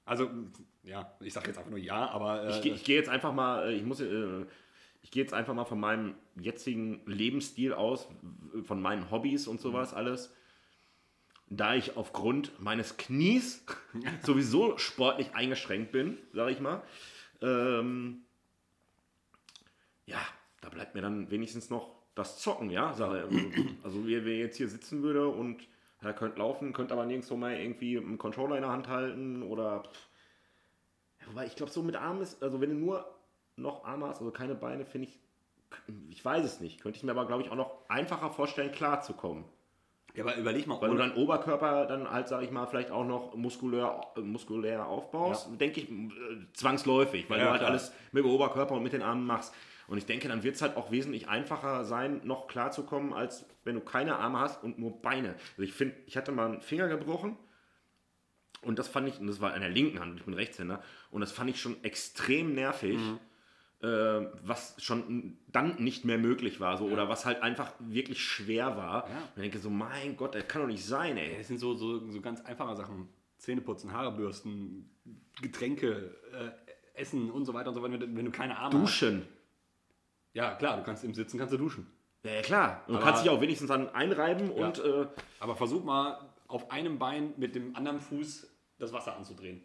Also, 0.06 0.30
ja, 0.82 1.16
ich 1.20 1.32
sage 1.32 1.48
jetzt 1.48 1.58
einfach 1.58 1.70
nur 1.70 1.78
ja, 1.78 2.08
aber. 2.10 2.44
Äh, 2.44 2.58
Ich, 2.58 2.66
ich 2.66 2.84
gehe 2.84 2.96
jetzt 2.96 3.08
einfach 3.08 3.32
mal, 3.32 3.68
äh, 3.68 3.74
ich 3.74 3.82
muss, 3.82 4.00
äh, 4.00 4.46
ich 5.04 5.10
gehe 5.10 5.22
jetzt 5.22 5.34
einfach 5.34 5.52
mal 5.52 5.66
von 5.66 5.78
meinem 5.78 6.14
jetzigen 6.34 7.02
Lebensstil 7.04 7.74
aus, 7.74 8.08
von 8.64 8.80
meinen 8.80 9.10
Hobbys 9.10 9.46
und 9.46 9.60
sowas 9.60 9.92
alles. 9.92 10.34
Da 11.50 11.74
ich 11.74 11.98
aufgrund 11.98 12.58
meines 12.58 12.96
Knies 12.96 13.66
sowieso 14.22 14.78
sportlich 14.78 15.34
eingeschränkt 15.34 15.92
bin, 15.92 16.16
sage 16.32 16.52
ich 16.52 16.60
mal, 16.60 16.82
ähm, 17.42 18.22
ja, 20.06 20.20
da 20.62 20.70
bleibt 20.70 20.94
mir 20.94 21.02
dann 21.02 21.30
wenigstens 21.30 21.68
noch 21.68 21.94
das 22.14 22.38
Zocken, 22.38 22.70
ja. 22.70 22.94
Sage, 22.94 23.28
also 23.82 24.06
wer, 24.06 24.24
wer 24.24 24.38
jetzt 24.38 24.56
hier 24.56 24.68
sitzen 24.68 25.02
würde 25.02 25.28
und 25.28 25.68
er 26.00 26.14
könnte 26.14 26.38
laufen, 26.38 26.72
könnte 26.72 26.94
aber 26.94 27.04
nirgendwo 27.04 27.36
mal 27.36 27.54
irgendwie 27.54 27.98
einen 27.98 28.16
Controller 28.16 28.56
in 28.56 28.62
der 28.62 28.72
Hand 28.72 28.88
halten 28.88 29.42
oder 29.42 29.82
ja, 31.20 31.26
Wobei 31.26 31.44
ich 31.44 31.56
glaube, 31.56 31.72
so 31.72 31.82
mit 31.82 31.96
Armen 31.96 32.22
ist, 32.22 32.42
also 32.42 32.62
wenn 32.62 32.70
du 32.70 32.76
nur 32.76 33.13
noch 33.56 33.84
Arme 33.84 34.08
hast, 34.08 34.18
also 34.18 34.30
keine 34.30 34.54
Beine, 34.54 34.84
finde 34.84 35.08
ich, 35.08 35.18
ich 36.10 36.24
weiß 36.24 36.44
es 36.44 36.60
nicht. 36.60 36.80
Könnte 36.80 36.96
ich 36.98 37.02
mir 37.04 37.10
aber, 37.12 37.26
glaube 37.26 37.42
ich, 37.42 37.50
auch 37.50 37.56
noch 37.56 37.88
einfacher 37.88 38.30
vorstellen, 38.30 38.72
klarzukommen. 38.72 39.44
ja, 40.14 40.24
aber 40.24 40.36
überleg 40.36 40.66
mal, 40.66 40.80
Weil 40.80 40.90
du 40.90 40.96
deinen 40.96 41.14
Oberkörper 41.16 41.86
dann 41.86 42.10
halt, 42.10 42.28
sag 42.28 42.42
ich 42.42 42.50
mal, 42.50 42.66
vielleicht 42.66 42.90
auch 42.90 43.04
noch 43.04 43.34
muskulär, 43.34 44.00
äh, 44.16 44.20
muskulär 44.20 44.86
aufbaust, 44.86 45.48
denke 45.60 45.80
ich, 45.80 45.90
äh, 45.90 46.12
zwangsläufig, 46.52 47.28
weil 47.28 47.38
Ja, 47.38 47.44
du 47.46 47.50
halt 47.50 47.60
klar. 47.60 47.70
alles 47.72 47.92
mit 48.12 48.24
dem 48.24 48.30
Oberkörper 48.30 48.74
und 48.74 48.82
mit 48.82 48.92
den 48.92 49.02
Armen 49.02 49.26
machst. 49.26 49.52
Und 49.86 49.98
ich 49.98 50.06
denke, 50.06 50.28
dann 50.28 50.42
wird 50.42 50.54
es 50.54 50.62
halt 50.62 50.76
auch 50.78 50.90
wesentlich 50.90 51.28
einfacher 51.28 51.84
sein, 51.84 52.20
noch 52.24 52.46
klarzukommen, 52.46 53.12
als 53.12 53.44
wenn 53.64 53.74
du 53.74 53.80
keine 53.82 54.16
Arme 54.16 54.38
hast 54.38 54.62
und 54.64 54.78
nur 54.78 55.02
Beine. 55.02 55.34
Also 55.52 55.62
ich 55.62 55.72
finde, 55.74 55.94
ich 56.06 56.16
hatte 56.16 56.32
mal 56.32 56.46
einen 56.46 56.62
Finger 56.62 56.88
gebrochen 56.88 57.36
und 58.62 58.78
das 58.78 58.88
fand 58.88 59.08
ich, 59.08 59.18
und 59.20 59.26
das 59.26 59.40
war 59.42 59.52
an 59.52 59.60
der 59.60 59.68
linken 59.70 60.00
Hand, 60.00 60.12
und 60.12 60.16
ich 60.18 60.24
bin 60.24 60.34
Rechtshänder, 60.34 60.82
und 61.10 61.20
das 61.20 61.32
fand 61.32 61.50
ich 61.50 61.60
schon 61.60 61.82
extrem 61.84 62.54
nervig, 62.54 62.98
äh, 62.98 63.18
was 64.42 64.74
schon 64.82 65.36
dann 65.48 65.82
nicht 65.82 66.04
mehr 66.04 66.18
möglich 66.18 66.60
war, 66.60 66.76
so, 66.78 66.86
oder 66.86 67.08
was 67.08 67.24
halt 67.26 67.42
einfach 67.42 67.72
wirklich 67.78 68.22
schwer 68.22 68.76
war. 68.76 69.08
Ja. 69.08 69.16
Und 69.16 69.36
ich 69.36 69.42
denke 69.42 69.58
so, 69.58 69.70
mein 69.70 70.16
Gott, 70.16 70.34
das 70.34 70.46
kann 70.48 70.62
doch 70.62 70.68
nicht 70.68 70.84
sein, 70.84 71.16
ey. 71.16 71.36
Das 71.38 71.48
sind 71.48 71.58
so, 71.58 71.74
so, 71.74 72.10
so 72.10 72.20
ganz 72.20 72.40
einfache 72.42 72.76
Sachen. 72.76 73.08
Zähneputzen, 73.38 73.92
Haare 73.92 74.12
bürsten, 74.12 74.88
Getränke, 75.42 76.14
äh, 76.32 76.98
Essen 77.00 77.30
und 77.30 77.44
so 77.44 77.52
weiter 77.52 77.68
und 77.70 77.74
so 77.74 77.82
weiter, 77.82 77.98
wenn 78.00 78.24
du 78.24 78.30
keine 78.30 78.56
Arme 78.56 78.78
Duschen. 78.80 79.20
hast. 79.20 79.28
Ja, 80.34 80.54
klar, 80.54 80.78
du 80.78 80.82
kannst 80.82 81.04
im 81.04 81.12
Sitzen 81.14 81.38
kannst 81.38 81.52
du 81.52 81.58
duschen. 81.58 81.86
Ja, 82.22 82.32
ja, 82.32 82.42
klar. 82.42 82.82
Und 82.86 82.94
du 82.94 82.98
Aber- 82.98 83.04
kannst 83.06 83.22
dich 83.24 83.30
auch 83.30 83.40
wenigstens 83.40 83.68
dann 83.68 83.88
einreiben 83.90 84.50
und 84.50 84.78
äh, 84.78 85.06
Aber 85.40 85.56
versuch 85.56 85.84
mal 85.84 86.18
auf 86.48 86.70
einem 86.70 86.98
Bein 86.98 87.34
mit 87.36 87.54
dem 87.54 87.76
anderen 87.76 88.00
Fuß 88.00 88.48
das 88.78 88.92
Wasser 88.92 89.16
anzudrehen. 89.16 89.62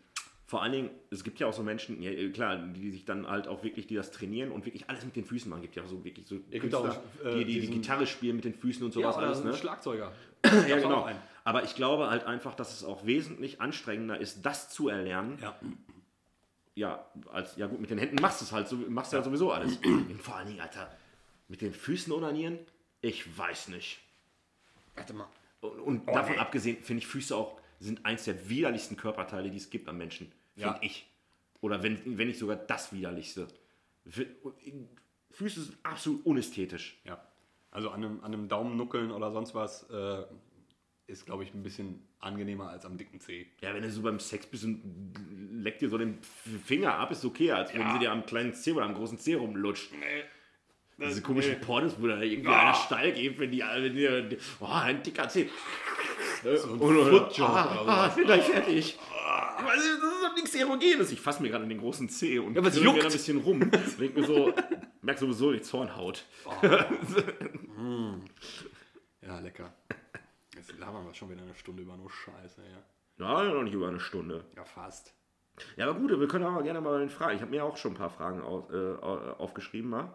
Vor 0.49 0.63
allen 0.63 0.71
Dingen, 0.71 0.89
es 1.11 1.23
gibt 1.23 1.39
ja 1.39 1.45
auch 1.45 1.53
so 1.53 1.61
Menschen, 1.61 2.01
ja, 2.01 2.11
klar, 2.31 2.57
die 2.57 2.89
sich 2.89 3.05
dann 3.05 3.27
halt 3.27 3.47
auch 3.47 3.63
wirklich, 3.63 3.85
die 3.85 3.93
das 3.93 4.09
trainieren 4.09 4.51
und 4.51 4.65
wirklich 4.65 4.89
alles 4.89 5.05
mit 5.05 5.15
den 5.15 5.23
Füßen 5.23 5.47
machen. 5.47 5.61
Gibt 5.61 5.75
ja 5.75 5.83
auch 5.83 5.87
so 5.87 6.03
wirklich 6.03 6.25
so 6.25 6.37
gibt 6.37 6.61
Künstler, 6.61 7.03
auch, 7.21 7.23
äh, 7.23 7.37
die, 7.37 7.45
die, 7.45 7.59
die 7.61 7.67
Gitarre 7.67 8.07
spielen 8.07 8.35
mit 8.35 8.45
den 8.45 8.55
Füßen 8.55 8.83
und 8.83 8.91
sowas 8.91 9.15
oder 9.15 9.27
alles, 9.27 9.41
ein 9.41 9.47
ne? 9.47 9.53
Schlagzeuger. 9.53 10.11
Ja, 10.67 10.79
genau. 10.79 11.07
Aber 11.43 11.63
ich 11.65 11.75
glaube 11.75 12.09
halt 12.09 12.23
einfach, 12.23 12.55
dass 12.55 12.73
es 12.73 12.83
auch 12.83 13.05
wesentlich 13.05 13.61
anstrengender 13.61 14.19
ist, 14.19 14.43
das 14.43 14.71
zu 14.71 14.89
erlernen. 14.89 15.37
Ja. 15.39 15.55
Ja, 16.73 17.05
als, 17.31 17.55
ja 17.57 17.67
gut, 17.67 17.79
mit 17.79 17.91
den 17.91 17.99
Händen 17.99 18.15
machst 18.19 18.41
du 18.41 18.45
es 18.45 18.51
halt, 18.51 18.67
so, 18.67 18.75
machst 18.75 19.13
du 19.13 19.17
ja 19.17 19.23
sowieso 19.23 19.51
alles. 19.51 19.77
Und 19.77 20.19
vor 20.23 20.35
allen 20.35 20.47
Dingen, 20.47 20.61
Alter, 20.61 20.89
mit 21.47 21.61
den 21.61 21.73
Füßen 21.73 22.11
onanieren, 22.11 22.57
ich 23.01 23.37
weiß 23.37 23.67
nicht. 23.67 23.99
Warte 24.95 25.13
mal. 25.13 25.27
Und, 25.61 25.79
und 25.79 26.01
Oh, 26.07 26.13
davon 26.13 26.33
nee. 26.35 26.39
abgesehen 26.41 26.77
finde 26.81 27.03
ich 27.03 27.07
Füße 27.07 27.35
auch, 27.35 27.59
sind 27.79 28.05
eins 28.05 28.25
der 28.25 28.49
widerlichsten 28.49 28.97
Körperteile, 28.97 29.49
die 29.49 29.57
es 29.57 29.69
gibt 29.69 29.87
am 29.87 29.97
Menschen. 29.97 30.31
Finde 30.55 30.69
Ja. 30.69 30.79
ich. 30.81 31.07
Oder 31.61 31.81
wenn, 31.83 32.17
wenn 32.17 32.27
nicht 32.27 32.39
sogar 32.39 32.55
das 32.55 32.91
widerlichste. 32.93 33.47
Fü- 34.09 34.27
Füße 35.31 35.61
sind 35.61 35.77
absolut 35.83 36.25
unästhetisch. 36.25 36.99
Ja. 37.05 37.23
Also 37.71 37.89
an 37.91 38.03
einem, 38.03 38.19
an 38.23 38.33
einem 38.33 38.47
Daumen 38.49 38.75
nuckeln 38.77 39.11
oder 39.11 39.31
sonst 39.31 39.53
was 39.53 39.83
äh, 39.91 40.23
ist, 41.07 41.25
glaube 41.25 41.43
ich, 41.43 41.53
ein 41.53 41.63
bisschen 41.63 42.01
angenehmer 42.19 42.69
als 42.69 42.85
am 42.85 42.97
dicken 42.97 43.19
Zeh. 43.19 43.47
Ja, 43.61 43.73
wenn 43.73 43.83
du 43.83 43.91
so 43.91 44.01
beim 44.01 44.19
Sex 44.19 44.45
bist 44.47 44.63
und 44.63 45.13
leckt 45.63 45.81
dir 45.81 45.89
so 45.89 45.97
den 45.97 46.19
Finger 46.65 46.95
ab, 46.95 47.11
ist 47.11 47.23
okay, 47.25 47.51
als 47.51 47.73
wenn 47.73 47.81
Ja. 47.81 47.93
sie 47.93 47.99
dir 47.99 48.11
am 48.11 48.25
kleinen 48.25 48.53
Zeh 48.53 48.71
oder 48.73 48.85
am 48.85 48.93
großen 48.95 49.17
Zeh 49.19 49.35
rumlutscht. 49.35 49.91
Diese 50.97 51.09
Das- 51.15 51.23
komischen 51.23 51.53
nee. 51.53 51.59
Pornos, 51.65 51.95
wo 51.99 52.07
da 52.07 52.19
irgendwie 52.21 52.49
Ah. 52.49 52.61
einer 52.69 52.73
steil 52.73 53.13
geht, 53.13 53.39
wenn 53.39 53.51
die, 53.51 53.59
wenn 53.59 53.93
die 54.29 54.37
oh, 54.59 54.65
ein 54.65 55.01
dicker 55.03 55.29
Zeh. 55.29 55.49
So 56.43 56.49
ein 56.73 56.79
und- 56.79 57.09
Footjob 57.09 57.49
ah, 57.49 57.81
oder 57.81 57.91
ah, 57.91 58.07
ich 58.07 58.15
bin 58.15 58.25
gleich 58.25 58.43
fertig. 58.43 58.99
Das 59.65 59.83
ist 59.85 60.01
doch 60.23 60.35
nichts 60.35 60.55
Erogenes. 60.55 61.11
Ich 61.11 61.19
fasse 61.21 61.41
mir 61.41 61.49
gerade 61.49 61.63
in 61.63 61.69
den 61.69 61.79
großen 61.79 62.07
Zeh 62.09 62.39
und 62.39 62.55
Ja, 62.55 62.61
aber 62.61 62.69
juckt. 62.69 63.03
ein 63.05 63.11
bisschen 63.11 63.39
rum. 63.39 63.69
Denk 63.99 64.15
mir 64.15 64.23
so, 64.25 64.53
merk 65.01 65.17
sowieso 65.19 65.51
die 65.51 65.61
Zornhaut. 65.61 66.23
Ja, 69.21 69.39
lecker. 69.39 69.71
Jetzt 70.55 70.77
labern 70.79 71.05
wir 71.05 71.13
schon 71.13 71.29
wieder 71.29 71.41
eine 71.41 71.53
Stunde 71.55 71.83
über 71.83 71.95
nur 71.95 72.09
Scheiße, 72.09 72.61
ja. 72.63 73.23
Ja, 73.25 73.43
noch 73.53 73.63
nicht 73.63 73.73
über 73.73 73.87
eine 73.89 73.99
Stunde. 73.99 74.43
Ja, 74.55 74.63
fast. 74.63 75.13
Ja, 75.75 75.87
aber 75.89 75.99
gut, 75.99 76.17
wir 76.19 76.27
können 76.27 76.45
aber 76.45 76.63
gerne 76.63 76.81
mal 76.81 76.99
den 76.99 77.09
Fragen. 77.09 77.35
Ich 77.35 77.41
habe 77.41 77.51
mir 77.51 77.63
auch 77.63 77.77
schon 77.77 77.91
ein 77.91 77.97
paar 77.97 78.09
Fragen 78.09 78.41
auf, 78.41 78.71
äh, 78.71 78.95
aufgeschrieben 79.37 79.89
mal. 79.91 80.13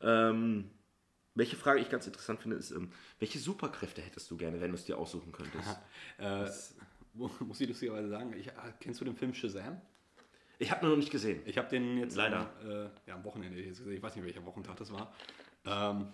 Ähm, 0.00 0.70
welche 1.36 1.56
Frage 1.56 1.80
ich 1.80 1.88
ganz 1.88 2.06
interessant 2.06 2.40
finde, 2.40 2.56
ist, 2.56 2.72
ähm, 2.72 2.90
welche 3.18 3.38
Superkräfte 3.38 4.02
hättest 4.02 4.30
du 4.30 4.36
gerne, 4.36 4.60
wenn 4.60 4.70
du 4.70 4.74
es 4.76 4.84
dir 4.84 4.98
aussuchen 4.98 5.30
könntest? 5.32 5.78
Äh, 6.18 6.50
mu- 7.14 7.30
muss 7.46 7.60
ich 7.60 7.68
lustigerweise 7.68 8.08
sagen, 8.08 8.34
ich, 8.36 8.48
äh, 8.48 8.52
kennst 8.80 9.00
du 9.00 9.04
den 9.04 9.14
Film 9.16 9.32
Shazam? 9.32 9.80
Ich 10.58 10.70
habe 10.72 10.86
noch 10.86 10.96
nicht 10.96 11.10
gesehen. 11.10 11.42
Ich 11.44 11.58
habe 11.58 11.68
den 11.68 11.98
jetzt 11.98 12.16
Leider. 12.16 12.50
Am, 12.62 12.68
äh, 12.70 12.88
ja, 13.06 13.14
am 13.14 13.24
Wochenende 13.24 13.60
jetzt 13.60 13.78
gesehen. 13.78 13.92
Ich 13.92 14.02
weiß 14.02 14.16
nicht, 14.16 14.24
welcher 14.24 14.44
Wochentag 14.44 14.76
das 14.76 14.90
war. 14.92 15.12
Ähm, 15.66 16.08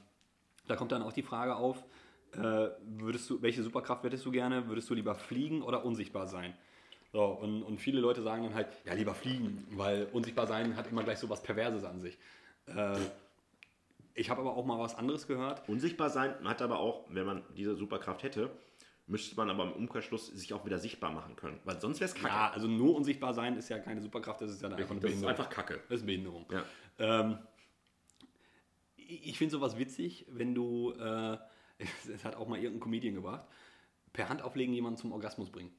da 0.67 0.77
kommt 0.77 0.93
dann 0.93 1.03
auch 1.03 1.13
die 1.13 1.23
Frage 1.23 1.55
auf, 1.57 1.85
äh, 2.33 2.69
würdest 2.83 3.31
du, 3.31 3.41
welche 3.43 3.63
Superkraft 3.63 4.03
hättest 4.05 4.25
du 4.27 4.33
gerne? 4.33 4.67
Würdest 4.67 4.91
du 4.91 4.95
lieber 4.95 5.15
fliegen 5.15 5.63
oder 5.63 5.85
unsichtbar 5.85 6.27
sein? 6.27 6.55
So, 7.13 7.25
und, 7.25 7.63
und 7.63 7.79
viele 7.79 8.01
Leute 8.01 8.23
sagen 8.23 8.45
dann 8.45 8.55
halt, 8.55 8.69
ja, 8.85 8.95
lieber 8.95 9.15
fliegen, 9.15 9.65
weil 9.73 10.09
unsichtbar 10.13 10.47
sein 10.47 10.77
hat 10.77 10.91
immer 10.91 11.05
gleich 11.05 11.19
so 11.19 11.29
was 11.29 11.43
Perverses 11.43 11.85
an 11.85 12.01
sich. 12.01 12.19
Äh, 12.67 12.97
ich 14.15 14.31
habe 14.31 14.41
aber 14.41 14.57
auch 14.57 14.65
mal 14.65 14.79
was 14.79 14.95
anderes 14.95 15.27
gehört. 15.27 15.69
Unsichtbar 15.69 16.11
sein 16.11 16.35
hat 16.45 16.63
aber 16.63 16.79
auch, 16.79 17.07
wenn 17.09 17.27
man 17.27 17.45
diese 17.57 17.75
Superkraft 17.75 18.23
hätte, 18.23 18.51
müsste 19.07 19.37
man 19.37 19.51
aber 19.51 19.65
im 19.65 19.73
Umkehrschluss 19.73 20.29
sich 20.29 20.53
auch 20.53 20.65
wieder 20.65 20.79
sichtbar 20.79 21.11
machen 21.11 21.37
können. 21.37 21.61
Weil 21.65 21.81
sonst 21.81 22.01
wäre 22.01 22.11
es 22.11 22.15
kacke. 22.15 22.29
Ja, 22.29 22.51
also 22.51 22.69
nur 22.69 22.95
unsichtbar 22.95 23.35
sein 23.35 23.57
ist 23.57 23.69
ja 23.69 23.79
keine 23.79 24.01
Superkraft, 24.01 24.41
das 24.41 24.51
ist 24.51 24.63
ja 24.63 24.69
einfach 24.69 24.91
eine 24.91 25.01
das 25.01 25.13
ist 25.13 25.25
einfach 25.25 25.51
kacke. 25.51 25.81
Das 25.89 26.01
ist 26.01 26.07
Behinderung. 26.07 26.47
Ja. 26.51 26.65
Ähm, 26.99 27.39
ich 28.97 29.37
finde 29.39 29.53
sowas 29.53 29.79
witzig, 29.79 30.27
wenn 30.29 30.55
du, 30.55 30.93
äh, 30.93 31.39
es 32.13 32.25
hat 32.25 32.37
auch 32.37 32.49
mal 32.49 32.59
irgendein 32.59 32.81
Comedian 32.81 33.15
gebracht, 33.15 33.47
per 34.13 34.29
Handauflegen 34.29 34.75
jemanden 34.75 34.99
zum 34.99 35.13
Orgasmus 35.13 35.51
bringen. 35.51 35.73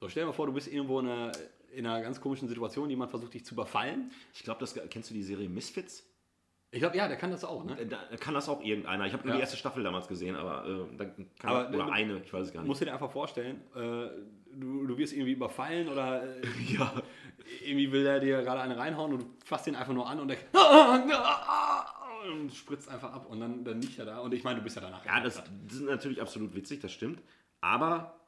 So, 0.00 0.08
stell 0.08 0.22
dir 0.22 0.26
mal 0.26 0.32
vor, 0.32 0.46
du 0.46 0.52
bist 0.52 0.68
irgendwo 0.68 1.00
in 1.00 1.08
einer, 1.08 1.32
in 1.72 1.86
einer 1.86 2.02
ganz 2.02 2.20
komischen 2.20 2.48
Situation, 2.48 2.90
jemand 2.90 3.10
versucht 3.10 3.34
dich 3.34 3.44
zu 3.44 3.54
überfallen. 3.54 4.10
Ich 4.34 4.42
glaube, 4.42 4.60
das 4.60 4.74
kennst 4.90 5.10
du 5.10 5.14
die 5.14 5.22
Serie 5.22 5.48
Misfits? 5.48 6.04
Ich 6.72 6.80
glaube, 6.80 6.96
ja, 6.96 7.06
der 7.08 7.16
kann 7.16 7.30
das 7.30 7.44
auch, 7.44 7.64
ne? 7.64 7.86
Da 7.86 8.16
kann 8.18 8.34
das 8.34 8.48
auch 8.48 8.60
irgendeiner. 8.62 9.06
Ich 9.06 9.12
habe 9.12 9.22
nur 9.22 9.30
Ja. 9.30 9.36
die 9.36 9.40
erste 9.40 9.56
Staffel 9.56 9.82
damals 9.82 10.08
gesehen, 10.08 10.36
aber 10.36 10.66
äh, 10.66 10.96
da 10.96 11.04
kann 11.04 11.26
Aber 11.44 11.68
oder 11.68 11.84
du- 11.86 11.90
eine, 11.92 12.18
ich 12.18 12.32
weiß 12.32 12.48
es 12.48 12.52
gar 12.52 12.60
nicht. 12.60 12.68
Musst 12.68 12.80
du 12.80 12.84
dir 12.84 12.92
einfach 12.92 13.10
vorstellen, 13.10 13.62
äh, 13.74 14.08
du, 14.58 14.86
du 14.86 14.98
wirst 14.98 15.12
irgendwie 15.12 15.32
überfallen 15.32 15.88
oder 15.88 16.22
äh, 16.24 16.42
ja. 16.76 16.92
irgendwie 17.64 17.90
will 17.92 18.04
er 18.04 18.20
dir 18.20 18.42
gerade 18.42 18.60
eine 18.60 18.76
reinhauen 18.76 19.12
und 19.14 19.22
du 19.22 19.26
fasst 19.44 19.66
ihn 19.68 19.76
einfach 19.76 19.94
nur 19.94 20.08
an 20.08 20.18
und 20.20 20.28
der 20.28 20.38
und 22.32 22.52
spritzt 22.52 22.88
einfach 22.88 23.12
ab 23.12 23.26
und 23.30 23.40
dann, 23.40 23.64
dann 23.64 23.80
liegt 23.80 23.98
er 23.98 24.04
da 24.04 24.18
und 24.18 24.34
ich 24.34 24.42
meine, 24.42 24.58
du 24.58 24.64
bist 24.64 24.74
ja 24.76 24.82
danach. 24.82 25.04
Ja, 25.06 25.20
das, 25.20 25.36
das 25.66 25.76
ist 25.76 25.82
natürlich 25.82 26.20
absolut 26.20 26.54
witzig, 26.54 26.80
das 26.80 26.92
stimmt. 26.92 27.22
Aber 27.60 28.18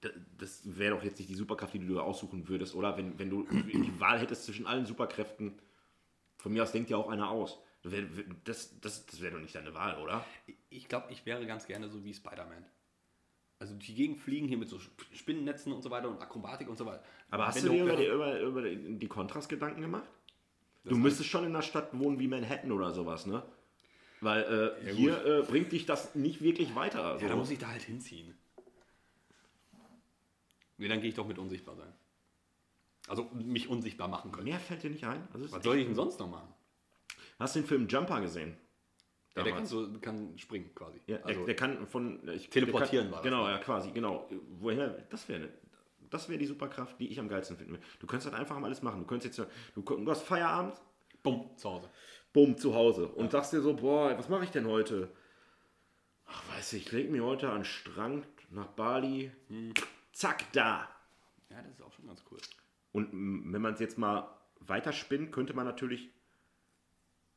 da- 0.00 0.10
das 0.38 0.62
wäre 0.64 0.94
doch 0.96 1.02
jetzt 1.02 1.18
nicht 1.18 1.28
die 1.30 1.34
Superkraft, 1.34 1.74
die 1.74 1.80
du 1.84 2.00
aussuchen 2.00 2.48
würdest, 2.48 2.74
oder? 2.76 2.96
Wenn, 2.96 3.18
wenn 3.18 3.30
du 3.30 3.42
die 3.50 3.98
Wahl 4.00 4.20
hättest 4.20 4.44
zwischen 4.44 4.66
allen 4.66 4.86
Superkräften, 4.86 5.58
von 6.46 6.52
mir 6.52 6.62
aus 6.62 6.70
denkt 6.70 6.90
ja 6.90 6.96
auch 6.96 7.08
einer 7.08 7.28
aus. 7.28 7.58
Das 7.82 7.90
wäre 7.90 8.06
das, 8.44 8.78
das, 8.80 9.04
das 9.04 9.20
wär 9.20 9.32
doch 9.32 9.40
nicht 9.40 9.56
deine 9.56 9.74
Wahl, 9.74 9.98
oder? 9.98 10.24
Ich 10.70 10.86
glaube, 10.86 11.08
ich 11.10 11.26
wäre 11.26 11.44
ganz 11.44 11.66
gerne 11.66 11.88
so 11.88 12.04
wie 12.04 12.14
Spider-Man. 12.14 12.64
Also 13.58 13.74
die 13.74 13.96
Gegend 13.96 14.20
fliegen 14.20 14.46
hier 14.46 14.56
mit 14.56 14.68
so 14.68 14.78
Spinnennetzen 15.12 15.72
und 15.72 15.82
so 15.82 15.90
weiter 15.90 16.08
und 16.08 16.22
Akrobatik 16.22 16.68
und 16.68 16.78
so 16.78 16.86
weiter. 16.86 17.02
Aber 17.32 17.48
hast 17.48 17.56
Wenn 17.56 17.64
du 17.64 17.72
dir 17.72 17.82
über 17.82 17.96
die, 17.96 18.06
über, 18.06 18.40
über 18.40 18.62
die 18.62 19.08
Kontras 19.08 19.48
Gedanken 19.48 19.80
gemacht? 19.80 20.08
Du 20.84 20.96
müsstest 20.96 21.30
schon 21.30 21.42
in 21.42 21.50
einer 21.50 21.62
Stadt 21.62 21.98
wohnen 21.98 22.20
wie 22.20 22.28
Manhattan 22.28 22.70
oder 22.70 22.92
sowas, 22.92 23.26
ne? 23.26 23.42
Weil 24.20 24.44
äh, 24.44 24.86
Ja, 24.86 24.92
hier 24.92 25.26
äh, 25.26 25.42
bringt 25.42 25.72
dich 25.72 25.84
das 25.84 26.14
nicht 26.14 26.42
wirklich 26.42 26.76
weiter. 26.76 27.14
Ja, 27.14 27.18
so. 27.18 27.26
da 27.26 27.34
muss 27.34 27.50
ich 27.50 27.58
da 27.58 27.70
halt 27.70 27.82
hinziehen. 27.82 28.38
Nee, 30.78 30.86
dann 30.86 31.00
gehe 31.00 31.08
ich 31.08 31.16
doch 31.16 31.26
mit 31.26 31.38
unsichtbar 31.38 31.74
sein. 31.74 31.92
Also 33.08 33.30
mich 33.34 33.68
unsichtbar 33.68 34.08
machen 34.08 34.32
können. 34.32 34.48
Mehr 34.48 34.58
fällt 34.58 34.82
dir 34.82 34.90
nicht 34.90 35.04
ein? 35.04 35.26
Also 35.32 35.52
Was 35.52 35.62
soll 35.62 35.78
ich 35.78 35.86
denn 35.86 35.94
sonst 35.94 36.18
noch 36.18 36.28
machen? 36.28 36.52
Hast 37.38 37.54
du 37.54 37.60
den 37.60 37.66
Film 37.66 37.88
Jumper 37.88 38.20
gesehen? 38.20 38.56
Ja, 39.34 39.42
der 39.42 39.52
kann, 39.52 39.66
so, 39.66 39.86
kann 40.00 40.38
springen 40.38 40.74
quasi. 40.74 41.00
Ja, 41.06 41.18
also, 41.18 41.40
der, 41.40 41.46
der 41.46 41.56
kann 41.56 41.86
von 41.86 42.26
ich, 42.28 42.48
Teleportieren 42.48 43.08
der 43.08 43.16
war 43.16 43.22
kann, 43.22 43.30
das, 43.30 43.38
Genau, 43.38 43.46
ne? 43.46 43.52
ja, 43.52 43.58
quasi, 43.58 43.90
genau. 43.90 44.28
Woher? 44.58 44.88
Das 45.10 45.28
wäre 45.28 45.50
das 46.10 46.28
wäre 46.28 46.38
die 46.38 46.46
Superkraft, 46.46 46.98
die 47.00 47.08
ich 47.08 47.18
am 47.18 47.28
geilsten 47.28 47.56
finde. 47.56 47.80
Du 48.00 48.06
könntest 48.06 48.30
halt 48.30 48.40
einfach 48.40 48.58
mal 48.58 48.66
alles 48.66 48.82
machen. 48.82 49.00
Du 49.00 49.06
könntest 49.06 49.38
jetzt, 49.38 49.50
du, 49.74 49.82
du 49.82 50.10
hast 50.10 50.22
Feierabend, 50.22 50.80
bumm, 51.22 51.50
zu 51.56 51.68
Hause. 51.68 51.90
bumm, 52.32 52.56
zu 52.56 52.74
Hause 52.74 53.08
und 53.08 53.30
sagst 53.32 53.52
dir 53.52 53.60
so, 53.60 53.74
boah, 53.74 54.16
was 54.16 54.28
mache 54.28 54.44
ich 54.44 54.50
denn 54.50 54.66
heute? 54.66 55.10
Ach, 56.26 56.42
weiß 56.56 56.72
ich, 56.74 56.86
ich 56.86 56.92
leg 56.92 57.10
mir 57.10 57.24
heute 57.24 57.48
an 57.48 57.60
den 57.60 57.64
Strand 57.64 58.26
nach 58.50 58.68
Bali. 58.68 59.32
Hm. 59.48 59.74
Zack, 60.12 60.50
da. 60.52 60.88
Ja, 61.50 61.62
das 61.62 61.72
ist 61.72 61.82
auch 61.82 61.92
schon 61.92 62.06
ganz 62.06 62.22
cool. 62.30 62.38
Und 62.96 63.12
wenn 63.52 63.60
man 63.60 63.74
es 63.74 63.80
jetzt 63.80 63.98
mal 63.98 64.26
weiterspinnt, 64.60 65.30
könnte 65.30 65.52
man 65.52 65.66
natürlich 65.66 66.08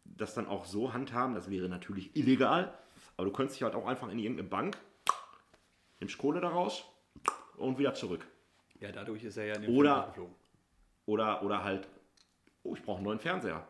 das 0.05 0.33
dann 0.33 0.47
auch 0.47 0.63
so 0.63 0.93
handhaben. 0.93 1.35
Das 1.35 1.49
wäre 1.49 1.67
natürlich 1.67 2.15
illegal. 2.15 2.73
Aber 3.17 3.25
du 3.25 3.33
könntest 3.33 3.59
dich 3.59 3.63
halt 3.63 3.75
auch 3.75 3.85
einfach 3.85 4.07
in 4.07 4.19
irgendeine 4.19 4.47
Bank, 4.47 4.77
nimmst 5.99 6.17
Kohle 6.17 6.39
daraus 6.39 6.85
und 7.57 7.77
wieder 7.77 7.93
zurück. 7.93 8.25
Ja, 8.79 8.93
dadurch 8.93 9.25
ist 9.25 9.35
er 9.35 9.47
ja 9.47 9.55
in 9.55 9.63
den 9.63 9.75
Oder- 9.75 10.05
geflogen. 10.07 10.33
Oder, 11.05 11.43
oder 11.43 11.61
halt, 11.61 11.89
oh, 12.63 12.73
ich 12.73 12.81
brauche 12.81 12.99
einen 12.99 13.05
neuen 13.07 13.19
Fernseher. 13.19 13.67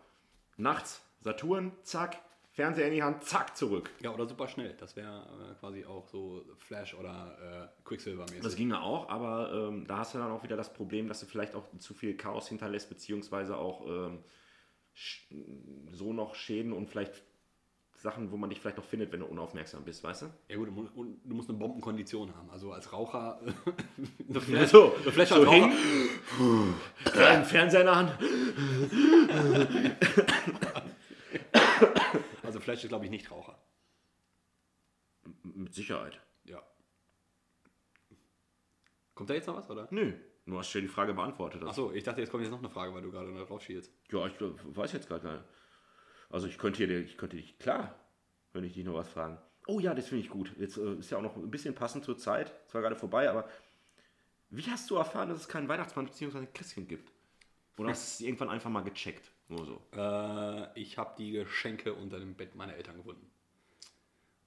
Nachts, 0.57 1.01
Saturn, 1.21 1.71
zack, 1.81 2.21
Fernseher 2.51 2.87
in 2.87 2.93
die 2.93 3.03
Hand, 3.03 3.23
zack, 3.23 3.55
zurück. 3.55 3.89
Ja, 4.01 4.11
oder 4.11 4.27
super 4.27 4.47
schnell. 4.47 4.73
Das 4.79 4.95
wäre 4.95 5.51
äh, 5.51 5.55
quasi 5.59 5.85
auch 5.85 6.07
so 6.07 6.43
Flash 6.57 6.93
oder 6.93 7.69
äh, 7.79 7.87
Quicksilver-mäßig. 7.87 8.41
Das 8.41 8.55
ginge 8.55 8.81
auch, 8.81 9.09
aber 9.09 9.51
ähm, 9.53 9.85
da 9.87 9.99
hast 9.99 10.13
du 10.13 10.17
dann 10.17 10.31
auch 10.31 10.43
wieder 10.43 10.57
das 10.57 10.73
Problem, 10.73 11.07
dass 11.07 11.19
du 11.19 11.25
vielleicht 11.25 11.55
auch 11.55 11.65
zu 11.77 11.93
viel 11.93 12.17
Chaos 12.17 12.47
hinterlässt, 12.49 12.89
beziehungsweise 12.89 13.57
auch 13.57 13.85
ähm, 13.87 14.23
so 15.91 16.11
noch 16.11 16.35
Schäden 16.35 16.73
und 16.73 16.89
vielleicht 16.89 17.23
Sachen, 17.99 18.31
wo 18.31 18.37
man 18.37 18.49
dich 18.49 18.61
vielleicht 18.61 18.77
noch 18.77 18.85
findet, 18.85 19.11
wenn 19.11 19.19
du 19.19 19.25
unaufmerksam 19.25 19.83
bist, 19.83 20.03
weißt 20.03 20.21
du? 20.21 20.25
Ja 20.47 20.55
gut, 20.55 20.69
du 20.69 20.71
musst, 20.71 20.95
und 20.95 21.19
du 21.23 21.35
musst 21.35 21.49
eine 21.49 21.57
Bombenkondition 21.59 22.33
haben. 22.33 22.49
Also 22.49 22.71
als 22.71 22.93
Raucher, 22.93 23.41
eine 24.29 24.41
Flash, 24.41 24.69
so, 24.69 24.95
eine 25.01 25.11
Flash 25.11 25.29
so 25.29 25.51
hängen. 25.51 25.73
Fernseher 27.45 27.81
in 27.81 27.85
der 27.85 27.95
Hand. 27.95 28.17
Flash 32.69 32.83
ist, 32.83 32.89
glaube 32.89 33.05
ich, 33.05 33.11
nicht 33.11 33.31
Raucher. 33.31 33.57
Mit 35.41 35.73
Sicherheit. 35.73 36.21
Ja. 36.43 36.61
Kommt 39.15 39.31
da 39.31 39.33
jetzt 39.33 39.47
noch 39.47 39.55
was, 39.55 39.67
oder? 39.71 39.87
Nö, 39.89 40.13
du 40.45 40.59
hast 40.59 40.71
ja 40.75 40.81
die 40.81 40.87
Frage 40.87 41.15
beantwortet. 41.15 41.63
Achso, 41.63 41.91
ich 41.91 42.03
dachte, 42.03 42.21
jetzt 42.21 42.29
kommt 42.29 42.43
jetzt 42.43 42.51
noch 42.51 42.59
eine 42.59 42.69
Frage, 42.69 42.93
weil 42.93 43.01
du 43.01 43.09
gerade 43.09 43.33
drauf 43.33 43.63
schielst. 43.63 43.91
Ja, 44.11 44.27
ich 44.27 44.35
weiß 44.39 44.93
jetzt 44.93 45.09
gar 45.09 45.19
nicht. 45.19 45.43
Also 46.29 46.45
ich 46.45 46.59
könnte 46.59 46.85
hier, 46.85 46.99
ich 46.99 47.17
könnte 47.17 47.37
dich, 47.37 47.57
klar, 47.57 47.95
wenn 48.53 48.63
ich 48.63 48.73
dich 48.73 48.85
noch 48.85 48.93
was 48.93 49.09
fragen. 49.09 49.39
Oh 49.65 49.79
ja, 49.79 49.95
das 49.95 50.07
finde 50.07 50.23
ich 50.23 50.29
gut. 50.29 50.55
Jetzt 50.59 50.77
äh, 50.77 50.93
ist 50.93 51.09
ja 51.09 51.17
auch 51.17 51.23
noch 51.23 51.35
ein 51.35 51.49
bisschen 51.49 51.73
passend 51.73 52.05
zur 52.05 52.19
Zeit. 52.19 52.53
Zwar 52.67 52.81
gerade 52.81 52.95
vorbei, 52.95 53.31
aber 53.31 53.49
wie 54.51 54.69
hast 54.69 54.91
du 54.91 54.97
erfahren, 54.97 55.29
dass 55.29 55.39
es 55.39 55.47
keinen 55.47 55.67
Weihnachtsmann 55.67 56.05
bzw. 56.05 56.45
Christkind 56.53 56.87
gibt? 56.87 57.11
Oder 57.77 57.89
hast 57.89 58.19
du 58.19 58.23
es 58.23 58.27
irgendwann 58.27 58.49
einfach 58.49 58.69
mal 58.69 58.83
gecheckt? 58.83 59.31
Nur 59.49 59.65
so. 59.65 59.81
Äh, 59.95 60.79
ich 60.79 60.97
habe 60.97 61.15
die 61.17 61.31
Geschenke 61.31 61.93
unter 61.93 62.19
dem 62.19 62.35
Bett 62.35 62.55
meiner 62.55 62.75
Eltern 62.75 62.97
gefunden. 62.97 63.29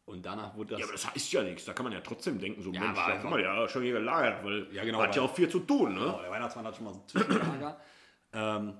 Und 0.04 0.24
danach 0.26 0.56
wurde 0.56 0.70
das... 0.70 0.80
Ja, 0.80 0.86
aber 0.86 0.92
das 0.92 1.12
heißt 1.12 1.32
ja 1.32 1.42
nichts. 1.42 1.64
Da 1.64 1.74
kann 1.74 1.84
man 1.84 1.92
ja 1.92 2.00
trotzdem 2.00 2.38
denken, 2.38 2.62
so 2.62 2.72
Ja, 2.72 2.80
Mensch, 2.80 2.98
da 2.98 3.16
kann 3.16 3.30
man 3.30 3.40
ja 3.40 3.68
schon 3.68 3.82
hier 3.82 3.92
gelagert, 3.92 4.44
weil 4.44 4.72
Ja, 4.72 4.84
genau, 4.84 5.00
hat 5.00 5.14
ja 5.14 5.22
auch 5.22 5.34
viel 5.34 5.48
zu 5.48 5.60
tun, 5.60 5.94
ne? 5.94 6.00
Genau, 6.00 6.20
der 6.20 6.30
Weihnachtsmann 6.30 6.66
hat 6.66 6.76
schon 6.76 6.84
mal 6.84 6.94
so 6.94 7.00
ein 7.00 7.08
Zwischenlager. 7.08 7.80
ähm, 8.32 8.78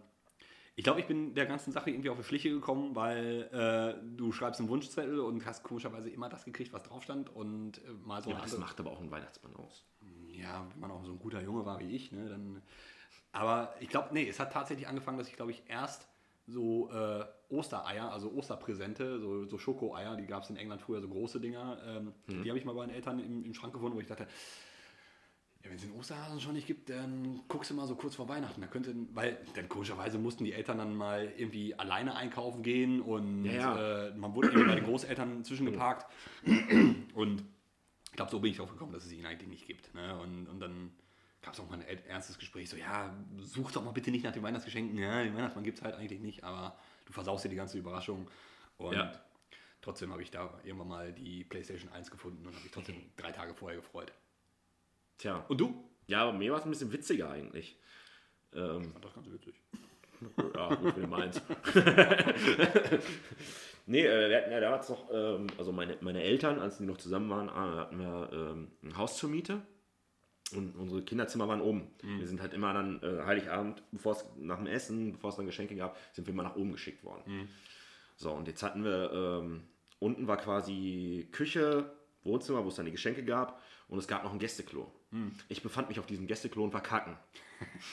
ich 0.75 0.85
glaube, 0.85 1.01
ich 1.01 1.07
bin 1.07 1.35
der 1.35 1.47
ganzen 1.47 1.70
Sache 1.70 1.91
irgendwie 1.91 2.09
auf 2.09 2.16
die 2.16 2.25
Schliche 2.25 2.51
gekommen, 2.51 2.97
weil 2.97 3.49
äh, 3.53 4.16
du 4.16 4.33
schreibst 4.33 4.59
einen 4.59 4.68
Wunschzettel 4.68 5.20
und 5.20 5.45
hast 5.45 5.62
komischerweise 5.62 6.09
immer 6.09 6.29
das 6.29 6.45
gekriegt, 6.45 6.73
was 6.73 6.83
drauf 6.83 7.03
stand. 7.03 7.29
Und 7.35 7.79
äh, 7.85 7.91
mal 8.05 8.23
so 8.23 8.31
Ja, 8.31 8.41
das 8.41 8.57
macht 8.59 8.81
aber 8.81 8.91
auch 8.91 9.01
ein 9.01 9.11
Weihnachtsmann 9.11 9.55
aus. 9.57 9.85
Ja, 10.29 10.66
wenn 10.73 10.81
man 10.81 10.91
auch 10.91 11.05
so 11.05 11.12
ein 11.12 11.18
guter 11.18 11.43
Junge 11.43 11.66
war 11.66 11.79
wie 11.79 11.95
ich, 11.95 12.11
ne, 12.11 12.29
dann. 12.29 12.62
Aber 13.33 13.75
ich 13.81 13.89
glaube, 13.89 14.09
nee, 14.12 14.29
es 14.29 14.41
hat 14.41 14.53
tatsächlich 14.53 14.89
angefangen, 14.89 15.18
dass 15.18 15.29
ich, 15.29 15.37
glaube 15.37 15.51
ich, 15.53 15.62
erst 15.68 16.09
so 16.47 16.90
äh, 16.90 17.24
Ostereier, 17.49 18.12
also 18.12 18.32
Osterpräsente, 18.32 19.20
so, 19.20 19.47
so 19.47 19.59
Schokoeier, 19.59 20.16
die 20.16 20.26
gab 20.26 20.43
es 20.43 20.51
in 20.51 20.57
England 20.57 20.82
früher, 20.82 21.01
so 21.01 21.09
große 21.09 21.40
Dinger, 21.40 21.78
ähm, 21.86 22.14
die 22.28 22.49
habe 22.49 22.59
ich 22.59 22.64
mal 22.64 22.74
bei 22.74 22.86
den 22.86 22.95
Eltern 22.95 23.20
im, 23.20 23.45
im 23.45 23.55
Schrank 23.55 23.72
gefunden, 23.72 23.97
wo 23.97 24.01
ich 24.01 24.07
dachte, 24.07 24.26
ja, 25.62 25.70
wenn 25.70 25.76
es 25.76 25.82
den 25.82 25.93
Osterhasen 25.93 26.40
schon 26.40 26.55
nicht 26.55 26.66
gibt, 26.66 26.90
dann 26.90 27.40
guckst 27.47 27.70
du 27.70 27.74
mal 27.74 27.86
so 27.86 27.95
kurz 27.95 28.16
vor 28.16 28.28
Weihnachten. 28.28 28.61
Da 28.61 28.66
könnte, 28.66 28.95
weil 29.12 29.38
dann 29.55 29.68
komischerweise 29.68 30.18
mussten 30.18 30.45
die 30.45 30.53
Eltern 30.53 30.78
dann 30.78 30.97
mal 30.97 31.32
irgendwie 31.36 31.74
alleine 31.78 32.16
einkaufen 32.16 32.64
gehen 32.64 33.01
und 33.01 33.45
Ja, 33.45 33.53
ja. 33.53 34.09
Äh, 34.09 34.14
man 34.16 34.34
wurde 34.34 34.49
irgendwie 34.49 34.68
bei 34.68 34.74
den 34.74 34.84
Großeltern 34.84 35.45
zwischengeparkt. 35.45 36.11
Und 37.14 37.45
ich 38.11 38.16
glaube, 38.16 38.30
so 38.30 38.40
bin 38.40 38.51
ich 38.51 38.57
drauf 38.57 38.70
gekommen, 38.70 38.93
dass 38.93 39.05
es 39.05 39.12
ihn 39.12 39.24
eigentlich 39.24 39.49
nicht 39.49 39.66
gibt. 39.66 39.95
Ne? 39.95 40.18
Und, 40.18 40.49
und 40.49 40.59
dann 40.59 40.90
gab 41.43 41.55
es 41.55 41.61
auch 41.61 41.68
mal 41.68 41.74
ein 41.76 41.82
er- 41.82 42.07
ernstes 42.07 42.38
Gespräch, 42.38 42.70
so, 42.70 42.76
ja, 42.76 43.14
such 43.40 43.72
doch 43.72 43.84
mal 43.84 43.90
bitte 43.93 44.11
nicht 44.11 44.24
nach 44.24 44.32
den 44.32 44.43
Weihnachtsgeschenken. 44.43 44.97
Ja, 44.99 45.22
den 45.22 45.34
Weihnachtsmann 45.36 45.64
gibt 45.64 45.78
es 45.78 45.84
halt 45.84 45.97
eigentlich 45.97 46.20
nicht, 46.20 46.45
aber 46.45 46.76
du 47.07 47.12
versaust 47.12 47.45
dir 47.45 47.49
die 47.49 47.57
ganze 47.57 47.78
Überraschung. 47.78 48.28
Und 48.78 48.95
Ja. 48.95 49.12
trotzdem 49.80 50.12
habe 50.12 50.22
ich 50.22 50.30
da 50.30 50.59
irgendwann 50.64 50.88
mal 50.88 51.12
die 51.12 51.45
PlayStation 51.45 51.90
1 51.93 52.11
gefunden 52.11 52.47
und 52.47 52.55
habe 52.55 52.62
mich 52.62 52.72
trotzdem 52.72 52.97
drei 53.16 53.32
Tage 53.32 53.55
vorher 53.55 53.78
gefreut. 53.80 54.12
Tja. 55.18 55.45
Und 55.49 55.61
du? 55.61 55.84
Ja, 56.07 56.22
aber 56.22 56.32
mir 56.32 56.51
war 56.53 56.59
es 56.59 56.64
ein 56.64 56.70
bisschen 56.70 56.93
witziger 56.93 57.30
eigentlich. 57.30 57.76
Ähm, 58.55 58.93
Fand 58.93 59.05
das 59.05 59.14
ganz 59.14 59.30
witzig. 59.30 59.55
Ja, 60.55 60.74
gut, 60.74 60.95
wenn 60.97 61.03
du 61.03 61.09
meinst. 61.09 61.43
nee, 63.86 64.07
äh, 64.07 64.28
wir 64.30 64.36
hatten 64.36 64.51
ja 64.53 64.61
damals 64.61 64.88
noch, 64.88 65.11
ähm, 65.12 65.47
also 65.59 65.72
meine, 65.72 65.97
meine 66.01 66.22
Eltern, 66.22 66.59
als 66.61 66.78
die 66.78 66.84
noch 66.84 66.99
zusammen 66.99 67.28
waren, 67.30 67.49
ah, 67.51 67.76
hatten 67.80 67.99
wir 67.99 68.30
ähm, 68.32 68.70
ein 68.82 68.97
Haus 68.97 69.16
zur 69.16 69.30
Miete. 69.30 69.62
Und 70.57 70.76
unsere 70.76 71.03
Kinderzimmer 71.03 71.48
waren 71.48 71.61
oben. 71.61 71.88
Wir 72.03 72.26
sind 72.26 72.40
halt 72.40 72.53
immer 72.55 72.72
dann 72.72 73.00
äh, 73.03 73.24
Heiligabend, 73.24 73.82
bevor 73.92 74.12
es 74.12 74.24
nach 74.38 74.57
dem 74.59 74.66
Essen, 74.66 75.12
bevor 75.12 75.30
es 75.30 75.36
dann 75.36 75.46
Geschenke 75.46 75.74
gab, 75.76 75.96
sind 76.12 76.26
wir 76.26 76.32
immer 76.34 76.42
nach 76.44 76.57
oben 76.57 76.72
geschickt 76.72 77.05
worden. 77.05 77.48
So, 78.16 78.30
und 78.32 78.46
jetzt 78.48 78.62
hatten 78.62 78.84
wir, 78.84 79.11
ähm, 79.12 79.62
unten 79.98 80.26
war 80.28 80.36
quasi 80.36 81.28
Küche, 81.32 81.90
Wohnzimmer, 82.24 82.64
wo 82.64 82.68
es 82.68 82.76
dann 82.76 82.84
die 82.86 82.92
Geschenke 82.92 83.24
gab. 83.24 83.61
Und 83.88 83.98
es 83.98 84.07
gab 84.09 84.24
noch 84.24 84.32
ein 84.32 84.38
Gästeklo. 84.38 84.90
Ich 85.48 85.62
befand 85.62 85.88
mich 85.88 85.98
auf 85.98 86.07
diesem 86.07 86.26
Gästeklon 86.26 86.70
verkacken. 86.70 87.16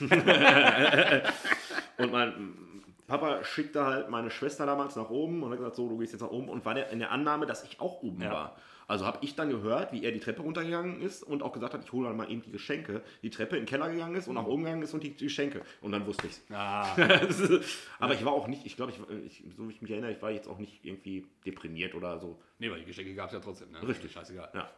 und 1.98 2.12
mein 2.12 2.82
Papa 3.06 3.44
schickte 3.44 3.84
halt 3.84 4.08
meine 4.08 4.30
Schwester 4.30 4.66
damals 4.66 4.96
nach 4.96 5.10
oben 5.10 5.42
und 5.42 5.50
hat 5.50 5.58
gesagt, 5.58 5.76
so, 5.76 5.88
du 5.88 5.98
gehst 5.98 6.12
jetzt 6.12 6.22
nach 6.22 6.30
oben 6.30 6.48
und 6.48 6.64
war 6.64 6.74
der 6.74 6.90
in 6.90 6.98
der 7.00 7.10
Annahme, 7.10 7.46
dass 7.46 7.64
ich 7.64 7.80
auch 7.80 8.02
oben 8.02 8.22
Ja. 8.22 8.32
war. 8.32 8.56
Also 8.90 9.06
habe 9.06 9.18
ich 9.20 9.36
dann 9.36 9.50
gehört, 9.50 9.92
wie 9.92 10.02
er 10.02 10.10
die 10.10 10.18
Treppe 10.18 10.42
runtergegangen 10.42 11.00
ist 11.00 11.22
und 11.22 11.44
auch 11.44 11.52
gesagt 11.52 11.74
hat, 11.74 11.84
ich 11.84 11.92
hole 11.92 12.08
dann 12.08 12.16
mal 12.16 12.28
eben 12.28 12.42
die 12.42 12.50
Geschenke, 12.50 13.04
die 13.22 13.30
Treppe 13.30 13.56
in 13.56 13.62
den 13.62 13.68
Keller 13.68 13.88
gegangen 13.88 14.16
ist 14.16 14.26
und 14.26 14.34
nach 14.34 14.46
oben 14.46 14.64
gegangen 14.64 14.82
ist 14.82 14.92
und 14.92 15.04
die, 15.04 15.10
die 15.14 15.26
Geschenke. 15.26 15.62
Und 15.80 15.92
dann 15.92 16.04
wusste 16.06 16.26
ich's. 16.26 16.42
Ah, 16.50 16.96
Aber 18.00 18.14
ich 18.14 18.24
war 18.24 18.32
auch 18.32 18.48
nicht, 18.48 18.66
ich 18.66 18.74
glaube, 18.74 18.90
ich, 18.90 18.98
ich, 19.44 19.54
so 19.56 19.68
wie 19.68 19.74
ich 19.74 19.80
mich 19.80 19.92
erinnere, 19.92 20.10
ich 20.10 20.20
war 20.20 20.32
jetzt 20.32 20.48
auch 20.48 20.58
nicht 20.58 20.84
irgendwie 20.84 21.24
deprimiert 21.46 21.94
oder 21.94 22.18
so. 22.18 22.42
nee, 22.58 22.68
weil 22.68 22.80
die 22.80 22.84
Geschenke 22.84 23.14
gab 23.14 23.28
es 23.28 23.34
ja 23.34 23.38
trotzdem. 23.38 23.70
Ne? 23.70 23.80
Richtig. 23.86 24.10
Scheißegal. 24.10 24.50
Ja. 24.54 24.68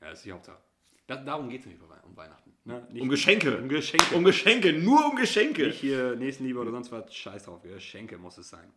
Ja, 0.00 0.08
das 0.08 0.20
ist 0.20 0.24
die 0.24 0.32
Hauptsache. 0.32 0.56
Da, 1.06 1.16
darum 1.16 1.50
geht 1.50 1.60
es 1.60 1.66
nicht 1.66 1.78
um 1.82 2.16
Weihnachten. 2.16 2.50
Ne? 2.64 2.88
Nicht 2.90 3.02
Um 3.02 3.10
Geschenke. 3.10 3.58
Um 3.58 3.68
Geschenke. 3.68 4.14
Um 4.14 4.24
Geschenke, 4.24 4.72
nur 4.72 5.10
um 5.10 5.16
Geschenke. 5.16 5.66
Nicht 5.66 5.80
hier 5.80 6.16
Nächstenliebe 6.16 6.58
oder 6.58 6.70
sonst 6.70 6.90
was. 6.90 7.14
Scheiß 7.14 7.44
drauf. 7.44 7.60
Geschenke 7.60 8.16
muss 8.16 8.38
es 8.38 8.48
sein. 8.48 8.72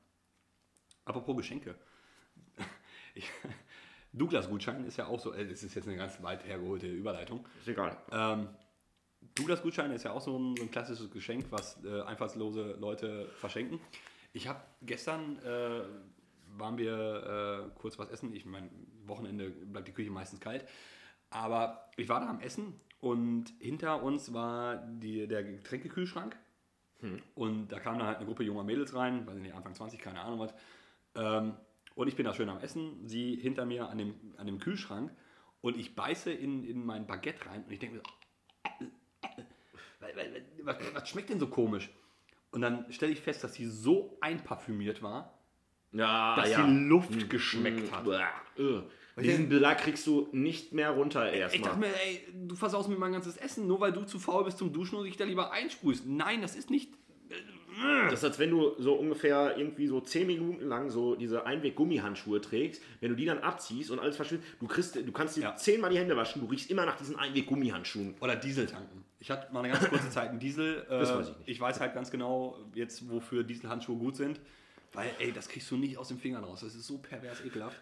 Apropos 1.06 1.38
Geschenke. 1.38 1.76
Ich, 3.16 3.26
Douglas-Gutschein 4.18 4.86
ist 4.86 4.98
ja 4.98 5.08
auch 5.08 5.20
so, 5.20 5.34
äh, 5.34 5.48
das 5.48 5.64
ist 5.64 5.76
jetzt 5.76 5.88
eine 5.88 5.98
ganz 5.98 6.22
weit 6.22 6.46
hergeholte 6.46 6.88
Überleitung. 6.88 7.46
Ist 7.62 7.70
egal. 7.70 7.98
Ähm, 8.12 8.50
Douglas-Gutschein 9.36 9.92
ist 9.92 10.04
ja 10.04 10.12
auch 10.12 10.22
so 10.22 10.38
ein, 10.38 10.56
so 10.56 10.64
ein 10.64 10.72
klassisches 10.72 11.12
Geschenk, 11.12 11.46
was 11.50 11.84
äh, 11.84 12.02
einfallslose 12.02 12.78
Leute 12.80 13.28
verschenken. 13.36 13.80
Ich 14.34 14.48
habe 14.48 14.62
gestern, 14.82 15.40
äh, 15.40 15.82
waren 16.58 16.78
wir 16.78 17.68
äh, 17.68 17.80
kurz 17.80 18.00
was 18.00 18.10
essen. 18.10 18.34
Ich 18.34 18.46
meine, 18.46 18.70
Wochenende 19.06 19.50
bleibt 19.50 19.88
die 19.88 19.94
Küche 19.94 20.12
meistens 20.12 20.40
kalt. 20.40 20.66
Aber 21.30 21.90
ich 21.98 22.08
war 22.10 22.20
da 22.20 22.30
am 22.30 22.40
Essen 22.40 22.80
und 23.00 23.54
hinter 23.60 24.02
uns 24.02 24.34
war 24.34 24.78
die, 24.78 25.28
der 25.28 25.44
Getränkekühlschrank. 25.44 26.38
Und 27.36 27.68
da 27.68 27.80
kam 27.80 28.00
dann 28.00 28.08
halt 28.08 28.18
eine 28.18 28.26
Gruppe 28.26 28.44
junger 28.44 28.64
Mädels 28.64 28.96
rein, 28.96 29.28
weiß 29.28 29.36
ich 29.38 29.44
nicht, 29.44 29.54
Anfang 29.54 29.76
20, 29.76 30.00
keine 30.00 30.22
Ahnung 30.22 30.40
was. 30.40 30.54
Ähm, 31.16 31.54
und 31.98 32.08
ich 32.08 32.16
bin 32.16 32.26
da 32.26 32.34
schön 32.34 32.48
am 32.50 32.60
Essen, 32.60 33.08
sie 33.08 33.36
hinter 33.36 33.66
mir 33.66 33.90
an 33.90 33.98
dem, 33.98 34.14
an 34.38 34.46
dem 34.46 34.60
Kühlschrank 34.60 35.12
und 35.62 35.78
ich 35.78 35.96
beiße 35.96 36.32
in, 36.32 36.64
in 36.64 36.86
mein 36.86 37.08
Baguette 37.08 37.46
rein 37.48 37.64
und 37.66 37.72
ich 37.72 37.80
denke 37.80 37.98
mir 37.98 38.02
so, 38.04 38.86
"Wa- 40.00 40.08
wa- 40.16 40.66
wa- 40.66 40.78
was, 40.80 40.94
was 40.94 41.10
schmeckt 41.10 41.30
denn 41.30 41.40
so 41.40 41.48
komisch? 41.48 41.90
Und 42.52 42.62
dann 42.62 42.92
stelle 42.92 43.12
ich 43.12 43.20
fest, 43.20 43.44
dass 43.44 43.54
sie 43.56 43.66
so 43.66 44.18
einparfümiert 44.22 45.02
war, 45.02 45.38
Ja, 45.92 46.36
dass 46.36 46.50
ja. 46.52 46.66
die 46.66 46.72
Luft 46.88 47.30
geschmeckt 47.30 47.92
hat. 47.92 48.06
Bäh, 48.06 48.62
äh. 48.64 48.82
Diesen 49.20 49.50
Belag 49.50 49.80
kriegst 49.80 50.06
du 50.06 50.28
nicht 50.32 50.74
mehr 50.74 50.92
runter 50.92 51.34
Ich 51.34 51.40
dachte 51.40 51.56
erstmal. 51.58 51.78
mir, 51.78 51.88
ey, 52.06 52.28
du 52.48 52.56
versaust 52.56 52.88
mir 52.88 52.98
mein 52.98 53.12
ganzes 53.14 53.36
Essen, 53.38 53.66
nur 53.66 53.80
weil 53.80 53.92
du 53.92 54.04
zu 54.04 54.20
faul 54.20 54.44
bist 54.44 54.60
zum 54.60 54.72
Duschen 54.72 54.96
und 55.00 55.06
dich 55.06 55.18
da 55.18 55.26
lieber 55.26 55.52
einsprühst. 55.52 56.06
Nein, 56.06 56.44
das 56.44 56.56
ist 56.56 56.70
nicht. 56.70 56.94
Das 58.10 58.20
ist, 58.20 58.24
als 58.24 58.40
wenn 58.40 58.50
du 58.52 58.74
so 58.80 58.94
ungefähr 58.96 59.58
irgendwie 59.58 59.88
so 59.88 60.00
10 60.02 60.26
Minuten 60.28 60.66
lang 60.68 60.90
so 60.90 61.16
diese 61.16 61.46
Einweg-Gummihandschuhe 61.46 62.42
trägst. 62.42 62.82
Wenn 63.02 63.10
du 63.10 63.16
die 63.16 63.26
dann 63.26 63.40
abziehst 63.40 63.92
und 63.92 64.00
alles 64.00 64.16
verschwindet, 64.16 64.48
du, 64.60 64.68
kriegst, 64.68 64.96
du 64.96 65.12
kannst 65.12 65.38
dir 65.38 65.42
Ja. 65.42 65.56
zehnmal 65.56 65.90
die 65.92 65.98
Hände 66.00 66.16
waschen, 66.16 66.42
du 66.42 66.48
riechst 66.48 66.70
immer 66.72 66.86
nach 66.86 66.98
diesen 66.98 67.18
Einweg-Gummihandschuhen. 67.18 68.16
Oder 68.20 68.36
Diesel 68.36 68.66
tanken. 68.66 69.04
Ich 69.20 69.30
hatte 69.32 69.52
mal 69.54 69.60
eine 69.64 69.74
ganz 69.74 69.88
kurze 69.90 70.10
Zeit 70.10 70.30
einen 70.30 70.40
Diesel. 70.40 70.86
Äh, 70.90 70.90
Das 71.00 71.14
weiß 71.16 71.30
ich 71.30 71.38
nicht. 71.38 71.50
Ich 71.50 71.60
weiß 71.60 71.80
halt 71.80 71.94
ganz 71.94 72.12
genau 72.12 72.58
jetzt, 72.74 73.10
wofür 73.10 73.44
Dieselhandschuhe 73.44 73.98
gut 73.98 74.16
sind. 74.16 74.40
Weil, 74.94 75.10
ey, 75.20 75.32
das 75.32 75.50
kriegst 75.50 75.70
du 75.70 75.78
nicht 75.78 75.98
aus 75.98 76.08
den 76.08 76.18
Fingern 76.18 76.44
raus. 76.44 76.62
Das 76.62 76.74
ist 76.74 76.88
so 76.88 76.98
pervers 76.98 77.44
ekelhaft. 77.46 77.80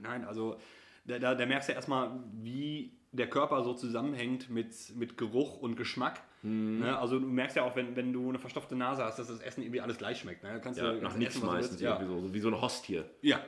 Nein, 0.00 0.24
also 0.24 0.58
da, 1.06 1.18
da, 1.18 1.34
da 1.34 1.46
merkst 1.46 1.68
du 1.68 1.72
erstmal, 1.72 2.10
wie 2.42 2.92
der 3.12 3.30
Körper 3.30 3.62
so 3.64 3.72
zusammenhängt 3.74 4.50
mit, 4.50 4.74
mit 4.96 5.16
Geruch 5.16 5.56
und 5.58 5.76
Geschmack. 5.76 6.20
Mhm. 6.42 6.80
Ne? 6.80 6.98
Also 6.98 7.18
du 7.18 7.26
merkst 7.26 7.56
ja 7.56 7.64
auch, 7.64 7.74
wenn, 7.76 7.96
wenn 7.96 8.12
du 8.12 8.28
eine 8.28 8.38
verstopfte 8.38 8.76
Nase 8.76 9.04
hast, 9.04 9.18
dass 9.18 9.26
das 9.28 9.40
Essen 9.40 9.62
irgendwie 9.62 9.80
alles 9.80 9.98
gleich 9.98 10.20
schmeckt. 10.20 10.42
Ne? 10.44 10.60
Kannst 10.62 10.78
Ja, 10.80 10.92
du 10.92 11.00
nach 11.00 11.14
nichts 11.16 11.40
meistens. 11.42 11.80
Ja. 11.80 11.98
so, 12.04 12.32
wie 12.32 12.40
so 12.40 12.48
eine 12.48 12.60
Host 12.60 12.84
hier. 12.84 13.08
ja, 13.22 13.40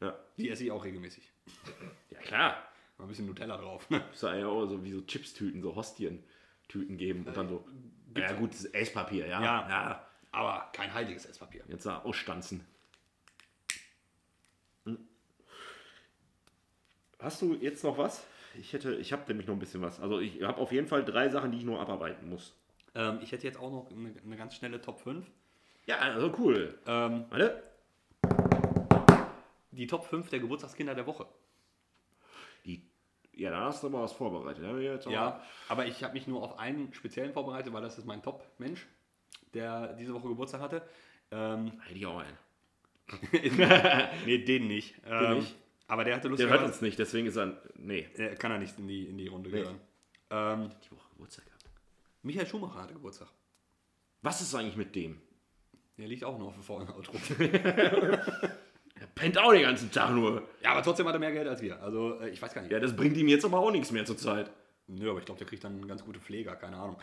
Ja, 0.00 0.18
die 0.36 0.50
esse 0.50 0.64
ich 0.64 0.70
auch 0.72 0.84
regelmäßig. 0.84 1.30
ja 2.10 2.18
klar. 2.20 2.62
Mal 2.98 3.04
ein 3.04 3.08
bisschen 3.08 3.26
Nutella 3.26 3.56
drauf. 3.58 3.88
Muss 3.90 4.20
da 4.20 4.34
ja 4.34 4.46
auch 4.48 4.66
so 4.66 4.82
wie 4.82 4.90
so 4.92 5.02
Chips-Tüten, 5.02 5.60
so 5.62 5.76
Hostien-Tüten 5.76 6.96
geben 6.96 7.24
und 7.26 7.36
dann 7.36 7.48
so. 7.48 7.66
Ja, 8.16 8.32
gut, 8.32 8.52
das 8.52 8.60
ist 8.64 8.74
Esspapier, 8.74 9.26
ja. 9.26 9.42
Ja. 9.42 9.68
ja. 9.68 10.06
Aber 10.32 10.70
kein 10.72 10.92
heiliges 10.94 11.26
Esspapier. 11.26 11.62
Jetzt 11.68 11.84
da 11.86 11.98
ausstanzen. 11.98 12.64
Hm. 14.86 14.98
Hast 17.18 17.42
du 17.42 17.54
jetzt 17.54 17.84
noch 17.84 17.98
was? 17.98 18.24
Ich 18.58 18.72
hätte, 18.72 18.94
ich 18.94 19.12
habe 19.12 19.22
nämlich 19.28 19.46
noch 19.46 19.54
ein 19.54 19.58
bisschen 19.58 19.82
was. 19.82 20.00
Also 20.00 20.20
ich 20.20 20.42
habe 20.42 20.58
auf 20.60 20.72
jeden 20.72 20.86
Fall 20.86 21.04
drei 21.04 21.28
Sachen, 21.28 21.52
die 21.52 21.58
ich 21.58 21.64
nur 21.64 21.80
abarbeiten 21.80 22.28
muss. 22.28 22.54
Ähm, 22.94 23.18
ich 23.22 23.32
hätte 23.32 23.46
jetzt 23.46 23.58
auch 23.58 23.70
noch 23.70 23.90
eine, 23.90 24.14
eine 24.24 24.36
ganz 24.36 24.54
schnelle 24.54 24.80
Top 24.80 25.00
5. 25.00 25.26
Ja, 25.86 25.98
also 25.98 26.34
cool. 26.38 26.78
Ähm, 26.86 27.24
Warte. 27.30 27.62
die 29.70 29.86
Top 29.86 30.06
5 30.06 30.30
der 30.30 30.40
Geburtstagskinder 30.40 30.94
der 30.94 31.06
Woche. 31.06 31.26
Die, 32.64 32.82
ja, 33.34 33.50
da 33.50 33.66
hast 33.66 33.82
du 33.82 33.88
aber 33.88 34.02
was 34.02 34.12
vorbereitet. 34.12 34.64
Ja, 35.10 35.40
aber- 35.68 35.86
ich 35.86 36.02
habe 36.02 36.14
mich 36.14 36.26
nur 36.26 36.42
auf 36.42 36.58
einen 36.58 36.92
speziellen 36.94 37.32
vorbereitet, 37.32 37.72
weil 37.72 37.82
das 37.82 37.98
ist 37.98 38.06
mein 38.06 38.22
Top-Mensch, 38.22 38.86
der 39.54 39.92
diese 39.94 40.14
Woche 40.14 40.28
Geburtstag 40.28 40.60
hatte. 40.60 40.82
Ähm, 41.30 41.72
Hätte 41.82 41.98
ich 41.98 42.06
auch 42.06 42.18
einen. 42.20 42.38
nee, 44.26 44.38
den 44.38 44.66
nicht. 44.66 44.96
Ähm, 45.06 45.38
nicht? 45.38 45.54
Aber 45.88 46.04
der 46.04 46.14
hatte 46.16 46.22
Der 46.22 46.30
lustig. 46.30 46.48
hört 46.50 46.62
uns 46.64 46.80
nicht, 46.80 46.98
deswegen 46.98 47.26
ist 47.28 47.36
er. 47.36 47.60
Nee. 47.76 48.02
kann 48.38 48.50
er 48.50 48.58
nicht 48.58 48.78
in 48.78 48.88
die, 48.88 49.06
in 49.06 49.18
die 49.18 49.28
Runde 49.28 49.50
Nee. 49.50 49.58
gehören. 49.60 49.80
Ähm, 50.30 50.70
Die 50.84 50.90
Woche 50.90 51.08
Geburtstag 51.10 51.44
gehabt. 51.46 51.64
Michael 52.22 52.46
Schumacher 52.46 52.82
hatte 52.82 52.94
Geburtstag. 52.94 53.28
Was 54.22 54.40
ist 54.40 54.54
eigentlich 54.54 54.76
mit 54.76 54.94
dem? 54.96 55.20
Der 55.96 56.08
liegt 56.08 56.24
auch 56.24 56.38
noch 56.38 56.48
auf 56.48 56.54
dem 56.54 56.62
faulen 56.64 56.88
Auto. 56.90 57.12
Er 58.98 59.06
pennt 59.14 59.38
auch 59.38 59.52
den 59.52 59.62
ganzen 59.62 59.90
Tag 59.92 60.10
nur. 60.14 60.42
ja, 60.62 60.72
aber 60.72 60.82
trotzdem 60.82 61.06
hat 61.06 61.14
er 61.14 61.18
mehr 61.18 61.32
Geld 61.32 61.46
als 61.46 61.60
wir. 61.62 61.80
Also, 61.82 62.18
äh, 62.20 62.30
ich 62.30 62.40
weiß 62.40 62.52
gar 62.54 62.62
nicht. 62.62 62.72
Ja, 62.72 62.80
das 62.80 62.96
bringt 62.96 63.16
ihm 63.16 63.28
jetzt 63.28 63.44
aber 63.44 63.58
auch 63.58 63.70
nichts 63.70 63.92
mehr 63.92 64.04
zur 64.04 64.16
Zeit. 64.16 64.50
Nö, 64.88 65.10
aber 65.10 65.18
ich 65.18 65.24
glaube, 65.26 65.38
der 65.38 65.46
kriegt 65.46 65.62
dann 65.64 65.86
ganz 65.86 66.04
gute 66.04 66.18
Pfleger, 66.20 66.56
keine 66.56 66.76
Ahnung. 66.76 66.96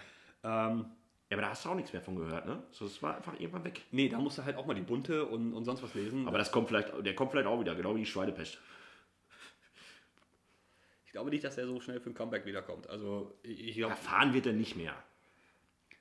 Ähm, 0.44 0.86
Ja, 1.34 1.38
aber 1.38 1.48
da 1.48 1.50
hast 1.50 1.66
du 1.66 1.70
auch 1.70 1.76
nichts 1.76 1.92
mehr 1.92 2.02
von 2.04 2.16
gehört, 2.16 2.46
ne? 2.46 2.62
So, 2.70 2.86
das 2.86 3.02
war 3.02 3.18
einfach 3.18 3.34
irgendwann 3.40 3.64
weg. 3.64 3.82
nee, 3.90 4.08
da 4.08 4.20
musst 4.20 4.38
du 4.38 4.44
halt 4.44 4.56
auch 4.56 4.68
mal 4.68 4.76
die 4.76 4.84
Bunte 4.84 5.26
und, 5.26 5.52
und 5.52 5.66
sonst 5.66 5.82
was 5.82 5.96
lesen. 5.96 6.28
Aber 6.28 6.38
das 6.38 6.52
kommt 6.52 6.68
vielleicht, 6.68 6.94
der 7.04 7.16
kommt 7.16 7.32
vielleicht 7.32 7.48
auch 7.48 7.60
wieder, 7.60 7.74
genau 7.74 7.96
wie 7.96 8.02
die 8.02 8.06
Schweinepest. 8.06 8.60
ich 11.08 11.12
glaube 11.12 11.32
nicht, 11.32 11.44
dass 11.44 11.58
er 11.58 11.66
so 11.66 11.80
schnell 11.80 12.00
für 12.00 12.12
ein 12.12 12.14
Comeback 12.14 12.46
wiederkommt. 12.46 12.88
Also, 12.88 13.34
ich, 13.42 13.76
glaube, 13.76 13.94
Erfahren 13.94 14.36
wird 14.36 14.46
er 14.46 14.54
nicht 14.54 14.76
mehr. 14.76 14.94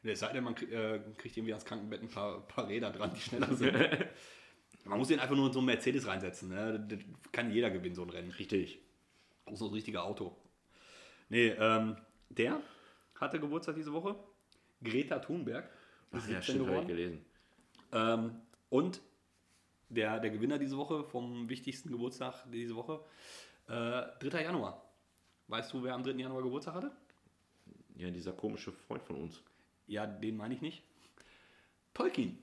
es 0.02 0.20
sei 0.20 0.34
denn, 0.34 0.44
man 0.44 0.54
krieg, 0.54 0.70
äh, 0.70 1.00
kriegt 1.16 1.34
irgendwie 1.34 1.54
ans 1.54 1.64
Krankenbett 1.64 2.02
ein 2.02 2.10
paar, 2.10 2.46
paar 2.46 2.68
Räder 2.68 2.90
dran, 2.90 3.14
die 3.14 3.20
schneller 3.20 3.54
sind. 3.54 3.74
man 4.84 4.98
muss 4.98 5.10
ihn 5.10 5.18
einfach 5.18 5.34
nur 5.34 5.46
in 5.46 5.52
so 5.54 5.60
einen 5.60 5.66
Mercedes 5.66 6.06
reinsetzen. 6.06 6.50
Ne? 6.50 6.78
Das 6.90 6.98
kann 7.32 7.50
jeder 7.50 7.70
gewinnen, 7.70 7.94
so 7.94 8.02
ein 8.02 8.10
Rennen. 8.10 8.32
Richtig. 8.32 8.80
Ein 9.46 9.54
richtiger 9.54 10.04
Auto. 10.04 10.36
Nee, 11.30 11.54
ähm, 11.58 11.96
der 12.28 12.60
hatte 13.14 13.40
Geburtstag 13.40 13.76
diese 13.76 13.94
Woche. 13.94 14.14
Greta 14.82 15.18
Thunberg. 15.18 15.68
Ach 16.10 16.28
ja, 16.28 16.40
17 16.40 16.42
stimmt, 16.42 16.68
habe 16.68 16.80
ich 16.82 16.86
gelesen. 16.86 17.24
Ähm, 17.92 18.40
und 18.70 19.00
der, 19.88 20.20
der 20.20 20.30
Gewinner 20.30 20.58
diese 20.58 20.76
Woche 20.76 21.04
vom 21.04 21.48
wichtigsten 21.48 21.90
Geburtstag 21.90 22.44
diese 22.50 22.74
Woche, 22.74 23.00
äh, 23.68 24.02
3. 24.20 24.42
Januar. 24.42 24.82
Weißt 25.48 25.72
du, 25.72 25.82
wer 25.82 25.94
am 25.94 26.02
3. 26.02 26.12
Januar 26.12 26.42
Geburtstag 26.42 26.74
hatte? 26.74 26.90
Ja, 27.96 28.10
dieser 28.10 28.32
komische 28.32 28.72
Freund 28.72 29.02
von 29.02 29.16
uns. 29.16 29.42
Ja, 29.86 30.06
den 30.06 30.36
meine 30.36 30.54
ich 30.54 30.62
nicht. 30.62 30.82
Tolkien. 31.92 32.38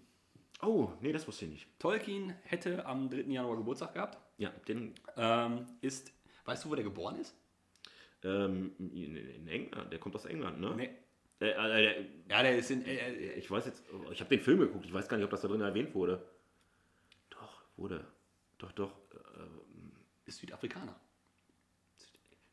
Oh, 0.62 0.90
nee, 1.02 1.12
das 1.12 1.28
wusste 1.28 1.46
ich 1.46 1.52
nicht. 1.52 1.80
Tolkien 1.80 2.34
hätte 2.44 2.86
am 2.86 3.10
3. 3.10 3.22
Januar 3.22 3.58
Geburtstag 3.58 3.94
gehabt. 3.94 4.18
Ja, 4.38 4.50
den 4.68 4.94
Ähm, 5.18 5.66
ist, 5.82 6.12
weißt 6.46 6.66
du, 6.66 6.70
wo 6.70 6.76
der 6.76 6.84
geboren 6.84 7.16
ist? 7.16 7.36
ähm, 8.24 8.74
in, 8.80 9.16
in 9.16 9.48
England, 9.48 9.92
der 9.94 10.00
kommt 10.00 10.16
aus 10.16 10.26
England, 10.26 10.60
ne? 10.60 10.76
Nee. 10.76 10.90
Äh, 11.42 11.50
äh, 11.52 11.82
der, 11.82 12.02
Ja, 12.38 12.44
der 12.44 12.58
ist 12.58 12.70
in. 12.72 12.86
Äh, 12.86 12.96
äh, 12.98 13.34
ich 13.34 13.50
weiß 13.50 13.66
jetzt, 13.66 13.84
ich 14.12 14.20
habe 14.20 14.30
den 14.30 14.40
Film 14.42 14.60
geguckt, 14.60 14.86
ich 14.86 14.94
weiß 14.94 15.08
gar 15.08 15.18
nicht, 15.18 15.24
ob 15.26 15.32
das 15.32 15.42
da 15.42 15.48
drin 15.48 15.62
erwähnt 15.62 15.94
wurde. 15.96 16.26
Doch, 17.30 17.62
wurde. 17.78 18.06
Doch, 18.58 18.72
doch. 18.74 18.92
Äh, 19.14 20.28
ist 20.30 20.38
Südafrikaner. 20.40 20.96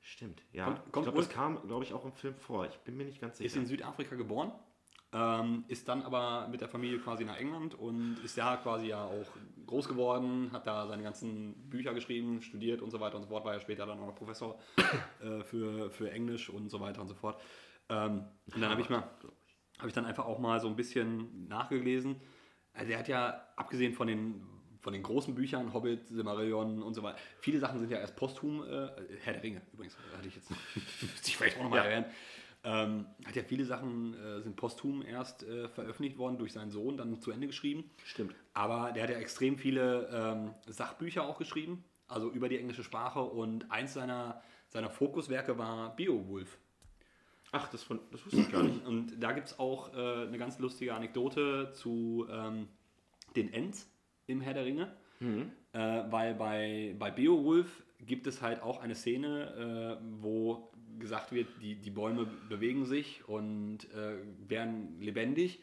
stimmt, 0.00 0.42
ja. 0.52 0.64
Kommt- 0.66 0.76
kommt 0.92 1.06
ich 1.06 1.12
glaube, 1.12 1.18
das 1.18 1.28
kam, 1.28 1.66
glaube 1.66 1.84
ich, 1.84 1.92
auch 1.92 2.04
im 2.04 2.12
Film 2.12 2.36
vor. 2.36 2.66
Ich 2.66 2.76
bin 2.78 2.96
mir 2.96 3.04
nicht 3.04 3.20
ganz 3.20 3.34
Ist 3.34 3.52
sicher. 3.52 3.56
in 3.60 3.66
Südafrika 3.66 4.14
geboren. 4.16 4.52
Ähm, 5.12 5.64
ist 5.68 5.88
dann 5.88 6.02
aber 6.02 6.48
mit 6.48 6.60
der 6.60 6.68
Familie 6.68 6.98
quasi 6.98 7.24
nach 7.24 7.36
England 7.38 7.74
und 7.74 8.18
ist 8.24 8.36
da 8.36 8.56
quasi 8.56 8.88
ja 8.88 9.04
auch 9.04 9.26
groß 9.66 9.88
geworden, 9.88 10.50
hat 10.52 10.66
da 10.66 10.86
seine 10.86 11.02
ganzen 11.02 11.54
Bücher 11.70 11.94
geschrieben, 11.94 12.42
studiert 12.42 12.82
und 12.82 12.90
so 12.90 12.98
weiter 13.00 13.16
und 13.16 13.22
so 13.22 13.28
fort, 13.28 13.44
war 13.44 13.54
ja 13.54 13.60
später 13.60 13.86
dann 13.86 14.00
auch 14.00 14.06
noch 14.08 14.14
Professor 14.16 14.58
äh, 15.20 15.42
für, 15.44 15.90
für 15.90 16.10
Englisch 16.10 16.50
und 16.50 16.70
so 16.70 16.80
weiter 16.80 17.00
und 17.02 17.08
so 17.08 17.14
fort. 17.14 17.40
Ähm, 17.88 18.24
und 18.54 18.60
dann 18.60 18.70
habe 18.70 18.80
ich 18.80 18.88
mal, 18.90 19.02
habe 19.78 19.88
ich 19.88 19.94
dann 19.94 20.06
einfach 20.06 20.24
auch 20.26 20.38
mal 20.38 20.60
so 20.60 20.68
ein 20.68 20.76
bisschen 20.76 21.46
nachgelesen. 21.48 22.16
Also 22.72 22.92
er 22.92 22.98
hat 22.98 23.08
ja, 23.08 23.46
abgesehen 23.56 23.92
von 23.94 24.06
den, 24.06 24.44
von 24.80 24.92
den 24.92 25.02
großen 25.02 25.34
Büchern, 25.34 25.72
Hobbit, 25.72 26.08
Silmarillion 26.08 26.82
und 26.82 26.94
so 26.94 27.02
weiter, 27.02 27.18
viele 27.40 27.58
Sachen 27.58 27.78
sind 27.78 27.90
ja 27.90 27.98
erst 27.98 28.16
posthum, 28.16 28.62
äh, 28.62 28.88
Herr 29.22 29.32
der 29.32 29.42
Ringe 29.42 29.62
übrigens, 29.72 29.96
hatte 30.16 30.28
ich 30.28 30.34
jetzt, 30.36 30.50
müsste 30.50 30.60
ich 31.28 31.36
vielleicht 31.36 31.58
auch 31.58 31.62
nochmal 31.64 31.80
Ja. 31.80 31.84
erwähnen. 31.84 32.06
Ähm, 32.64 33.06
hat 33.24 33.36
ja 33.36 33.44
viele 33.44 33.64
Sachen, 33.64 34.14
äh, 34.14 34.40
sind 34.40 34.56
posthum 34.56 35.02
erst 35.02 35.44
äh, 35.44 35.68
veröffentlicht 35.68 36.18
worden 36.18 36.36
durch 36.36 36.52
seinen 36.52 36.70
Sohn, 36.72 36.96
dann 36.96 37.20
zu 37.20 37.30
Ende 37.30 37.46
geschrieben. 37.46 37.88
Stimmt. 38.04 38.34
Aber 38.54 38.90
der 38.90 39.04
hat 39.04 39.10
ja 39.10 39.18
extrem 39.18 39.56
viele 39.56 40.08
ähm, 40.12 40.54
Sachbücher 40.66 41.22
auch 41.22 41.38
geschrieben, 41.38 41.84
also 42.08 42.28
über 42.28 42.48
die 42.48 42.58
englische 42.58 42.82
Sprache. 42.82 43.20
Und 43.20 43.70
eins 43.70 43.94
seiner, 43.94 44.42
seiner 44.66 44.90
Fokuswerke 44.90 45.56
war 45.58 45.94
Beowulf. 45.94 46.58
Ach, 47.56 47.68
das, 47.68 47.82
von, 47.82 48.00
das 48.10 48.24
wusste 48.26 48.40
ich 48.40 48.52
gar 48.52 48.62
nicht. 48.62 48.84
Und 48.86 49.18
da 49.18 49.32
gibt 49.32 49.48
es 49.48 49.58
auch 49.58 49.94
äh, 49.94 50.26
eine 50.26 50.36
ganz 50.36 50.58
lustige 50.58 50.94
Anekdote 50.94 51.72
zu 51.72 52.26
ähm, 52.30 52.68
den 53.34 53.50
Ents 53.52 53.90
im 54.26 54.42
Herr 54.42 54.52
der 54.52 54.66
Ringe. 54.66 54.92
Äh, 55.72 55.78
weil 56.10 56.34
bei, 56.34 56.94
bei 56.98 57.10
Beowulf 57.10 57.82
gibt 58.00 58.26
es 58.26 58.42
halt 58.42 58.60
auch 58.60 58.80
eine 58.80 58.94
Szene, 58.94 59.98
äh, 60.00 60.06
wo 60.20 60.70
gesagt 60.98 61.32
wird, 61.32 61.48
die, 61.62 61.76
die 61.76 61.90
Bäume 61.90 62.26
bewegen 62.48 62.84
sich 62.84 63.26
und 63.26 63.90
äh, 63.94 64.18
werden 64.46 65.00
lebendig. 65.00 65.62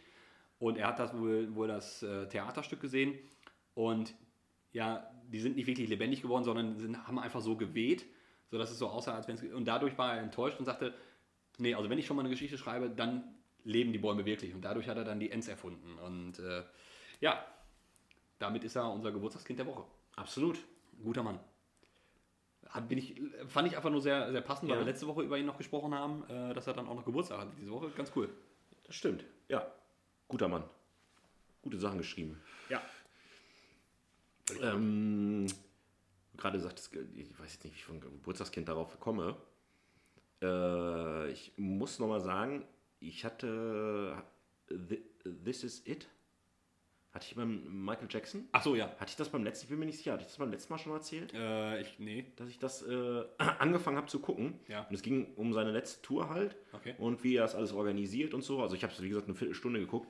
Und 0.58 0.78
er 0.78 0.88
hat 0.88 0.98
das 0.98 1.16
wohl, 1.16 1.54
wohl 1.56 1.68
das 1.68 2.02
äh, 2.02 2.28
Theaterstück 2.28 2.80
gesehen. 2.80 3.14
Und 3.76 4.16
ja, 4.72 5.12
die 5.32 5.40
sind 5.40 5.58
nicht 5.58 5.68
wirklich 5.68 5.90
lebendig 5.90 6.24
geworden, 6.24 6.44
sondern 6.44 6.80
sind, 6.80 7.08
haben 7.08 7.20
einfach 7.20 7.42
so 7.42 7.56
geweht, 7.56 8.06
sodass 8.50 8.72
es 8.72 8.80
so 8.80 8.88
aussah, 8.88 9.14
als 9.14 9.28
wenn 9.28 9.36
es. 9.36 9.44
Und 9.44 9.66
dadurch 9.66 9.96
war 9.98 10.16
er 10.16 10.24
enttäuscht 10.24 10.58
und 10.58 10.66
sagte, 10.66 10.94
nee, 11.58 11.74
also 11.76 11.90
wenn 11.90 11.98
ich 11.98 12.06
schon 12.06 12.16
mal 12.16 12.22
eine 12.22 12.30
Geschichte 12.30 12.58
schreibe, 12.58 12.90
dann 12.90 13.24
leben 13.64 13.94
die 13.94 14.00
Bäume 14.00 14.26
wirklich. 14.26 14.54
Und 14.54 14.62
dadurch 14.62 14.88
hat 14.88 14.98
er 14.98 15.04
dann 15.04 15.20
die 15.20 15.32
Ents 15.32 15.48
erfunden. 15.48 15.98
Und 16.00 16.40
äh, 16.40 16.64
ja, 17.22 17.46
damit 18.40 18.64
ist 18.64 18.76
er 18.76 18.92
unser 18.92 19.12
Geburtstagskind 19.12 19.60
der 19.60 19.68
Woche. 19.68 19.86
Absolut. 20.16 20.60
Guter 21.02 21.24
Mann. 21.24 21.40
Hat, 22.70 22.88
bin 22.90 22.98
ich, 22.98 23.22
fand 23.48 23.68
ich 23.68 23.76
einfach 23.78 23.90
nur 23.92 24.02
sehr, 24.02 24.32
sehr 24.32 24.42
passend, 24.42 24.70
weil 24.70 24.78
Ja. 24.78 24.86
wir 24.86 24.92
letzte 24.92 25.08
Woche 25.08 25.22
über 25.22 25.38
ihn 25.38 25.46
noch 25.46 25.58
gesprochen 25.58 25.94
haben, 25.94 26.24
äh, 26.30 26.54
dass 26.54 26.68
er 26.68 26.74
dann 26.74 26.88
auch 26.88 26.96
noch 26.96 27.06
Geburtstag 27.06 27.40
hat 27.40 27.48
diese 27.60 27.72
Woche. 27.72 27.90
Ganz 27.92 28.12
cool. 28.16 28.30
Das 28.84 28.96
stimmt. 28.96 29.24
Ja. 29.48 29.72
Guter 30.28 30.48
Mann. 30.48 30.64
Gute 31.62 31.78
Sachen 31.80 31.98
geschrieben. 32.00 32.42
Ja. 32.70 32.82
Ähm, 34.62 35.48
gerade 36.36 36.58
gesagt, 36.58 36.80
ich 37.16 37.40
weiß 37.40 37.54
jetzt 37.54 37.64
nicht, 37.64 37.74
wie 37.76 37.80
ich 37.80 37.86
von 37.86 38.02
Geburtstagskind 38.02 38.68
darauf 38.68 39.00
komme. 39.00 39.38
Äh, 40.44 41.32
ich 41.32 41.54
muss 41.58 42.00
nochmal 42.00 42.22
sagen, 42.22 42.66
ich 43.00 43.26
hatte 43.26 44.22
Thi- 44.68 45.04
This 45.44 45.64
Is 45.64 45.88
It. 45.88 46.08
Hatte 47.12 47.28
ich 47.30 47.36
beim 47.36 47.86
Michael 47.86 48.08
Jackson? 48.10 48.48
Ach 48.54 48.64
so, 48.64 48.76
ja. 48.76 48.88
Hatte 49.00 49.10
ich 49.12 49.16
das 49.16 49.30
beim 49.30 49.44
letzten, 49.44 49.66
ich 49.66 49.70
bin 49.70 49.78
mir 49.78 49.86
nicht 49.86 49.98
sicher, 49.98 50.14
hatte 50.14 50.24
ich 50.24 50.30
das 50.30 50.38
beim 50.38 50.50
letzten 50.50 50.74
Mal 50.74 50.80
schon 50.80 50.94
erzählt? 50.94 51.32
Äh, 51.34 51.82
ich, 51.82 52.00
nee. 52.00 52.26
dass 52.38 52.50
ich 52.50 52.58
das 52.58 52.82
äh, 52.82 53.24
angefangen 53.38 53.98
habe 53.98 54.08
zu 54.08 54.20
gucken. 54.20 54.60
Ja. 54.68 54.88
Und 54.88 54.96
es 54.96 55.04
ging 55.04 55.34
um 55.36 55.54
seine 55.54 55.72
letzte 55.72 56.02
Tour 56.02 56.30
halt 56.30 56.56
Okay. 56.72 56.96
und 56.98 57.24
wie 57.24 57.36
er 57.36 57.44
das 57.44 57.54
alles 57.54 57.72
organisiert 57.72 58.34
und 58.34 58.42
so. 58.44 58.62
Also 58.64 58.76
ich 58.76 58.84
habe 58.84 58.92
es, 58.94 59.02
wie 59.02 59.10
gesagt, 59.10 59.28
eine 59.28 59.36
Viertelstunde 59.36 59.80
geguckt. 59.80 60.08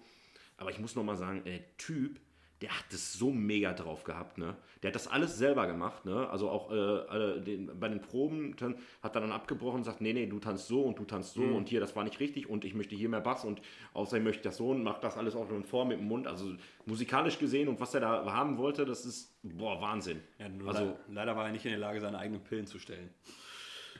Aber 0.56 0.70
ich 0.70 0.80
muss 0.80 0.96
noch 0.96 1.04
mal 1.04 1.18
sagen, 1.18 1.40
äh, 1.46 1.60
der 1.60 1.78
Typ, 1.78 2.22
der 2.64 2.72
hat 2.80 2.86
das 2.91 3.11
so 3.11 3.30
mega 3.30 3.74
drauf 3.74 4.05
gehabt. 4.05 4.38
Ne? 4.38 4.55
Der 4.82 4.88
hat 4.88 4.95
das 4.95 5.09
alles 5.09 5.38
selber 5.38 5.68
gemacht. 5.68 6.05
Ne? 6.05 6.30
Also 6.30 6.49
auch 6.49 6.72
äh, 6.72 6.76
alle 6.76 7.41
den, 7.41 7.78
bei 7.78 7.89
den 7.89 8.01
Proben 8.01 8.55
dann, 8.55 8.76
hat 9.01 9.16
er 9.16 9.22
dann 9.22 9.34
abgebrochen 9.34 9.80
und 9.80 9.84
sagt, 9.84 9.99
nee, 9.99 10.14
nee, 10.14 10.28
du 10.28 10.39
tanzt 10.39 10.68
so 10.68 10.82
und 10.82 10.97
du 10.97 11.03
tanzt 11.03 11.34
so 11.34 11.41
Mhm. 11.41 11.55
und 11.55 11.68
hier, 11.68 11.82
das 11.82 11.93
war 11.97 12.05
nicht 12.05 12.22
richtig 12.22 12.49
und 12.49 12.64
ich 12.64 12.74
möchte 12.74 12.95
hier 12.95 13.09
mehr 13.09 13.20
Bass 13.20 13.43
und 13.43 13.61
außerdem 13.93 14.24
möchte 14.24 14.39
ich 14.39 14.43
das 14.43 14.55
so 14.55 14.70
und 14.70 14.82
macht 14.82 15.03
das 15.03 15.18
alles 15.18 15.36
auch 15.36 15.45
schon 15.49 15.66
vor 15.66 15.84
mit 15.84 15.99
dem 15.99 16.07
Mund. 16.07 16.26
Also 16.26 16.55
musikalisch 16.86 17.38
gesehen 17.38 17.68
und 17.68 17.82
was 17.82 17.93
er 17.93 17.99
da 17.99 18.26
haben 18.32 18.57
wollte, 18.57 18.86
das 18.86 19.05
ist, 19.05 19.38
boah, 19.43 19.82
Wahnsinn. 19.82 20.22
Ja, 20.39 20.47
also, 20.66 20.86
le 20.86 20.95
leider 21.09 21.36
war 21.36 21.45
er 21.47 21.51
nicht 21.51 21.66
in 21.66 21.72
der 21.72 21.80
Lage, 21.82 21.99
seine 21.99 22.18
eigenen 22.18 22.41
Pillen 22.45 22.66
zu 22.66 22.80
stellen. 22.80 23.09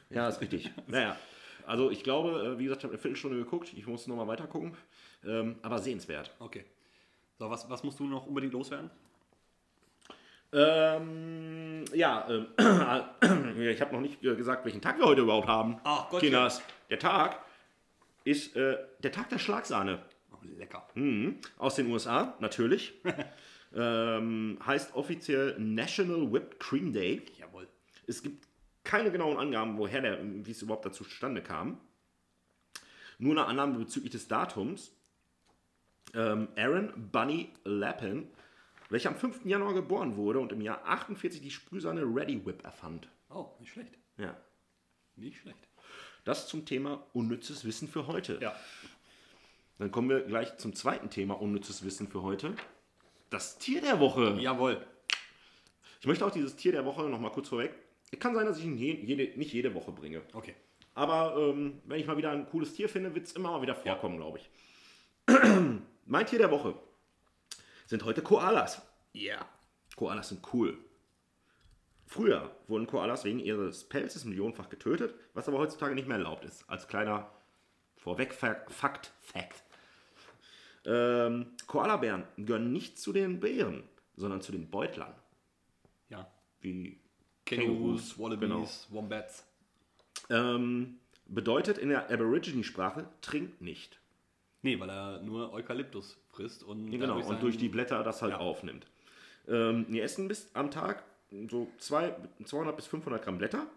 Ja, 0.10 0.30
ist 0.30 0.40
richtig. 0.40 0.72
naja, 0.88 1.18
also 1.68 1.92
ich 1.92 2.02
glaube, 2.04 2.56
äh, 2.56 2.60
wie 2.60 2.64
gesagt, 2.64 2.80
ich 2.80 2.84
habe 2.86 2.94
eine 2.94 3.02
Viertelstunde 3.02 3.38
geguckt. 3.38 3.74
Ich 3.76 3.88
muss 3.88 4.08
nochmal 4.08 4.28
weiter 4.28 4.48
gucken. 4.48 4.78
Ähm, 5.26 5.56
aber 5.62 5.80
sehenswert. 5.80 6.32
Okay. 6.40 6.64
So, 7.44 7.50
was, 7.50 7.70
was 7.70 7.84
musst 7.84 8.00
du 8.00 8.06
noch 8.06 8.26
unbedingt 8.26 8.54
loswerden? 8.54 8.90
Ähm, 10.54 11.84
ja, 11.94 12.26
ähm, 12.30 13.60
ich 13.60 13.82
habe 13.82 13.94
noch 13.94 14.00
nicht 14.00 14.24
äh, 14.24 14.34
gesagt, 14.34 14.64
welchen 14.64 14.80
Tag 14.80 14.98
wir 14.98 15.04
heute 15.04 15.24
überhaupt 15.24 15.50
haben. 15.50 15.78
Ach, 15.84 16.08
Gottchen. 16.10 16.30
Kinders. 16.30 16.62
Der 16.90 17.00
Tag 17.00 17.44
ist 18.24 18.56
äh, 18.56 18.78
der 19.00 19.12
Tag 19.12 19.28
der 19.28 19.40
Schlagsahne. 19.40 20.00
Oh, 20.32 20.38
lecker. 20.58 20.88
Mhm. 20.94 21.40
Aus 21.58 21.76
den 21.76 21.92
USA, 21.92 22.34
natürlich. 22.40 22.94
ähm, 23.76 24.58
heißt 24.66 24.96
offiziell 24.96 25.60
National 25.60 26.32
Whipped 26.32 26.62
Cream 26.62 26.94
Day. 26.94 27.24
Jawohl. 27.38 27.68
Es 28.08 28.24
gibt 28.24 28.48
keine 28.86 29.12
genauen 29.12 29.38
Angaben, 29.38 29.78
woher 29.78 30.00
der, 30.00 30.20
wie 30.24 30.52
es 30.52 30.62
überhaupt 30.62 30.86
dazu 30.86 31.04
zustande 31.04 31.42
kam. 31.42 31.82
Nur 33.18 33.34
eine 33.34 33.48
Annahme 33.48 33.80
bezüglich 33.80 34.14
des 34.14 34.30
Datums. 34.30 34.94
Ähm, 36.14 36.48
Aaron 36.56 37.10
Bunny 37.12 37.50
Lappin, 37.64 38.28
welcher 38.90 39.10
am 39.10 39.16
5. 39.16 39.46
Januar 39.46 39.74
geboren 39.74 40.16
wurde 40.16 40.40
und 40.40 40.52
im 40.52 40.62
Jahr 40.62 40.86
48 40.86 41.42
die 41.42 41.52
Sprühsahne 41.52 42.02
Ready 42.04 42.46
Whip 42.46 42.64
erfand. 42.64 43.08
Oh, 43.30 43.48
nicht 43.60 43.72
schlecht. 43.72 43.98
Ja. 44.18 44.38
Nicht 45.16 45.40
schlecht. 45.40 45.68
Das 46.24 46.48
zum 46.48 46.66
Thema 46.66 47.06
unnützes 47.14 47.66
Wissen 47.66 47.88
für 47.88 48.08
heute. 48.08 48.38
Ja. 48.42 48.56
Dann 49.80 49.92
kommen 49.92 50.10
wir 50.10 50.22
gleich 50.22 50.58
zum 50.58 50.76
zweiten 50.76 51.10
Thema 51.10 51.42
unnützes 51.42 51.84
Wissen 51.84 52.08
für 52.08 52.22
heute. 52.22 52.56
Das 53.30 53.58
Tier 53.58 53.82
der 53.82 54.00
Woche. 54.00 54.38
Jawohl. 54.40 54.86
Ich 56.00 56.08
möchte 56.08 56.26
auch 56.26 56.32
dieses 56.32 56.56
Tier 56.56 56.72
der 56.72 56.86
Woche 56.86 57.04
noch 57.04 57.20
mal 57.20 57.32
kurz 57.32 57.50
vorweg. 57.50 57.74
Es 58.12 58.20
kann 58.20 58.36
sein, 58.36 58.46
dass 58.46 58.60
ich 58.60 58.66
ihn 58.66 58.78
je, 58.78 58.94
jede, 58.94 59.38
nicht 59.38 59.52
jede 59.52 59.74
Woche 59.74 59.92
bringe. 59.92 60.22
Okay. 60.34 60.54
Aber 60.94 61.36
ähm, 61.38 61.82
wenn 61.86 62.00
ich 62.00 62.06
mal 62.06 62.18
wieder 62.18 62.32
ein 62.32 62.46
cooles 62.46 62.74
Tier 62.76 62.88
finde, 62.88 63.16
wird 63.16 63.26
es 63.26 63.34
immer 63.34 63.52
mal 63.52 63.62
wieder 63.64 63.74
vorkommen, 63.74 64.18
glaube 64.18 64.38
ich. 64.38 64.50
Mein 66.06 66.26
Tier 66.26 66.40
der 66.40 66.52
Woche 66.52 66.76
sind 67.86 68.04
heute 68.04 68.22
Koalas. 68.22 68.82
Ja. 69.14 69.48
Koalas 69.96 70.30
sind 70.30 70.42
cool. 70.54 70.78
Früher 72.06 72.56
wurden 72.68 72.88
Koalas 72.88 73.24
wegen 73.24 73.40
ihres 73.40 73.86
Pelzes 73.86 74.26
millionenfach 74.26 74.70
getötet, 74.70 75.16
was 75.34 75.48
aber 75.48 75.58
heutzutage 75.58 75.96
nicht 75.96 76.08
mehr 76.08 76.18
erlaubt 76.18 76.46
ist. 76.46 76.70
Als 76.70 76.88
kleiner 76.88 77.30
Vorweg-Fakt. 77.96 79.12
Fact. 79.22 79.64
Ähm, 80.86 81.48
Koalabären 81.68 82.26
gehören 82.38 82.74
nicht 82.74 83.00
zu 83.00 83.14
den 83.14 83.40
Bären, 83.40 83.84
sondern 84.16 84.42
zu 84.42 84.52
den 84.52 84.70
Beutlern. 84.70 85.16
Ja. 86.10 86.30
Wie 86.60 87.00
Kängurus, 87.46 88.16
Genau. 88.16 88.24
Wallabies, 88.24 88.88
Wombats. 88.90 89.48
Ähm, 90.30 91.00
bedeutet 91.26 91.78
in 91.78 91.90
der 91.90 92.10
Aborigine-Sprache 92.12 93.08
trinkt 93.22 93.62
nicht. 93.62 94.00
Nee, 94.64 94.80
weil 94.80 94.90
er 94.90 95.22
nur 95.22 95.54
Eukalyptus 95.54 96.18
frisst 96.32 96.64
und 96.64 96.92
Ja, 96.92 96.98
genau, 97.00 97.22
und 97.22 97.42
durch 97.44 97.58
die 97.58 97.70
Blätter 97.70 98.02
das 98.04 98.22
halt 98.22 98.32
Ja. 98.32 98.40
aufnimmt. 98.40 98.88
Ähm, 99.48 99.86
die 99.90 100.00
essen 100.00 100.28
bis 100.28 100.50
am 100.56 100.72
Tag 100.72 101.04
so 101.50 101.70
zwei, 101.78 102.16
200 102.46 102.76
bis 102.76 102.88
500 102.88 103.22
Gramm 103.24 103.38
Blätter, 103.38 103.68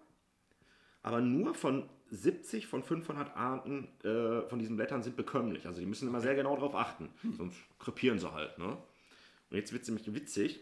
aber 1.03 1.21
nur 1.21 1.55
von 1.55 1.89
70 2.11 2.67
von 2.69 2.85
500 2.85 3.37
Arten 3.37 3.89
äh, 4.05 4.43
von 4.49 4.59
diesen 4.61 4.77
Blättern 4.77 5.03
sind 5.03 5.17
bekömmlich. 5.17 5.67
Also 5.67 5.81
die 5.81 5.87
müssen 5.87 6.07
immer 6.09 6.21
sehr 6.21 6.37
genau 6.37 6.55
darauf 6.55 6.77
achten, 6.77 7.09
sonst 7.37 7.59
krepieren 7.81 8.19
sie 8.21 8.31
halt. 8.33 8.57
Ne? 8.59 8.67
Und 8.69 9.57
jetzt 9.57 9.73
wird 9.73 9.83
es 9.83 9.89
nämlich 9.89 10.13
witzig, 10.15 10.61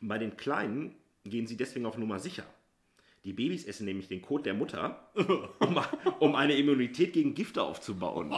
bei 0.00 0.18
den 0.18 0.36
Kleinen 0.36 0.94
gehen 1.24 1.46
sie 1.46 1.56
deswegen 1.56 1.86
auf 1.86 1.96
Nummer 1.96 2.18
sicher. 2.18 2.44
Die 3.24 3.32
Babys 3.32 3.64
essen 3.64 3.86
nämlich 3.86 4.08
den 4.08 4.20
Kot 4.20 4.44
der 4.44 4.54
Mutter, 4.54 5.08
um, 5.60 5.80
um 6.20 6.34
eine 6.34 6.54
Immunität 6.56 7.12
gegen 7.14 7.34
Gifte 7.34 7.62
aufzubauen. 7.62 8.34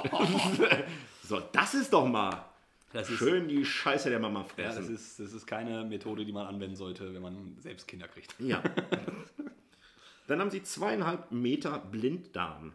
so, 1.22 1.40
das 1.52 1.74
ist 1.74 1.92
doch 1.92 2.06
mal 2.06 2.44
Das 2.92 3.10
ist, 3.10 3.18
schön 3.18 3.48
die 3.48 3.64
Scheiße 3.64 4.10
der 4.10 4.20
Mama 4.20 4.46
Ja, 4.56 4.64
das 4.64 4.74
fressen. 4.76 4.94
ist, 4.94 5.18
das 5.18 5.32
ist 5.32 5.46
keine 5.46 5.84
Methode, 5.84 6.24
die 6.24 6.32
man 6.32 6.46
anwenden 6.46 6.76
sollte, 6.76 7.12
wenn 7.12 7.22
man 7.22 7.56
selbst 7.58 7.88
Kinder 7.88 8.06
kriegt. 8.06 8.34
Ja. 8.38 8.62
Dann 10.28 10.40
haben 10.40 10.50
sie 10.50 10.62
zweieinhalb 10.62 11.30
Meter 11.32 11.78
Blinddarm. 11.78 12.72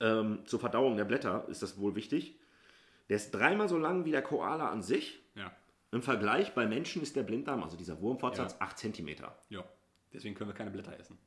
Ähm, 0.00 0.38
zur 0.44 0.60
Verdauung 0.60 0.96
der 0.96 1.04
Blätter 1.04 1.46
ist 1.48 1.62
das 1.62 1.78
wohl 1.78 1.94
wichtig. 1.94 2.38
Der 3.08 3.16
ist 3.16 3.30
dreimal 3.32 3.68
so 3.68 3.78
lang 3.78 4.04
wie 4.04 4.10
der 4.10 4.22
Koala 4.22 4.70
an 4.70 4.82
sich. 4.82 5.20
Ja. 5.34 5.50
Im 5.92 6.02
Vergleich 6.02 6.54
bei 6.54 6.66
Menschen 6.66 7.02
ist 7.02 7.16
der 7.16 7.22
Blinddarm, 7.22 7.62
also 7.62 7.76
dieser 7.76 8.00
Wurmfortsatz, 8.00 8.56
Ja. 8.60 8.66
8 8.66 8.78
cm. 8.78 9.08
Ja. 9.48 9.64
Deswegen 10.12 10.34
können 10.34 10.50
wir 10.50 10.54
keine 10.54 10.70
Blätter 10.70 10.98
essen. 10.98 11.18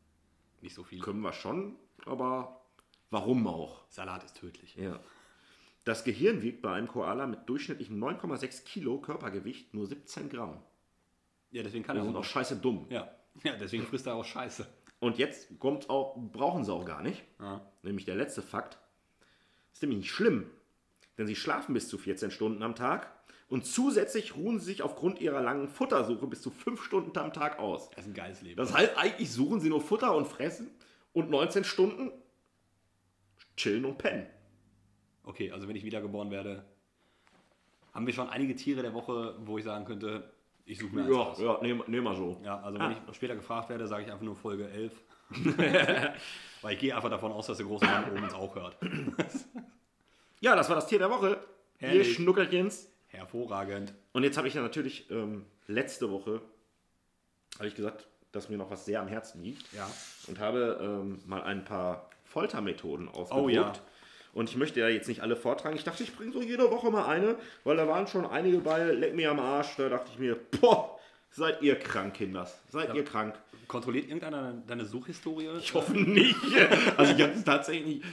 Nicht 0.62 0.74
so 0.76 0.84
viel. 0.84 1.00
Können 1.00 1.22
wir 1.22 1.34
schon, 1.34 1.76
aber 2.06 2.62
warum 3.10 3.48
auch? 3.48 3.84
Salat 3.90 4.24
ist 4.24 4.38
tödlich. 4.38 4.76
Ja. 4.76 5.00
Das 5.86 6.04
Gehirn 6.04 6.42
wiegt 6.42 6.62
bei 6.62 6.74
einem 6.74 6.88
Koala 6.88 7.26
mit 7.28 7.48
durchschnittlichem 7.48 8.02
9,6 8.04 8.64
Kilo 8.64 9.00
Körpergewicht 9.00 9.74
nur 9.74 9.88
17 9.88 10.30
Gramm. 10.30 10.62
Ja, 11.52 11.64
deswegen 11.64 11.84
kann 11.84 11.96
er 11.96 12.02
auch 12.02 12.06
sind 12.06 12.16
auch 12.16 12.20
noch. 12.20 12.26
scheiße 12.26 12.58
dumm. 12.58 12.86
Ja. 12.90 13.10
ja, 13.44 13.56
deswegen 13.56 13.86
frisst 13.86 14.06
er 14.06 14.16
auch 14.16 14.26
Scheiße. 14.26 14.68
Und 15.00 15.18
jetzt 15.18 15.58
kommt 15.60 15.90
auch, 15.90 16.16
brauchen 16.18 16.64
sie 16.66 16.74
auch 16.74 16.86
gar 16.86 17.02
nicht. 17.02 17.24
Ja. 17.40 17.62
Nämlich 17.84 18.06
der 18.06 18.16
letzte 18.16 18.42
Fakt. 18.42 18.78
Ist 19.72 19.82
nämlich 19.82 20.00
nicht 20.00 20.12
schlimm. 20.12 20.50
Denn 21.18 21.26
sie 21.26 21.36
schlafen 21.36 21.74
bis 21.74 21.88
zu 21.88 21.98
14 21.98 22.32
Stunden 22.32 22.62
am 22.64 22.76
Tag 22.76 23.12
und 23.50 23.66
zusätzlich 23.66 24.36
ruhen 24.36 24.60
sie 24.60 24.66
sich 24.68 24.82
aufgrund 24.84 25.20
ihrer 25.20 25.42
langen 25.42 25.68
Futtersuche 25.68 26.28
bis 26.28 26.42
zu 26.42 26.52
5 26.52 26.84
Stunden 26.84 27.18
am 27.18 27.34
Tag 27.34 27.60
aus. 27.60 27.90
Das 27.92 28.06
ist 28.06 28.12
ein 28.12 28.14
geiles 28.14 28.42
Leben. 28.42 28.58
Das 28.58 28.74
heißt, 28.74 28.98
eigentlich 28.98 29.32
suchen 29.32 29.60
sie 29.60 29.70
nur 29.70 29.82
Futter 29.82 30.16
und 30.16 30.28
fressen 30.28 30.70
und 31.14 31.30
19 31.30 31.64
Stunden 31.64 32.12
chillen 33.58 33.86
und 33.86 33.98
pennen. 33.98 34.28
Okay, 35.24 35.52
also 35.52 35.68
wenn 35.68 35.76
ich 35.76 35.84
wiedergeboren 35.84 36.32
werde, 36.32 36.64
haben 37.94 38.06
wir 38.06 38.14
schon 38.14 38.30
einige 38.30 38.56
Tiere 38.56 38.82
der 38.82 38.94
Woche, 38.94 39.36
wo 39.46 39.58
ich 39.58 39.64
sagen 39.64 39.86
könnte, 39.86 40.32
ich 40.66 40.78
suche 40.78 40.96
mir 40.96 41.02
eins 41.06 41.12
Ja, 41.16 41.22
aus. 41.22 41.40
ja, 41.40 41.60
nehmen 41.62 41.84
nehm 41.88 42.04
mal 42.04 42.16
so. 42.16 42.40
Ja, 42.44 42.60
also 42.62 42.78
Ah. 42.80 42.84
wenn 42.86 42.92
ich 42.92 43.06
noch 43.08 43.14
später 43.16 43.36
gefragt 43.36 43.70
werde, 43.70 43.88
sage 43.88 44.04
ich 44.06 44.12
einfach 44.12 44.24
nur 44.24 44.36
Folge 44.36 44.70
11. 44.70 44.94
Weil 46.62 46.74
ich 46.74 46.80
gehe 46.80 46.96
einfach 46.96 47.10
davon 47.10 47.32
aus, 47.32 47.48
dass 47.48 47.58
der 47.58 47.66
große 47.66 47.86
Mann 47.86 48.12
oben 48.12 48.24
es 48.24 48.34
auch 48.34 48.54
hört. 48.56 48.78
Ja, 50.40 50.56
das 50.56 50.70
war 50.70 50.76
das 50.76 50.88
Tier 50.88 51.00
der 51.00 51.10
Woche. 51.10 51.40
Ihr 51.80 51.88
Herrlich. 51.88 52.20
Hervorragend. 53.10 53.94
Und 54.14 54.24
jetzt 54.24 54.38
habe 54.38 54.48
ich 54.48 54.54
ja 54.54 54.62
natürlich 54.62 55.10
ähm, 55.12 55.46
letzte 55.68 56.12
Woche, 56.12 56.42
habe 57.58 57.68
ich 57.68 57.76
gesagt, 57.76 58.08
dass 58.32 58.50
mir 58.50 58.58
noch 58.58 58.70
was 58.70 58.86
sehr 58.86 59.02
am 59.02 59.08
Herzen 59.08 59.44
liegt. 59.44 59.72
Ja. 59.74 59.90
Und 60.28 60.40
habe 60.40 60.80
ähm, 60.82 61.20
mal 61.26 61.42
ein 61.44 61.66
paar 61.66 62.10
Foltermethoden 62.24 63.10
ausgedruckt. 63.10 63.46
Oh 63.46 63.50
ja. 63.50 63.74
Und 64.34 64.50
ich 64.50 64.58
möchte 64.58 64.80
ja 64.80 64.88
jetzt 64.88 65.08
nicht 65.08 65.22
alle 65.22 65.36
vortragen. 65.36 65.76
Ich 65.76 65.84
dachte, 65.84 66.04
ich 66.04 66.16
bringe 66.16 66.32
so 66.32 66.42
jede 66.42 66.70
Woche 66.70 66.92
mal 66.92 67.08
eine, 67.08 67.36
weil 67.64 67.78
da 67.78 67.88
waren 67.88 68.08
schon 68.08 68.26
einige 68.26 68.60
bei, 68.60 68.84
leck 68.84 69.16
mir 69.16 69.32
am 69.32 69.40
Arsch. 69.40 69.76
Da 69.78 69.90
dachte 69.90 70.12
ich 70.14 70.20
mir, 70.20 70.38
boah, 70.62 71.00
seid 71.32 71.62
ihr 71.64 71.78
krank, 71.78 72.14
Kinders. 72.14 72.62
Seid 72.70 72.94
ihr 72.94 73.04
krank. 73.04 73.36
Kontrolliert 73.68 74.06
irgendeiner 74.06 74.54
deine 74.68 74.86
Suchhistorie? 74.86 75.50
Ich 75.60 75.74
hoffe 75.74 75.94
nicht. 75.94 76.36
Also 76.98 77.14
ich 77.14 77.22
habe 77.22 77.34
es 77.34 77.44
tatsächlich 77.44 78.04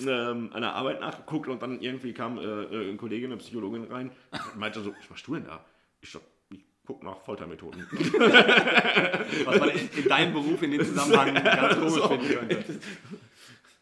ähm, 0.00 0.50
an 0.52 0.62
der 0.62 0.74
Arbeit 0.74 1.00
nachgeguckt 1.00 1.48
und 1.48 1.62
dann 1.62 1.80
irgendwie 1.80 2.12
kam 2.12 2.38
äh, 2.38 2.42
äh, 2.42 2.90
ein 2.90 2.96
Kollege, 2.96 3.26
eine 3.26 3.36
Psychologin 3.36 3.84
rein 3.84 4.10
und 4.30 4.56
meinte 4.56 4.82
so, 4.82 4.94
was 4.94 5.10
machst 5.10 5.26
du 5.26 5.34
denn 5.34 5.44
da? 5.44 5.64
Ich 6.00 6.10
so, 6.10 6.20
ich 6.50 6.60
gucke 6.84 7.04
nach 7.04 7.18
Foltermethoden. 7.20 7.86
Was 9.44 9.58
man 9.58 9.70
in, 9.70 9.88
in 9.96 10.08
deinem 10.08 10.34
Beruf 10.34 10.62
in 10.62 10.72
dem 10.72 10.84
Zusammenhang 10.84 11.34
ganz 11.44 11.76
komisch 11.76 11.94
So. 11.94 12.08
finden 12.08 12.28
könnte. 12.28 12.80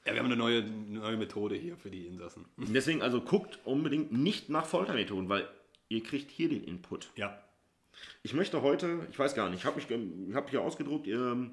Ja, 0.05 0.12
wir 0.12 0.18
haben 0.18 0.26
eine 0.26 0.36
neue, 0.36 0.62
neue 0.62 1.16
Methode 1.16 1.55
hier 1.55 1.76
für 1.76 1.90
die 1.90 2.06
Insassen. 2.06 2.44
Deswegen 2.56 3.02
also 3.02 3.20
guckt 3.20 3.59
unbedingt 3.64 4.12
nicht 4.12 4.48
nach 4.51 4.66
Foltermethoden, 4.66 5.28
weil 5.28 5.48
ihr 5.89 6.02
kriegt 6.02 6.30
hier 6.30 6.48
den 6.48 6.64
Input. 6.64 7.10
Ja. 7.16 7.39
Ich 8.22 8.34
möchte 8.34 8.62
heute, 8.62 9.06
ich 9.10 9.18
weiß 9.18 9.34
gar 9.34 9.48
nicht, 9.48 9.60
ich 9.60 9.66
habe 9.66 9.80
hab 10.34 10.51
hier 10.51 10.62
ausgedruckt, 10.62 11.06
ähm, 11.09 11.52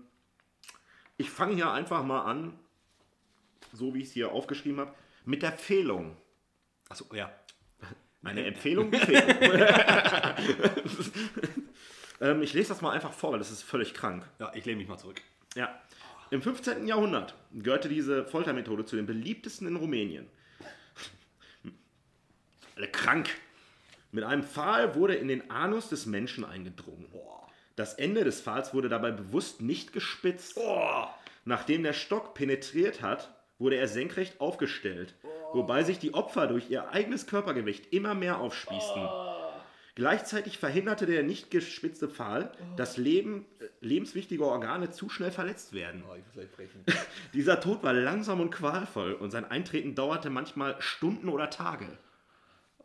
ich 1.18 1.30
fange 1.30 1.56
hier 1.56 1.72
einfach 1.72 2.04
mal 2.04 2.22
an, 2.22 2.54
so 3.74 3.94
wie 3.94 4.00
ich 4.00 4.08
es 4.08 4.14
hier 4.14 4.32
aufgeschrieben 4.32 4.80
habe, 4.80 4.94
mit 5.26 5.44
der 5.44 5.52
Fehlung. 5.54 6.18
Achso, 6.90 7.06
ja. 7.14 7.32
Eine 8.22 8.46
Empfehlung, 8.46 8.92
ähm, 12.20 12.42
ich 12.42 12.54
lese 12.54 12.70
das 12.70 12.82
mal 12.82 12.92
einfach 12.92 13.14
vor, 13.14 13.32
weil 13.32 13.40
das 13.40 13.50
ist 13.50 13.64
völlig 13.64 13.94
krank. 13.94 14.28
Ja, 14.40 14.52
ich 14.54 14.66
lehne 14.66 14.80
mich 14.80 14.90
mal 14.90 14.98
zurück. 14.98 15.22
Ja. 15.56 15.82
Im 16.30 16.42
15. 16.42 16.86
Jahrhundert 16.86 17.34
gehörte 17.54 17.88
diese 17.88 18.26
Foltermethode 18.26 18.84
zu 18.84 18.98
den 18.98 19.06
beliebtesten 19.06 19.68
in 19.68 19.78
Rumänien. 19.78 20.28
Alle 22.76 22.90
krank. 22.90 23.30
Mit 24.12 24.26
einem 24.26 24.44
Pfahl 24.44 24.96
wurde 24.96 25.16
in 25.16 25.28
den 25.28 25.50
Anus 25.50 25.90
des 25.90 26.06
Menschen 26.06 26.44
eingedrungen. 26.44 27.08
Das 27.76 27.94
Ende 27.94 28.26
des 28.26 28.42
Pfahls 28.42 28.74
wurde 28.74 28.90
dabei 28.90 29.12
bewusst 29.12 29.62
nicht 29.62 29.94
gespitzt. 29.94 30.60
Nachdem 31.46 31.84
der 31.84 31.94
Stock 31.94 32.34
penetriert 32.34 33.02
hat, 33.02 33.39
wurde 33.60 33.76
er 33.76 33.88
senkrecht 33.88 34.42
aufgestellt, 34.42 35.14
wobei 35.54 35.84
sich 35.84 36.00
die 36.00 36.14
Opfer 36.14 36.48
durch 36.48 36.70
ihr 36.70 36.90
eigenes 36.90 37.28
Körpergewicht 37.28 37.94
immer 37.94 38.16
mehr 38.16 38.40
aufspießten. 38.40 39.08
Gleichzeitig 40.00 40.58
verhinderte 40.58 41.06
der 41.06 41.24
nicht 41.24 41.52
gespitzte 41.52 42.08
Pfahl, 42.08 42.54
dass 42.78 42.96
Leben, 42.96 43.46
äh, 43.60 43.66
lebenswichtige 43.82 44.46
Organe 44.46 44.92
zu 44.92 45.10
schnell 45.10 45.30
verletzt 45.30 45.74
werden. 45.74 46.06
Oh, 46.10 46.16
ich 46.16 46.24
muss 46.24 46.34
gleich 46.34 46.52
brechen. 46.52 46.86
Dieser 47.34 47.60
Tod 47.60 47.84
war 47.84 47.92
langsam 47.92 48.40
und 48.40 48.50
qualvoll 48.50 49.12
und 49.12 49.32
sein 49.32 49.44
Eintreten 49.44 49.96
dauerte 49.96 50.30
manchmal 50.30 50.78
Stunden 50.80 51.28
oder 51.28 51.50
Tage. 51.50 51.86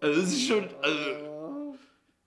Also 0.01 0.21
das 0.23 0.33
ist 0.33 0.49
schon, 0.49 0.69
also, 0.83 1.77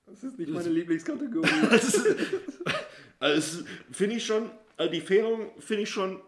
Das 0.05 0.23
ist 0.23 0.39
nicht 0.39 0.51
meine 0.51 0.69
Lieblingskategorie. 0.69 1.49
also 3.19 3.35
das 3.35 3.65
finde 3.91 4.15
ich 4.15 4.25
schon, 4.25 4.49
also 4.77 4.89
die 4.89 5.01
Fehlung 5.01 5.51
finde 5.59 5.83
ich 5.83 5.89
schon 5.89 6.21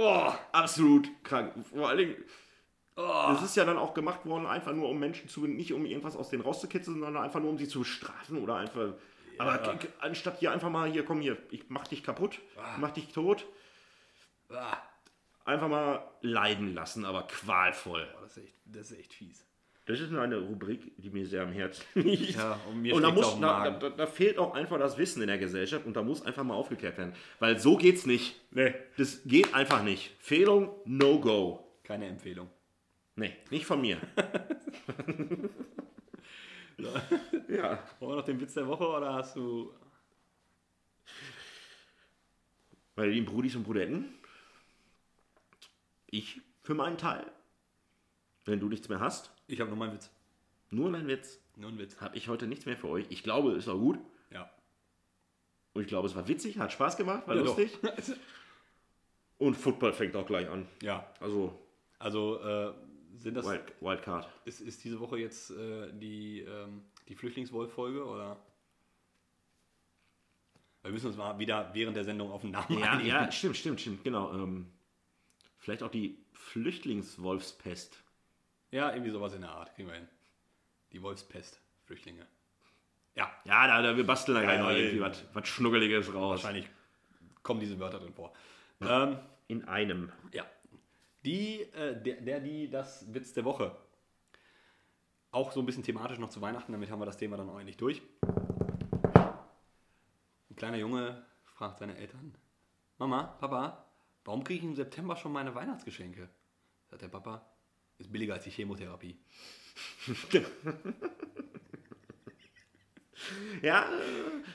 oh, 0.00 0.32
absolut 0.52 1.08
krank. 1.24 1.52
Vor 1.72 1.88
allen 1.88 1.98
Dingen, 1.98 2.16
das 3.32 3.42
ist 3.42 3.56
ja 3.56 3.64
dann 3.64 3.78
auch 3.78 3.94
gemacht 3.94 4.26
worden, 4.26 4.46
einfach 4.46 4.72
nur 4.72 4.88
um 4.88 4.98
Menschen 4.98 5.28
zu, 5.28 5.46
nicht 5.46 5.72
um 5.72 5.86
irgendwas 5.86 6.16
aus 6.16 6.28
denen 6.30 6.42
rauszukitzeln, 6.42 7.00
sondern 7.00 7.22
einfach 7.22 7.40
nur 7.40 7.50
um 7.50 7.58
sie 7.58 7.68
zu 7.68 7.84
strafen 7.84 8.42
oder 8.42 8.56
einfach, 8.56 8.94
aber 9.38 9.58
k- 9.58 9.76
k- 9.76 9.88
anstatt 10.00 10.38
hier 10.40 10.50
einfach 10.52 10.68
mal, 10.70 10.90
hier 10.90 11.04
komm 11.04 11.20
hier, 11.20 11.38
ich 11.50 11.64
mach 11.68 11.86
dich 11.86 12.02
kaputt, 12.02 12.40
ich 12.74 12.78
mach 12.78 12.90
dich 12.90 13.08
tot, 13.12 13.46
Ah, 14.50 14.78
einfach 15.44 15.68
mal 15.68 16.10
leiden 16.22 16.74
lassen, 16.74 17.04
aber 17.04 17.22
qualvoll. 17.26 18.08
das, 18.22 18.36
ist 18.36 18.44
echt, 18.44 18.54
das 18.64 18.90
ist 18.90 18.98
echt 18.98 19.12
fies. 19.14 19.46
Das 19.88 19.98
ist 20.00 20.12
eine 20.12 20.36
Rubrik, 20.36 20.92
die 20.98 21.08
mir 21.08 21.26
sehr 21.26 21.44
am 21.44 21.52
Herzen 21.52 21.82
liegt. 21.94 22.36
Ja, 22.36 22.60
und 22.68 22.82
mir 22.82 22.94
und 22.94 23.00
da, 23.00 23.10
muss, 23.10 23.32
den 23.32 23.40
da, 23.40 23.70
da, 23.70 23.88
da 23.88 24.06
fehlt 24.06 24.36
auch 24.36 24.52
einfach 24.52 24.78
das 24.78 24.98
Wissen 24.98 25.22
in 25.22 25.28
der 25.28 25.38
Gesellschaft 25.38 25.86
und 25.86 25.96
da 25.96 26.02
muss 26.02 26.20
einfach 26.20 26.44
mal 26.44 26.52
aufgeklärt 26.52 26.98
werden. 26.98 27.14
Weil 27.38 27.58
so 27.58 27.78
geht's 27.78 28.04
nicht. 28.04 28.38
Nee. 28.50 28.74
Das 28.98 29.22
geht 29.24 29.54
einfach 29.54 29.82
nicht. 29.82 30.14
Fehlung, 30.18 30.74
no 30.84 31.18
go. 31.18 31.66
Keine 31.84 32.06
Empfehlung. 32.06 32.50
Nee, 33.16 33.32
nicht 33.50 33.64
von 33.64 33.80
mir. 33.80 33.96
ja. 37.48 37.82
Wollen 37.98 38.12
wir 38.12 38.16
noch 38.16 38.24
den 38.26 38.42
Witz 38.42 38.52
der 38.52 38.66
Woche 38.66 38.86
oder 38.86 39.14
hast 39.14 39.36
du. 39.36 39.72
Meine 42.94 43.10
lieben 43.10 43.24
Brudis 43.24 43.56
und 43.56 43.64
Brudetten, 43.64 44.04
ich 46.10 46.42
für 46.62 46.74
meinen 46.74 46.98
Teil, 46.98 47.24
wenn 48.48 48.60
du 48.60 48.68
nichts 48.68 48.88
mehr 48.88 49.00
hast, 49.00 49.30
Ich 49.46 49.60
habe 49.60 49.70
nur 49.70 49.78
meinen 49.78 49.94
Witz. 49.94 50.10
nur 50.70 50.90
mein 50.90 51.06
Witz, 51.06 51.40
Nur 51.56 51.68
einen 51.70 51.78
Witz. 51.78 52.00
habe 52.00 52.16
ich 52.16 52.28
heute 52.28 52.46
nichts 52.46 52.66
mehr 52.66 52.76
für 52.76 52.88
euch. 52.88 53.06
Ich 53.10 53.22
glaube, 53.22 53.52
es 53.52 53.66
war 53.66 53.76
gut 53.76 53.98
Ja. 54.30 54.50
und 55.74 55.82
ich 55.82 55.88
glaube, 55.88 56.08
es 56.08 56.14
war 56.14 56.26
witzig, 56.28 56.58
hat 56.58 56.72
Spaß 56.72 56.96
gemacht, 56.96 57.26
war 57.28 57.36
Ja, 57.36 57.42
lustig. 57.42 57.76
Und 59.40 59.54
Football 59.56 59.92
fängt 59.92 60.16
auch 60.16 60.26
gleich 60.26 60.48
an. 60.48 60.66
Ja. 60.82 61.08
Also 61.20 61.56
Also 62.00 62.40
äh, 62.42 62.72
sind 63.14 63.34
das. 63.34 63.46
Wild, 63.46 63.72
Wildcard. 63.80 64.28
Ist, 64.44 64.60
ist 64.60 64.82
diese 64.82 64.98
Woche 64.98 65.16
jetzt 65.18 65.50
äh, 65.52 65.92
die, 65.92 66.40
ähm, 66.40 66.82
die 67.08 67.14
Flüchtlingswolf-Folge 67.14 68.04
oder? 68.04 68.36
Wir 70.82 70.90
müssen 70.90 71.06
uns 71.06 71.16
mal 71.16 71.38
wieder 71.38 71.70
während 71.72 71.96
der 71.96 72.02
Sendung 72.04 72.32
auf 72.32 72.40
den 72.40 72.50
Namen 72.50 72.78
Ja, 72.80 72.92
einigen. 72.92 73.08
ja, 73.08 73.30
stimmt, 73.30 73.56
stimmt, 73.56 73.80
stimmt, 73.80 74.02
genau. 74.02 74.32
Ähm, 74.34 74.66
vielleicht 75.58 75.84
auch 75.84 75.90
die 75.90 76.18
Flüchtlingswolfspest. 76.32 77.96
Ja, 78.70 78.92
irgendwie 78.92 79.10
sowas 79.10 79.34
in 79.34 79.40
der 79.42 79.50
Art. 79.50 79.74
Kriegen 79.74 79.88
wir 79.88 79.94
hin. 79.96 80.08
Die 80.92 81.02
Wolfspest, 81.02 81.60
Flüchtlinge. 81.84 82.26
Ja, 83.14 83.30
Ja, 83.44 83.66
da, 83.66 83.82
da, 83.82 83.96
wir 83.96 84.06
basteln 84.06 84.36
da 84.36 84.42
gleich 84.42 84.60
noch 84.60 84.70
irgendwie 84.70 85.00
was, 85.00 85.24
was 85.34 85.48
Schnuggeliges 85.48 86.12
raus. 86.14 86.42
wahrscheinlich 86.42 86.68
kommen 87.42 87.60
diese 87.60 87.78
Wörter 87.78 87.98
drin 87.98 88.12
vor. 88.14 88.32
Ähm, 88.80 89.18
In 89.48 89.66
einem. 89.66 90.12
ja. 90.32 90.44
Die, 91.24 91.62
äh, 91.62 92.00
der, 92.00 92.20
der, 92.20 92.40
die, 92.40 92.70
das 92.70 93.12
Witz 93.12 93.32
der 93.32 93.44
Woche. 93.44 93.76
Auch 95.32 95.50
so 95.52 95.60
ein 95.60 95.66
bisschen 95.66 95.82
thematisch 95.82 96.18
noch 96.18 96.30
zu 96.30 96.40
Weihnachten, 96.40 96.72
damit 96.72 96.90
haben 96.90 97.00
wir 97.00 97.06
das 97.06 97.16
Thema 97.18 97.36
dann 97.36 97.50
auch 97.50 97.58
endlich 97.58 97.76
durch. 97.76 98.00
Ein 100.50 100.56
kleiner 100.56 100.76
Junge 100.78 101.24
fragt 101.44 101.80
seine 101.80 101.96
Eltern: 101.96 102.34
Mama, 102.98 103.24
Papa, 103.40 103.84
warum 104.24 104.44
kriege 104.44 104.60
ich 104.60 104.64
im 104.64 104.76
September 104.76 105.16
schon 105.16 105.32
meine 105.32 105.54
Weihnachtsgeschenke? 105.54 106.28
Sagt 106.88 107.02
der 107.02 107.08
Papa: 107.08 107.44
Ist 107.98 108.12
billiger 108.12 108.34
als 108.34 108.44
die 108.44 108.50
Chemotherapie. 108.50 109.16
Ja, 113.62 113.86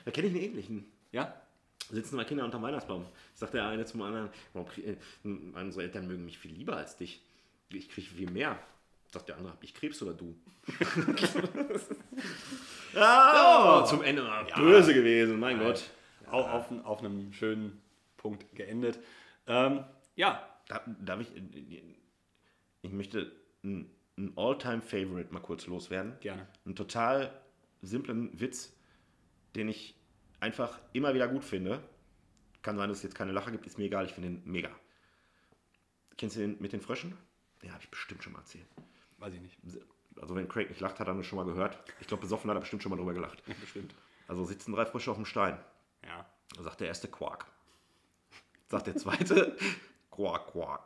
da 0.05 0.11
kenne 0.11 0.27
ich 0.27 0.33
einen 0.33 0.43
ähnlichen. 0.43 0.85
Ja? 1.11 1.33
Sitzen 1.89 2.15
zwei 2.15 2.23
Kinder 2.23 2.45
unterm 2.45 2.63
Weihnachtsbaum. 2.63 3.05
Sagt 3.35 3.53
der 3.53 3.67
eine 3.67 3.85
zum 3.85 4.01
anderen, 4.01 4.29
äh, 4.55 4.95
unsere 5.59 5.83
Eltern 5.83 6.07
mögen 6.07 6.25
mich 6.25 6.37
viel 6.37 6.51
lieber 6.51 6.77
als 6.77 6.97
dich. 6.97 7.21
Ich 7.69 7.89
kriege 7.89 8.07
viel 8.07 8.29
mehr. 8.29 8.57
Sagt 9.11 9.29
der 9.29 9.37
andere, 9.37 9.53
hab 9.53 9.63
ich 9.63 9.73
Krebs 9.73 10.01
oder 10.01 10.13
du? 10.13 10.35
ah, 12.95 13.85
zum 13.85 14.01
Ende 14.01 14.23
mal 14.23 14.45
böse 14.55 14.93
gewesen, 14.93 15.39
mein 15.39 15.59
Gott. 15.59 15.89
Auch 16.31 16.49
auf, 16.49 16.71
auf 16.83 16.99
einem 16.99 17.31
schönen 17.33 17.81
Punkt 18.17 18.55
geendet. 18.55 18.99
Ähm, 19.45 19.83
ja, 20.15 20.47
Da, 20.67 20.81
darf 20.85 21.19
ich, 21.19 21.35
äh, 21.35 21.81
ich 22.83 22.91
möchte 22.91 23.31
ein, 23.63 23.89
ein 24.17 24.33
All-Time-Favorite 24.35 25.33
mal 25.33 25.39
kurz 25.39 25.65
loswerden. 25.65 26.19
gerne. 26.19 26.47
Einen 26.65 26.75
total 26.75 27.41
simplen 27.81 28.39
Witz, 28.39 28.73
den 29.55 29.69
ich 29.69 29.95
einfach 30.39 30.79
immer 30.91 31.13
wieder 31.15 31.27
gut 31.27 31.43
finde. 31.43 31.81
Kann 32.61 32.77
sein, 32.77 32.89
dass 32.89 32.99
es 32.99 33.03
jetzt 33.03 33.15
keine 33.15 33.31
Lache 33.31 33.51
gibt, 33.51 33.65
ist 33.65 33.77
mir 33.77 33.85
egal, 33.85 34.05
ich 34.05 34.13
finde 34.13 34.29
ihn 34.29 34.41
mega. 34.45 34.69
Kennst 36.17 36.35
du 36.35 36.41
den 36.41 36.61
mit 36.61 36.73
den 36.73 36.81
Fröschen? 36.81 37.17
Den 37.61 37.71
habe 37.73 37.81
ich 37.83 37.89
bestimmt 37.89 38.23
schon 38.23 38.33
mal 38.33 38.39
erzählt. 38.39 38.67
Weiß 39.17 39.33
ich 39.33 39.41
nicht. 39.41 39.57
Also 40.21 40.35
wenn 40.35 40.47
Craig 40.47 40.69
nicht 40.69 40.81
lacht, 40.81 40.99
hat 40.99 41.07
er 41.07 41.15
das 41.15 41.25
schon 41.25 41.37
mal 41.37 41.45
gehört. 41.45 41.79
Ich 41.99 42.07
glaube, 42.07 42.21
besoffen 42.21 42.49
hat 42.49 42.57
er 42.57 42.61
bestimmt 42.61 42.83
schon 42.83 42.91
mal 42.91 42.97
drüber 42.97 43.13
gelacht. 43.13 43.43
Bestimmt. 43.61 43.95
Also 44.27 44.45
sitzen 44.45 44.73
drei 44.73 44.85
Frösche 44.85 45.09
auf 45.11 45.17
dem 45.17 45.25
Stein. 45.25 45.57
Ja. 46.03 46.25
Da 46.55 46.63
sagt 46.63 46.81
der 46.81 46.87
erste 46.87 47.07
Quark. 47.07 47.45
Sagt 48.67 48.87
der 48.87 48.95
zweite 48.95 49.57
Quark, 50.11 50.51
Quark. 50.51 50.83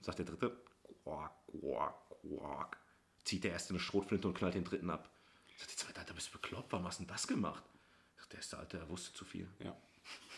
Sagt 0.00 0.18
der 0.18 0.26
dritte 0.26 0.56
quack, 1.04 1.32
quack, 1.60 1.94
quack. 2.22 2.76
Zieht 3.24 3.44
der 3.44 3.52
erste 3.52 3.74
eine 3.74 3.80
Schrotflinte 3.80 4.28
und 4.28 4.34
knallt 4.34 4.54
den 4.54 4.64
dritten 4.64 4.90
ab. 4.90 5.10
Sagt 5.56 5.70
der 5.70 5.76
zweite, 5.76 6.00
Alter, 6.00 6.14
bist 6.14 6.28
du 6.28 6.32
bekloppt? 6.32 6.72
Warum 6.72 6.86
hast 6.86 7.00
du 7.00 7.04
denn 7.04 7.12
das 7.12 7.26
gemacht? 7.26 7.62
Sagt 8.16 8.32
der 8.32 8.38
erste, 8.38 8.58
Alter, 8.58 8.78
er 8.78 8.88
wusste 8.88 9.12
zu 9.12 9.24
viel. 9.24 9.46
Ja. 9.58 9.76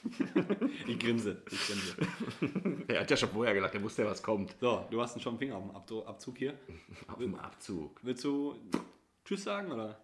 ich 0.87 0.99
grinse, 0.99 1.43
ich 1.51 1.67
grinse. 1.67 2.85
Er 2.89 3.01
hat 3.01 3.11
ja 3.11 3.17
schon 3.17 3.31
vorher 3.31 3.55
gedacht, 3.55 3.75
er 3.75 3.83
wusste 3.83 4.03
ja, 4.03 4.11
was 4.11 4.23
kommt. 4.23 4.57
So, 4.61 4.87
du 4.91 5.01
hast 5.01 5.21
schon 5.23 5.39
Finger 5.39 5.57
auf 5.57 5.87
dem 5.87 6.03
Abzug 6.03 6.39
hier. 6.39 6.59
Auf 7.07 7.19
dem 7.19 7.37
Abzug. 7.37 8.01
Willst 8.03 8.25
du 8.25 8.59
Tschüss 9.25 9.45
sagen 9.45 9.71
oder? 9.71 9.99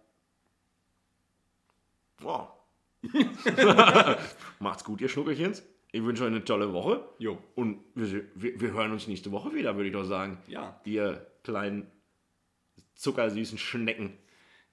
Boah. 2.19 2.57
Macht's 4.59 4.85
gut, 4.85 5.01
ihr 5.01 5.09
Schnuckelchens. 5.09 5.63
Ich 5.93 6.03
wünsche 6.05 6.23
euch 6.25 6.31
eine 6.31 6.45
tolle 6.45 6.73
Woche. 6.73 7.09
Jo. 7.19 7.39
Und 7.55 7.83
wir, 7.95 8.25
wir, 8.35 8.61
wir 8.61 8.73
hören 8.73 8.93
uns 8.93 9.07
nächste 9.07 9.33
Woche 9.33 9.55
wieder, 9.55 9.75
würde 9.77 9.89
ich 9.89 9.95
doch 9.95 10.05
sagen. 10.05 10.39
Ja. 10.47 10.81
Ihr 10.85 11.27
kleinen 11.43 11.91
zuckersüßen 12.95 13.59
Schnecken. 13.59 14.19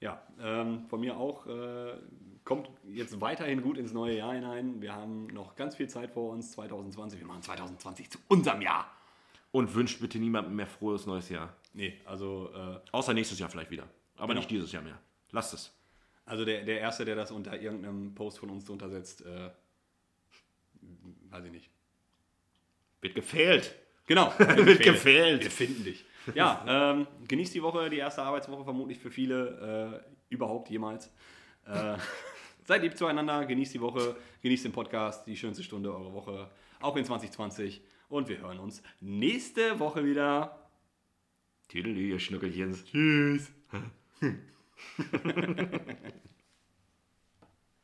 Ja, 0.02 0.22
ähm, 0.42 0.86
von 0.90 1.00
mir 1.00 1.18
auch. 1.18 1.48
Äh, 1.48 1.94
kommt 2.44 2.70
jetzt 2.88 3.20
weiterhin 3.22 3.62
gut 3.62 3.78
ins 3.78 3.94
neue 3.94 4.18
Jahr 4.18 4.34
hinein. 4.34 4.82
Wir 4.82 4.94
haben 4.94 5.28
noch 5.28 5.56
ganz 5.56 5.76
viel 5.78 5.88
Zeit 5.88 6.12
vor 6.12 6.32
uns, 6.34 6.52
2020. 6.52 7.20
Wir 7.20 7.28
machen 7.28 7.42
2020 7.42 8.10
zu 8.12 8.20
unserem 8.28 8.62
Jahr. 8.62 8.92
Und 9.52 9.74
wünscht 9.74 10.02
bitte 10.02 10.20
niemandem 10.20 10.56
mehr 10.56 10.68
frohes 10.68 11.06
neues 11.06 11.30
Jahr. 11.30 11.56
Nee, 11.74 11.94
also, 12.06 12.50
äh, 12.54 12.80
Außer 12.92 13.14
nächstes 13.14 13.40
Jahr 13.40 13.50
vielleicht 13.50 13.72
wieder. 13.72 13.88
Aber 14.18 14.28
Genau. 14.28 14.40
nicht 14.42 14.52
dieses 14.52 14.72
Jahr 14.72 14.84
mehr. 14.84 15.00
Lasst 15.32 15.54
es. 15.54 15.74
also 16.26 16.44
der, 16.46 16.64
der 16.66 16.80
Erste, 16.82 17.06
der 17.06 17.16
das 17.16 17.32
unter 17.32 17.60
irgendeinem 17.60 18.14
Post 18.16 18.40
von 18.40 18.50
uns 18.50 18.66
drunter 18.66 18.90
setzt, 18.90 19.26
äh, 19.26 19.50
weiß 21.30 21.46
ich 21.46 21.52
nicht. 21.52 21.70
Wird 23.02 23.16
gefehlt. 23.16 23.76
Genau. 24.08 24.34
Wird 24.38 24.82
gefehlt. 24.82 25.44
Wir 25.44 25.52
finden 25.52 25.84
dich. 25.84 26.06
Ja, 26.34 26.66
ähm, 26.68 27.08
genießt 27.28 27.54
die 27.54 27.62
Woche, 27.62 27.88
die 27.88 27.98
erste 27.98 28.24
Arbeitswoche 28.24 28.64
vermutlich 28.64 28.98
für 28.98 29.12
viele 29.12 30.02
äh, 30.04 30.34
überhaupt 30.34 30.72
jemals. 30.72 31.12
Äh, 31.68 31.98
seid 32.66 32.82
lieb 32.82 32.98
zueinander, 32.98 33.46
genießt 33.46 33.76
die 33.76 33.82
Woche, 33.82 34.16
genießt 34.42 34.66
den 34.66 34.72
Podcast, 34.72 35.28
die 35.28 35.38
schönste 35.38 35.64
Stunde 35.64 35.94
eurer 35.94 36.14
Woche, 36.14 36.50
auch 36.80 36.96
in 36.96 37.06
2020. 37.06 37.82
Und 38.10 38.28
wir 38.28 38.40
hören 38.40 38.60
uns 38.60 38.82
nächste 39.02 39.80
Woche 39.80 40.04
wieder. 40.04 40.68
Tüdelü, 41.68 42.14
ihr 42.14 42.20
Schnuckelchens. 42.20 42.86
Tschüss. 42.86 43.52